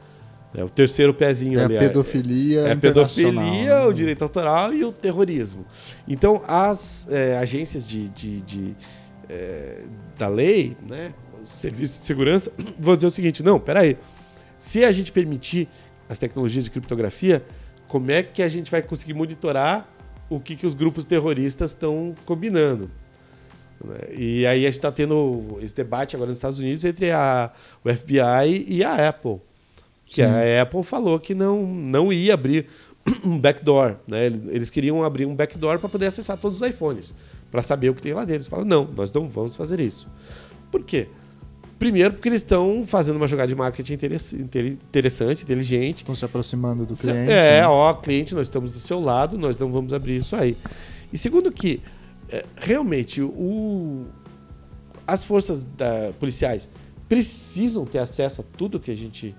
É 0.54 0.62
o 0.62 0.68
terceiro 0.68 1.14
pezinho 1.14 1.58
É 1.58 1.62
a 1.62 1.64
ali. 1.64 1.78
pedofilia 1.78 2.60
É 2.62 2.70
a 2.72 2.74
internacional, 2.74 3.32
pedofilia, 3.44 3.74
né? 3.80 3.84
o 3.86 3.92
direito 3.92 4.22
autoral 4.22 4.74
e 4.74 4.84
o 4.84 4.92
terrorismo. 4.92 5.64
Então, 6.06 6.42
as 6.46 7.06
é, 7.10 7.38
agências 7.38 7.88
de, 7.88 8.08
de- 8.10 8.42
de, 8.42 8.74
é, 9.30 9.78
da 10.18 10.28
lei, 10.28 10.76
né, 10.86 11.14
os 11.52 11.60
serviços 11.60 12.00
de 12.00 12.06
segurança, 12.06 12.52
vão 12.78 12.94
dizer 12.96 13.06
o 13.06 13.10
seguinte: 13.10 13.42
não, 13.42 13.60
peraí. 13.60 13.96
Se 14.58 14.84
a 14.84 14.92
gente 14.92 15.10
permitir 15.10 15.68
as 16.08 16.18
tecnologias 16.18 16.64
de 16.64 16.70
criptografia, 16.70 17.44
como 17.88 18.10
é 18.10 18.22
que 18.22 18.42
a 18.42 18.48
gente 18.48 18.70
vai 18.70 18.80
conseguir 18.80 19.14
monitorar 19.14 19.88
o 20.30 20.40
que, 20.40 20.56
que 20.56 20.66
os 20.66 20.74
grupos 20.74 21.04
terroristas 21.04 21.70
estão 21.70 22.14
combinando? 22.24 22.90
E 24.12 24.46
aí 24.46 24.60
a 24.64 24.70
gente 24.70 24.78
está 24.78 24.92
tendo 24.92 25.58
esse 25.60 25.74
debate 25.74 26.14
agora 26.14 26.28
nos 26.28 26.38
Estados 26.38 26.60
Unidos 26.60 26.84
entre 26.84 27.10
a, 27.10 27.50
o 27.84 27.92
FBI 27.92 28.64
e 28.68 28.84
a 28.84 29.08
Apple. 29.08 29.40
Que 30.04 30.22
a 30.22 30.62
Apple 30.62 30.82
falou 30.84 31.18
que 31.18 31.34
não, 31.34 31.66
não 31.66 32.12
ia 32.12 32.34
abrir 32.34 32.66
um 33.24 33.38
backdoor. 33.38 33.96
Né? 34.06 34.26
Eles 34.26 34.70
queriam 34.70 35.02
abrir 35.02 35.26
um 35.26 35.34
backdoor 35.34 35.78
para 35.78 35.88
poder 35.88 36.06
acessar 36.06 36.38
todos 36.38 36.60
os 36.60 36.68
iPhones, 36.68 37.14
para 37.50 37.62
saber 37.62 37.90
o 37.90 37.94
que 37.94 38.02
tem 38.02 38.12
lá 38.12 38.20
dentro. 38.20 38.36
Eles 38.36 38.48
falaram, 38.48 38.68
não, 38.68 38.84
nós 38.84 39.12
não 39.12 39.26
vamos 39.26 39.56
fazer 39.56 39.80
isso. 39.80 40.08
Por 40.70 40.84
quê? 40.84 41.08
Primeiro, 41.82 42.14
porque 42.14 42.28
eles 42.28 42.42
estão 42.42 42.84
fazendo 42.86 43.16
uma 43.16 43.26
jogada 43.26 43.48
de 43.48 43.56
marketing 43.56 43.94
interess- 43.94 44.32
inter- 44.32 44.66
interessante, 44.66 45.42
inteligente. 45.42 45.96
Estão 45.98 46.14
se 46.14 46.24
aproximando 46.24 46.86
do 46.86 46.94
cliente. 46.94 47.32
É, 47.32 47.60
né? 47.62 47.66
ó, 47.66 47.92
cliente, 47.94 48.36
nós 48.36 48.46
estamos 48.46 48.70
do 48.70 48.78
seu 48.78 49.00
lado, 49.00 49.36
nós 49.36 49.56
não 49.58 49.72
vamos 49.72 49.92
abrir 49.92 50.16
isso 50.16 50.36
aí. 50.36 50.56
E 51.12 51.18
segundo 51.18 51.50
que, 51.50 51.82
é, 52.28 52.44
realmente, 52.56 53.20
o, 53.20 54.06
as 55.04 55.24
forças 55.24 55.64
da- 55.64 56.12
policiais 56.20 56.68
precisam 57.08 57.84
ter 57.84 57.98
acesso 57.98 58.42
a 58.42 58.44
tudo 58.56 58.78
que 58.78 58.92
a 58.92 58.96
gente 58.96 59.34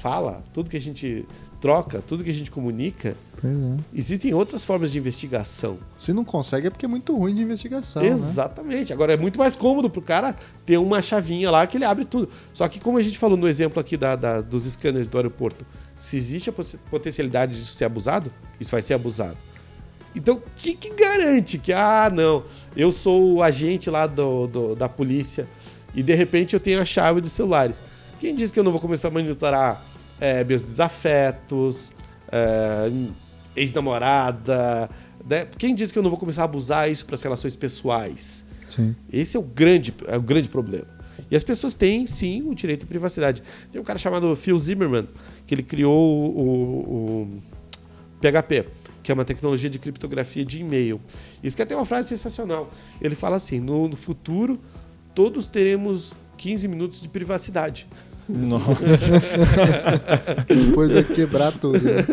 fala, 0.00 0.44
tudo 0.52 0.68
que 0.68 0.76
a 0.76 0.80
gente 0.80 1.26
troca, 1.64 2.02
tudo 2.06 2.22
que 2.22 2.28
a 2.28 2.32
gente 2.32 2.50
comunica. 2.50 3.16
É. 3.42 3.48
Existem 3.94 4.34
outras 4.34 4.62
formas 4.62 4.92
de 4.92 4.98
investigação. 4.98 5.78
Se 5.98 6.12
não 6.12 6.22
consegue 6.22 6.66
é 6.66 6.70
porque 6.70 6.84
é 6.84 6.88
muito 6.88 7.16
ruim 7.16 7.34
de 7.34 7.40
investigação, 7.40 8.02
né? 8.02 8.08
Exatamente. 8.08 8.92
Agora 8.92 9.14
é 9.14 9.16
muito 9.16 9.38
mais 9.38 9.56
cômodo 9.56 9.88
pro 9.88 10.02
cara 10.02 10.36
ter 10.66 10.76
uma 10.76 11.00
chavinha 11.00 11.50
lá 11.50 11.66
que 11.66 11.78
ele 11.78 11.86
abre 11.86 12.04
tudo. 12.04 12.28
Só 12.52 12.68
que 12.68 12.78
como 12.78 12.98
a 12.98 13.02
gente 13.02 13.16
falou 13.16 13.38
no 13.38 13.48
exemplo 13.48 13.80
aqui 13.80 13.96
da, 13.96 14.14
da- 14.14 14.42
dos 14.42 14.64
scanners 14.64 15.08
do 15.08 15.16
aeroporto, 15.16 15.64
se 15.98 16.18
existe 16.18 16.50
a 16.50 16.52
potencialidade 16.90 17.52
disso 17.52 17.72
ser 17.72 17.86
abusado, 17.86 18.30
isso 18.60 18.70
vai 18.70 18.82
ser 18.82 18.92
abusado. 18.92 19.38
Então, 20.14 20.34
o 20.36 20.42
que, 20.54 20.74
que 20.74 20.90
garante 20.90 21.56
que, 21.56 21.72
ah, 21.72 22.12
não, 22.14 22.44
eu 22.76 22.92
sou 22.92 23.36
o 23.36 23.42
agente 23.42 23.88
lá 23.88 24.06
do, 24.06 24.46
do- 24.46 24.74
da 24.76 24.86
polícia 24.88 25.48
e 25.94 26.02
de 26.02 26.14
repente 26.14 26.52
eu 26.52 26.60
tenho 26.60 26.78
a 26.78 26.84
chave 26.84 27.22
dos 27.22 27.32
celulares? 27.32 27.82
Quem 28.20 28.34
diz 28.34 28.50
que 28.50 28.60
eu 28.60 28.64
não 28.64 28.70
vou 28.70 28.80
começar 28.82 29.08
a 29.08 29.10
monitorar 29.10 29.82
é, 30.20 30.44
meus 30.44 30.62
desafetos, 30.62 31.92
é, 32.30 32.90
ex-namorada? 33.56 34.90
né? 35.28 35.46
Quem 35.58 35.74
diz 35.74 35.90
que 35.90 35.98
eu 35.98 36.02
não 36.02 36.10
vou 36.10 36.18
começar 36.18 36.42
a 36.42 36.44
abusar 36.44 36.90
isso 36.90 37.04
para 37.06 37.14
as 37.14 37.22
relações 37.22 37.56
pessoais? 37.56 38.44
Sim. 38.68 38.94
Esse 39.12 39.36
é 39.36 39.40
o 39.40 39.42
grande, 39.42 39.94
é 40.06 40.16
o 40.16 40.22
grande 40.22 40.48
problema. 40.48 40.86
E 41.30 41.36
as 41.36 41.42
pessoas 41.42 41.74
têm, 41.74 42.06
sim, 42.06 42.42
o 42.42 42.54
direito 42.54 42.84
à 42.84 42.86
privacidade. 42.86 43.42
Tem 43.72 43.80
um 43.80 43.84
cara 43.84 43.98
chamado 43.98 44.34
Phil 44.36 44.58
Zimmerman, 44.58 45.08
que 45.46 45.54
ele 45.54 45.62
criou 45.62 46.34
o, 46.36 47.22
o 47.22 47.38
PHP, 48.20 48.66
que 49.02 49.10
é 49.10 49.14
uma 49.14 49.24
tecnologia 49.24 49.70
de 49.70 49.78
criptografia 49.78 50.44
de 50.44 50.60
e-mail. 50.60 51.00
Isso 51.42 51.56
que 51.56 51.64
tem 51.64 51.76
uma 51.76 51.86
frase 51.86 52.08
sensacional. 52.08 52.70
Ele 53.00 53.14
fala 53.14 53.36
assim: 53.36 53.58
no, 53.58 53.88
no 53.88 53.96
futuro, 53.96 54.60
todos 55.14 55.48
teremos 55.48 56.12
15 56.36 56.68
minutos 56.68 57.00
de 57.00 57.08
privacidade. 57.08 57.86
Nossa. 58.28 59.20
Depois 60.48 60.92
vai 60.92 61.04
quebrar 61.04 61.52
tudo. 61.52 61.78
né? 61.80 62.04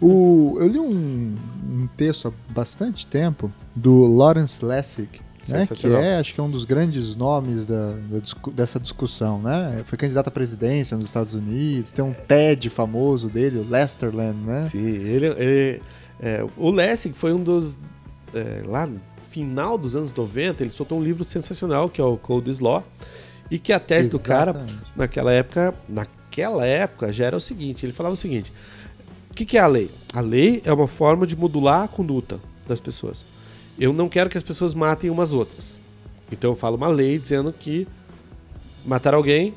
O, 0.00 0.56
eu 0.60 0.66
li 0.68 0.78
um, 0.78 1.34
um 1.70 1.88
texto 1.96 2.28
há 2.28 2.52
bastante 2.52 3.06
tempo 3.06 3.50
do 3.74 4.06
Lawrence 4.06 4.64
Lessig, 4.64 5.08
né, 5.48 5.60
que 5.74 5.86
é, 6.02 6.18
acho 6.18 6.34
que 6.34 6.40
é 6.40 6.42
um 6.42 6.50
dos 6.50 6.64
grandes 6.64 7.14
nomes 7.14 7.64
da, 7.66 7.92
da 8.10 8.18
discu- 8.18 8.50
dessa 8.50 8.80
discussão, 8.80 9.40
né? 9.40 9.84
Foi 9.86 9.96
candidato 9.96 10.28
à 10.28 10.30
presidência 10.30 10.96
nos 10.96 11.06
Estados 11.06 11.34
Unidos, 11.34 11.92
tem 11.92 12.04
um 12.04 12.12
TED 12.12 12.68
famoso 12.70 13.28
dele, 13.28 13.58
o 13.58 13.68
Lesterland, 13.68 14.38
né? 14.44 14.62
Sim, 14.62 14.84
ele, 14.84 15.26
ele- 15.26 15.82
é, 16.20 16.44
o 16.56 16.70
Lessig 16.70 17.14
foi 17.16 17.32
um 17.32 17.42
dos. 17.42 17.78
é, 18.34 18.62
lá 18.66 18.86
no 18.86 18.98
final 19.30 19.76
dos 19.76 19.94
anos 19.94 20.12
90, 20.14 20.62
ele 20.62 20.70
soltou 20.70 20.98
um 20.98 21.02
livro 21.02 21.24
sensacional 21.24 21.88
que 21.88 22.00
é 22.00 22.04
o 22.04 22.16
Cold 22.16 22.50
Law. 22.62 22.82
E 23.50 23.58
que 23.58 23.72
a 23.72 23.80
tese 23.80 24.08
do 24.08 24.18
cara, 24.18 24.50
Exatamente. 24.52 24.84
naquela 24.96 25.32
época, 25.32 25.74
naquela 25.88 26.66
época, 26.66 27.12
já 27.12 27.26
era 27.26 27.36
o 27.36 27.40
seguinte: 27.40 27.84
ele 27.84 27.92
falava 27.92 28.14
o 28.14 28.16
seguinte. 28.16 28.52
O 29.30 29.34
que, 29.34 29.44
que 29.44 29.58
é 29.58 29.60
a 29.60 29.66
lei? 29.66 29.90
A 30.12 30.20
lei 30.20 30.62
é 30.64 30.72
uma 30.72 30.86
forma 30.86 31.26
de 31.26 31.36
modular 31.36 31.82
a 31.84 31.88
conduta 31.88 32.40
das 32.66 32.80
pessoas. 32.80 33.26
Eu 33.78 33.92
não 33.92 34.08
quero 34.08 34.30
que 34.30 34.38
as 34.38 34.44
pessoas 34.44 34.74
matem 34.74 35.10
umas 35.10 35.32
outras. 35.32 35.78
Então 36.30 36.52
eu 36.52 36.56
falo 36.56 36.76
uma 36.76 36.88
lei 36.88 37.18
dizendo 37.18 37.52
que 37.52 37.86
matar 38.84 39.14
alguém, 39.14 39.54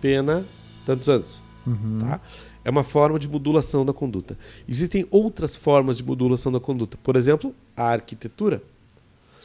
pena 0.00 0.44
tantos 0.86 1.08
anos. 1.08 1.42
Uhum. 1.66 1.98
Tá? 2.00 2.20
É 2.64 2.70
uma 2.70 2.84
forma 2.84 3.18
de 3.18 3.28
modulação 3.28 3.84
da 3.84 3.92
conduta. 3.92 4.36
Existem 4.66 5.06
outras 5.10 5.54
formas 5.54 5.98
de 5.98 6.04
modulação 6.04 6.50
da 6.50 6.60
conduta. 6.60 6.98
Por 7.02 7.16
exemplo, 7.16 7.54
a 7.76 7.84
arquitetura. 7.84 8.62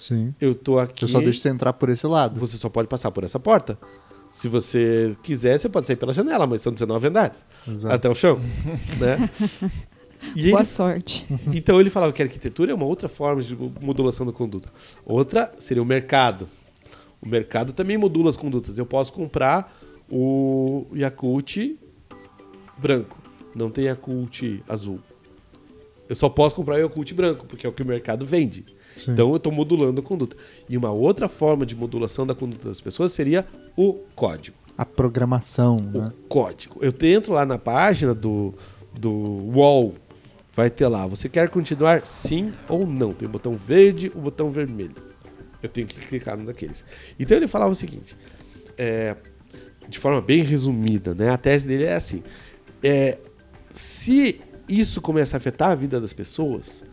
Sim. 0.07 0.33
Eu 0.41 0.51
estou 0.51 0.79
aqui. 0.79 1.03
Eu 1.03 1.07
só 1.07 1.19
deixo 1.21 1.39
você 1.39 1.49
entrar 1.49 1.73
por 1.73 1.89
esse 1.89 2.05
lado. 2.07 2.39
Você 2.39 2.57
só 2.57 2.67
pode 2.69 2.87
passar 2.87 3.11
por 3.11 3.23
essa 3.23 3.39
porta. 3.39 3.77
Se 4.29 4.47
você 4.49 5.15
quiser, 5.23 5.57
você 5.57 5.69
pode 5.69 5.85
sair 5.87 5.95
pela 5.95 6.13
janela, 6.13 6.45
mas 6.47 6.61
são 6.61 6.73
19 6.73 7.07
andares. 7.07 7.45
Exato. 7.67 7.93
Até 7.95 8.09
o 8.09 8.15
chão. 8.15 8.39
né? 8.99 9.29
E 10.35 10.49
Boa 10.49 10.59
ele- 10.61 10.65
sorte. 10.65 11.27
então 11.53 11.79
ele 11.79 11.89
falava 11.89 12.11
que 12.11 12.21
a 12.21 12.25
arquitetura 12.25 12.71
é 12.71 12.75
uma 12.75 12.85
outra 12.85 13.07
forma 13.07 13.41
de 13.41 13.55
modulação 13.55 14.25
da 14.25 14.31
conduta. 14.31 14.69
Outra 15.05 15.53
seria 15.59 15.83
o 15.83 15.85
mercado. 15.85 16.47
O 17.21 17.27
mercado 17.29 17.71
também 17.73 17.97
modula 17.97 18.29
as 18.29 18.35
condutas. 18.37 18.77
Eu 18.77 18.85
posso 18.85 19.13
comprar 19.13 19.73
o 20.09 20.87
Yakult 20.95 21.77
branco, 22.77 23.17
não 23.55 23.69
tem 23.69 23.85
Yakult 23.85 24.61
azul. 24.67 24.99
Eu 26.09 26.15
só 26.15 26.27
posso 26.27 26.55
comprar 26.55 26.75
o 26.75 26.79
Yakult 26.79 27.13
branco, 27.13 27.45
porque 27.45 27.65
é 27.65 27.69
o 27.69 27.73
que 27.73 27.81
o 27.81 27.85
mercado 27.85 28.25
vende. 28.25 28.65
Sim. 28.95 29.11
Então 29.11 29.29
eu 29.29 29.37
estou 29.37 29.51
modulando 29.51 30.01
a 30.01 30.03
conduta. 30.03 30.35
E 30.69 30.77
uma 30.77 30.91
outra 30.91 31.27
forma 31.27 31.65
de 31.65 31.75
modulação 31.75 32.25
da 32.25 32.35
conduta 32.35 32.67
das 32.67 32.81
pessoas 32.81 33.11
seria 33.11 33.45
o 33.75 33.93
código 34.15 34.57
A 34.77 34.85
programação, 34.85 35.77
o 35.77 35.97
né? 35.99 36.11
código. 36.29 36.79
Eu 36.81 36.93
entro 37.07 37.33
lá 37.33 37.45
na 37.45 37.57
página 37.57 38.13
do, 38.13 38.53
do 38.97 39.11
UOL, 39.11 39.95
vai 40.55 40.69
ter 40.69 40.87
lá, 40.87 41.07
você 41.07 41.27
quer 41.27 41.49
continuar 41.49 42.05
sim 42.05 42.51
ou 42.69 42.85
não? 42.85 43.13
Tem 43.13 43.27
o 43.27 43.31
botão 43.31 43.55
verde, 43.55 44.11
o 44.15 44.19
botão 44.19 44.51
vermelho. 44.51 44.95
Eu 45.61 45.69
tenho 45.69 45.87
que 45.87 45.95
clicar 45.95 46.37
num 46.37 46.45
daqueles. 46.45 46.83
Então 47.19 47.37
ele 47.37 47.47
falava 47.47 47.71
o 47.71 47.75
seguinte, 47.75 48.15
é, 48.77 49.15
de 49.87 49.97
forma 49.97 50.21
bem 50.21 50.43
resumida, 50.43 51.15
né? 51.15 51.29
A 51.29 51.37
tese 51.37 51.67
dele 51.67 51.85
é 51.85 51.95
assim: 51.95 52.21
é, 52.83 53.17
se 53.71 54.41
isso 54.67 55.01
começa 55.01 55.35
a 55.35 55.39
afetar 55.39 55.71
a 55.71 55.75
vida 55.75 55.99
das 55.99 56.13
pessoas, 56.13 56.83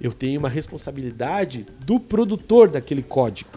eu 0.00 0.12
tenho 0.12 0.40
uma 0.40 0.48
responsabilidade 0.48 1.66
do 1.84 2.00
produtor 2.00 2.70
daquele 2.70 3.02
código. 3.02 3.50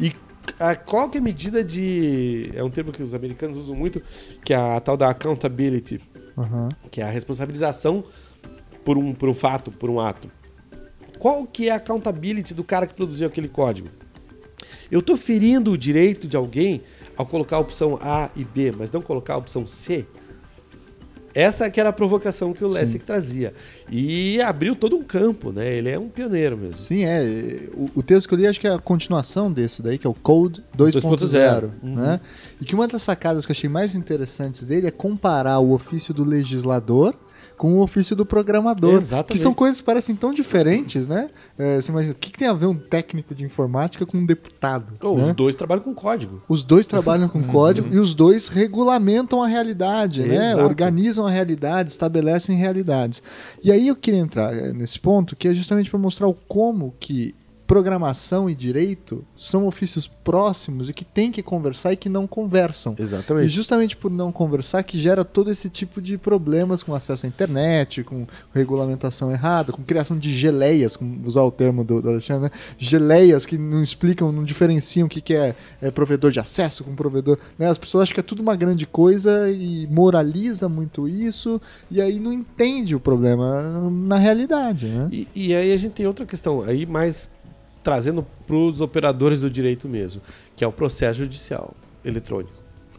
E 0.00 0.12
a, 0.58 0.74
qual 0.74 1.08
que 1.08 1.18
é 1.18 1.20
a 1.20 1.24
medida 1.24 1.62
de. 1.62 2.50
É 2.54 2.64
um 2.64 2.70
termo 2.70 2.92
que 2.92 3.02
os 3.02 3.14
americanos 3.14 3.56
usam 3.56 3.76
muito, 3.76 4.02
que 4.44 4.54
é 4.54 4.56
a 4.56 4.80
tal 4.80 4.96
da 4.96 5.10
accountability, 5.10 6.00
Aham. 6.36 6.68
que 6.90 7.00
é 7.00 7.04
a 7.04 7.10
responsabilização 7.10 8.04
por 8.84 8.96
um, 8.96 9.12
por 9.12 9.28
um 9.28 9.34
fato, 9.34 9.70
por 9.70 9.90
um 9.90 10.00
ato. 10.00 10.30
Qual 11.18 11.46
que 11.46 11.68
é 11.68 11.72
a 11.72 11.76
accountability 11.76 12.54
do 12.54 12.62
cara 12.64 12.86
que 12.86 12.94
produziu 12.94 13.26
aquele 13.26 13.48
código? 13.48 13.88
Eu 14.90 15.00
estou 15.00 15.16
ferindo 15.16 15.72
o 15.72 15.78
direito 15.78 16.26
de 16.26 16.36
alguém 16.36 16.82
ao 17.16 17.26
colocar 17.26 17.56
a 17.56 17.60
opção 17.60 17.98
A 18.00 18.30
e 18.36 18.44
B, 18.44 18.72
mas 18.76 18.90
não 18.90 19.02
colocar 19.02 19.34
a 19.34 19.38
opção 19.38 19.66
C? 19.66 20.06
Essa 21.36 21.68
que 21.68 21.78
era 21.78 21.90
a 21.90 21.92
provocação 21.92 22.54
que 22.54 22.64
o 22.64 22.68
Lessig 22.68 23.04
trazia. 23.04 23.52
E 23.90 24.40
abriu 24.40 24.74
todo 24.74 24.96
um 24.96 25.02
campo, 25.02 25.52
né? 25.52 25.76
Ele 25.76 25.90
é 25.90 25.98
um 25.98 26.08
pioneiro 26.08 26.56
mesmo. 26.56 26.80
Sim, 26.80 27.04
é. 27.04 27.68
O, 27.74 27.90
o 27.96 28.02
texto 28.02 28.26
que 28.26 28.32
eu 28.32 28.38
li 28.38 28.46
acho 28.46 28.58
que 28.58 28.66
é 28.66 28.72
a 28.72 28.78
continuação 28.78 29.52
desse 29.52 29.82
daí, 29.82 29.98
que 29.98 30.06
é 30.06 30.10
o 30.10 30.14
Code 30.14 30.64
2.0. 30.74 31.02
2.0, 31.02 31.70
uhum. 31.82 31.94
Né? 31.94 32.20
E 32.58 32.64
que 32.64 32.74
uma 32.74 32.88
das 32.88 33.02
sacadas 33.02 33.44
que 33.44 33.52
eu 33.52 33.54
achei 33.54 33.68
mais 33.68 33.94
interessantes 33.94 34.64
dele 34.64 34.86
é 34.86 34.90
comparar 34.90 35.58
o 35.58 35.72
ofício 35.72 36.14
do 36.14 36.24
legislador 36.24 37.14
com 37.56 37.74
o 37.74 37.82
ofício 37.82 38.14
do 38.14 38.26
programador. 38.26 38.94
Exatamente. 38.94 39.32
Que 39.32 39.38
são 39.38 39.54
coisas 39.54 39.80
que 39.80 39.86
parecem 39.86 40.14
tão 40.14 40.32
diferentes, 40.32 41.08
né? 41.08 41.28
É, 41.58 41.80
você 41.80 41.90
imagina, 41.90 42.12
o 42.12 42.16
que, 42.16 42.30
que 42.30 42.38
tem 42.38 42.48
a 42.48 42.52
ver 42.52 42.66
um 42.66 42.76
técnico 42.76 43.34
de 43.34 43.42
informática 43.42 44.04
com 44.04 44.18
um 44.18 44.26
deputado? 44.26 44.94
Oh, 45.02 45.16
né? 45.16 45.24
Os 45.24 45.32
dois 45.32 45.56
trabalham 45.56 45.82
com 45.82 45.94
código. 45.94 46.42
Os 46.48 46.62
dois 46.62 46.86
trabalham 46.86 47.28
com 47.28 47.42
código 47.44 47.88
e 47.92 47.98
os 47.98 48.12
dois 48.14 48.48
regulamentam 48.48 49.42
a 49.42 49.46
realidade, 49.46 50.22
né? 50.22 50.52
Exato. 50.52 50.64
Organizam 50.64 51.26
a 51.26 51.30
realidade, 51.30 51.90
estabelecem 51.90 52.56
realidades. 52.56 53.22
E 53.62 53.72
aí 53.72 53.88
eu 53.88 53.96
queria 53.96 54.20
entrar 54.20 54.54
eh, 54.54 54.72
nesse 54.72 55.00
ponto, 55.00 55.34
que 55.34 55.48
é 55.48 55.54
justamente 55.54 55.88
para 55.88 55.98
mostrar 55.98 56.28
o 56.28 56.34
como 56.34 56.94
que 57.00 57.34
programação 57.66 58.48
e 58.48 58.54
direito 58.54 59.24
são 59.36 59.66
ofícios 59.66 60.06
próximos 60.06 60.88
e 60.88 60.92
que 60.92 61.04
tem 61.04 61.32
que 61.32 61.42
conversar 61.42 61.92
e 61.92 61.96
que 61.96 62.08
não 62.08 62.26
conversam. 62.26 62.94
E 62.98 63.02
Exatamente. 63.02 63.48
justamente 63.48 63.96
por 63.96 64.10
não 64.10 64.30
conversar 64.30 64.82
que 64.82 64.98
gera 64.98 65.24
todo 65.24 65.50
esse 65.50 65.68
tipo 65.68 66.00
de 66.00 66.16
problemas 66.16 66.82
com 66.82 66.94
acesso 66.94 67.26
à 67.26 67.28
internet, 67.28 68.04
com 68.04 68.26
regulamentação 68.54 69.32
errada, 69.32 69.72
com 69.72 69.82
criação 69.82 70.16
de 70.16 70.34
geleias, 70.34 70.96
como 70.96 71.26
usar 71.26 71.42
o 71.42 71.50
termo 71.50 71.82
do, 71.84 72.00
do 72.00 72.10
Alexandre, 72.10 72.44
né? 72.44 72.50
geleias 72.78 73.44
que 73.44 73.58
não 73.58 73.82
explicam, 73.82 74.30
não 74.30 74.44
diferenciam 74.44 75.06
o 75.06 75.10
que, 75.10 75.20
que 75.20 75.34
é, 75.34 75.54
é 75.82 75.90
provedor 75.90 76.30
de 76.30 76.38
acesso 76.38 76.84
com 76.84 76.94
provedor. 76.94 77.38
né? 77.58 77.68
As 77.68 77.78
pessoas 77.78 78.02
acham 78.02 78.14
que 78.14 78.20
é 78.20 78.22
tudo 78.22 78.40
uma 78.40 78.56
grande 78.56 78.86
coisa 78.86 79.50
e 79.50 79.86
moraliza 79.88 80.68
muito 80.68 81.08
isso 81.08 81.60
e 81.90 82.00
aí 82.00 82.20
não 82.20 82.32
entende 82.32 82.94
o 82.94 83.00
problema 83.00 83.90
na 83.90 84.16
realidade. 84.16 84.86
Né? 84.86 85.08
E, 85.10 85.28
e 85.34 85.54
aí 85.54 85.72
a 85.72 85.76
gente 85.76 85.92
tem 85.92 86.06
outra 86.06 86.24
questão, 86.24 86.62
aí 86.62 86.86
mais 86.86 87.28
trazendo 87.86 88.26
para 88.48 88.56
os 88.56 88.80
operadores 88.80 89.42
do 89.42 89.48
direito 89.48 89.88
mesmo, 89.88 90.20
que 90.56 90.64
é 90.64 90.66
o 90.66 90.72
processo 90.72 91.20
judicial 91.20 91.72
eletrônico. 92.04 92.50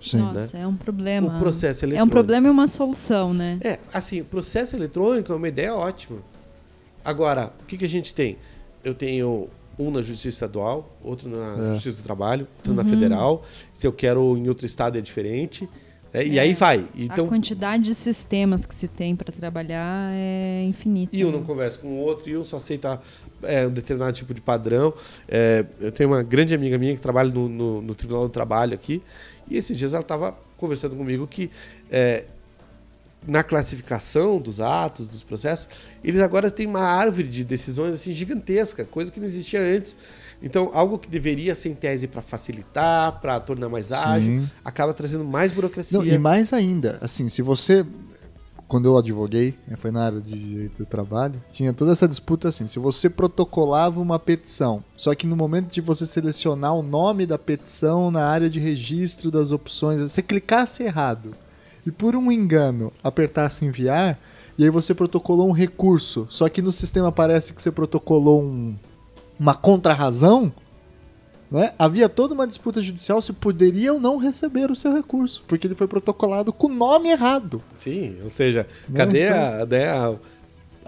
Sim. 0.02 0.20
Nossa, 0.20 0.58
é 0.58 0.66
um 0.66 0.78
problema. 0.78 1.36
O 1.36 1.40
processo 1.40 1.84
É 1.84 1.88
um 1.88 1.90
eletrônico. 1.90 2.14
problema 2.14 2.48
e 2.48 2.50
uma 2.52 2.68
solução, 2.68 3.34
né? 3.34 3.58
É, 3.60 3.80
assim, 3.94 4.22
o 4.22 4.26
processo 4.26 4.78
eletrônico 4.78 5.34
é 5.34 5.36
uma 5.36 5.48
ideia 5.50 5.76
ótima. 5.76 6.20
Agora, 7.04 7.52
o 7.62 7.66
que, 7.66 7.76
que 7.78 7.84
a 7.84 7.90
gente 7.90 8.16
tem? 8.16 8.38
Eu 8.82 8.94
tenho 8.96 9.50
um 9.78 9.92
na 9.92 10.02
Justiça 10.02 10.30
Estadual, 10.30 10.90
outro 11.04 11.28
na 11.28 11.72
É. 11.72 11.74
Justiça 11.74 11.98
do 11.98 12.04
Trabalho, 12.04 12.48
outro 12.58 12.74
na 12.74 12.86
Federal. 12.86 13.44
Se 13.74 13.86
eu 13.86 13.92
quero 13.92 14.38
em 14.38 14.48
outro 14.48 14.66
estado 14.66 14.98
é 14.98 15.02
diferente. 15.02 15.68
né? 16.14 16.26
E 16.26 16.40
aí 16.40 16.54
vai. 16.54 16.86
Então, 16.96 17.26
a 17.26 17.28
quantidade 17.28 17.84
de 17.84 17.94
sistemas 17.94 18.66
que 18.66 18.74
se 18.74 18.88
tem 18.88 19.14
para 19.16 19.32
trabalhar 19.34 20.12
é 20.14 20.64
infinita. 20.64 21.14
E 21.14 21.26
um 21.26 21.32
não 21.32 21.40
né? 21.42 21.46
conversa 21.46 21.78
com 21.78 21.90
o 21.90 21.98
outro, 21.98 22.30
e 22.30 22.38
um 22.38 22.44
só 22.46 22.56
aceita 22.56 23.02
é, 23.44 23.66
um 23.68 23.72
determinado 23.72 24.14
tipo 24.14 24.34
de 24.34 24.42
padrão. 24.42 24.94
É, 25.28 25.66
eu 25.80 25.92
tenho 25.92 26.10
uma 26.10 26.24
grande 26.24 26.54
amiga 26.56 26.78
minha 26.78 26.94
que 26.96 27.02
trabalha 27.02 27.32
no, 27.32 27.48
no- 27.50 27.82
no 27.82 27.96
Tribunal 27.96 28.24
do 28.24 28.30
Trabalho 28.30 28.74
aqui, 28.74 29.02
e 29.50 29.58
esses 29.58 29.78
dias 29.78 29.94
ela 29.94 30.02
estava 30.02 30.36
conversando 30.58 30.96
comigo 30.96 31.26
que 31.28 31.50
é, 31.92 32.26
na 33.28 33.44
classificação 33.44 34.40
dos 34.40 34.60
atos, 34.62 35.08
dos 35.08 35.22
processos, 35.24 35.68
eles 36.04 36.22
agora 36.22 36.50
têm 36.50 36.66
uma 36.68 36.82
árvore 36.82 37.28
de 37.28 37.44
decisões 37.44 37.94
assim 37.94 38.14
gigantesca, 38.14 38.86
coisa 38.86 39.12
que 39.12 39.20
não 39.20 39.26
existia 39.26 39.60
antes. 39.62 39.96
Então, 40.42 40.70
algo 40.74 41.00
que 41.00 41.10
deveria 41.10 41.56
ser 41.56 41.70
em 41.70 41.76
tese 41.76 42.08
para 42.08 42.22
facilitar, 42.22 43.20
para 43.20 43.40
tornar 43.40 43.70
mais 43.70 43.92
ágil, 43.92 44.42
Sim. 44.42 44.50
acaba 44.64 44.94
trazendo 44.94 45.24
mais 45.26 45.52
burocracia. 45.52 45.98
Não, 45.98 46.06
e 46.06 46.16
mais 46.18 46.54
ainda, 46.54 47.00
assim, 47.02 47.28
se 47.28 47.42
você 47.42 47.84
quando 48.68 48.86
eu 48.86 48.98
advoguei, 48.98 49.56
né, 49.68 49.78
foi 49.78 49.92
na 49.92 50.06
área 50.06 50.20
de 50.20 50.38
direito 50.38 50.78
do 50.80 50.86
trabalho, 50.86 51.42
tinha 51.52 51.74
toda 51.74 51.94
essa 51.94 52.08
disputa 52.08 52.50
assim, 52.50 52.68
se 52.68 52.80
você 52.80 53.10
protocolava 53.10 54.00
uma 54.00 54.20
petição, 54.20 54.84
só 54.96 55.16
que 55.16 55.26
no 55.26 55.38
momento 55.38 55.72
de 55.72 55.80
você 55.80 56.06
selecionar 56.06 56.76
o 56.76 56.84
nome 56.84 57.26
da 57.26 57.38
petição 57.38 58.12
na 58.12 58.26
área 58.26 58.50
de 58.50 58.60
registro 58.60 59.32
das 59.32 59.52
opções, 59.52 60.02
você 60.02 60.22
clicasse 60.22 60.84
errado 60.84 61.34
e 61.86 61.92
por 61.92 62.16
um 62.16 62.32
engano 62.32 62.92
apertasse 63.02 63.64
enviar, 63.64 64.20
e 64.58 64.64
aí 64.64 64.70
você 64.70 64.94
protocolou 64.94 65.48
um 65.48 65.54
recurso, 65.54 66.28
só 66.30 66.50
que 66.50 66.62
no 66.62 66.72
sistema 66.72 67.12
parece 67.12 67.54
que 67.54 67.62
você 67.62 67.72
protocolou 67.72 68.42
um, 68.42 68.76
uma 69.40 69.56
contrarrazão, 69.56 70.52
né? 71.52 71.74
havia 71.80 72.08
toda 72.10 72.34
uma 72.34 72.46
disputa 72.48 72.82
judicial 72.82 73.22
se 73.22 73.34
poderia 73.34 73.94
ou 73.94 74.00
não 74.00 74.18
receber 74.18 74.70
o 74.72 74.76
seu 74.76 74.94
recurso, 74.94 75.44
porque 75.48 75.68
ele 75.68 75.76
foi 75.76 75.88
protocolado 75.88 76.52
com 76.54 76.68
o 76.68 76.74
nome 76.74 77.10
errado. 77.10 77.62
Sim, 77.74 78.18
ou 78.24 78.30
seja, 78.30 78.68
Né, 78.90 78.98
cadê 78.98 79.26
então- 79.28 79.38
a, 79.62 79.66
né, 79.66 79.90
a, 79.90 80.16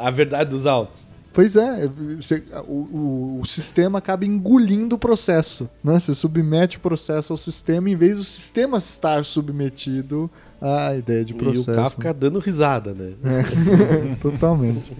a 0.07 0.10
verdade 0.11 0.49
dos 0.49 0.65
autos? 0.68 1.07
Pois 1.31 1.56
é, 1.56 1.88
você- 2.19 2.44
o, 2.68 3.40
o- 3.41 3.45
sistema 3.45 3.99
acaba 3.99 4.26
engolindo 4.26 4.95
o 4.95 4.99
processo. 4.99 5.69
Né? 5.84 5.98
Você 5.99 6.14
submete 6.15 6.77
o 6.77 6.80
processo 6.81 7.31
ao 7.31 7.38
sistema 7.38 7.90
em 7.90 7.95
vez 7.95 8.18
do 8.18 8.23
sistema 8.23 8.80
estar 8.80 9.23
submetido 9.23 10.30
à 10.60 10.95
ideia 10.95 11.23
de 11.23 11.34
processo. 11.36 11.69
E 11.69 11.72
o 11.72 11.76
Kafka 11.76 12.14
dando 12.14 12.40
risada, 12.40 12.94
né? 12.94 13.14
Totalmente. 14.22 14.91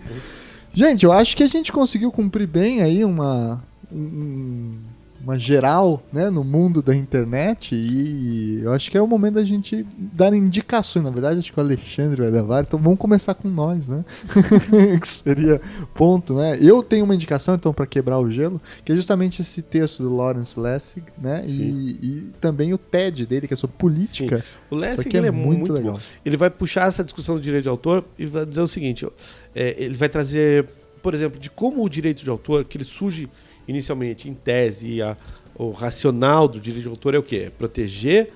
Gente, 0.74 1.04
eu 1.04 1.12
acho 1.12 1.36
que 1.36 1.44
a 1.44 1.48
gente 1.48 1.72
conseguiu 1.72 2.12
cumprir 2.12 2.48
bem 2.48 2.82
aí 2.82 3.04
uma, 3.04 3.62
um- 3.92 4.78
uma 5.22 5.38
geral 5.38 6.02
né, 6.12 6.30
no 6.30 6.44
mundo 6.44 6.82
da 6.82 6.96
internet 6.96 7.76
e 7.76 8.62
eu 8.64 8.72
acho 8.72 8.90
que 8.90 8.98
é 8.98 9.02
o 9.02 9.08
momento 9.08 9.36
da 9.36 9.44
gente 9.44 9.86
dar 9.98 10.34
indicações. 10.34 11.04
Na 11.04 11.12
verdade, 11.12 11.40
acho 11.40 11.52
que 11.52 11.60
o 11.60 11.64
Alexandre 11.64 12.22
vai 12.22 12.32
levar, 12.32 12.64
então 12.64 12.80
vamos 12.80 12.98
começar 12.98 13.34
com 13.34 13.48
nós, 13.48 13.88
né? 13.88 14.04
que 15.00 15.08
seria 15.08 15.62
ponto, 15.94 16.36
né? 16.36 16.58
Eu 16.62 16.82
tenho 16.82 17.06
uma 17.06 17.16
indicação, 17.16 17.56
então, 17.56 17.74
para 17.74 17.86
quebrar 17.86 18.20
o 18.20 18.32
gelo, 18.32 18.62
que 18.86 18.92
é 18.92 18.96
justamente 18.96 19.42
esse 19.42 19.62
texto 19.62 20.02
do 20.02 20.16
Lawrence 20.16 20.60
Lessig, 20.60 21.04
né? 21.18 21.44
E, 21.46 21.52
Sim. 21.52 21.98
e 22.02 22.32
também 22.40 22.74
o 22.74 22.78
TED 22.78 23.26
dele, 23.26 23.48
que 23.48 23.54
é 23.54 23.58
sobre 23.58 23.76
política. 23.78 24.44
O 24.70 24.76
Isso 24.76 24.82
Lessig 24.82 25.16
é 25.16 25.20
ele 25.20 25.28
é 25.28 25.32
muito 25.32 25.60
muito, 25.60 25.74
legal. 25.74 25.94
bom. 25.94 26.00
Ele 26.26 26.38
vai 26.38 26.50
puxar 26.50 26.88
essa 26.88 27.04
discussão 27.04 27.36
do 27.36 27.42
direito 27.42 27.64
de 27.64 27.70
autor 27.70 28.04
e 28.18 28.26
vai 28.26 28.46
dizer 28.46 28.62
o 28.62 28.68
seguinte: 28.68 29.06
ó, 29.06 29.12
é, 29.54 29.76
ele 29.78 29.96
vai 29.96 30.10
trazer, 30.10 30.68
por 31.02 31.14
exemplo, 31.14 31.40
de 31.40 31.50
como 31.50 31.84
o 31.84 31.90
direito 31.90 32.24
de 32.24 32.30
autor, 32.30 32.64
que 32.64 32.78
ele 32.78 32.86
surge 32.86 33.30
inicialmente 33.70 34.28
em 34.30 34.34
tese, 34.34 35.02
a- 35.02 35.16
o 35.56 35.72
racional 35.72 36.48
do 36.48 36.60
direito 36.60 36.84
de 36.84 36.90
autor 36.90 37.14
é 37.16 37.18
o 37.18 37.24
quê? 37.24 37.44
É 37.48 37.50
proteger 37.50 38.32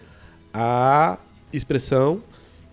a 0.53 1.17
expressão 1.51 2.21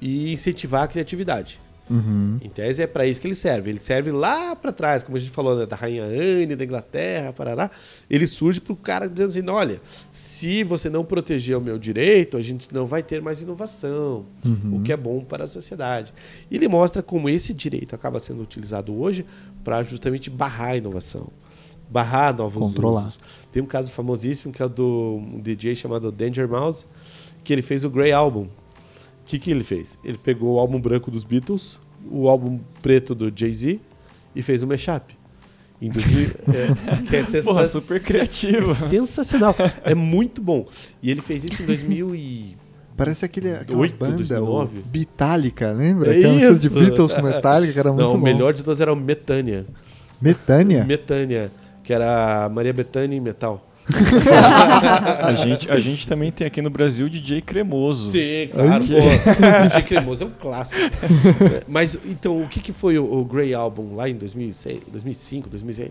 e 0.01 0.33
incentivar 0.33 0.83
a 0.85 0.87
criatividade. 0.89 1.61
Uhum. 1.89 2.39
Em 2.41 2.49
tese 2.49 2.81
é 2.83 2.87
para 2.87 3.05
isso 3.05 3.21
que 3.21 3.27
ele 3.27 3.35
serve. 3.35 3.69
Ele 3.71 3.81
serve 3.81 4.13
lá 4.13 4.55
para 4.55 4.71
trás, 4.71 5.03
como 5.03 5.17
a 5.17 5.21
gente 5.21 5.33
falou, 5.33 5.57
né, 5.59 5.67
da 5.67 5.75
rainha 5.75 6.05
Anne, 6.05 6.55
da 6.55 6.65
Inglaterra, 6.65 7.33
parará. 7.33 7.69
Ele 8.09 8.29
surge 8.29 8.61
para 8.61 8.73
o 8.73 8.77
cara 8.77 9.09
dizendo 9.09 9.29
assim: 9.29 9.51
olha, 9.51 9.81
se 10.13 10.63
você 10.63 10.89
não 10.89 11.05
proteger 11.05 11.57
o 11.57 11.61
meu 11.61 11.79
direito, 11.81 12.37
a 12.37 12.41
gente 12.41 12.73
não 12.73 12.87
vai 12.87 13.03
ter 13.03 13.21
mais 13.21 13.43
inovação, 13.43 14.25
o 14.73 14.81
que 14.83 14.93
é 14.93 14.97
bom 14.97 15.25
para 15.25 15.43
a 15.45 15.47
sociedade. 15.49 16.15
E 16.49 16.55
ele 16.55 16.69
mostra 16.69 17.03
como 17.03 17.29
esse 17.29 17.53
direito 17.53 17.93
acaba 17.93 18.21
sendo 18.21 18.41
utilizado 18.41 18.95
hoje 18.97 19.27
para 19.65 19.83
justamente 19.83 20.31
barrar 20.31 20.71
a 20.71 20.77
inovação, 20.77 21.27
barrar 21.91 22.37
novos 22.37 22.69
Controlar. 22.69 23.03
usos. 23.07 23.19
Tem 23.51 23.63
um 23.63 23.67
caso 23.67 23.91
famosíssimo 23.91 24.53
que 24.53 24.63
é 24.63 24.65
o 24.65 24.69
do 24.69 25.21
um 25.35 25.41
DJ 25.41 25.75
chamado 25.75 26.11
Danger 26.13 26.49
Mouse, 26.49 26.85
que 27.43 27.53
ele 27.53 27.63
fez 27.63 27.85
o 27.85 27.91
Grey 27.91 28.13
Album. 28.13 28.43
O 28.43 28.49
que, 29.25 29.39
que 29.39 29.51
ele 29.51 29.63
fez? 29.65 29.99
Ele 30.05 30.19
pegou 30.19 30.55
o 30.55 30.59
álbum 30.59 30.81
branco 30.81 31.11
dos 31.11 31.25
Beatles, 31.25 31.79
o 32.11 32.29
álbum 32.29 32.59
preto 32.83 33.15
do 33.15 33.33
Jay-Z 33.35 33.79
e 34.35 34.43
fez 34.43 34.63
um 34.63 34.67
mashup. 34.67 35.15
Em 35.83 35.89
2000, 35.89 36.27
é, 36.53 37.03
que 37.09 37.17
é 37.17 37.25
sensa- 37.25 37.43
Porra, 37.45 37.65
super 37.65 38.03
criativo. 38.03 38.71
é 38.71 38.75
sensacional. 38.75 39.55
É 39.83 39.95
muito 39.95 40.43
bom. 40.43 40.67
E 41.03 41.11
ele 41.11 41.21
fez 41.23 41.45
isso 41.45 41.63
em 41.63 41.67
2000 41.67 42.15
e... 42.15 42.57
Parece 42.97 43.25
aquele, 43.25 43.53
aquela 43.55 43.79
Oito, 43.79 43.97
banda, 43.97 44.17
2009. 44.17 44.79
o 44.81 44.83
Metallica, 44.93 45.73
lembra? 45.73 46.15
É 46.15 46.19
Aquela 46.19 46.35
mistura 46.35 46.59
de 46.59 46.67
isso. 46.67 46.79
Beatles 46.79 47.13
com 47.15 47.23
Metallica, 47.23 47.73
que 47.73 47.79
era 47.79 47.89
muito 47.91 48.03
Não, 48.03 48.11
o 48.15 48.19
bom. 48.19 48.23
melhor 48.25 48.53
de 48.53 48.63
todos 48.63 48.79
era 48.79 48.93
o 48.93 48.97
Metânia. 48.97 49.65
Metânia? 50.21 50.85
Metânia, 50.85 51.51
que 51.91 51.95
era 51.95 52.49
Maria 52.49 52.73
Bethânia 52.73 53.17
em 53.17 53.21
metal. 53.21 53.67
A 55.27 55.35
gente, 55.35 55.69
a 55.69 55.81
gente 55.81 56.07
também 56.07 56.31
tem 56.31 56.47
aqui 56.47 56.63
no 56.63 56.71
Brasil 56.71 57.09
DJ 57.09 57.41
Cremoso. 57.41 58.11
Sim, 58.11 58.49
claro. 58.53 58.85
Pô, 58.85 59.65
DJ 59.65 59.83
Cremoso 59.83 60.23
é 60.23 60.27
um 60.29 60.31
clássico. 60.31 60.81
Mas, 61.67 61.99
então, 62.05 62.41
o 62.41 62.47
que, 62.47 62.61
que 62.61 62.73
foi 62.73 62.97
o, 62.97 63.13
o 63.13 63.25
Grey 63.25 63.55
Album 63.55 63.97
lá 63.97 64.09
em 64.09 64.15
2006, 64.15 64.85
2005, 64.87 65.49
2006? 65.49 65.91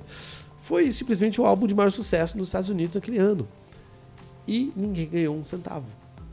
Foi 0.62 0.90
simplesmente 0.94 1.42
o 1.42 1.46
álbum 1.46 1.68
de 1.68 1.76
maior 1.76 1.92
sucesso 1.92 2.38
nos 2.38 2.48
Estados 2.48 2.70
Unidos 2.70 2.96
naquele 2.96 3.18
ano. 3.18 3.46
E 4.48 4.72
ninguém 4.78 5.10
ganhou 5.10 5.36
um 5.36 5.44
centavo 5.44 5.88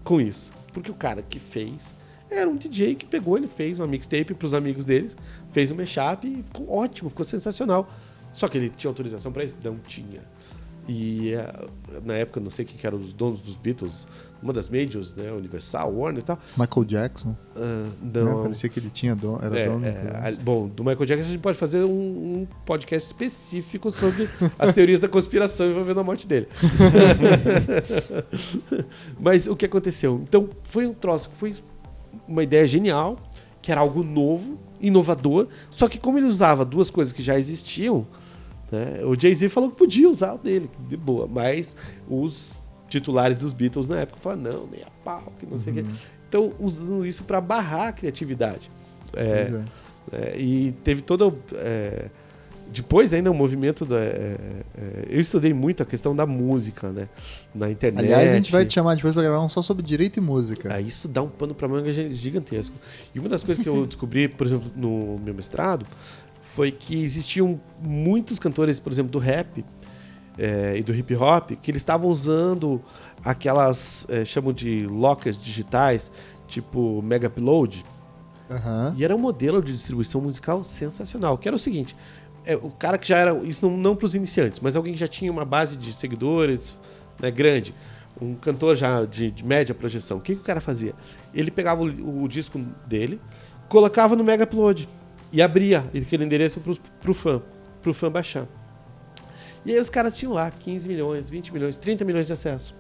com 0.05 0.21
isso. 0.21 0.53
Porque 0.73 0.93
o 0.93 0.95
cara 0.95 1.23
que 1.29 1.41
fez 1.41 1.93
era 2.31 2.49
um 2.49 2.55
DJ 2.55 2.95
que 2.95 3.05
pegou, 3.05 3.37
ele 3.37 3.49
fez 3.49 3.81
uma 3.81 3.87
mixtape 3.89 4.33
para 4.33 4.47
os 4.47 4.55
amigos 4.55 4.87
dele, 4.87 5.11
fez 5.51 5.73
um 5.73 5.75
mashup 5.75 6.25
e 6.25 6.45
ficou 6.45 6.71
ótimo, 6.71 7.11
ficou 7.11 7.25
sensacional. 7.25 7.91
Só 8.37 8.49
que 8.49 8.59
ele 8.59 8.69
tinha 8.69 8.91
autorização 8.91 9.33
para 9.33 9.43
isso? 9.45 9.57
Não 9.65 9.79
tinha. 9.79 10.21
E 10.87 11.33
eh, 11.33 11.69
na 12.05 12.15
época, 12.15 12.39
não 12.39 12.51
sei 12.51 12.65
quem 12.67 12.77
que 12.77 12.87
eram 12.87 12.99
os 12.99 13.13
donos 13.15 13.41
dos 13.41 13.57
Beatles, 13.57 14.07
uma 14.43 14.53
das 14.53 14.69
majors, 14.69 15.15
né, 15.15 15.33
Universal, 15.33 15.93
Warner 15.93 16.21
e 16.21 16.25
tal. 16.25 16.39
Michael 16.57 16.85
Jackson. 16.85 17.35
Né? 17.55 17.91
não, 18.13 18.43
Parecia 18.43 18.69
que 18.69 18.79
ele 18.79 18.91
tinha 18.91 19.17
dono, 19.17 19.41
era 19.43 19.59
é, 19.59 19.67
dono. 19.69 19.87
é, 19.87 19.91
né? 19.91 20.39
a- 20.39 20.43
bom, 20.43 20.69
do 20.69 20.85
Michael 20.85 21.07
Jackson 21.07 21.29
a 21.29 21.33
gente 21.33 21.41
pode 21.41 21.57
fazer 21.59 21.83
um, 21.83 21.89
um 22.43 22.47
podcast 22.67 23.07
específico 23.07 23.91
sobre 23.91 24.29
as 24.59 24.71
teorias 24.73 25.01
da 25.01 25.09
conspiração 25.09 25.71
envolvendo 25.71 25.99
a 26.01 26.05
morte 26.05 26.29
dele. 26.29 26.47
Mas 29.19 29.47
o 29.47 29.57
que 29.57 29.65
aconteceu? 29.65 30.21
Então, 30.23 30.51
foi 30.65 30.87
um 30.87 30.93
troço, 30.95 31.31
foi 31.37 31.55
uma 32.29 32.43
ideia 32.43 32.67
genial, 32.67 33.19
que 33.63 33.73
era 33.73 33.81
algo 33.81 34.05
novo, 34.05 34.59
inovador, 34.81 35.49
só 35.71 35.89
que 35.89 35.99
como 35.99 36.19
ele 36.19 36.27
usava 36.27 36.65
duas 36.65 36.91
coisas 36.91 37.13
que 37.13 37.23
já 37.23 37.39
existiam, 37.39 38.07
né, 38.73 39.01
o 39.05 39.15
Jay-Z 39.19 39.49
falou 39.49 39.71
que 39.71 39.77
podia 39.77 40.09
usar 40.11 40.35
o 40.35 40.39
dele, 40.39 40.71
de 40.89 40.97
boa, 40.97 41.27
mas 41.27 41.77
os 42.09 42.67
titulares 42.89 43.39
dos 43.39 43.53
Beatles 43.53 43.89
na 43.89 43.99
época 44.01 44.19
falaram, 44.21 44.43
não, 44.43 44.67
nem 44.67 44.81
a 44.83 44.91
pau, 45.05 45.33
que 45.39 45.47
não 45.47 45.57
sei 45.59 45.73
o 45.73 45.77
quê. 45.77 45.85
Então, 46.29 46.53
usando 46.59 47.05
isso 47.07 47.25
para 47.25 47.41
barrar 47.41 47.89
a 47.89 47.93
criatividade. 47.93 48.71
É, 49.15 49.53
é. 50.13 50.17
é, 50.35 50.39
e 50.39 50.73
teve 50.85 51.01
todo. 51.03 51.39
é, 51.55 52.11
depois 52.73 53.15
ainda 53.15 53.31
o 53.31 53.35
movimento 53.35 53.85
da. 53.87 53.97
é, 53.97 54.37
é, 54.77 55.05
eu 55.09 55.21
estudei 55.21 55.55
muito 55.55 55.83
a 55.85 55.87
questão 55.87 56.15
da 56.17 56.27
música, 56.27 56.91
né? 56.91 57.09
Na 57.55 57.71
internet. 57.71 58.05
Aliás, 58.05 58.29
a 58.29 58.35
gente 58.35 58.51
vai 58.53 58.65
te 58.65 58.75
chamar 58.75 58.97
depois 58.97 59.15
pra 59.15 59.23
gravar 59.23 59.41
um 59.43 59.49
só 59.49 59.63
sobre 59.63 59.85
direito 59.85 60.17
e 60.19 60.21
música. 60.21 60.69
Ah, 60.75 60.81
isso 60.81 61.07
dá 61.07 61.23
um 61.23 61.29
pano 61.29 61.55
pra 61.55 61.69
manga 61.69 61.93
gi- 61.93 62.13
gigantesco. 62.13 62.75
E 63.15 63.21
uma 63.21 63.29
das 63.29 63.45
coisas 63.45 63.63
que 63.63 63.69
eu 63.69 63.87
descobri, 63.87 64.27
por 64.29 64.47
exemplo, 64.49 64.71
no 64.75 65.17
meu 65.25 65.33
mestrado, 65.33 65.87
foi 66.57 66.73
que 66.73 67.05
existiam 67.05 67.61
muitos 67.83 68.39
cantores, 68.39 68.81
por 68.81 68.91
exemplo, 68.91 69.13
do 69.13 69.19
rap 69.19 69.63
é, 70.39 70.79
e 70.79 70.83
do 70.83 70.95
hip 70.95 71.15
hop, 71.15 71.51
que 71.61 71.71
eles 71.71 71.83
estavam 71.83 72.09
usando 72.09 72.81
aquelas, 73.23 74.07
é, 74.09 74.25
chamam 74.25 74.55
de 74.55 74.87
lockers 74.87 75.41
digitais, 75.41 76.11
tipo 76.49 77.03
Mega 77.03 77.29
Upload, 77.29 77.85
Aham. 78.51 78.95
e 78.97 79.05
era 79.05 79.15
um 79.15 79.19
modelo 79.19 79.63
de 79.63 79.71
distribuição 79.71 80.23
musical 80.23 80.65
sensacional, 80.65 81.37
que 81.37 81.47
era 81.47 81.55
o 81.55 81.59
seguinte, 81.59 81.95
é, 82.47 82.57
o 82.57 82.71
cara 82.71 82.97
que 82.97 83.07
já 83.07 83.19
era, 83.19 83.35
isso 83.45 83.69
não, 83.69 83.77
não 83.77 83.95
para 83.95 84.07
os 84.07 84.15
iniciantes, 84.15 84.59
mas 84.61 84.77
alguém 84.77 84.95
que 84.95 84.99
já 84.99 85.09
tinha 85.09 85.31
uma 85.31 85.45
base 85.45 85.77
de 85.77 85.93
seguidores 85.93 86.75
né, 87.21 87.31
grande, 87.31 87.75
um 88.19 88.33
cantor 88.33 88.77
já 88.77 89.05
de, 89.05 89.31
de 89.31 89.45
média 89.45 89.75
projeção, 89.75 90.17
o 90.17 90.21
que, 90.23 90.35
que 90.35 90.41
o 90.41 90.45
cara 90.45 90.63
fazia? 90.63 90.95
Ele 91.35 91.51
pegava 91.51 91.83
o, 91.83 92.23
o 92.23 92.27
disco 92.27 92.59
dele, 92.87 93.21
colocava 93.69 94.17
no 94.17 94.25
Mega 94.25 94.45
Upload 94.45 94.89
e 95.37 95.43
abria 95.43 95.85
aquele 95.95 96.25
endereço 96.25 96.63
para 96.63 97.11
o 97.11 97.15
fã, 97.15 97.43
para 97.83 97.91
o 97.91 97.93
fã 97.93 98.11
baixar. 98.11 98.47
E 99.67 99.73
aí 99.73 99.79
os 99.79 99.91
caras 99.91 100.17
tinham 100.17 100.33
lá 100.33 100.51
15 100.51 100.89
milhões, 100.89 101.29
20 101.29 101.53
milhões, 101.53 101.77
30 101.77 102.07
milhões 102.07 102.27
de 102.27 102.33
acesso. 102.33 102.75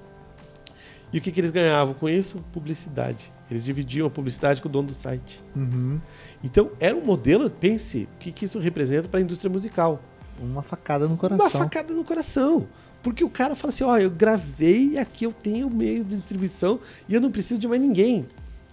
E 1.12 1.18
o 1.18 1.20
que, 1.20 1.30
que 1.30 1.38
eles 1.38 1.50
ganhavam 1.50 1.92
com 1.92 2.08
isso? 2.08 2.42
Publicidade. 2.54 3.30
Eles 3.50 3.62
dividiam 3.62 4.06
a 4.06 4.10
publicidade 4.10 4.62
com 4.62 4.70
o 4.70 4.72
dono 4.72 4.88
do 4.88 4.94
site. 4.94 5.44
Uhum. 5.54 6.00
Então, 6.42 6.70
era 6.80 6.96
um 6.96 7.04
modelo, 7.04 7.50
pense, 7.50 8.08
o 8.14 8.18
que, 8.18 8.32
que 8.32 8.46
isso 8.46 8.58
representa 8.58 9.06
para 9.06 9.20
a 9.20 9.22
indústria 9.22 9.50
musical. 9.50 10.00
Uma 10.40 10.62
facada 10.62 11.06
no 11.06 11.16
coração. 11.18 11.44
Uma 11.44 11.50
facada 11.50 11.92
no 11.92 12.04
coração. 12.04 12.66
Porque 13.02 13.22
o 13.22 13.28
cara 13.28 13.54
fala 13.54 13.68
assim: 13.68 13.84
ó, 13.84 13.98
eu 13.98 14.10
gravei 14.10 14.96
aqui 14.96 15.24
eu 15.24 15.32
tenho 15.32 15.66
o 15.66 15.70
meio 15.70 16.02
de 16.02 16.16
distribuição 16.16 16.80
e 17.06 17.14
eu 17.14 17.20
não 17.20 17.30
preciso 17.30 17.60
de 17.60 17.68
mais 17.68 17.82
ninguém. 17.82 18.26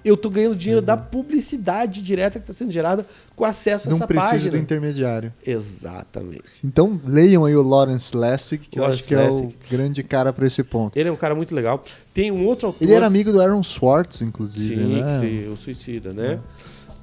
Eu 0.04 0.18
tô 0.18 0.30
ganhando 0.30 0.56
dinheiro 0.56 0.82
da 0.82 0.98
publicidade 0.98 2.02
direta 2.02 2.40
que 2.40 2.44
está 2.44 2.54
sendo 2.54 2.72
gerada 2.72 3.06
com 3.36 3.46
acesso 3.46 3.88
a 3.88 3.92
Não 3.92 3.98
essa 3.98 4.08
precisa 4.08 4.32
página. 4.32 4.52
do 4.52 4.58
intermediário. 4.58 5.34
Exatamente. 5.46 6.44
Então, 6.64 7.00
leiam 7.06 7.46
aí 7.46 7.56
o 7.56 7.62
Lawrence 7.64 8.16
Lessig, 8.16 8.68
que 8.70 8.78
eu 8.80 8.84
Lawrence 8.84 9.02
acho 9.02 9.08
que 9.08 9.16
é 9.16 9.24
Lessig. 9.24 9.46
o 9.68 9.70
grande 9.72 10.04
cara 10.04 10.32
pra 10.34 10.46
esse 10.46 10.64
ponto. 10.64 10.98
Ele 10.98 11.10
é 11.10 11.12
um 11.12 11.16
cara 11.16 11.34
muito 11.34 11.54
legal. 11.56 11.84
Tem 12.14 12.32
um 12.32 12.46
outro 12.46 12.68
autor. 12.68 12.84
Ele 12.84 12.94
era 12.94 13.06
amigo 13.06 13.32
do 13.32 13.42
Aaron 13.42 13.64
Swartz, 13.64 14.22
inclusive, 14.22 14.76
Sim, 14.76 15.02
né? 15.02 15.20
se- 15.20 15.48
o 15.52 15.56
suicida, 15.56 16.14
né? 16.14 16.40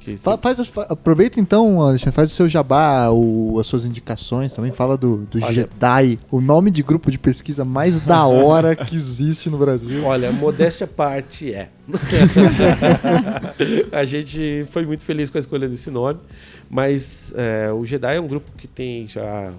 Que 0.00 0.16
Fa- 0.16 0.38
faz 0.38 0.58
aproveita 0.88 1.38
então, 1.38 1.82
Alexandre, 1.82 2.14
faz 2.14 2.32
o 2.32 2.34
seu 2.34 2.48
jabá, 2.48 3.10
o- 3.10 3.58
as 3.60 3.66
suas 3.66 3.84
indicações 3.84 4.50
também. 4.52 4.72
Fala 4.72 4.96
do, 4.96 5.18
do 5.30 5.38
Olha. 5.44 5.52
Jedi, 5.52 6.18
o 6.30 6.40
nome 6.40 6.70
de 6.70 6.82
grupo 6.82 7.10
de 7.10 7.18
pesquisa 7.18 7.64
mais 7.66 8.00
da 8.00 8.24
hora 8.26 8.74
que 8.74 8.96
existe 8.96 9.50
no 9.50 9.58
Brasil. 9.58 10.02
Olha, 10.04 10.32
modéstia 10.32 10.86
parte 10.86 11.52
é. 11.52 11.68
a 13.92 14.04
gente 14.06 14.64
foi 14.70 14.86
muito 14.86 15.04
feliz 15.04 15.28
com 15.28 15.36
a 15.36 15.40
escolha 15.40 15.68
desse 15.68 15.90
nome, 15.90 16.18
mas 16.70 17.32
é, 17.36 17.70
o 17.72 17.84
Jedi 17.84 18.16
é 18.16 18.20
um 18.20 18.26
grupo 18.26 18.50
que 18.56 18.66
tem 18.66 19.06
já. 19.06 19.52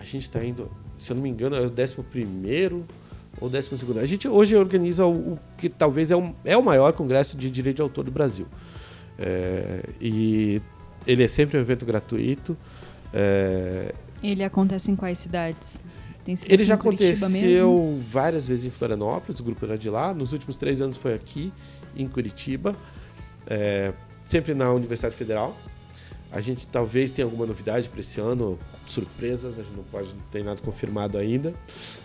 A 0.00 0.04
gente 0.04 0.22
está 0.22 0.44
indo, 0.44 0.68
se 0.98 1.12
eu 1.12 1.16
não 1.16 1.22
me 1.22 1.28
engano, 1.28 1.54
é 1.56 1.60
o 1.60 1.64
11 1.64 2.82
ou 3.40 3.48
12. 3.48 3.70
A 4.00 4.06
gente 4.06 4.28
hoje 4.28 4.56
organiza 4.56 5.06
o, 5.06 5.34
o 5.34 5.38
que 5.56 5.68
talvez 5.68 6.10
é 6.10 6.16
o, 6.16 6.34
é 6.44 6.56
o 6.56 6.64
maior 6.64 6.92
congresso 6.92 7.36
de 7.36 7.48
direito 7.50 7.76
de 7.76 7.82
autor 7.82 8.04
do 8.04 8.10
Brasil. 8.10 8.46
É, 9.18 9.84
e 10.00 10.60
ele 11.06 11.22
é 11.22 11.28
sempre 11.28 11.58
um 11.58 11.60
evento 11.60 11.84
gratuito. 11.84 12.56
é, 13.12 13.94
Ele 14.22 14.42
acontece 14.42 14.90
em 14.90 14.96
quais 14.96 15.18
cidades? 15.18 15.82
Ele 16.46 16.64
já 16.64 16.76
Curitiba 16.78 17.28
mesmo? 17.28 17.36
aconteceu 17.36 18.00
várias 18.08 18.48
vezes 18.48 18.64
em 18.64 18.70
Florianópolis, 18.70 19.40
o 19.40 19.44
grupo 19.44 19.64
era 19.66 19.76
de 19.76 19.90
lá. 19.90 20.14
Nos 20.14 20.32
últimos 20.32 20.56
três 20.56 20.80
anos 20.80 20.96
foi 20.96 21.12
aqui, 21.12 21.52
em 21.94 22.08
Curitiba, 22.08 22.74
é, 23.46 23.92
sempre 24.22 24.54
na 24.54 24.72
Universidade 24.72 25.14
Federal. 25.14 25.54
A 26.30 26.40
gente 26.40 26.66
talvez 26.66 27.12
tenha 27.12 27.26
alguma 27.26 27.46
novidade 27.46 27.88
para 27.88 28.00
esse 28.00 28.20
ano, 28.20 28.58
surpresas, 28.86 29.58
a 29.58 29.62
gente 29.62 29.76
não 29.76 29.84
pode, 29.84 30.08
não 30.14 30.22
tem 30.32 30.42
nada 30.42 30.60
confirmado 30.62 31.18
ainda. 31.18 31.54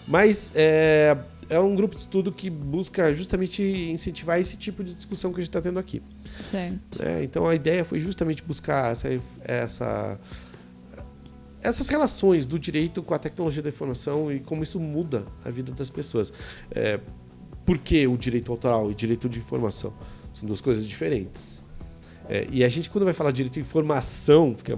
Mas 0.07 0.51
é, 0.53 1.17
é 1.49 1.59
um 1.59 1.75
grupo 1.75 1.95
de 1.95 2.01
estudo 2.01 2.31
que 2.31 2.49
busca 2.49 3.11
justamente 3.13 3.63
incentivar 3.63 4.39
esse 4.39 4.55
tipo 4.55 4.83
de 4.83 4.93
discussão 4.93 5.31
que 5.33 5.39
a 5.39 5.41
gente 5.41 5.49
está 5.49 5.59
tendo 5.61 5.79
aqui. 5.79 6.01
Certo. 6.39 7.03
né? 7.03 7.23
Então 7.23 7.45
a 7.47 7.55
ideia 7.55 7.83
foi 7.83 7.99
justamente 7.99 8.43
buscar 8.43 8.91
essa, 8.91 9.09
essa- 9.43 10.19
essas 11.61 11.87
relações 11.89 12.45
do 12.47 12.57
direito 12.57 13.03
com 13.03 13.13
a 13.13 13.19
tecnologia 13.19 13.61
da 13.61 13.69
informação 13.69 14.31
e 14.31 14.39
como 14.39 14.63
isso 14.63 14.79
muda 14.79 15.25
a 15.43 15.49
vida 15.49 15.71
das 15.71 15.89
pessoas. 15.89 16.31
É, 16.71 16.99
por 17.65 17.77
que 17.77 18.07
o 18.07 18.17
direito 18.17 18.51
autoral 18.51 18.89
e 18.89 18.95
direito 18.95 19.27
de 19.27 19.39
informação? 19.39 19.93
São 20.33 20.47
duas 20.47 20.61
coisas 20.61 20.87
diferentes. 20.87 21.61
É, 22.29 22.47
e 22.51 22.63
a 22.63 22.69
gente, 22.69 22.89
quando 22.89 23.03
vai 23.05 23.13
falar 23.13 23.31
direito 23.31 23.55
de 23.55 23.59
informação, 23.61 24.53
porque 24.53 24.71
é, 24.71 24.77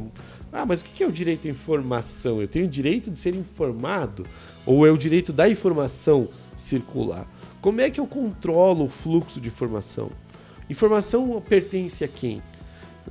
ah, 0.53 0.65
mas 0.65 0.81
o 0.81 0.85
que 0.85 1.03
é 1.03 1.07
o 1.07 1.11
direito 1.11 1.47
à 1.47 1.51
informação? 1.51 2.41
Eu 2.41 2.47
tenho 2.47 2.65
o 2.65 2.67
direito 2.67 3.11
de 3.11 3.19
ser 3.19 3.35
informado? 3.35 4.25
Ou 4.65 4.87
é 4.87 4.91
o 4.91 4.97
direito 4.97 5.31
da 5.33 5.47
informação 5.49 6.29
circular? 6.61 7.27
Como 7.61 7.81
é 7.81 7.89
que 7.89 7.99
eu 7.99 8.07
controlo 8.07 8.85
o 8.85 8.89
fluxo 8.89 9.39
de 9.41 9.49
informação? 9.49 10.09
Informação 10.69 11.41
pertence 11.47 12.03
a 12.03 12.07
quem? 12.07 12.41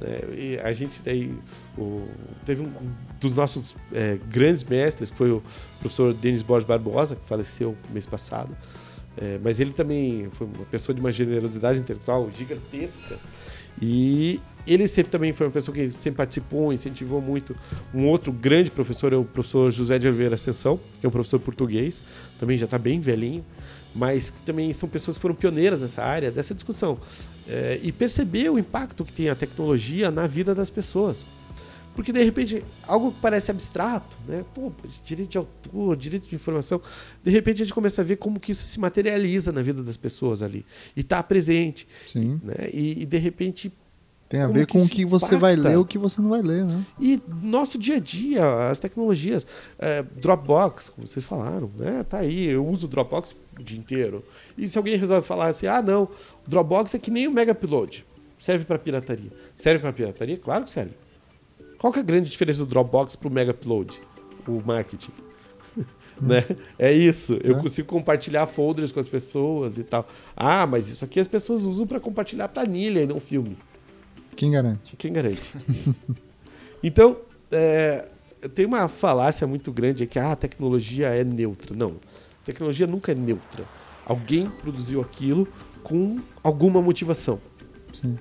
É, 0.01 0.61
a 0.65 0.73
gente 0.73 1.03
daí 1.03 1.35
o- 1.77 2.07
teve 2.47 2.63
um 2.63 2.71
dos 3.21 3.35
nossos 3.37 3.75
é, 3.93 4.19
grandes 4.29 4.63
mestres, 4.65 5.11
que 5.11 5.17
foi 5.17 5.31
o 5.31 5.43
professor 5.81 6.15
Denis 6.15 6.43
Borges 6.43 6.67
Barbosa, 6.67 7.17
que 7.17 7.27
faleceu 7.27 7.77
mês 7.93 8.07
passado. 8.07 8.57
É, 9.17 9.39
mas 9.43 9.59
ele 9.61 9.73
também 9.73 10.29
foi 10.31 10.47
uma 10.47 10.65
pessoa 10.67 10.95
de 10.95 11.01
uma 11.01 11.11
generosidade 11.11 11.81
intelectual 11.81 12.31
gigantesca. 12.31 13.19
E 13.81 14.41
ele 14.67 14.87
sempre 14.87 15.11
também 15.11 15.33
foi 15.33 15.47
uma 15.47 15.53
pessoa 15.53 15.75
que 15.75 15.91
sempre 15.91 16.19
participou, 16.19 16.73
incentivou 16.73 17.21
muito. 17.21 17.57
Um 17.95 18.07
outro 18.07 18.33
grande 18.33 18.71
professor 18.71 19.13
é 19.13 19.17
o 19.17 19.25
professor 19.25 19.71
José 19.71 19.99
de 19.99 20.07
Oliveira 20.07 20.35
Ascensão, 20.35 20.79
que 20.99 21.05
é 21.05 21.09
um 21.09 21.13
professor 21.13 21.41
português, 21.41 22.03
também 22.39 22.57
já 22.59 22.67
está 22.67 22.79
bem 22.79 23.01
velhinho, 23.01 23.45
mas 23.95 24.31
que 24.31 24.43
também 24.43 24.73
são 24.73 24.89
pessoas 24.89 25.17
que 25.17 25.21
foram 25.21 25.35
pioneiras 25.35 25.83
nessa 25.83 26.03
área, 26.03 26.31
dessa 26.31 26.55
discussão. 26.55 26.99
É, 27.49 27.81
e 27.83 27.91
perceber 27.91 28.49
o 28.51 28.59
impacto 28.59 29.05
que 29.05 29.13
tem 29.13 29.29
a 29.29 29.35
tecnologia 29.35 30.11
na 30.11 30.27
vida 30.27 30.55
das 30.55 30.71
pessoas. 30.71 31.27
Porque 31.95 32.13
de 32.13 32.23
repente, 32.23 32.65
algo 32.87 33.13
que 33.13 33.19
parece 33.21 33.51
abstrato, 33.51 34.17
né? 34.27 34.45
Pô, 34.55 34.73
direito 35.05 35.31
de 35.31 35.39
autor, 35.39 35.97
direito 35.97 36.29
de 36.29 36.35
informação, 36.35 36.81
de 37.23 37.31
repente 37.31 37.63
a 37.63 37.65
gente 37.65 37.75
começa 37.75 38.01
a 38.01 38.05
ver 38.05 38.17
como 38.17 38.39
que 38.39 38.53
isso 38.53 38.63
se 38.63 38.79
materializa 38.79 39.51
na 39.53 39.61
vida 39.61 39.83
das 39.83 39.97
pessoas 39.97 40.43
ali. 40.43 40.65
E 40.97 41.01
está 41.01 41.23
presente. 41.23 41.87
Sim. 42.11 42.41
Né? 42.43 42.71
E, 42.73 43.03
e, 43.03 43.07
de 43.07 43.19
repente. 43.19 43.73
Tem 44.29 44.41
a 44.41 44.47
ver 44.47 44.65
com 44.69 44.81
o 44.81 44.89
que 44.89 45.05
você 45.05 45.37
vai 45.37 45.57
ler 45.57 45.73
e 45.73 45.77
o 45.77 45.85
que 45.85 45.99
você 45.99 46.23
não 46.23 46.31
vai 46.31 46.41
ler, 46.41 46.65
né? 46.65 46.85
E 47.01 47.21
nosso 47.43 47.77
dia 47.77 47.97
a 47.97 47.99
dia, 47.99 48.69
as 48.71 48.79
tecnologias, 48.79 49.45
é, 49.77 50.05
Dropbox, 50.05 50.91
como 50.91 51.05
vocês 51.05 51.25
falaram, 51.25 51.69
né? 51.77 52.05
Tá 52.05 52.19
aí, 52.19 52.47
eu 52.47 52.65
uso 52.65 52.87
o 52.87 52.89
Dropbox 52.89 53.35
o 53.59 53.63
dia 53.63 53.77
inteiro. 53.77 54.25
E 54.57 54.69
se 54.69 54.79
alguém 54.79 54.97
resolve 54.97 55.27
falar 55.27 55.49
assim, 55.49 55.67
ah, 55.67 55.83
não, 55.83 56.09
Dropbox 56.47 56.95
é 56.95 56.99
que 57.01 57.11
nem 57.11 57.27
o 57.27 57.33
Mega 57.33 57.51
Upload, 57.51 58.07
serve 58.39 58.65
para 58.65 58.79
pirataria. 58.79 59.33
Serve 59.53 59.81
para 59.81 59.93
pirataria? 59.93 60.39
Claro 60.39 60.63
que 60.63 60.71
serve. 60.71 60.93
Qual 61.81 61.91
que 61.91 61.99
é 61.99 62.03
a 62.03 62.05
grande 62.05 62.31
diferença 62.31 62.59
do 62.59 62.67
Dropbox 62.67 63.17
para 63.17 63.27
o 63.27 63.31
Mega 63.31 63.53
Upload? 63.53 64.03
O 64.47 64.61
marketing. 64.65 65.13
né? 66.21 66.45
É 66.79 66.93
isso. 66.93 67.39
Eu 67.43 67.57
É. 67.57 67.61
consigo 67.61 67.89
compartilhar 67.89 68.47
folders 68.47 68.93
com 68.93 69.01
as 69.01 69.09
pessoas 69.09 69.79
e 69.79 69.83
tal. 69.83 70.07
Ah, 70.37 70.67
mas 70.67 70.89
isso 70.91 71.05
aqui 71.05 71.19
as 71.19 71.27
pessoas 71.27 71.65
usam 71.65 71.87
para 71.87 71.99
compartilhar 71.99 72.49
planilha 72.49 73.01
e 73.03 73.07
não 73.07 73.19
filme. 73.19 73.57
Quem 74.37 74.51
garante? 74.51 74.95
Quem 74.99 75.11
garante? 75.13 75.43
então, 76.83 77.17
é, 77.51 78.07
tem 78.55 78.67
uma 78.67 78.87
falácia 78.87 79.47
muito 79.47 79.73
grande 79.73 80.05
é 80.05 80.07
que 80.07 80.19
ah, 80.19 80.33
a 80.33 80.37
tecnologia 80.37 81.09
é 81.09 81.25
neutra. 81.25 81.75
Não, 81.75 81.93
a 82.43 82.45
tecnologia 82.45 82.87
nunca 82.87 83.13
é 83.13 83.15
neutra. 83.15 83.65
Alguém 84.05 84.47
produziu 84.49 85.01
aquilo 85.01 85.49
com 85.83 86.19
alguma 86.43 86.83
motivação. 86.83 87.41
Sim. 88.01 88.19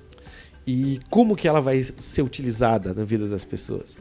E 0.66 1.00
como 1.10 1.34
que 1.34 1.48
ela 1.48 1.60
vai 1.60 1.82
ser 1.82 2.22
utilizada 2.22 2.94
na 2.94 3.04
vida 3.04 3.26
das 3.26 3.44
pessoas? 3.44 3.98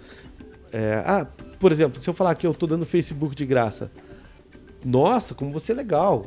É, 0.72 1.02
ah, 1.06 1.28
por 1.60 1.72
exemplo, 1.72 2.02
se 2.02 2.10
eu 2.10 2.14
falar 2.14 2.36
que 2.36 2.46
eu 2.46 2.52
estou 2.52 2.68
dando 2.70 2.86
Facebook 2.86 3.36
de 3.36 3.46
graça, 3.46 3.92
nossa, 4.84 5.34
como 5.34 5.52
você 5.52 5.72
é 5.72 5.76
legal, 5.76 6.26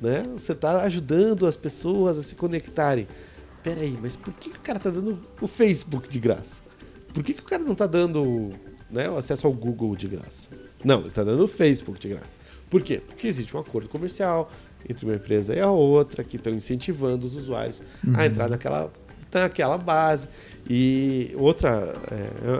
né? 0.00 0.24
Você 0.34 0.52
está 0.52 0.82
ajudando 0.82 1.46
as 1.46 1.56
pessoas 1.56 2.18
a 2.18 2.22
se 2.22 2.34
conectarem. 2.34 3.06
Peraí, 3.62 3.96
mas 4.00 4.16
por 4.16 4.32
que, 4.34 4.50
que 4.50 4.58
o 4.58 4.60
cara 4.60 4.78
está 4.78 4.90
dando 4.90 5.18
o 5.40 5.46
Facebook 5.46 6.08
de 6.08 6.18
graça? 6.18 6.62
Por 7.14 7.22
que, 7.22 7.34
que 7.34 7.42
o 7.42 7.44
cara 7.44 7.62
não 7.62 7.72
está 7.72 7.86
dando 7.86 8.52
né, 8.90 9.08
o 9.08 9.16
acesso 9.16 9.46
ao 9.46 9.52
Google 9.52 9.94
de 9.94 10.08
graça? 10.08 10.48
Não, 10.84 11.00
ele 11.00 11.08
está 11.08 11.22
dando 11.22 11.44
o 11.44 11.48
Facebook 11.48 12.00
de 12.00 12.08
graça. 12.08 12.36
Por 12.68 12.82
quê? 12.82 13.00
Porque 13.06 13.28
existe 13.28 13.56
um 13.56 13.60
acordo 13.60 13.88
comercial 13.88 14.50
entre 14.88 15.06
uma 15.06 15.14
empresa 15.14 15.54
e 15.54 15.60
a 15.60 15.70
outra 15.70 16.24
que 16.24 16.36
estão 16.36 16.52
incentivando 16.52 17.26
os 17.26 17.36
usuários 17.36 17.82
a 18.14 18.26
entrar 18.26 18.48
naquela, 18.48 18.92
naquela 19.40 19.78
base. 19.78 20.28
E 20.68 21.32
outra, 21.36 21.94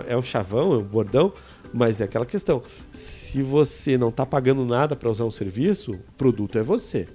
é, 0.07 0.13
é 0.13 0.17
o 0.17 0.21
chavão, 0.23 0.73
é 0.73 0.77
o 0.77 0.81
bordão, 0.83 1.31
mas 1.73 2.01
é 2.01 2.03
aquela 2.03 2.25
questão. 2.25 2.61
Se 2.91 3.41
você 3.41 3.97
não 3.97 4.09
está 4.09 4.25
pagando 4.25 4.65
nada 4.65 4.95
para 4.95 5.09
usar 5.09 5.25
um 5.25 5.31
serviço, 5.31 5.93
o 5.93 5.97
produto 6.17 6.57
é 6.59 6.63
você. 6.63 7.07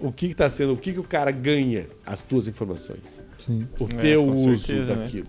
O 0.00 0.10
que 0.10 0.26
está 0.26 0.48
sendo, 0.48 0.72
o 0.72 0.76
que, 0.76 0.92
que 0.94 0.98
o 1.00 1.04
cara 1.04 1.30
ganha? 1.30 1.86
As 2.06 2.22
tuas 2.22 2.48
informações. 2.48 3.22
Sim. 3.46 3.68
O 3.78 3.84
É, 3.84 4.00
teu 4.00 4.24
com 4.24 4.32
uso 4.32 4.56
certeza, 4.56 4.94
né? 4.96 5.02
daquilo. 5.04 5.26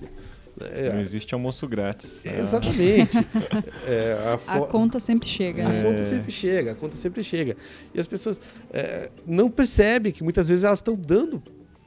Não 0.59 0.67
É, 0.67 1.01
existe 1.01 1.33
almoço 1.33 1.67
grátis. 1.67 2.25
é, 2.25 2.39
exatamente. 2.39 3.17
É, 3.85 4.15
a 4.25 4.33
A 4.35 4.37
fo- 4.37 4.67
conta 4.67 4.99
sempre 4.99 5.27
chega. 5.27 5.65
a 5.65 5.69
né? 5.69 5.83
conta 5.83 6.03
sempre 6.03 6.31
chega, 6.31 6.71
a 6.71 6.75
conta 6.75 6.95
sempre 6.95 7.23
chega. 7.23 7.57
E 7.93 7.99
as 7.99 8.07
pessoas 8.07 8.39
é, 8.71 9.09
não 9.25 9.49
percebem 9.49 10.11
que 10.11 10.23
muitas 10.23 10.47
vezes 10.47 10.63
elas 10.63 10.79
estão 10.79 10.95
dando 10.95 11.41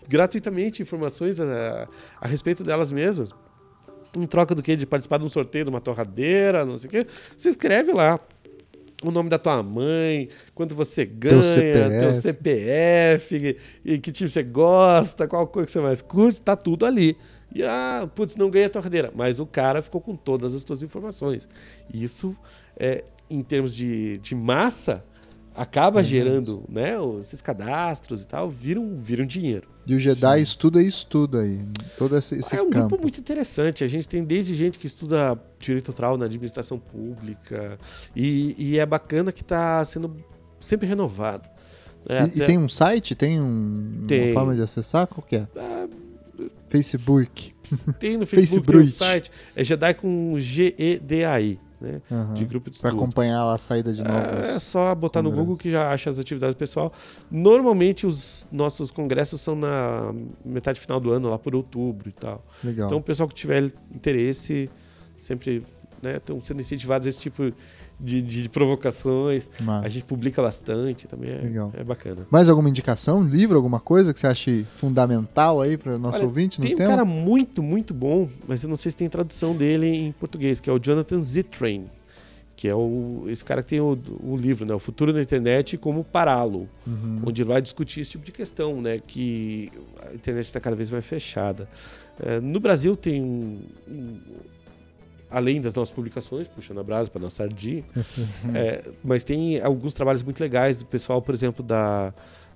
gratuitamente 0.08 0.82
informações 0.82 1.40
a, 1.40 1.88
a 2.20 2.26
respeito 2.26 2.62
delas 2.62 2.92
mesmas. 2.92 3.30
Em 4.16 4.26
troca 4.26 4.54
do 4.54 4.62
que? 4.62 4.76
De 4.76 4.86
participar 4.86 5.18
de 5.18 5.24
um 5.24 5.28
sorteio 5.28 5.64
de 5.64 5.70
uma 5.70 5.80
torradeira, 5.80 6.64
não 6.64 6.78
sei 6.78 6.88
o 6.88 6.90
quê. 6.90 7.06
Você 7.36 7.48
escreve 7.48 7.92
lá 7.92 8.20
o 9.02 9.10
nome 9.10 9.28
da 9.28 9.38
tua 9.38 9.62
mãe, 9.62 10.28
quanto 10.54 10.74
você 10.74 11.04
ganha, 11.04 11.42
teu 12.00 12.12
CPF, 12.12 13.56
e 13.84 13.98
que 13.98 14.10
time 14.10 14.30
você 14.30 14.42
gosta, 14.42 15.28
qual 15.28 15.46
coisa 15.46 15.66
que 15.66 15.72
você 15.72 15.80
mais 15.80 16.00
curte, 16.00 16.40
tá 16.40 16.56
tudo 16.56 16.86
ali. 16.86 17.16
E 17.54 17.62
ah, 17.62 18.08
putz, 18.14 18.34
não 18.36 18.50
ganha 18.50 18.68
torradeira. 18.68 19.12
Mas 19.14 19.38
o 19.38 19.46
cara 19.46 19.82
ficou 19.82 20.00
com 20.00 20.16
todas 20.16 20.54
as 20.54 20.64
tuas 20.64 20.82
informações. 20.82 21.48
Isso, 21.92 22.36
é, 22.76 23.04
em 23.30 23.42
termos 23.42 23.76
de, 23.76 24.18
de 24.18 24.34
massa, 24.34 25.04
acaba 25.54 26.02
gerando, 26.02 26.64
né? 26.68 26.94
Esses 27.18 27.40
cadastros 27.40 28.22
e 28.22 28.26
tal, 28.28 28.50
viram, 28.50 28.96
viram 28.96 29.24
dinheiro. 29.24 29.68
E 29.86 29.94
o 29.94 30.00
Jedi 30.00 30.40
estuda 30.42 30.82
e 30.82 30.86
estuda 30.86 31.42
aí. 31.42 31.60
Todo 31.98 32.16
esse, 32.16 32.36
esse 32.36 32.56
é 32.56 32.62
um 32.62 32.70
campo. 32.70 32.88
grupo 32.88 33.02
muito 33.02 33.20
interessante. 33.20 33.84
A 33.84 33.86
gente 33.86 34.08
tem 34.08 34.24
desde 34.24 34.54
gente 34.54 34.78
que 34.78 34.86
estuda 34.86 35.38
direito 35.58 35.90
autoral 35.90 36.16
na 36.16 36.24
administração 36.24 36.78
pública. 36.78 37.78
E, 38.16 38.54
e 38.58 38.78
é 38.78 38.86
bacana 38.86 39.30
que 39.30 39.42
está 39.42 39.84
sendo 39.84 40.16
sempre 40.58 40.86
renovado. 40.88 41.48
né? 42.08 42.30
E, 42.34 42.38
e 42.38 42.42
Até- 42.42 42.46
tem 42.46 42.58
um 42.58 42.68
site? 42.68 43.14
Tem 43.14 43.40
um, 43.40 44.04
Tem. 44.08 44.26
uma 44.30 44.34
forma 44.40 44.54
de 44.54 44.62
acessar? 44.62 45.06
Qual 45.06 45.22
que 45.26 45.36
é? 45.36 45.46
Ah, 45.56 45.86
Facebook. 46.70 47.54
Tem 48.00 48.16
no 48.16 48.26
Facebook, 48.26 48.66
tem 48.66 48.76
um 48.76 48.80
Facebook. 48.88 48.90
site. 48.90 49.30
É 49.54 49.62
Jedi 49.62 49.94
com 49.94 50.34
G-E-D-A-I. 50.38 51.60
Né? 51.84 52.02
Aham. 52.10 52.34
De 52.34 52.44
grupo 52.44 52.70
de 52.70 52.76
estudo. 52.76 52.96
acompanhar 52.96 53.44
lá 53.44 53.54
a 53.54 53.58
saída 53.58 53.92
de 53.92 54.02
novos. 54.02 54.48
É 54.48 54.58
só 54.58 54.94
botar 54.94 55.22
no. 55.22 55.34
Google 55.34 55.56
que 55.56 55.70
já 55.70 55.90
acha 55.90 56.10
as 56.10 56.18
atividades 56.18 56.54
pessoal. 56.54 56.92
Normalmente 57.30 58.06
os 58.06 58.48
nossos 58.50 58.90
congressos 58.90 59.40
são 59.40 59.54
na 59.56 60.14
metade 60.44 60.80
final 60.80 61.00
do 61.00 61.10
ano, 61.10 61.28
lá 61.28 61.38
por 61.38 61.54
outubro 61.54 62.08
e 62.08 62.12
tal. 62.12 62.44
Legal. 62.62 62.86
Então 62.86 62.98
o 62.98 63.02
pessoal 63.02 63.28
que 63.28 63.34
tiver 63.34 63.72
interesse 63.92 64.70
sempre 65.16 65.64
né, 66.02 66.16
estão 66.16 66.40
sendo 66.40 66.60
incentivados 66.60 67.06
a 67.06 67.10
esse 67.10 67.18
tipo 67.18 67.52
de, 67.98 68.20
de 68.20 68.48
provocações. 68.48 69.50
Massa. 69.60 69.86
A 69.86 69.88
gente 69.88 70.04
publica 70.04 70.42
bastante, 70.42 71.06
também 71.06 71.30
é, 71.30 71.36
Legal. 71.40 71.70
é 71.74 71.84
bacana. 71.84 72.26
Mais 72.30 72.48
alguma 72.48 72.68
indicação? 72.68 73.22
Livro, 73.22 73.56
alguma 73.56 73.80
coisa 73.80 74.12
que 74.12 74.20
você 74.20 74.26
acha 74.26 74.64
fundamental 74.78 75.60
aí 75.60 75.76
para 75.76 75.98
nosso 75.98 76.18
Olha, 76.18 76.26
ouvinte 76.26 76.58
no 76.60 76.66
Tem 76.66 76.74
um 76.74 76.78
tema? 76.78 76.90
cara 76.90 77.04
muito, 77.04 77.62
muito 77.62 77.94
bom, 77.94 78.28
mas 78.48 78.62
eu 78.62 78.68
não 78.68 78.76
sei 78.76 78.90
se 78.90 78.96
tem 78.96 79.08
tradução 79.08 79.56
dele 79.56 79.86
em 79.86 80.12
português, 80.12 80.60
que 80.60 80.68
é 80.68 80.72
o 80.72 80.78
Jonathan 80.78 81.18
Zittrain, 81.18 81.84
que 82.56 82.68
é 82.68 82.74
o, 82.74 83.24
esse 83.28 83.44
cara 83.44 83.62
que 83.62 83.70
tem 83.70 83.80
o, 83.80 83.98
o 84.22 84.36
livro, 84.36 84.64
né, 84.64 84.72
O 84.74 84.78
Futuro 84.78 85.12
da 85.12 85.20
Internet 85.20 85.72
e 85.74 85.78
Como 85.78 86.04
Pará-lo, 86.04 86.68
Uhum. 86.86 87.22
onde 87.26 87.42
ele 87.42 87.48
vai 87.48 87.60
discutir 87.62 88.00
esse 88.00 88.12
tipo 88.12 88.24
de 88.24 88.30
questão, 88.32 88.80
né, 88.80 88.98
que 89.04 89.70
a 90.08 90.14
internet 90.14 90.44
está 90.46 90.60
cada 90.60 90.76
vez 90.76 90.90
mais 90.90 91.04
fechada. 91.04 91.68
É, 92.20 92.38
no 92.40 92.60
Brasil 92.60 92.94
tem 92.94 93.20
um, 93.22 93.58
um- 93.88 94.18
além 95.34 95.60
das 95.60 95.74
nossas 95.74 95.94
publicações, 95.94 96.48
puxando 96.48 96.80
a 96.80 96.82
brasa 96.82 97.10
para 97.10 97.20
nossa 97.20 97.36
sardinha, 97.36 97.84
é, 98.54 98.84
mas 99.02 99.24
tem 99.24 99.60
alguns 99.60 99.94
trabalhos 99.94 100.22
muito 100.22 100.40
legais 100.40 100.78
do 100.78 100.86
pessoal, 100.86 101.20
por 101.20 101.34
exemplo, 101.34 101.64
da 101.64 102.12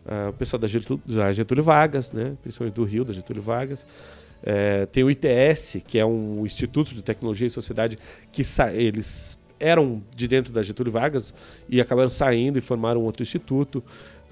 ah, 0.09 0.31
o 0.31 0.33
pessoal 0.33 0.59
da 0.59 0.67
Getúlio, 0.67 1.03
da 1.07 1.31
Getúlio 1.33 1.63
Vargas, 1.63 2.13
né, 2.13 2.35
principalmente 2.43 2.75
do 2.75 2.85
Rio, 2.85 3.05
da 3.05 3.13
Getúlio 3.13 3.43
Vargas. 3.43 3.87
É, 4.43 4.87
tem 4.87 5.05
o 5.05 5.11
ITS, 5.11 5.79
que 5.87 5.99
é 5.99 6.07
um 6.07 6.47
Instituto 6.47 6.95
de 6.95 7.03
Tecnologia 7.03 7.47
e 7.47 7.51
Sociedade, 7.51 7.99
que 8.33 8.43
eles 8.73 9.39
eram 9.61 10.03
de 10.15 10.29
dentro 10.29 10.53
da 10.53 10.63
Getúlio 10.63 10.93
Vargas 10.93 11.35
e 11.69 11.81
acabaram 11.81 12.09
saindo 12.09 12.59
e 12.59 12.63
formaram 12.63 13.03
outro 13.03 13.23
instituto. 13.23 13.83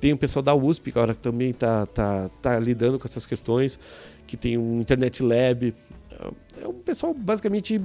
Tem 0.00 0.12
o 0.12 0.16
pessoal 0.16 0.42
da 0.42 0.54
USP, 0.54 0.92
que 0.92 0.98
agora 0.98 1.14
também 1.14 1.50
está 1.50 1.84
tá, 1.86 2.30
tá 2.40 2.58
lidando 2.58 2.98
com 2.98 3.08
essas 3.08 3.26
questões, 3.26 3.78
que 4.26 4.36
tem 4.36 4.56
um 4.56 4.80
Internet 4.80 5.22
Lab. 5.22 5.74
É 6.62 6.68
um 6.68 6.74
pessoal 6.74 7.12
basicamente 7.12 7.80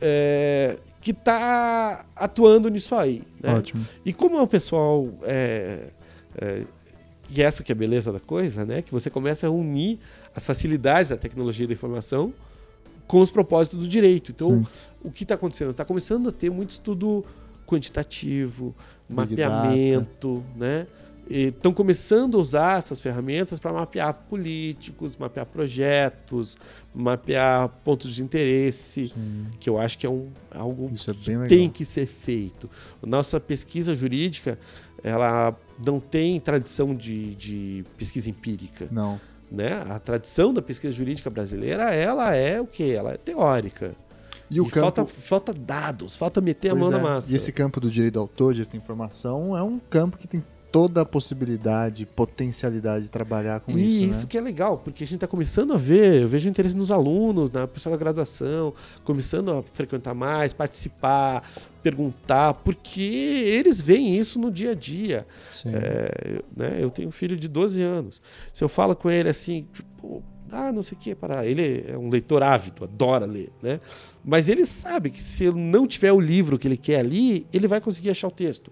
é, 0.00 0.76
que 1.00 1.12
está 1.12 2.04
atuando 2.16 2.68
nisso 2.68 2.94
aí. 2.94 3.22
Né? 3.40 3.54
Ótimo. 3.54 3.84
E 4.04 4.12
como 4.12 4.36
é 4.36 4.42
um 4.42 4.46
pessoal. 4.46 5.08
É, 5.22 5.88
é, 6.36 6.62
e 7.30 7.42
essa 7.42 7.62
que 7.62 7.70
é 7.70 7.74
a 7.74 7.76
beleza 7.76 8.12
da 8.12 8.20
coisa, 8.20 8.64
né? 8.64 8.80
Que 8.80 8.90
você 8.90 9.10
começa 9.10 9.46
a 9.46 9.50
unir 9.50 9.98
as 10.34 10.46
facilidades 10.46 11.10
da 11.10 11.16
tecnologia 11.16 11.66
da 11.66 11.72
informação 11.72 12.32
com 13.06 13.20
os 13.20 13.30
propósitos 13.30 13.80
do 13.80 13.88
direito. 13.88 14.30
Então, 14.30 14.64
Sim. 14.64 14.66
o 15.02 15.10
que 15.10 15.24
está 15.24 15.34
acontecendo? 15.34 15.70
Está 15.70 15.84
começando 15.84 16.28
a 16.28 16.32
ter 16.32 16.50
muito 16.50 16.70
estudo 16.70 17.24
quantitativo, 17.66 18.74
Big 19.08 19.30
mapeamento, 19.30 20.42
né? 20.56 20.86
Estão 21.30 21.74
começando 21.74 22.38
a 22.38 22.40
usar 22.40 22.78
essas 22.78 23.00
ferramentas 23.00 23.58
para 23.58 23.70
mapear 23.70 24.14
políticos, 24.14 25.14
mapear 25.16 25.44
projetos, 25.44 26.56
mapear 26.94 27.68
pontos 27.84 28.14
de 28.14 28.22
interesse, 28.22 29.12
Sim. 29.14 29.46
que 29.60 29.68
eu 29.68 29.78
acho 29.78 29.98
que 29.98 30.06
é 30.06 30.10
um, 30.10 30.28
algo 30.50 30.90
é 30.90 31.12
bem 31.12 31.36
legal. 31.36 31.48
tem 31.48 31.68
que 31.68 31.84
ser 31.84 32.06
feito. 32.06 32.70
Nossa 33.04 33.38
pesquisa 33.38 33.94
jurídica, 33.94 34.58
ela 35.02 35.54
não 35.84 36.00
tem 36.00 36.40
tradição 36.40 36.94
de, 36.94 37.34
de 37.34 37.84
pesquisa 37.98 38.30
empírica, 38.30 38.88
Não. 38.90 39.20
né? 39.52 39.82
A 39.86 39.98
tradição 39.98 40.54
da 40.54 40.62
pesquisa 40.62 40.92
jurídica 40.92 41.28
brasileira, 41.28 41.94
ela 41.94 42.34
é 42.34 42.58
o 42.58 42.66
quê? 42.66 42.94
Ela 42.96 43.12
é 43.12 43.16
teórica. 43.18 43.94
E 44.50 44.60
o 44.62 44.64
campo... 44.64 44.80
falta, 44.80 45.04
falta 45.04 45.52
dados, 45.52 46.16
falta 46.16 46.40
meter 46.40 46.68
a 46.68 46.70
Pois 46.70 46.80
mão 46.82 46.90
na 46.90 46.98
é. 46.98 47.02
massa. 47.02 47.32
E 47.32 47.36
esse 47.36 47.52
campo 47.52 47.80
do 47.80 47.90
direito 47.90 48.14
do 48.14 48.20
autor, 48.20 48.54
direito 48.54 48.72
à 48.74 48.76
informação, 48.78 49.54
é 49.54 49.62
um 49.62 49.78
campo 49.78 50.16
que 50.16 50.26
tem 50.26 50.42
toda 50.70 51.00
a 51.00 51.04
possibilidade, 51.04 52.04
potencialidade 52.04 53.04
de 53.04 53.10
trabalhar 53.10 53.60
com 53.60 53.78
e 53.78 53.82
isso, 54.04 54.10
isso 54.10 54.20
né? 54.22 54.26
que 54.28 54.36
é 54.38 54.40
legal, 54.40 54.78
porque 54.78 55.02
a 55.02 55.06
gente 55.06 55.14
está 55.16 55.26
começando 55.26 55.72
a 55.72 55.76
ver, 55.76 56.22
eu 56.22 56.28
vejo 56.28 56.48
interesse 56.48 56.76
nos 56.76 56.90
alunos, 56.90 57.50
na 57.50 57.66
pessoa 57.66 57.90
da 57.92 57.98
graduação, 57.98 58.74
começando 59.04 59.50
a 59.50 59.62
frequentar 59.62 60.14
mais, 60.14 60.52
participar, 60.52 61.42
perguntar, 61.82 62.54
porque 62.54 63.02
eles 63.02 63.80
veem 63.80 64.18
isso 64.18 64.38
no 64.38 64.50
dia 64.50 64.72
a 64.72 64.74
dia. 64.74 65.26
É, 65.74 66.34
eu- 66.36 66.44
né, 66.56 66.78
eu 66.80 66.90
tenho 66.90 67.08
um 67.08 67.12
filho 67.12 67.36
de 67.36 67.48
12 67.48 67.82
anos. 67.82 68.20
Se 68.52 68.62
eu 68.62 68.68
falo 68.68 68.94
com 68.94 69.10
ele 69.10 69.28
assim, 69.28 69.66
tipo, 69.72 70.22
ah, 70.50 70.72
não 70.72 70.82
sei 70.82 70.96
o 70.96 71.00
que, 71.00 71.14
para 71.14 71.46
ele 71.46 71.84
é 71.88 71.96
um 71.96 72.08
leitor 72.08 72.42
ávido, 72.42 72.84
adora 72.84 73.26
ler, 73.26 73.50
né? 73.62 73.78
Mas 74.24 74.48
ele 74.48 74.64
sabe 74.64 75.10
que 75.10 75.22
se 75.22 75.44
ele 75.44 75.58
não 75.60 75.86
tiver 75.86 76.12
o 76.12 76.20
livro 76.20 76.58
que 76.58 76.66
ele 76.68 76.76
quer 76.76 77.00
ali, 77.00 77.46
ele 77.52 77.66
vai 77.68 77.80
conseguir 77.80 78.10
achar 78.10 78.28
o 78.28 78.30
texto. 78.30 78.70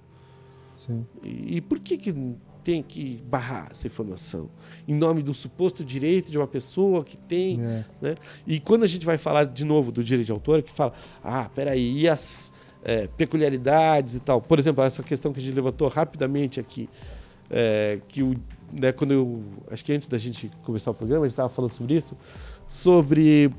Sim. 0.87 1.07
E, 1.23 1.57
e 1.57 1.61
por 1.61 1.79
que, 1.79 1.97
que 1.99 2.15
tem 2.63 2.83
que 2.83 3.23
barrar 3.29 3.69
essa 3.71 3.87
informação? 3.87 4.51
Em 4.89 4.95
nome 4.95 5.23
do 5.23 5.33
suposto 5.33 5.85
direito 5.85 6.31
de 6.31 6.39
uma 6.39 6.47
pessoa 6.47 7.05
que 7.05 7.17
tem. 7.17 7.61
É. 8.03 8.15
E 8.47 8.59
quando 8.59 8.83
a 8.83 8.87
gente 8.87 9.07
vai 9.07 9.19
falar 9.19 9.45
de 9.45 9.65
novo 9.65 9.93
do 9.93 10.03
direito 10.03 10.27
de 10.27 10.33
autor, 10.33 10.63
que 10.63 10.73
fala, 10.73 10.93
ah, 11.23 11.49
peraí, 11.55 12.01
e 12.01 12.09
as 12.09 12.53
é, 12.83 13.07
peculiaridades 13.07 14.15
e 14.15 14.21
tal? 14.21 14.41
Por 14.41 14.59
exemplo, 14.59 14.83
essa 14.83 15.03
questão 15.03 15.33
que 15.33 15.39
a 15.39 15.43
gente 15.43 15.55
levantou 15.55 15.89
rapidamente 15.89 16.59
aqui, 16.59 16.89
é, 17.51 18.01
que 18.09 18.23
o, 18.23 18.35
né, 18.73 18.93
quando 18.93 19.13
eu. 19.13 19.43
Acho 19.71 19.85
que 19.85 19.93
antes 19.93 20.09
da 20.09 20.19
gente 20.19 20.51
começar 20.63 20.91
o 20.91 20.95
programa, 20.95 21.25
a 21.25 21.29
gente 21.29 21.35
estava 21.35 21.49
falando 21.49 21.73
sobre 21.73 21.95
isso, 21.95 22.17
sobre. 22.67 23.51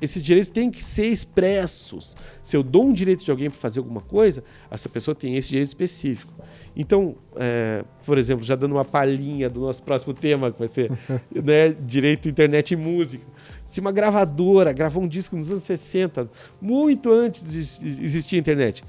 Esses 0.00 0.22
direitos 0.22 0.50
têm 0.50 0.70
que 0.70 0.82
ser 0.82 1.06
expressos. 1.06 2.16
Se 2.42 2.56
eu 2.56 2.62
dou 2.62 2.86
um 2.86 2.92
direito 2.92 3.24
de 3.24 3.30
alguém 3.30 3.50
para 3.50 3.58
fazer 3.58 3.80
alguma 3.80 4.00
coisa, 4.00 4.42
essa 4.70 4.88
pessoa 4.88 5.14
tem 5.14 5.36
esse 5.36 5.50
direito 5.50 5.68
específico. 5.68 6.32
Então, 6.74 7.16
é, 7.36 7.84
por 8.06 8.16
exemplo, 8.16 8.44
já 8.44 8.54
dando 8.54 8.72
uma 8.72 8.84
palhinha 8.84 9.50
do 9.50 9.60
nosso 9.60 9.82
próximo 9.82 10.14
tema, 10.14 10.50
que 10.50 10.58
vai 10.58 10.68
ser 10.68 10.90
né, 11.32 11.70
direito, 11.84 12.28
internet 12.28 12.72
e 12.72 12.76
música. 12.76 13.26
Se 13.66 13.80
uma 13.80 13.92
gravadora 13.92 14.72
gravou 14.72 15.02
um 15.02 15.08
disco 15.08 15.36
nos 15.36 15.50
anos 15.50 15.64
60, 15.64 16.30
muito 16.60 17.12
antes 17.12 17.50
de 17.50 17.58
ex- 17.58 17.80
existir 18.02 18.36
a 18.36 18.38
internet, 18.38 18.84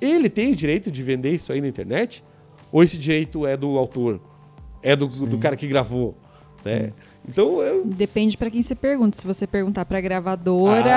ele 0.00 0.28
tem 0.28 0.52
o 0.52 0.56
direito 0.56 0.90
de 0.90 1.02
vender 1.02 1.30
isso 1.30 1.52
aí 1.52 1.60
na 1.60 1.68
internet? 1.68 2.24
Ou 2.72 2.82
esse 2.82 2.98
direito 2.98 3.46
é 3.46 3.56
do 3.56 3.78
autor? 3.78 4.20
É 4.82 4.96
do, 4.96 5.06
do 5.06 5.38
cara 5.38 5.54
que 5.54 5.66
gravou? 5.66 6.16
Né? 6.64 6.92
Então, 7.28 7.60
eu, 7.62 7.84
Depende 7.86 8.36
pra 8.36 8.50
quem 8.50 8.60
você 8.62 8.74
pergunta. 8.74 9.16
Se 9.16 9.24
você 9.26 9.46
perguntar 9.46 9.84
pra 9.84 10.00
gravadora, 10.00 10.96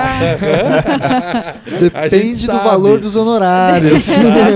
A 1.94 2.08
gente 2.08 2.10
Depende 2.10 2.40
do 2.46 2.52
sabe. 2.52 2.64
valor 2.64 3.00
dos 3.00 3.16
honorários. 3.16 4.06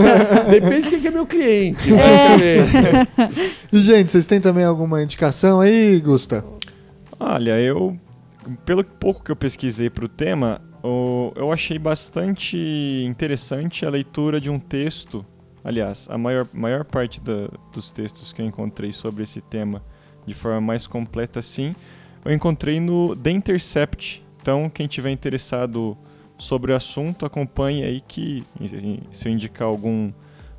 Depende 0.50 0.82
de 0.84 0.90
quem 0.90 1.00
que 1.00 1.08
é 1.08 1.10
meu 1.10 1.26
cliente. 1.26 1.88
basicamente. 1.90 3.56
e, 3.72 3.82
gente, 3.82 4.10
vocês 4.10 4.26
têm 4.26 4.40
também 4.40 4.64
alguma 4.64 5.02
indicação 5.02 5.60
aí, 5.60 6.00
Gusta? 6.00 6.44
Olha, 7.18 7.58
eu, 7.60 7.96
pelo 8.64 8.82
pouco 8.82 9.22
que 9.22 9.30
eu 9.30 9.36
pesquisei 9.36 9.88
para 9.90 10.04
o 10.04 10.08
tema, 10.08 10.60
eu 11.36 11.52
achei 11.52 11.78
bastante 11.78 12.56
interessante 13.06 13.84
a 13.86 13.90
leitura 13.90 14.40
de 14.40 14.50
um 14.50 14.58
texto. 14.58 15.24
Aliás, 15.62 16.06
a 16.10 16.16
maior, 16.16 16.46
maior 16.54 16.84
parte 16.84 17.20
da- 17.20 17.48
dos 17.72 17.90
textos 17.90 18.32
que 18.32 18.40
eu 18.40 18.46
encontrei 18.46 18.92
sobre 18.92 19.22
esse 19.22 19.40
tema 19.42 19.82
de 20.26 20.34
forma 20.34 20.60
mais 20.60 20.86
completa, 20.86 21.38
assim, 21.38 21.74
eu 22.24 22.32
encontrei 22.32 22.80
no 22.80 23.16
The 23.16 23.30
Intercept. 23.30 24.24
Então, 24.40 24.70
quem 24.70 24.86
tiver 24.86 25.10
interessado 25.10 25.96
sobre 26.38 26.72
o 26.72 26.76
assunto, 26.76 27.26
acompanhe 27.26 27.82
aí 27.84 28.00
que 28.00 28.44
se 29.12 29.28
eu 29.28 29.32
indicar 29.32 29.68
algum, 29.68 30.10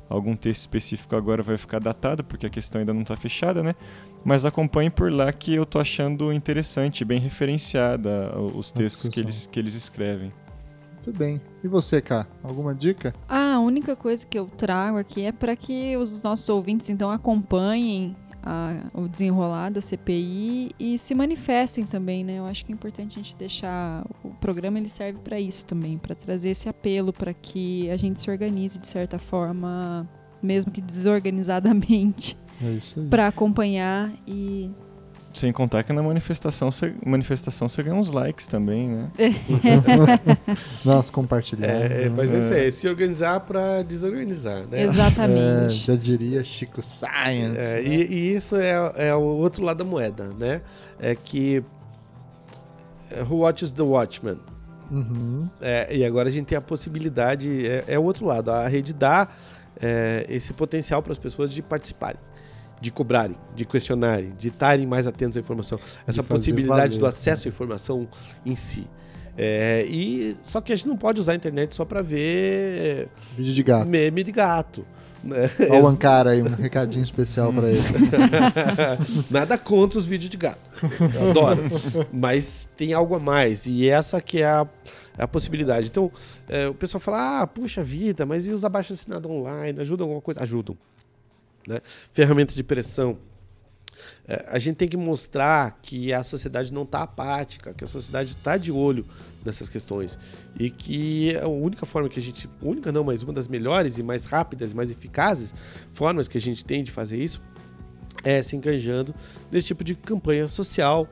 algum 0.08 0.36
texto 0.36 0.60
específico 0.60 1.16
agora 1.16 1.42
vai 1.42 1.56
ficar 1.56 1.80
datado, 1.80 2.22
porque 2.22 2.46
a 2.46 2.50
questão 2.50 2.80
ainda 2.80 2.94
não 2.94 3.02
está 3.02 3.16
fechada, 3.16 3.62
né? 3.62 3.74
Mas 4.24 4.44
acompanhe 4.44 4.88
por 4.88 5.10
lá 5.10 5.32
que 5.32 5.54
eu 5.54 5.66
tô 5.66 5.80
achando 5.80 6.32
interessante, 6.32 7.04
bem 7.04 7.18
referenciada 7.18 8.38
os 8.54 8.70
textos 8.70 9.08
que 9.08 9.18
eles, 9.18 9.46
que 9.46 9.58
eles 9.58 9.74
escrevem. 9.74 10.32
Tudo 11.02 11.18
bem. 11.18 11.40
E 11.64 11.66
você, 11.66 12.00
Cá? 12.00 12.28
Alguma 12.44 12.72
dica? 12.74 13.12
a 13.28 13.58
única 13.58 13.96
coisa 13.96 14.24
que 14.24 14.38
eu 14.38 14.46
trago 14.46 14.98
aqui 14.98 15.22
é 15.24 15.32
para 15.32 15.56
que 15.56 15.96
os 15.96 16.22
nossos 16.22 16.48
ouvintes 16.48 16.88
então 16.88 17.10
acompanhem 17.10 18.16
a- 18.42 18.84
o 18.94 19.08
desenrolar 19.08 19.70
da 19.70 19.80
CPI 19.80 20.70
e 20.78 20.98
se 20.98 21.14
manifestem 21.14 21.84
também, 21.84 22.24
né? 22.24 22.38
Eu 22.38 22.46
acho 22.46 22.64
que 22.64 22.72
é 22.72 22.74
importante 22.74 23.18
a 23.18 23.22
gente 23.22 23.36
deixar 23.36 24.04
o 24.24 24.30
programa 24.30 24.78
ele 24.78 24.88
serve 24.88 25.20
para 25.20 25.38
isso 25.38 25.64
também, 25.64 25.96
para 25.98 26.14
trazer 26.14 26.50
esse 26.50 26.68
apelo 26.68 27.12
para 27.12 27.32
que 27.32 27.88
a 27.90 27.96
gente 27.96 28.20
se 28.20 28.30
organize 28.30 28.78
de 28.78 28.86
certa 28.86 29.18
forma, 29.18 30.08
mesmo 30.42 30.70
que 30.72 30.80
desorganizadamente, 30.80 32.36
É 32.62 32.78
para 33.10 33.26
acompanhar 33.28 34.12
e 34.26 34.70
Sem 35.32 35.52
contar 35.52 35.82
que 35.82 35.92
na 35.92 36.02
manifestação 36.02 36.70
você, 36.70 36.94
manifestação 37.04 37.68
você 37.68 37.82
ganha 37.82 37.96
uns 37.96 38.10
likes 38.10 38.46
também, 38.46 38.88
né? 38.88 39.10
Nós 40.84 41.10
compartilhamos. 41.10 41.90
É, 41.90 42.08
mas 42.14 42.34
é 42.34 42.38
isso 42.38 42.52
aí, 42.52 42.70
se 42.70 42.88
organizar 42.88 43.40
para 43.40 43.82
desorganizar, 43.82 44.66
né? 44.66 44.82
É, 44.82 44.84
exatamente. 44.84 45.74
já 45.74 45.96
diria 45.96 46.44
Chico 46.44 46.82
Science. 46.82 47.78
É, 47.78 47.82
né? 47.82 47.82
e, 47.82 48.12
e 48.12 48.34
isso 48.36 48.56
é, 48.56 48.92
é 48.96 49.14
o 49.14 49.20
outro 49.22 49.64
lado 49.64 49.78
da 49.78 49.84
moeda, 49.84 50.34
né? 50.38 50.60
É 51.00 51.14
que 51.14 51.64
é, 53.10 53.22
who 53.22 53.38
watches 53.38 53.72
the 53.72 53.82
watchman, 53.82 54.38
Uhum. 54.92 55.48
É, 55.58 55.96
e 55.96 56.04
agora 56.04 56.28
a 56.28 56.30
gente 56.32 56.46
tem 56.46 56.58
a 56.58 56.60
possibilidade, 56.60 57.66
é, 57.66 57.84
é 57.88 57.98
o 57.98 58.02
outro 58.02 58.26
lado, 58.26 58.50
a 58.50 58.68
rede 58.68 58.92
dá 58.92 59.26
é, 59.80 60.26
esse 60.28 60.52
potencial 60.52 61.02
para 61.02 61.12
as 61.12 61.18
pessoas 61.18 61.50
de 61.50 61.62
participarem, 61.62 62.20
de 62.82 62.90
cobrarem, 62.90 63.36
de 63.54 63.64
questionarem, 63.64 64.32
de 64.36 64.48
estarem 64.48 64.86
mais 64.86 65.06
atentos 65.06 65.36
à 65.36 65.40
informação. 65.40 65.78
Essa 66.06 66.22
possibilidade 66.22 66.98
valer. 66.98 66.98
do 66.98 67.06
acesso 67.06 67.46
à 67.46 67.48
informação 67.48 68.08
em 68.44 68.56
si. 68.56 68.86
É, 69.38 69.86
e 69.88 70.36
só 70.42 70.60
que 70.60 70.72
a 70.72 70.76
gente 70.76 70.88
não 70.88 70.96
pode 70.96 71.18
usar 71.20 71.32
a 71.32 71.36
internet 71.36 71.74
só 71.74 71.84
para 71.86 72.02
ver 72.02 73.08
Vídeo 73.36 73.54
de 73.54 73.62
gato. 73.62 73.88
meme 73.88 74.22
de 74.22 74.32
gato. 74.32 74.84
né? 75.24 75.48
Olha 75.70 75.84
o 75.84 75.86
Ancara 75.86 76.30
aí, 76.30 76.42
um 76.42 76.48
recadinho 76.48 77.04
especial 77.04 77.52
pra 77.52 77.70
ele. 77.70 77.80
Nada 79.30 79.56
contra 79.56 79.98
os 79.98 80.04
vídeos 80.04 80.28
de 80.28 80.36
gato. 80.36 80.58
Eu 81.14 81.30
adoro. 81.30 81.62
Mas 82.12 82.68
tem 82.76 82.92
algo 82.92 83.14
a 83.14 83.20
mais. 83.20 83.64
E 83.66 83.88
essa 83.88 84.20
que 84.20 84.42
é 84.42 84.46
a, 84.46 84.66
a 85.16 85.28
possibilidade. 85.28 85.86
Então, 85.88 86.10
é, 86.48 86.68
o 86.68 86.74
pessoal 86.74 87.00
fala, 87.00 87.42
ah, 87.42 87.46
puxa 87.46 87.82
vida, 87.82 88.26
mas 88.26 88.46
e 88.46 88.50
os 88.50 88.64
abaixo 88.64 88.92
assinados 88.92 89.30
online? 89.30 89.80
Ajudam 89.80 90.04
alguma 90.04 90.20
coisa? 90.20 90.42
Ajudam. 90.42 90.76
Né? 91.66 91.80
Ferramenta 92.12 92.54
de 92.54 92.62
pressão. 92.62 93.18
É, 94.26 94.46
a 94.48 94.58
gente 94.58 94.76
tem 94.76 94.88
que 94.88 94.96
mostrar 94.96 95.78
que 95.82 96.12
a 96.12 96.22
sociedade 96.22 96.72
não 96.72 96.82
está 96.82 97.02
apática, 97.02 97.74
que 97.74 97.84
a 97.84 97.86
sociedade 97.86 98.30
está 98.30 98.56
de 98.56 98.72
olho 98.72 99.04
nessas 99.44 99.68
questões. 99.68 100.18
E 100.58 100.70
que 100.70 101.36
a 101.36 101.48
única 101.48 101.84
forma 101.84 102.08
que 102.08 102.18
a 102.18 102.22
gente. 102.22 102.48
Única 102.60 102.90
não, 102.90 103.04
mas 103.04 103.22
uma 103.22 103.32
das 103.32 103.48
melhores 103.48 103.98
e 103.98 104.02
mais 104.02 104.24
rápidas 104.24 104.72
e 104.72 104.76
mais 104.76 104.90
eficazes 104.90 105.54
formas 105.92 106.28
que 106.28 106.38
a 106.38 106.40
gente 106.40 106.64
tem 106.64 106.82
de 106.82 106.90
fazer 106.90 107.18
isso 107.18 107.40
é 108.24 108.40
se 108.42 108.56
enganjando 108.56 109.14
nesse 109.50 109.68
tipo 109.68 109.82
de 109.82 109.94
campanha 109.94 110.46
social 110.46 111.08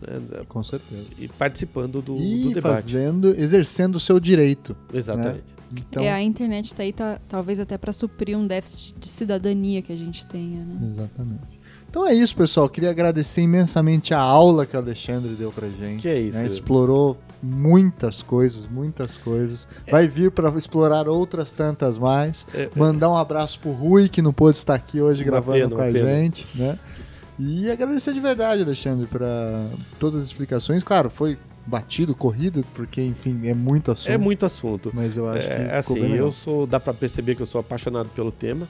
né, 0.00 0.42
Com 0.48 0.62
certeza. 0.64 1.04
e 1.18 1.28
participando 1.28 2.00
do, 2.02 2.16
E 2.16 2.44
do 2.44 2.52
debate. 2.54 2.82
fazendo, 2.82 3.34
exercendo 3.38 3.96
o 3.96 4.00
seu 4.00 4.18
direito. 4.20 4.76
Exatamente. 4.92 5.44
Então, 5.76 6.02
É, 6.02 6.12
a 6.12 6.22
internet 6.22 6.74
tá 6.74 6.82
aí 6.82 6.92
tá, 6.92 7.18
talvez 7.28 7.58
até 7.58 7.76
para 7.76 7.92
suprir 7.92 8.36
um 8.38 8.46
déficit 8.46 8.94
de 8.98 9.08
cidadania 9.08 9.82
que 9.82 9.92
a 9.92 9.96
gente 9.96 10.26
tenha, 10.26 10.60
né? 10.64 10.92
Exatamente. 10.92 11.64
Então 11.90 12.04
é 12.06 12.12
isso, 12.12 12.34
pessoal. 12.36 12.68
Queria 12.68 12.90
agradecer 12.90 13.40
imensamente 13.42 14.12
a 14.12 14.18
aula 14.18 14.66
que 14.66 14.76
o 14.76 14.80
Alexandre 14.80 15.30
deu 15.34 15.52
pra 15.52 15.68
gente. 15.68 16.02
Que 16.02 16.08
é 16.08 16.18
isso. 16.20 16.38
né? 16.38 16.46
Explorou 16.48 17.16
muitas 17.40 18.20
coisas, 18.20 18.66
muitas 18.68 19.16
coisas. 19.18 19.66
Vai 19.88 20.08
vir 20.08 20.30
pra 20.32 20.48
explorar 20.56 21.08
outras 21.08 21.52
tantas 21.52 21.96
mais. 21.96 22.44
É, 22.52 22.62
é, 22.62 22.70
Mandar 22.74 23.10
um 23.10 23.16
abraço 23.16 23.60
pro 23.60 23.70
Rui, 23.70 24.08
que 24.08 24.20
não 24.20 24.32
pôde 24.32 24.58
estar 24.58 24.74
aqui 24.74 25.00
hoje 25.00 25.22
Uma 25.22 25.30
gravando 25.30 25.58
pena, 25.58 25.76
com 25.76 25.82
a 25.82 25.86
pena. 25.86 26.10
gente, 26.10 26.46
né? 26.56 26.78
E 27.38 27.70
agradecer 27.70 28.12
de 28.12 28.20
verdade, 28.20 28.62
Alexandre, 28.62 29.06
para 29.06 29.66
todas 29.98 30.20
as 30.22 30.26
explicações. 30.28 30.82
Claro, 30.84 31.10
foi 31.10 31.36
batido, 31.66 32.14
corrido, 32.14 32.64
porque, 32.74 33.00
enfim, 33.02 33.48
é 33.48 33.54
muito 33.54 33.90
assunto. 33.90 34.10
é 34.12 34.18
muito 34.18 34.46
assunto. 34.46 34.90
Mas 34.94 35.16
eu 35.16 35.28
acho 35.28 35.40
que 35.40 35.52
É, 35.52 35.82
ficou 35.82 35.96
assim, 35.96 36.14
eu 36.14 36.30
sou. 36.30 36.66
Dá 36.66 36.78
pra 36.78 36.94
perceber 36.94 37.34
que 37.34 37.42
eu 37.42 37.46
sou 37.46 37.60
apaixonado 37.60 38.08
pelo 38.10 38.30
tema. 38.30 38.68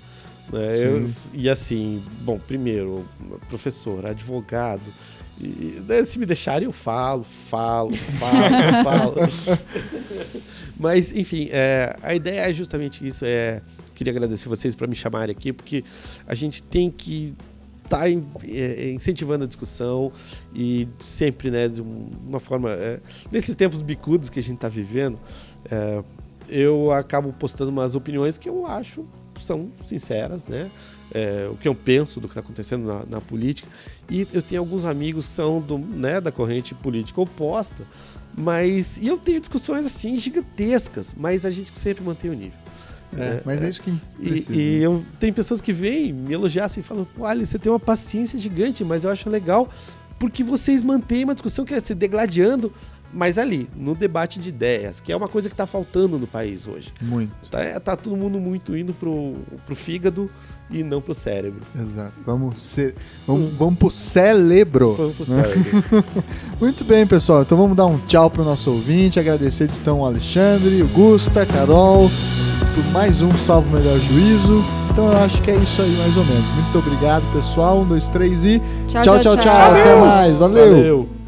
né? 0.53 0.79
Eu- 0.79 1.03
e 1.33 1.49
assim, 1.49 2.03
bom, 2.23 2.39
primeiro, 2.39 3.05
professor, 3.49 4.05
advogado. 4.07 4.83
E, 5.41 5.83
né, 5.89 6.05
se 6.05 6.19
me 6.19 6.25
deixarem, 6.27 6.67
eu 6.67 6.73
falo, 6.73 7.23
falo, 7.25 7.93
falo, 7.97 8.35
falo. 8.85 9.15
Mas, 10.79 11.13
enfim, 11.13 11.49
é, 11.51 11.97
a 12.03 12.15
ideia 12.15 12.49
é 12.49 12.53
justamente 12.53 13.07
isso. 13.07 13.25
É, 13.25 13.63
queria 13.95 14.13
agradecer 14.13 14.49
vocês 14.49 14.75
por 14.75 14.87
me 14.89 14.95
chamarem 14.95 15.35
aqui, 15.35 15.53
porque 15.53 15.85
a 16.27 16.35
gente 16.35 16.63
tem 16.63 16.91
que 16.91 17.35
estar 17.85 18.09
incentivando 18.11 19.45
a 19.45 19.47
discussão 19.47 20.11
e 20.55 20.89
sempre, 20.99 21.51
né, 21.51 21.69
de 21.69 21.81
um- 21.83 22.11
uma 22.27 22.41
forma. 22.41 22.71
é, 22.71 23.01
nesses 23.31 23.55
tempos 23.55 23.83
bicudos 23.83 24.29
que 24.31 24.39
a 24.39 24.43
gente 24.43 24.57
está 24.57 24.69
vivendo, 24.69 25.19
é, 25.71 26.03
eu 26.49 26.91
acabo 26.93 27.33
postando 27.33 27.71
umas 27.71 27.95
opiniões 27.95 28.37
que 28.39 28.49
eu 28.49 28.67
acho 28.67 29.05
são 29.41 29.71
sinceras, 29.83 30.47
né? 30.47 30.71
É, 31.13 31.49
o 31.51 31.57
que 31.57 31.67
eu 31.67 31.75
penso 31.75 32.21
do 32.21 32.29
que 32.29 32.33
está 32.33 32.41
acontecendo 32.41 32.87
na, 32.87 33.05
na 33.05 33.21
política. 33.21 33.69
E 34.09 34.27
eu 34.33 34.41
tenho 34.41 34.61
alguns 34.61 34.85
amigos 34.85 35.27
que 35.27 35.33
são 35.33 35.61
do, 35.61 35.77
né, 35.77 36.21
da 36.21 36.31
corrente 36.31 36.73
política 36.75 37.21
oposta, 37.21 37.85
mas. 38.37 38.97
E 38.99 39.07
eu 39.09 39.19
tenho 39.19 39.41
discussões 39.41 39.85
assim 39.87 40.17
gigantescas, 40.19 41.15
mas 41.19 41.45
a 41.45 41.51
gente 41.51 41.77
sempre 41.77 42.05
mantém 42.05 42.31
o 42.31 42.35
nível. 42.35 42.59
É, 43.17 43.43
mas 43.45 43.63
é 43.63 43.69
isso 43.69 43.83
que 43.83 43.93
E, 44.19 44.45
e 44.51 44.83
eu 44.83 45.05
tem 45.21 45.33
pessoas 45.33 45.61
que 45.61 45.73
vêm 45.73 46.13
me 46.13 46.33
elogiar 46.33 46.65
assim, 46.65 46.83
falam, 46.83 47.07
pô, 47.17 47.25
Ali, 47.25 47.47
você 47.47 47.59
tem 47.59 47.71
uma 47.71 47.81
paciência 47.81 48.39
gigante, 48.39 48.83
mas 48.85 49.05
eu 49.05 49.11
acho 49.11 49.29
legal 49.31 49.69
porque 50.19 50.43
vocês 50.43 50.83
mantêm 50.83 51.25
uma 51.25 51.35
discussão 51.35 51.65
que 51.65 51.75
é 51.75 51.81
se 51.81 51.95
degladiando, 51.95 52.73
mas 53.13 53.39
ali, 53.39 53.69
no 53.77 53.95
debate 53.95 54.41
de 54.41 54.49
ideias, 54.49 55.01
que 55.01 55.13
é 55.13 55.17
uma 55.17 55.29
coisa 55.29 55.49
que 55.49 55.55
está 55.55 55.67
faltando 55.67 56.19
no 56.19 56.27
país 56.27 56.67
hoje. 56.67 56.93
Muito. 57.01 57.33
Tá, 57.51 57.81
tá 57.81 57.97
todo 57.97 58.17
mundo 58.17 58.41
muito 58.41 58.77
indo 58.77 58.93
pro, 58.95 59.37
pro 59.65 59.77
fígado 59.77 60.31
e 60.71 60.83
não 60.83 61.01
pro 61.01 61.15
cérebro. 61.15 61.61
Exato. 61.75 62.13
Vamos, 62.25 62.61
ser, 62.61 62.95
vamos, 63.27 63.53
vamos 63.55 63.79
pro 63.79 63.91
cérebro. 63.91 64.95
Vamos 64.95 65.17
pro 65.17 65.25
cérebro. 65.25 66.05
Muito 66.61 66.85
bem, 66.85 67.07
pessoal. 67.07 67.43
Então 67.43 67.57
vamos 67.57 67.77
dar 67.77 67.87
um 67.87 67.99
tchau 68.07 68.31
pro 68.31 68.45
nosso 68.45 68.71
ouvinte. 68.71 69.21
Agradecer 69.21 69.71
então 69.81 70.01
o 70.01 70.07
Alexandre, 70.07 70.83
o 70.83 70.89
Gusta, 70.89 71.43
a 71.43 71.47
Carol, 71.47 72.11
por 72.75 72.93
mais 72.93 73.21
um 73.21 73.33
Salvo 73.39 73.69
o 73.69 73.79
Melhor 73.79 73.99
Juízo. 73.99 74.65
Então 74.91 75.11
eu 75.11 75.19
acho 75.19 75.43
que 75.43 75.51
é 75.51 75.57
isso 75.57 75.83
aí, 75.83 75.91
mais 75.97 76.17
ou 76.17 76.25
menos. 76.25 76.49
Muito 76.55 76.79
obrigado, 76.79 77.25
pessoal. 77.33 77.81
Um, 77.81 77.89
dois, 77.89 78.09
três 78.09 78.45
e. 78.45 78.63
Tchau, 78.89 79.03
tchau, 79.03 79.21
tchau. 79.21 79.37
tchau. 79.37 79.43
tchau. 79.43 79.71
Até 79.73 79.97
mais. 79.97 80.39
Valeu. 80.39 80.71
Valeu. 80.71 81.24